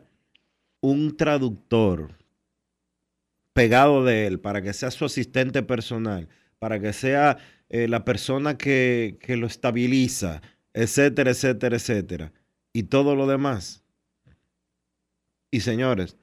un 0.80 1.16
traductor 1.16 2.16
pegado 3.52 4.05
de 4.05 4.26
él 4.26 4.40
para 4.40 4.62
que 4.62 4.72
sea 4.72 4.90
su 4.90 5.05
asistente 5.05 5.62
personal, 5.62 6.28
para 6.59 6.80
que 6.80 6.93
sea 6.93 7.39
eh, 7.70 7.89
la 7.89 8.05
persona 8.05 8.57
que, 8.59 9.19
que 9.20 9.36
lo 9.36 9.47
estabiliza, 9.47 10.43
etcétera, 10.74 11.31
etcétera, 11.31 11.77
etcétera, 11.77 12.32
y 12.73 12.85
todo 12.85 13.15
lo 13.16 13.27
demás. 13.27 13.82
Y 15.51 15.61
señores, 15.61 16.16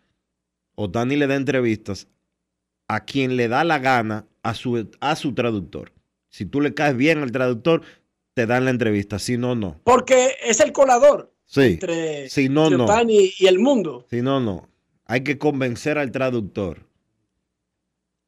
Otani 0.76 1.15
le 1.15 1.27
da 1.27 1.35
entrevistas 1.35 2.07
a 2.88 3.05
quien 3.05 3.38
le 3.38 3.47
da 3.47 3.63
la 3.63 3.80
gana 3.80 4.27
a 4.43 4.53
su, 4.53 4.89
a 4.99 5.15
su 5.15 5.34
traductor. 5.34 5.91
Si 6.30 6.45
tú 6.45 6.61
le 6.61 6.73
caes 6.73 6.95
bien 6.95 7.19
al 7.19 7.31
traductor, 7.31 7.81
te 8.34 8.45
dan 8.45 8.65
la 8.65 8.72
entrevista. 8.72 9.17
Si 9.19 9.38
no, 9.38 9.55
no. 9.55 9.80
Porque 9.84 10.35
es 10.43 10.59
el 10.59 10.72
colador 10.73 11.34
Sí. 11.45 11.61
entre, 11.61 12.30
Si 12.30 12.49
no, 12.49 12.63
entre 12.65 12.77
no. 12.77 12.84
Otani 12.85 13.31
y 13.39 13.47
el 13.47 13.59
mundo. 13.59 14.05
Si 14.09 14.22
no, 14.22 14.39
no. 14.39 14.67
Hay 15.05 15.23
que 15.23 15.38
convencer 15.38 15.97
al 15.97 16.11
traductor. 16.11 16.84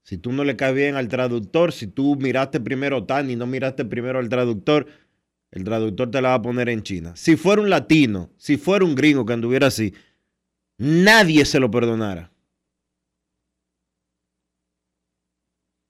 Si 0.07 0.17
tú 0.17 0.31
no 0.31 0.45
le 0.45 0.55
caes 0.55 0.73
bien 0.73 0.95
al 0.95 1.09
traductor, 1.09 1.73
si 1.73 1.85
tú 1.85 2.15
miraste 2.15 2.61
primero 2.61 2.95
a 2.95 2.99
Otani 2.99 3.33
y 3.33 3.35
no 3.35 3.45
miraste 3.45 3.83
primero 3.83 4.19
al 4.19 4.29
traductor, 4.29 4.87
el 5.51 5.65
traductor 5.65 6.09
te 6.09 6.21
la 6.21 6.29
va 6.29 6.35
a 6.35 6.41
poner 6.41 6.69
en 6.69 6.81
China. 6.81 7.13
Si 7.17 7.35
fuera 7.35 7.61
un 7.61 7.69
latino, 7.69 8.29
si 8.37 8.55
fuera 8.55 8.85
un 8.85 8.95
gringo 8.95 9.25
que 9.25 9.33
anduviera 9.33 9.67
así, 9.67 9.93
nadie 10.77 11.43
se 11.43 11.59
lo 11.59 11.69
perdonara. 11.69 12.31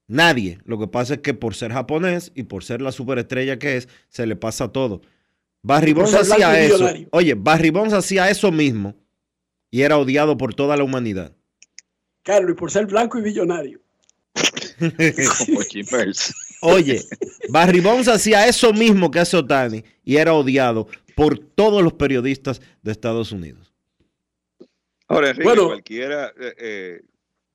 Nadie. 0.07 0.61
Lo 0.65 0.79
que 0.79 0.87
pasa 0.87 1.13
es 1.13 1.19
que 1.19 1.35
por 1.35 1.53
ser 1.53 1.71
japonés 1.71 2.31
y 2.33 2.41
por 2.41 2.63
ser 2.63 2.81
la 2.81 2.91
superestrella 2.91 3.59
que 3.59 3.77
es, 3.77 3.87
se 4.09 4.25
le 4.25 4.35
pasa 4.35 4.71
todo. 4.71 5.01
Barry 5.61 5.93
Bonds 5.93 6.15
hacía 6.15 6.59
eso. 6.59 6.79
millonario. 6.79 7.09
Oye, 7.11 7.35
Barry 7.35 7.69
Bonds 7.69 7.93
hacía 7.93 8.31
eso 8.31 8.51
mismo 8.51 8.95
y 9.69 9.83
era 9.83 9.99
odiado 9.99 10.37
por 10.37 10.55
toda 10.55 10.75
la 10.75 10.83
humanidad. 10.83 11.37
Carlos, 12.23 12.53
y 12.53 12.55
por 12.55 12.71
ser 12.71 12.87
blanco 12.87 13.19
y 13.19 13.21
millonario. 13.21 13.79
Como 15.45 15.61
Jim 15.61 15.85
Merce. 15.91 16.33
Oye, 16.61 17.03
Barry 17.49 17.79
Bonds 17.79 18.07
hacía 18.07 18.47
eso 18.47 18.73
mismo 18.73 19.11
que 19.11 19.19
hace 19.19 19.37
Otani 19.37 19.83
y 20.03 20.17
era 20.17 20.33
odiado 20.33 20.87
por 21.15 21.37
todos 21.37 21.83
los 21.83 21.93
periodistas 21.93 22.61
de 22.81 22.91
Estados 22.91 23.31
Unidos. 23.31 23.73
Ahora, 25.07 25.29
Enrique, 25.29 25.47
Bueno. 25.47 25.65
cualquiera, 25.67 26.33
eh, 26.39 26.53
eh, 26.57 27.01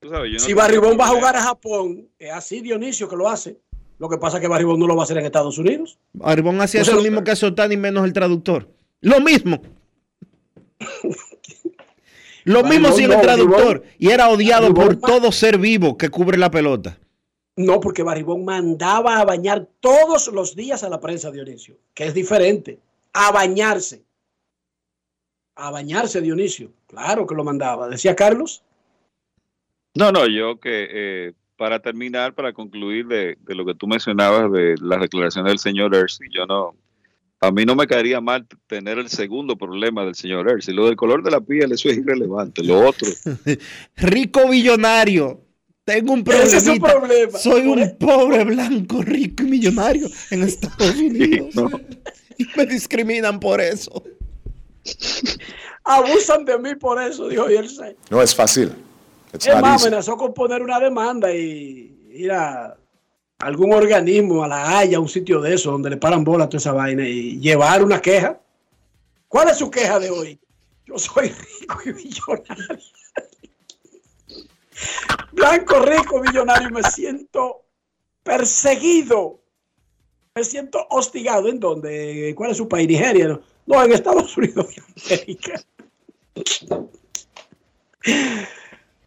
tú 0.01 0.09
sabes, 0.09 0.31
yo 0.31 0.35
no 0.35 0.41
Si 0.41 0.47
tengo 0.47 0.61
Barribón 0.61 0.99
va 0.99 1.07
a 1.07 1.09
jugar 1.09 1.37
a 1.37 1.43
Japón, 1.43 2.09
es 2.19 2.33
así 2.33 2.61
Dionisio 2.61 3.09
que 3.09 3.17
lo 3.17 3.29
hace. 3.29 3.59
Lo 3.99 4.09
que 4.09 4.19
pasa 4.19 4.39
es 4.39 4.41
que 4.41 4.49
Barribón 4.49 4.81
no 4.81 4.87
lo 4.87 4.97
va 4.97 5.03
a 5.03 5.05
hacer 5.05 5.19
en 5.19 5.27
Estados 5.27 5.59
Unidos. 5.59 5.99
Barry 6.13 6.43
Bonds 6.43 6.63
hacía 6.63 6.83
O 6.83 6.85
sea, 6.85 6.95
eso 6.95 7.03
mismo 7.03 7.23
que 7.23 7.31
hace 7.33 7.47
Otani 7.47 7.77
menos 7.77 8.05
el 8.05 8.13
traductor. 8.13 8.69
Lo 9.01 9.21
mismo. 9.21 9.63
Lo 12.45 12.65
mismo 12.65 12.91
sin 12.93 13.13
el 13.13 13.21
traductor. 13.21 13.85
Y 13.99 14.11
era 14.11 14.29
odiado 14.29 14.75
por 14.75 14.97
todo 14.97 15.31
ser 15.31 15.59
vivo 15.59 15.97
que 15.97 16.09
cubre 16.09 16.39
la 16.39 16.51
pelota. 16.51 16.99
No, 17.65 17.81
porque 17.81 18.03
Barribón 18.03 18.45
mandaba 18.45 19.19
a 19.19 19.25
bañar 19.25 19.69
todos 19.81 20.29
los 20.29 20.57
días 20.57 20.83
a 20.83 20.89
la 20.89 21.01
prensa, 21.01 21.31
Dionisio, 21.31 21.77
que 21.95 22.07
es 22.07 22.15
diferente. 22.15 22.79
A 23.13 23.31
bañarse. 23.31 24.03
A 25.55 25.71
bañarse, 25.71 26.21
Dionisio. 26.21 26.73
Claro 26.87 27.27
que 27.27 27.35
lo 27.35 27.45
mandaba. 27.45 27.89
Decía 27.89 28.17
Carlos. 28.17 28.63
No, 29.95 30.11
no, 30.11 30.27
yo 30.27 30.59
que 30.59 30.89
eh, 30.91 31.33
para 31.57 31.81
terminar, 31.81 32.35
para 32.35 32.53
concluir 32.53 33.07
de, 33.07 33.37
de 33.41 33.55
lo 33.55 33.65
que 33.65 33.75
tú 33.75 33.87
mencionabas 33.87 34.51
de 34.51 34.75
las 34.81 35.01
declaraciones 35.01 35.51
del 35.51 35.59
señor 35.59 35.95
Ersi, 35.95 36.25
yo 36.31 36.47
no, 36.47 36.75
a 37.43 37.51
mí 37.51 37.65
no 37.65 37.75
me 37.75 37.89
caería 37.89 38.21
mal 38.21 38.47
tener 38.69 38.99
el 38.99 39.09
segundo 39.09 39.57
problema 39.57 40.05
del 40.05 40.15
señor 40.15 40.49
Ersi. 40.49 40.73
Lo 40.73 40.87
del 40.87 40.95
color 40.95 41.25
de 41.25 41.33
la 41.33 41.41
piel, 41.41 41.73
eso 41.73 41.89
es 41.89 41.99
irrelevante. 41.99 42.63
Lo 42.63 42.89
otro, 42.89 43.09
Rico 43.97 44.49
billonario. 44.49 45.41
Tengo 45.85 46.13
un 46.13 46.25
Ese 46.29 46.59
es 46.59 46.65
su 46.65 46.79
problemita. 46.79 46.93
problema. 46.99 47.39
Soy 47.39 47.67
un 47.67 47.97
pobre 47.99 48.45
blanco 48.45 49.03
rico 49.03 49.43
y 49.43 49.47
millonario 49.47 50.09
en 50.31 50.43
Estados 50.45 50.95
Unidos. 50.97 51.55
Y 52.39 52.47
me 52.57 52.67
discriminan 52.67 53.41
por 53.41 53.61
eso. 53.61 54.03
Abusan 55.85 56.45
de 56.45 56.59
mí 56.59 56.75
por 56.77 57.03
eso, 57.03 57.29
dijo 57.29 57.49
Yersay. 57.49 57.97
No 58.11 58.23
es 58.23 58.35
fácil. 58.35 58.73
It's 59.35 59.47
Es 59.47 59.53
not 59.55 59.63
más, 59.63 59.73
easy. 59.75 59.87
amenazó 59.89 60.17
con 60.17 60.33
poner 60.35 60.63
una 60.63 60.79
demanda 60.79 61.33
y 61.35 61.97
ir 62.13 62.31
a 62.31 62.77
algún 63.39 63.73
organismo, 63.73 64.45
a 64.45 64.49
la 64.49 64.79
Haya, 64.79 65.01
un 65.01 65.09
sitio 65.09 65.41
de 65.41 65.55
eso, 65.55 65.73
donde 65.73 65.91
le 65.91 65.97
paran 65.97 66.23
bola 66.23 66.45
a 66.45 66.49
toda 66.49 66.59
esa 66.59 66.73
vaina 66.73 67.09
y 67.09 67.41
llevar 67.41 67.83
una 67.83 68.01
queja. 68.01 68.39
¿Cuál 69.27 69.49
es 69.49 69.57
su 69.59 69.71
queja 69.71 69.99
de 69.99 70.11
hoy? 70.11 70.39
Yo 70.87 70.97
soy 70.99 71.29
rico 71.61 71.79
y 71.87 71.93
millonario. 71.93 72.79
Blanco, 75.33 75.81
rico, 75.81 76.21
millonario, 76.21 76.71
me 76.71 76.83
siento 76.85 77.65
perseguido. 78.23 79.41
Me 80.35 80.45
siento 80.45 80.87
hostigado. 80.91 81.49
¿En 81.49 81.61
dónde? 81.61 82.33
¿Cuál 82.37 82.51
es 82.53 82.57
su 82.57 82.69
país? 82.69 82.89
Nigeria. 82.89 83.29
No, 83.29 83.43
No, 83.67 83.83
en 83.83 83.93
Estados 83.93 84.37
Unidos 84.37 84.69
de 84.75 84.83
América. 85.17 85.63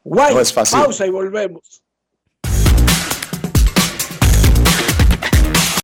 Guay, 0.03 0.33
No 0.35 0.41
es 0.41 0.53
fácil. 0.53 0.79
pausa 0.79 1.05
y 1.05 1.09
volvemos. 1.09 1.81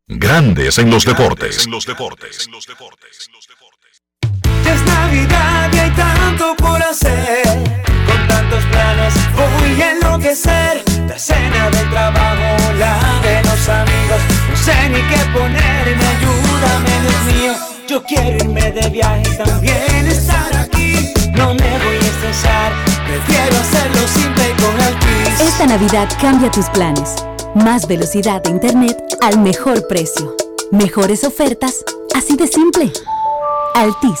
Grandes 0.06 0.78
en 0.78 0.90
los 0.90 1.04
deportes. 1.04 1.68
Ya 4.64 4.74
es 4.74 4.84
Navidad 4.84 5.70
y 5.72 5.78
hay 5.78 5.90
tanto 5.92 6.54
por 6.56 6.82
hacer. 6.82 7.42
Tantos 8.62 8.70
planes 8.70 9.14
voy 9.34 9.82
a 9.82 9.90
enloquecer. 9.92 10.84
La 11.08 11.18
cena 11.18 11.70
del 11.70 11.90
trabajo, 11.90 12.72
la 12.78 13.20
de 13.22 13.42
los 13.42 13.68
amigos. 13.68 14.20
No 14.50 14.56
sé 14.56 14.88
ni 14.88 15.02
qué 15.08 15.18
ponerme, 15.32 16.04
ayúdame, 16.16 17.00
Dios 17.02 17.34
mío. 17.34 17.52
Yo 17.88 18.02
quiero 18.04 18.36
irme 18.36 18.72
de 18.72 18.88
viaje 18.88 19.22
y 19.32 19.36
también 19.36 20.06
estar 20.06 20.56
aquí. 20.56 21.12
No 21.32 21.54
me 21.54 21.78
voy 21.78 21.96
a 21.96 22.00
estresar, 22.00 22.72
prefiero 23.06 23.56
hacerlo 23.58 24.08
simple 24.08 24.50
y 24.50 24.62
con 24.62 24.80
Altis. 24.80 25.40
Esta 25.40 25.66
Navidad 25.66 26.08
cambia 26.20 26.50
tus 26.50 26.66
planes. 26.70 27.16
Más 27.54 27.86
velocidad 27.86 28.42
de 28.42 28.50
Internet 28.50 28.96
al 29.20 29.38
mejor 29.38 29.86
precio. 29.88 30.34
Mejores 30.70 31.24
ofertas, 31.24 31.84
así 32.14 32.36
de 32.36 32.46
simple. 32.46 32.90
Altis. 33.74 34.20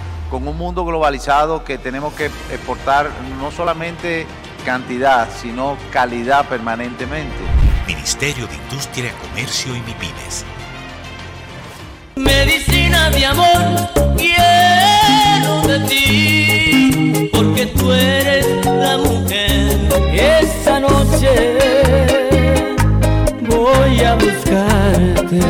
con 0.31 0.47
un 0.47 0.57
mundo 0.57 0.85
globalizado 0.85 1.65
que 1.65 1.77
tenemos 1.77 2.13
que 2.13 2.27
exportar 2.27 3.11
no 3.37 3.51
solamente 3.51 4.25
cantidad, 4.65 5.27
sino 5.29 5.77
calidad 5.91 6.47
permanentemente. 6.47 7.35
Ministerio 7.85 8.47
de 8.47 8.55
Industria, 8.55 9.11
Comercio 9.27 9.75
y 9.75 9.81
MIPIMES. 9.81 10.45
Medicina 12.15 13.09
de 13.09 13.25
amor, 13.25 13.89
quiero 14.17 15.67
de 15.67 15.79
ti, 15.89 17.29
porque 17.33 17.65
tú 17.65 17.91
eres 17.91 18.65
la 18.65 18.97
mujer. 18.99 19.77
Esta 20.13 20.79
noche 20.79 21.57
voy 23.49 23.99
a 23.99 24.15
buscarte. 24.15 25.41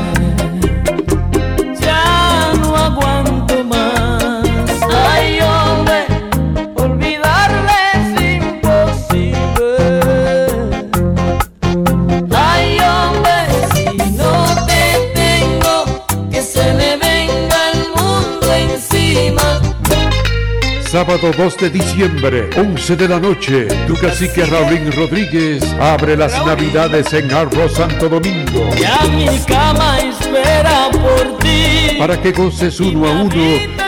Sábado 21.01 21.31
2 21.35 21.57
de 21.57 21.69
diciembre, 21.71 22.49
11 22.55 22.95
de 22.95 23.07
la 23.07 23.19
noche, 23.19 23.65
tu 23.87 23.95
cacique 23.95 24.45
Raulín 24.45 24.91
Rodríguez 24.91 25.63
abre 25.79 26.15
las 26.15 26.31
navidades 26.45 27.11
en 27.13 27.33
Arroz 27.33 27.73
Santo 27.73 28.07
Domingo. 28.07 28.69
Ya 28.79 29.01
mi 29.07 29.25
cama 29.39 29.97
espera 29.99 30.91
por 30.91 31.39
ti. 31.39 31.97
Para 31.97 32.21
que 32.21 32.31
goces 32.31 32.79
uno 32.79 33.07
a 33.07 33.13
uno 33.13 33.31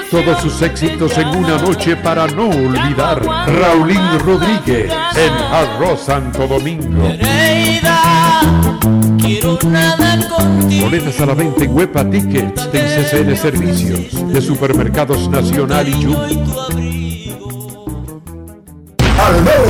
todos 0.10 0.42
sus 0.42 0.60
éxitos 0.64 1.16
en 1.20 1.28
una 1.28 1.60
noche 1.60 1.96
para 1.98 2.26
no 2.26 2.50
olvidar. 2.50 3.24
Raulín 3.24 4.20
Rodríguez 4.26 4.92
en 5.16 5.34
Arroz 5.54 6.06
Santo 6.06 6.48
Domingo. 6.48 7.12
Quiero 9.20 9.60
nada 9.68 10.18
contigo. 10.36 10.86
Boletas 10.86 11.22
a 11.22 11.28
la 11.28 11.36
venta 11.36 11.64
en 11.64 11.76
Huepa 11.76 12.10
Tickets 12.10 12.72
de 12.72 12.80
CCN 12.80 13.38
Servicios 13.38 14.34
de 14.34 14.42
Supermercados 14.42 15.30
Nacional 15.30 15.88
y 15.88 15.94
Jumbo. 15.94 16.93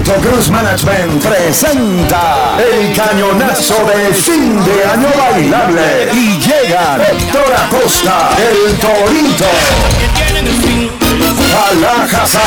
Alberto 0.04 0.30
Cruz 0.30 0.50
Management 0.50 1.24
presenta 1.24 2.58
el 2.58 2.94
cañonazo 2.94 3.86
de 3.86 4.14
fin 4.14 4.62
de 4.66 4.84
año 4.86 5.08
bailable 5.18 6.10
y 6.14 6.38
llegan 6.40 7.02
Héctor 7.02 7.54
Acosta, 7.54 8.30
el 8.38 8.76
Torito, 8.80 9.46
Alajazar, 11.70 12.42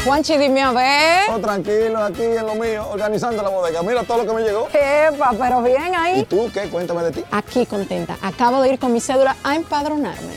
Juanchi, 0.04 0.36
dime 0.36 0.62
a 0.62 0.72
ver. 0.72 1.30
Oh, 1.30 1.38
tranquilo, 1.38 2.02
aquí 2.02 2.22
en 2.22 2.44
lo 2.44 2.56
mío, 2.56 2.88
organizando 2.90 3.44
la 3.44 3.48
bodega. 3.48 3.80
Mira 3.84 4.02
todo 4.02 4.24
lo 4.24 4.26
que 4.26 4.32
me 4.34 4.42
llegó. 4.42 4.66
Epa, 4.72 5.34
pero 5.38 5.62
bien 5.62 5.94
ahí. 5.94 6.22
¿Y 6.22 6.24
tú 6.24 6.50
qué? 6.52 6.62
Cuéntame 6.62 7.04
de 7.04 7.12
ti. 7.12 7.22
Aquí 7.30 7.64
contenta. 7.64 8.16
Acabo 8.20 8.60
de 8.60 8.72
ir 8.72 8.80
con 8.80 8.92
mi 8.92 9.00
cédula 9.00 9.36
a 9.44 9.54
empadronarme. 9.54 10.36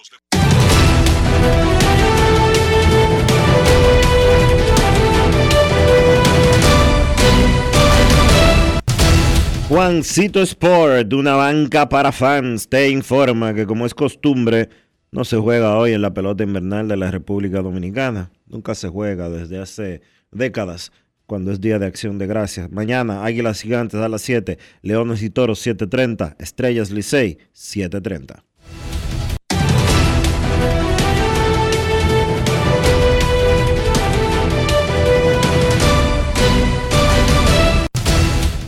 Juancito 9.71 10.41
Sport, 10.41 11.07
de 11.07 11.15
una 11.15 11.35
banca 11.35 11.87
para 11.87 12.11
fans, 12.11 12.67
te 12.67 12.89
informa 12.89 13.53
que 13.53 13.65
como 13.65 13.85
es 13.85 13.93
costumbre, 13.93 14.67
no 15.11 15.23
se 15.23 15.37
juega 15.37 15.77
hoy 15.77 15.93
en 15.93 16.01
la 16.01 16.13
pelota 16.13 16.43
invernal 16.43 16.89
de 16.89 16.97
la 16.97 17.09
República 17.09 17.61
Dominicana. 17.61 18.31
Nunca 18.47 18.75
se 18.75 18.89
juega 18.89 19.29
desde 19.29 19.59
hace 19.59 20.01
décadas 20.29 20.91
cuando 21.25 21.53
es 21.53 21.61
Día 21.61 21.79
de 21.79 21.85
Acción 21.85 22.17
de 22.17 22.27
Gracias. 22.27 22.69
Mañana, 22.69 23.23
Águilas 23.23 23.61
Gigantes 23.61 24.01
a 24.01 24.09
las 24.09 24.21
7, 24.23 24.57
Leones 24.81 25.23
y 25.23 25.29
Toros 25.29 25.65
7.30, 25.65 26.35
Estrellas 26.37 26.91
Licey 26.91 27.37
7.30. 27.55 28.43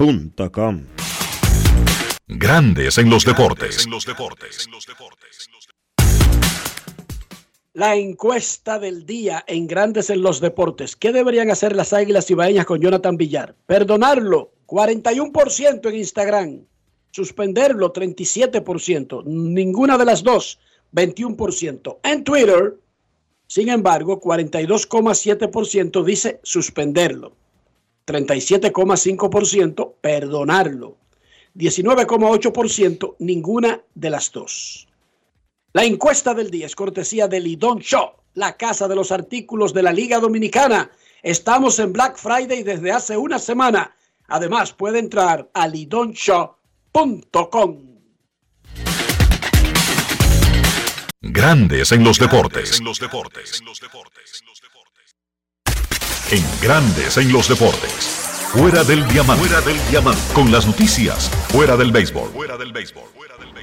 InvierteRD.com 0.00 0.84
Grandes 2.28 2.98
en 2.98 3.10
los 3.10 3.24
deportes. 3.24 3.88
La 7.72 7.96
encuesta 7.96 8.78
del 8.78 9.04
día 9.06 9.42
en 9.46 9.66
Grandes 9.66 10.10
en 10.10 10.22
los 10.22 10.40
Deportes. 10.40 10.94
¿Qué 10.94 11.12
deberían 11.12 11.50
hacer 11.50 11.74
las 11.74 11.92
Águilas 11.92 12.30
Ibaeñas 12.30 12.64
con 12.66 12.80
Jonathan 12.80 13.16
Villar? 13.16 13.56
Perdonarlo, 13.66 14.52
41% 14.66 15.88
en 15.88 15.96
Instagram. 15.96 16.60
Suspenderlo, 17.10 17.92
37%. 17.92 19.24
Ninguna 19.24 19.98
de 19.98 20.04
las 20.04 20.22
dos, 20.22 20.60
21%. 20.92 21.98
En 22.04 22.22
Twitter, 22.22 22.76
sin 23.48 23.68
embargo, 23.68 24.20
42,7% 24.20 26.04
dice 26.04 26.38
suspenderlo. 26.44 27.32
37,5% 28.08 29.94
perdonarlo. 30.00 30.96
19,8% 31.54 33.16
ninguna 33.18 33.82
de 33.94 34.10
las 34.10 34.32
dos. 34.32 34.88
La 35.74 35.84
encuesta 35.84 36.32
del 36.32 36.50
día 36.50 36.64
es 36.66 36.74
cortesía 36.74 37.28
de 37.28 37.40
Lidón 37.40 37.80
Shop, 37.80 38.14
la 38.34 38.56
casa 38.56 38.88
de 38.88 38.96
los 38.96 39.12
artículos 39.12 39.74
de 39.74 39.82
la 39.82 39.92
Liga 39.92 40.20
Dominicana. 40.20 40.90
Estamos 41.22 41.78
en 41.78 41.92
Black 41.92 42.16
Friday 42.16 42.62
desde 42.62 42.92
hace 42.92 43.18
una 43.18 43.38
semana. 43.38 43.94
Además, 44.28 44.72
puede 44.72 45.00
entrar 45.00 45.50
a 45.52 45.68
lidonshop.com. 45.68 47.88
Grandes 51.20 51.92
en 51.92 52.04
los 52.04 52.18
deportes. 52.18 52.80
En 52.80 52.86
Grandes 56.60 57.16
en 57.16 57.32
los 57.32 57.48
deportes. 57.48 57.90
Fuera 58.52 58.84
del 58.84 59.06
diamante. 59.08 59.46
Fuera 59.46 59.62
del 59.62 59.78
diamante. 59.88 60.20
Con 60.34 60.52
las 60.52 60.66
noticias. 60.66 61.30
Fuera 61.48 61.74
del 61.74 61.90
béisbol. 61.90 62.28
Fuera 62.34 62.58
del 62.58 62.70
béisbol. 62.70 63.04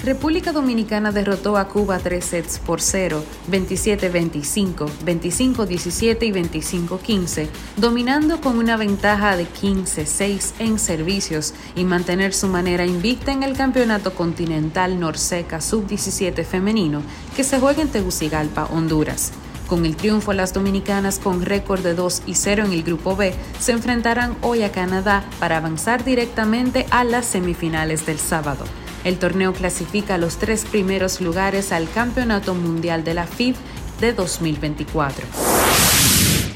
República 0.04 0.52
Dominicana 0.52 1.12
derrotó 1.12 1.58
a 1.58 1.68
Cuba 1.68 2.00
3 2.00 2.26
sets 2.26 2.58
por 2.58 2.82
0, 2.82 3.24
27-25, 3.52 4.90
25-17 5.06 6.24
y 6.24 6.32
25-15, 6.32 7.48
dominando 7.78 8.42
con 8.42 8.58
una 8.58 8.78
ventaja 8.78 9.38
de 9.38 9.46
15-6 9.46 10.54
en 10.58 10.80
servicios 10.80 11.54
y 11.76 11.84
mantener 11.84 12.34
su 12.34 12.48
manera 12.48 12.86
invicta 12.86 13.32
en 13.32 13.44
el 13.44 13.56
Campeonato 13.56 14.14
Continental 14.16 15.00
Norseca 15.00 15.62
Sub-17 15.62 16.44
femenino 16.44 17.04
que 17.36 17.44
se 17.44 17.60
juega 17.60 17.84
en 17.84 17.90
Tegucigalpa, 17.90 18.66
Honduras. 18.66 19.32
Con 19.68 19.84
el 19.86 19.96
triunfo, 19.96 20.34
las 20.34 20.54
dominicanas 20.54 21.18
con 21.18 21.42
récord 21.42 21.82
de 21.82 21.96
2 21.96 22.24
y 22.28 22.36
0 22.36 22.66
en 22.66 22.72
el 22.74 22.84
Grupo 22.84 23.16
B 23.16 23.34
se 23.60 23.72
enfrentarán 23.72 24.38
hoy 24.42 24.62
a 24.62 24.72
Canadá 24.72 25.24
para 25.40 25.58
avanzar 25.58 26.04
directamente 26.04 26.86
a 26.92 27.04
las 27.04 27.26
semifinales 27.26 28.06
del 28.06 28.20
sábado. 28.20 28.66
El 29.04 29.18
torneo 29.18 29.54
clasifica 29.54 30.16
a 30.16 30.18
los 30.20 30.38
tres 30.38 30.66
primeros 30.66 31.20
lugares 31.20 31.72
al 31.72 31.90
Campeonato 31.90 32.54
Mundial 32.54 33.04
de 33.04 33.16
la 33.16 33.26
FIB 33.26 33.56
de 34.00 34.14
2024. 34.14 35.26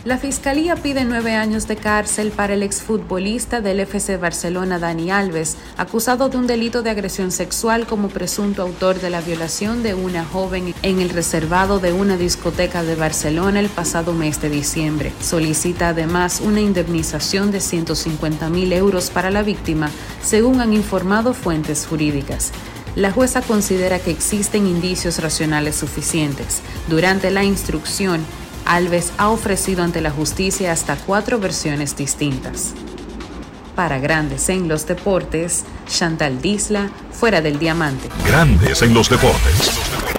La 0.06 0.18
Fiscalía 0.18 0.78
pide 0.78 1.04
nueve 1.04 1.36
años 1.36 1.68
de 1.68 1.76
cárcel 1.76 2.32
para 2.32 2.54
el 2.54 2.64
exfutbolista 2.64 3.60
del 3.60 3.82
FC 3.82 4.16
Barcelona 4.16 4.80
Dani 4.80 5.12
Alves, 5.12 5.58
acusado 5.76 6.30
de 6.30 6.38
un 6.38 6.48
delito 6.48 6.82
de 6.82 6.90
agresión 6.90 7.32
sexual 7.32 7.86
como 7.86 8.08
presunto 8.08 8.62
autor 8.62 9.02
de 9.02 9.10
la 9.10 9.20
violación 9.20 9.84
de 9.84 9.96
una 9.96 10.24
joven 10.24 10.74
en 10.84 11.02
el 11.02 11.10
reservado 11.10 11.80
de 11.80 11.92
una 11.92 12.16
discoteca 12.16 12.82
de 12.82 12.96
Barcelona 12.96 13.60
el 13.60 13.68
pasado 13.68 14.14
mes 14.14 14.42
de 14.42 14.50
diciembre. 14.50 15.12
Solicita 15.20 15.90
además 15.90 16.40
una 16.40 16.62
indemnización 16.62 17.52
de 17.52 17.60
150 17.60 18.50
mil 18.50 18.72
euros 18.72 19.10
para 19.10 19.32
la 19.32 19.44
víctima, 19.44 19.92
según 20.24 20.62
han 20.62 20.72
informado 20.72 21.34
fuentes 21.34 21.86
jurídicas. 21.86 22.54
La 22.96 23.12
jueza 23.12 23.42
considera 23.42 24.00
que 24.00 24.12
existen 24.12 24.66
indicios 24.66 25.22
racionales 25.22 25.76
suficientes. 25.76 26.62
Durante 26.88 27.32
la 27.32 27.44
instrucción, 27.44 28.22
Alves 28.70 29.12
ha 29.18 29.30
ofrecido 29.30 29.82
ante 29.82 30.00
la 30.00 30.12
justicia 30.12 30.72
hasta 30.72 30.96
cuatro 30.96 31.40
versiones 31.40 31.98
distintas. 31.98 32.76
Para 33.76 33.98
Grandes 33.98 34.48
en 34.50 34.68
los 34.68 34.86
Deportes, 34.86 35.66
Chantal 35.88 36.40
Disla, 36.40 36.92
fuera 37.12 37.42
del 37.42 37.58
diamante. 37.58 38.10
Grandes 38.28 38.84
en 38.84 38.94
los 38.94 39.10
deportes. 39.10 40.19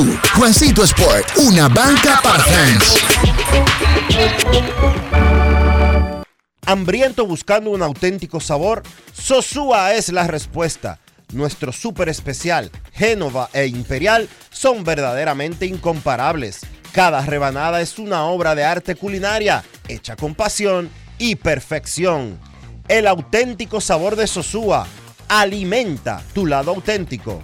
Juancito 0.35 0.83
Sport, 0.83 1.37
una 1.37 1.67
banca 1.67 2.19
para 2.23 2.43
fans. 2.43 2.97
Hambriento 6.65 7.27
buscando 7.27 7.69
un 7.69 7.83
auténtico 7.83 8.39
sabor, 8.39 8.83
Sosúa 9.13 9.93
es 9.93 10.11
la 10.11 10.25
respuesta. 10.25 10.99
Nuestro 11.33 11.71
súper 11.71 12.09
especial, 12.09 12.71
Génova 12.93 13.49
e 13.53 13.67
Imperial, 13.67 14.27
son 14.49 14.83
verdaderamente 14.83 15.65
incomparables. 15.65 16.61
Cada 16.91 17.21
rebanada 17.21 17.81
es 17.81 17.99
una 17.99 18.25
obra 18.25 18.55
de 18.55 18.63
arte 18.63 18.95
culinaria, 18.95 19.63
hecha 19.87 20.15
con 20.15 20.35
pasión 20.35 20.89
y 21.19 21.35
perfección. 21.35 22.39
El 22.87 23.07
auténtico 23.07 23.79
sabor 23.79 24.15
de 24.15 24.27
Sosúa 24.27 24.87
alimenta 25.27 26.21
tu 26.33 26.45
lado 26.45 26.71
auténtico. 26.71 27.43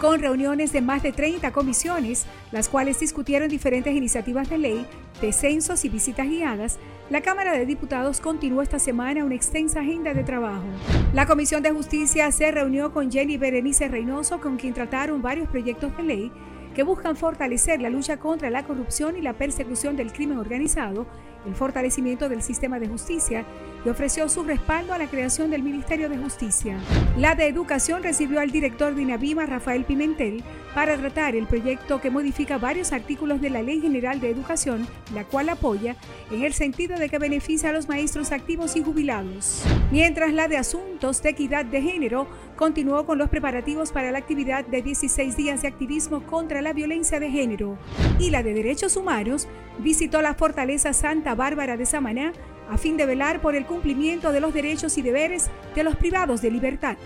Con 0.00 0.18
reuniones 0.18 0.72
de 0.72 0.80
más 0.80 1.02
de 1.02 1.12
30 1.12 1.52
comisiones, 1.52 2.24
las 2.52 2.70
cuales 2.70 2.98
discutieron 2.98 3.50
diferentes 3.50 3.94
iniciativas 3.94 4.48
de 4.48 4.56
ley, 4.56 4.86
descensos 5.20 5.84
y 5.84 5.90
visitas 5.90 6.26
guiadas, 6.26 6.78
la 7.10 7.20
Cámara 7.20 7.52
de 7.52 7.66
Diputados 7.66 8.18
continuó 8.20 8.62
esta 8.62 8.78
semana 8.78 9.26
una 9.26 9.34
extensa 9.34 9.80
agenda 9.80 10.14
de 10.14 10.24
trabajo. 10.24 10.64
La 11.12 11.26
Comisión 11.26 11.62
de 11.62 11.72
Justicia 11.72 12.32
se 12.32 12.50
reunió 12.50 12.92
con 12.92 13.12
Jenny 13.12 13.36
Berenice 13.36 13.88
Reynoso, 13.88 14.40
con 14.40 14.56
quien 14.56 14.72
trataron 14.72 15.20
varios 15.20 15.48
proyectos 15.48 15.94
de 15.98 16.02
ley 16.02 16.32
que 16.74 16.82
buscan 16.82 17.14
fortalecer 17.14 17.82
la 17.82 17.90
lucha 17.90 18.16
contra 18.16 18.48
la 18.48 18.64
corrupción 18.64 19.18
y 19.18 19.20
la 19.20 19.34
persecución 19.34 19.96
del 19.96 20.12
crimen 20.12 20.38
organizado, 20.38 21.06
el 21.46 21.54
fortalecimiento 21.54 22.28
del 22.28 22.42
sistema 22.42 22.78
de 22.78 22.88
justicia 22.88 23.44
y 23.84 23.88
ofreció 23.88 24.28
su 24.28 24.42
respaldo 24.42 24.92
a 24.92 24.98
la 24.98 25.08
creación 25.08 25.50
del 25.50 25.62
Ministerio 25.62 26.08
de 26.08 26.18
Justicia. 26.18 26.78
La 27.16 27.34
de 27.34 27.46
Educación 27.46 28.02
recibió 28.02 28.40
al 28.40 28.50
director 28.50 28.94
de 28.94 29.02
INAVIMA, 29.02 29.46
Rafael 29.46 29.84
Pimentel, 29.84 30.44
para 30.74 30.96
tratar 30.96 31.34
el 31.34 31.46
proyecto 31.46 32.00
que 32.00 32.10
modifica 32.10 32.58
varios 32.58 32.92
artículos 32.92 33.40
de 33.40 33.50
la 33.50 33.62
Ley 33.62 33.80
General 33.80 34.20
de 34.20 34.30
Educación, 34.30 34.86
la 35.14 35.24
cual 35.24 35.48
apoya 35.48 35.96
en 36.30 36.44
el 36.44 36.52
sentido 36.52 36.98
de 36.98 37.08
que 37.08 37.18
beneficia 37.18 37.70
a 37.70 37.72
los 37.72 37.88
maestros 37.88 38.32
activos 38.32 38.76
y 38.76 38.84
jubilados. 38.84 39.64
Mientras 39.90 40.32
la 40.32 40.46
de 40.46 40.58
Asuntos 40.58 41.22
de 41.22 41.30
Equidad 41.30 41.64
de 41.64 41.82
Género 41.82 42.28
continuó 42.56 43.06
con 43.06 43.18
los 43.18 43.30
preparativos 43.30 43.90
para 43.90 44.12
la 44.12 44.18
actividad 44.18 44.64
de 44.64 44.82
16 44.82 45.36
días 45.36 45.62
de 45.62 45.68
activismo 45.68 46.22
contra 46.26 46.62
la 46.62 46.72
violencia 46.72 47.18
de 47.18 47.30
género 47.30 47.78
y 48.18 48.30
la 48.30 48.42
de 48.42 48.54
Derechos 48.54 48.96
Humanos 48.96 49.48
visitó 49.78 50.22
la 50.22 50.34
Fortaleza 50.34 50.92
Santa 50.92 51.29
Bárbara 51.34 51.76
de 51.76 51.86
Samaná 51.86 52.32
a 52.70 52.78
fin 52.78 52.96
de 52.96 53.06
velar 53.06 53.40
por 53.40 53.56
el 53.56 53.66
cumplimiento 53.66 54.32
de 54.32 54.40
los 54.40 54.54
derechos 54.54 54.96
y 54.96 55.02
deberes 55.02 55.50
de 55.74 55.82
los 55.82 55.96
privados 55.96 56.40
de 56.40 56.50
libertad. 56.50 56.96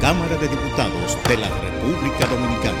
Cámara 0.00 0.36
de 0.38 0.48
Diputados 0.48 1.18
de 1.28 1.36
la 1.36 1.48
República 1.48 2.26
Dominicana. 2.26 2.78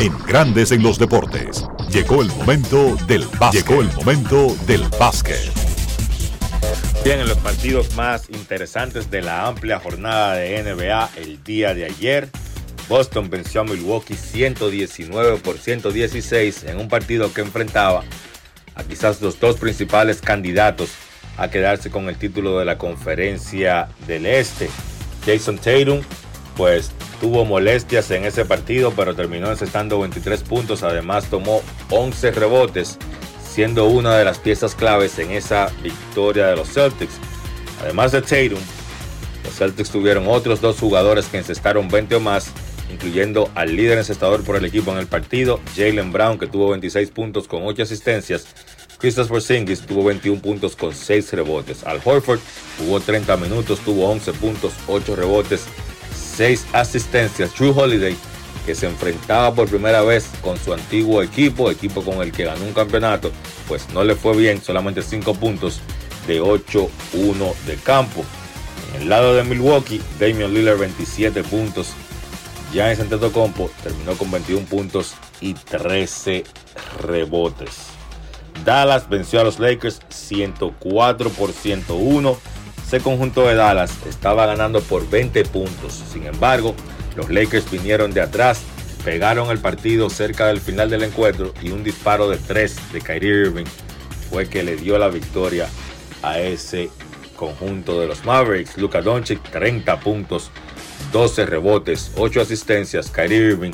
En 0.00 0.16
Grandes 0.26 0.70
en 0.70 0.84
los 0.84 0.96
Deportes, 0.96 1.66
llegó 1.90 2.22
el 2.22 2.28
momento 2.28 2.94
del 3.08 3.26
básquet. 3.40 3.66
Llegó 3.66 3.80
el 3.80 3.92
momento 3.94 4.54
del 4.68 4.82
básquet. 4.96 5.50
Bien, 7.04 7.18
en 7.18 7.28
los 7.28 7.38
partidos 7.38 7.96
más 7.96 8.30
interesantes 8.30 9.10
de 9.10 9.22
la 9.22 9.48
amplia 9.48 9.80
jornada 9.80 10.34
de 10.34 10.62
NBA 10.62 11.10
el 11.16 11.42
día 11.42 11.74
de 11.74 11.86
ayer, 11.86 12.28
Boston 12.88 13.28
venció 13.28 13.60
a 13.60 13.64
Milwaukee 13.64 14.14
119 14.14 15.38
por 15.38 15.58
116 15.58 16.64
en 16.64 16.78
un 16.78 16.88
partido 16.88 17.32
que 17.32 17.42
enfrentaba 17.42 18.02
a 18.74 18.84
quizás 18.84 19.20
los 19.20 19.38
dos 19.38 19.56
principales 19.56 20.20
candidatos 20.20 20.90
a 21.36 21.50
quedarse 21.50 21.90
con 21.90 22.08
el 22.08 22.16
título 22.16 22.58
de 22.58 22.64
la 22.64 22.78
conferencia 22.78 23.88
del 24.06 24.26
Este. 24.26 24.70
Jason 25.26 25.58
Tatum, 25.58 26.00
pues 26.56 26.90
tuvo 27.20 27.44
molestias 27.44 28.10
en 28.10 28.24
ese 28.24 28.44
partido, 28.44 28.92
pero 28.96 29.14
terminó 29.14 29.50
encestando 29.50 30.00
23 30.00 30.42
puntos. 30.42 30.82
Además, 30.82 31.26
tomó 31.26 31.62
11 31.90 32.30
rebotes, 32.32 32.98
siendo 33.48 33.86
una 33.86 34.16
de 34.16 34.24
las 34.24 34.38
piezas 34.38 34.74
claves 34.74 35.18
en 35.18 35.30
esa 35.30 35.70
victoria 35.82 36.46
de 36.46 36.56
los 36.56 36.72
Celtics. 36.72 37.14
Además 37.82 38.12
de 38.12 38.22
Tatum, 38.22 38.60
los 39.44 39.54
Celtics 39.56 39.90
tuvieron 39.90 40.26
otros 40.26 40.60
dos 40.60 40.78
jugadores 40.78 41.26
que 41.26 41.38
encestaron 41.38 41.88
20 41.88 42.16
o 42.16 42.20
más 42.20 42.52
incluyendo 42.90 43.50
al 43.54 43.76
líder 43.76 43.98
encestador 43.98 44.44
por 44.44 44.56
el 44.56 44.64
equipo 44.64 44.92
en 44.92 44.98
el 44.98 45.06
partido, 45.06 45.60
Jalen 45.76 46.12
Brown, 46.12 46.38
que 46.38 46.46
tuvo 46.46 46.70
26 46.70 47.10
puntos 47.10 47.48
con 47.48 47.62
8 47.64 47.82
asistencias. 47.82 48.46
Christopher 48.98 49.30
Porzingis 49.30 49.80
tuvo 49.82 50.04
21 50.04 50.40
puntos 50.40 50.74
con 50.74 50.94
6 50.94 51.32
rebotes. 51.32 51.84
Al 51.84 52.00
Horford 52.04 52.40
jugó 52.78 53.00
30 53.00 53.36
minutos, 53.36 53.78
tuvo 53.80 54.10
11 54.10 54.32
puntos, 54.34 54.72
8 54.88 55.16
rebotes, 55.16 55.64
6 56.36 56.66
asistencias. 56.72 57.54
True 57.54 57.72
Holiday, 57.74 58.16
que 58.66 58.74
se 58.74 58.86
enfrentaba 58.86 59.54
por 59.54 59.68
primera 59.68 60.02
vez 60.02 60.26
con 60.42 60.58
su 60.58 60.72
antiguo 60.72 61.22
equipo, 61.22 61.70
equipo 61.70 62.02
con 62.02 62.22
el 62.22 62.32
que 62.32 62.44
ganó 62.44 62.64
un 62.64 62.74
campeonato, 62.74 63.30
pues 63.68 63.88
no 63.94 64.02
le 64.02 64.14
fue 64.14 64.36
bien, 64.36 64.60
solamente 64.60 65.02
5 65.02 65.34
puntos 65.34 65.80
de 66.26 66.42
8-1 66.42 67.54
de 67.66 67.76
campo. 67.76 68.24
En 68.94 69.02
el 69.02 69.08
lado 69.08 69.34
de 69.34 69.44
Milwaukee, 69.44 70.00
Damian 70.18 70.52
Lillard 70.52 70.78
27 70.78 71.44
puntos, 71.44 71.92
Giannis 72.72 73.00
Antetokounmpo 73.00 73.70
terminó 73.82 74.14
con 74.14 74.30
21 74.30 74.66
puntos 74.66 75.14
y 75.40 75.54
13 75.54 76.44
rebotes. 77.00 77.88
Dallas 78.64 79.08
venció 79.08 79.40
a 79.40 79.44
los 79.44 79.58
Lakers 79.58 80.00
104 80.10 81.30
por 81.30 81.52
101. 81.52 82.38
Ese 82.86 83.00
conjunto 83.00 83.46
de 83.46 83.54
Dallas 83.54 83.92
estaba 84.06 84.46
ganando 84.46 84.80
por 84.80 85.08
20 85.08 85.44
puntos. 85.44 86.02
Sin 86.12 86.26
embargo, 86.26 86.74
los 87.16 87.30
Lakers 87.30 87.70
vinieron 87.70 88.12
de 88.12 88.20
atrás, 88.20 88.60
pegaron 89.04 89.50
el 89.50 89.58
partido 89.58 90.10
cerca 90.10 90.46
del 90.46 90.60
final 90.60 90.90
del 90.90 91.04
encuentro 91.04 91.52
y 91.62 91.70
un 91.70 91.84
disparo 91.84 92.28
de 92.28 92.36
3 92.36 92.92
de 92.92 93.00
Kyrie 93.00 93.46
Irving 93.46 93.66
fue 94.30 94.48
que 94.48 94.62
le 94.62 94.76
dio 94.76 94.98
la 94.98 95.08
victoria 95.08 95.68
a 96.22 96.38
ese 96.38 96.90
conjunto 97.36 98.00
de 98.00 98.06
los 98.06 98.24
Mavericks. 98.24 98.76
Luka 98.76 99.00
Doncic 99.00 99.42
30 99.50 100.00
puntos 100.00 100.50
12 101.12 101.46
rebotes, 101.46 102.12
8 102.16 102.40
asistencias. 102.40 103.10
Kyrie 103.10 103.38
Irving 103.38 103.72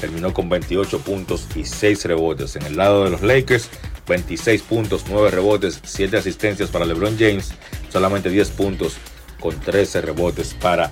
terminó 0.00 0.32
con 0.32 0.48
28 0.48 1.00
puntos 1.00 1.46
y 1.54 1.64
6 1.64 2.04
rebotes. 2.04 2.56
En 2.56 2.62
el 2.62 2.76
lado 2.76 3.04
de 3.04 3.10
los 3.10 3.22
Lakers, 3.22 3.68
26 4.06 4.62
puntos, 4.62 5.04
9 5.08 5.30
rebotes, 5.30 5.80
7 5.84 6.16
asistencias 6.16 6.70
para 6.70 6.84
LeBron 6.84 7.16
James, 7.18 7.52
solamente 7.90 8.30
10 8.30 8.50
puntos 8.50 8.96
con 9.40 9.58
13 9.58 10.02
rebotes 10.02 10.54
para 10.54 10.90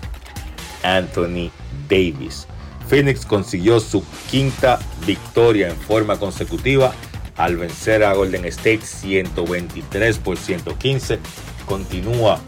Anthony 0.83 1.51
Davis. 1.89 2.47
Phoenix 2.89 3.25
consiguió 3.25 3.81
su 3.81 4.05
quinta 4.31 4.79
victoria 5.07 5.69
en 5.69 5.77
forma 5.77 6.19
consecutiva 6.19 6.93
al 7.37 7.57
vencer 7.57 8.05
a 8.05 8.13
Golden 8.15 8.45
State 8.47 8.83
123 8.83 10.19
por 10.19 10.37
115. 10.37 11.19
Continúa 11.67 12.41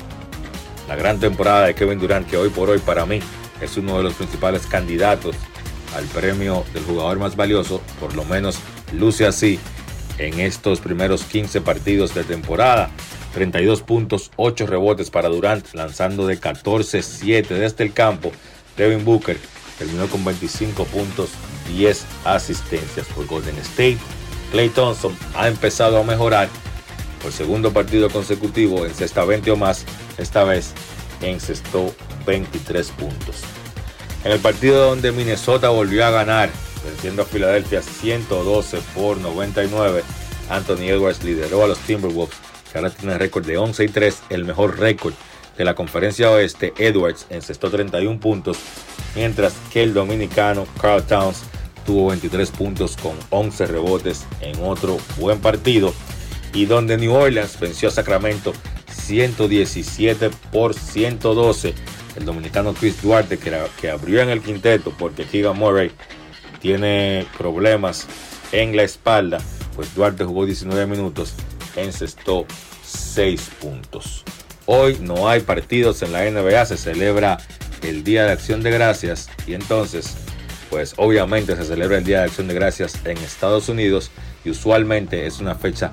la 0.89 0.97
gran 0.97 1.19
temporada 1.21 1.67
de 1.67 1.75
Kevin 1.75 1.99
Durant, 1.99 2.29
que 2.29 2.37
hoy 2.37 2.49
por 2.49 2.71
hoy 2.71 2.79
para 2.79 3.07
mí 3.07 3.21
es 3.61 3.77
uno 3.77 3.97
de 3.97 4.05
los 4.05 4.15
principales 4.15 4.67
candidatos 4.67 5.37
al 5.97 6.05
premio 6.07 6.65
del 6.73 6.85
jugador 6.85 7.19
más 7.19 7.37
valioso, 7.37 7.81
por 8.01 8.15
lo 8.15 8.25
menos 8.25 8.59
luce 8.93 9.27
así 9.27 9.59
en 10.19 10.41
estos 10.41 10.81
primeros 10.81 11.25
15 11.25 11.61
partidos 11.61 12.15
de 12.15 12.25
temporada. 12.25 12.91
32 13.35 13.83
puntos, 13.83 14.31
8 14.37 14.67
rebotes 14.67 15.11
para 15.11 15.29
Durant, 15.29 15.75
lanzando 15.75 16.27
de 16.27 16.41
14-7 16.41 17.47
desde 17.49 17.85
el 17.85 17.93
campo. 17.93 18.33
Devin 18.79 19.05
Booker 19.05 19.39
terminó 19.79 20.07
con 20.07 20.25
25 20.25 20.85
puntos, 20.87 21.31
10 21.69 22.05
asistencias 22.25 23.07
por 23.09 23.27
Golden 23.27 23.59
State. 23.59 23.99
Clay 24.53 24.71
Thompson 24.71 25.15
ha 25.35 25.49
empezado 25.49 25.99
a 25.99 26.05
mejorar 26.05 26.49
por 27.27 27.33
segundo 27.33 27.73
partido 27.73 28.09
consecutivo 28.09 28.87
en 28.87 28.95
cesta 28.95 29.25
20 29.25 29.51
o 29.51 29.57
más, 29.57 29.85
esta 30.17 30.45
vez 30.45 30.71
encestó 31.21 31.93
23 32.25 32.89
puntos. 32.93 33.43
En 34.23 34.31
el 34.31 34.39
partido 34.39 34.91
donde 34.91 35.11
Minnesota 35.11 35.71
volvió 35.71 36.07
a 36.07 36.11
ganar, 36.11 36.51
venciendo 36.85 37.23
a 37.23 37.25
Filadelfia 37.25 37.83
112 37.83 38.79
por 38.95 39.19
99, 39.19 40.05
Anthony 40.51 40.85
Edwards 40.85 41.25
lideró 41.25 41.65
a 41.65 41.67
los 41.67 41.81
Timberwolves, 41.81 42.37
que 42.71 42.79
ahora 42.79 42.91
tienen 42.91 43.19
récord 43.19 43.45
de 43.45 43.59
11 43.59 43.83
y 43.83 43.89
3, 43.89 44.23
el 44.31 44.45
mejor 44.45 44.79
récord 44.79 45.15
de 45.59 45.65
la 45.65 45.75
conferencia 45.75 46.31
oeste. 46.31 46.75
Edwards 46.79 47.27
encestó 47.31 47.73
31 47.73 48.21
puntos, 48.21 48.59
mientras 49.17 49.53
que 49.73 49.83
el 49.83 49.95
dominicano 49.95 50.65
Carl 50.81 51.03
Towns 51.03 51.43
tuvo 51.85 52.07
23 52.11 52.49
puntos 52.53 52.97
con 52.97 53.17
11 53.31 53.67
rebotes 53.67 54.27
en 54.41 54.63
otro 54.63 54.99
buen 55.19 55.41
partido. 55.41 55.93
Y 56.57 56.65
donde 56.65 56.97
New 56.97 57.13
Orleans 57.13 57.61
venció 57.61 57.91
a 57.91 57.93
Sacramento 57.93 58.55
117 58.91 60.31
por 60.51 60.73
112. 60.73 61.75
El 62.17 62.25
dominicano 62.25 62.73
Chris 62.73 63.03
Duarte, 63.03 63.39
que, 63.39 63.91
abrió 63.91 64.23
en 64.23 64.31
el 64.31 64.41
quinteto 64.41 64.91
porque 64.99 65.27
Keegan 65.27 65.59
Murray 65.59 65.93
tiene 66.63 67.27
problemas 67.37 68.07
en 68.53 68.75
la 68.75 68.85
espalda, 68.85 69.39
pues 69.75 69.95
Duarte 69.95 70.25
jugó 70.25 70.47
19 70.47 70.87
minutos, 70.87 71.35
encestó 71.77 72.47
6 72.87 73.51
puntos. 73.61 74.25
Hoy 74.65 74.97
no 74.99 75.29
hay 75.29 75.41
partidos 75.41 76.01
en 76.01 76.13
la 76.13 76.25
NBA, 76.25 76.65
se 76.65 76.79
celebra 76.79 77.37
el 77.83 78.03
Día 78.03 78.25
de 78.25 78.33
Acción 78.33 78.63
de 78.63 78.71
Gracias 78.71 79.29
y 79.47 79.53
entonces, 79.53 80.17
pues 80.71 80.95
obviamente 80.97 81.55
se 81.55 81.65
celebra 81.65 81.99
el 81.99 82.05
Día 82.05 82.21
de 82.21 82.25
Acción 82.25 82.49
de 82.49 82.55
Gracias 82.55 82.99
en 83.05 83.19
Estados 83.19 83.69
Unidos 83.69 84.11
y 84.43 84.49
usualmente 84.49 85.27
es 85.27 85.39
una 85.39 85.55
fecha 85.55 85.93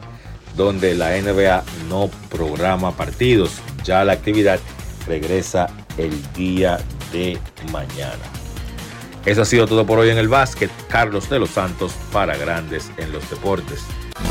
donde 0.56 0.96
la 0.96 1.10
NBA 1.20 1.64
no 1.90 2.10
programa 2.30 2.92
partidos. 2.96 3.62
Ya 3.84 4.04
la 4.04 4.14
actividad 4.14 4.60
regresa 5.08 5.68
el 5.98 6.12
día 6.34 6.80
de 7.12 7.38
mañana. 7.72 8.24
Eso 9.26 9.42
ha 9.42 9.46
sido 9.46 9.68
todo 9.68 9.86
por 9.86 10.00
hoy 10.00 10.10
en 10.10 10.18
el 10.18 10.28
básquet. 10.28 10.70
Carlos 10.90 11.30
de 11.30 11.40
los 11.40 11.50
Santos 11.50 11.94
para 12.12 12.36
Grandes 12.36 12.92
en 12.98 13.12
los 13.12 13.30
Deportes. 13.30 13.82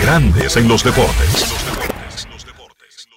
Grandes 0.00 0.56
en 0.56 0.68
los 0.68 0.84
Deportes. 0.84 1.91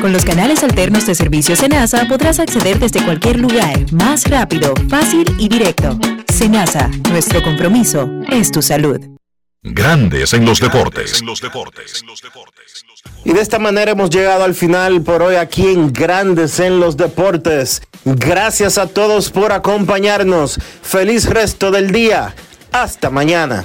Con 0.00 0.12
los 0.12 0.24
canales 0.24 0.62
alternos 0.64 1.06
de 1.06 1.14
servicio 1.14 1.56
Senasa 1.56 2.06
podrás 2.08 2.40
acceder 2.40 2.78
desde 2.78 3.04
cualquier 3.04 3.38
lugar, 3.38 3.92
más 3.92 4.28
rápido, 4.28 4.74
fácil 4.88 5.24
y 5.38 5.48
directo. 5.48 5.98
Senasa, 6.32 6.88
nuestro 7.10 7.42
compromiso 7.42 8.08
es 8.30 8.50
tu 8.50 8.62
salud. 8.62 9.00
Grandes 9.62 10.32
en 10.32 10.46
los 10.46 10.58
deportes. 10.58 11.22
Y 13.24 13.32
de 13.32 13.40
esta 13.40 13.58
manera 13.58 13.90
hemos 13.90 14.08
llegado 14.08 14.44
al 14.44 14.54
final 14.54 15.02
por 15.02 15.22
hoy 15.22 15.34
aquí 15.34 15.66
en 15.66 15.92
Grandes 15.92 16.58
en 16.60 16.80
los 16.80 16.96
Deportes. 16.96 17.82
Gracias 18.04 18.78
a 18.78 18.86
todos 18.86 19.30
por 19.30 19.52
acompañarnos. 19.52 20.58
Feliz 20.82 21.26
resto 21.26 21.70
del 21.70 21.90
día. 21.90 22.34
Hasta 22.72 23.10
mañana. 23.10 23.64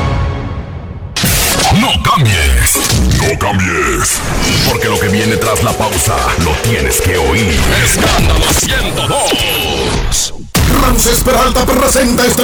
No 2.03 2.11
cambies, 2.15 2.79
no 3.21 3.37
cambies, 3.37 4.19
porque 4.67 4.87
lo 4.89 4.99
que 4.99 5.07
viene 5.09 5.37
tras 5.37 5.63
la 5.63 5.71
pausa 5.71 6.15
lo 6.43 6.51
tienes 6.67 6.99
que 6.99 7.15
oír. 7.15 7.59
Escándalo 7.85 8.45
102. 8.51 10.33
Ramses 10.81 11.19
Peralta 11.21 11.63
presenta 11.65 12.25
este 12.25 12.39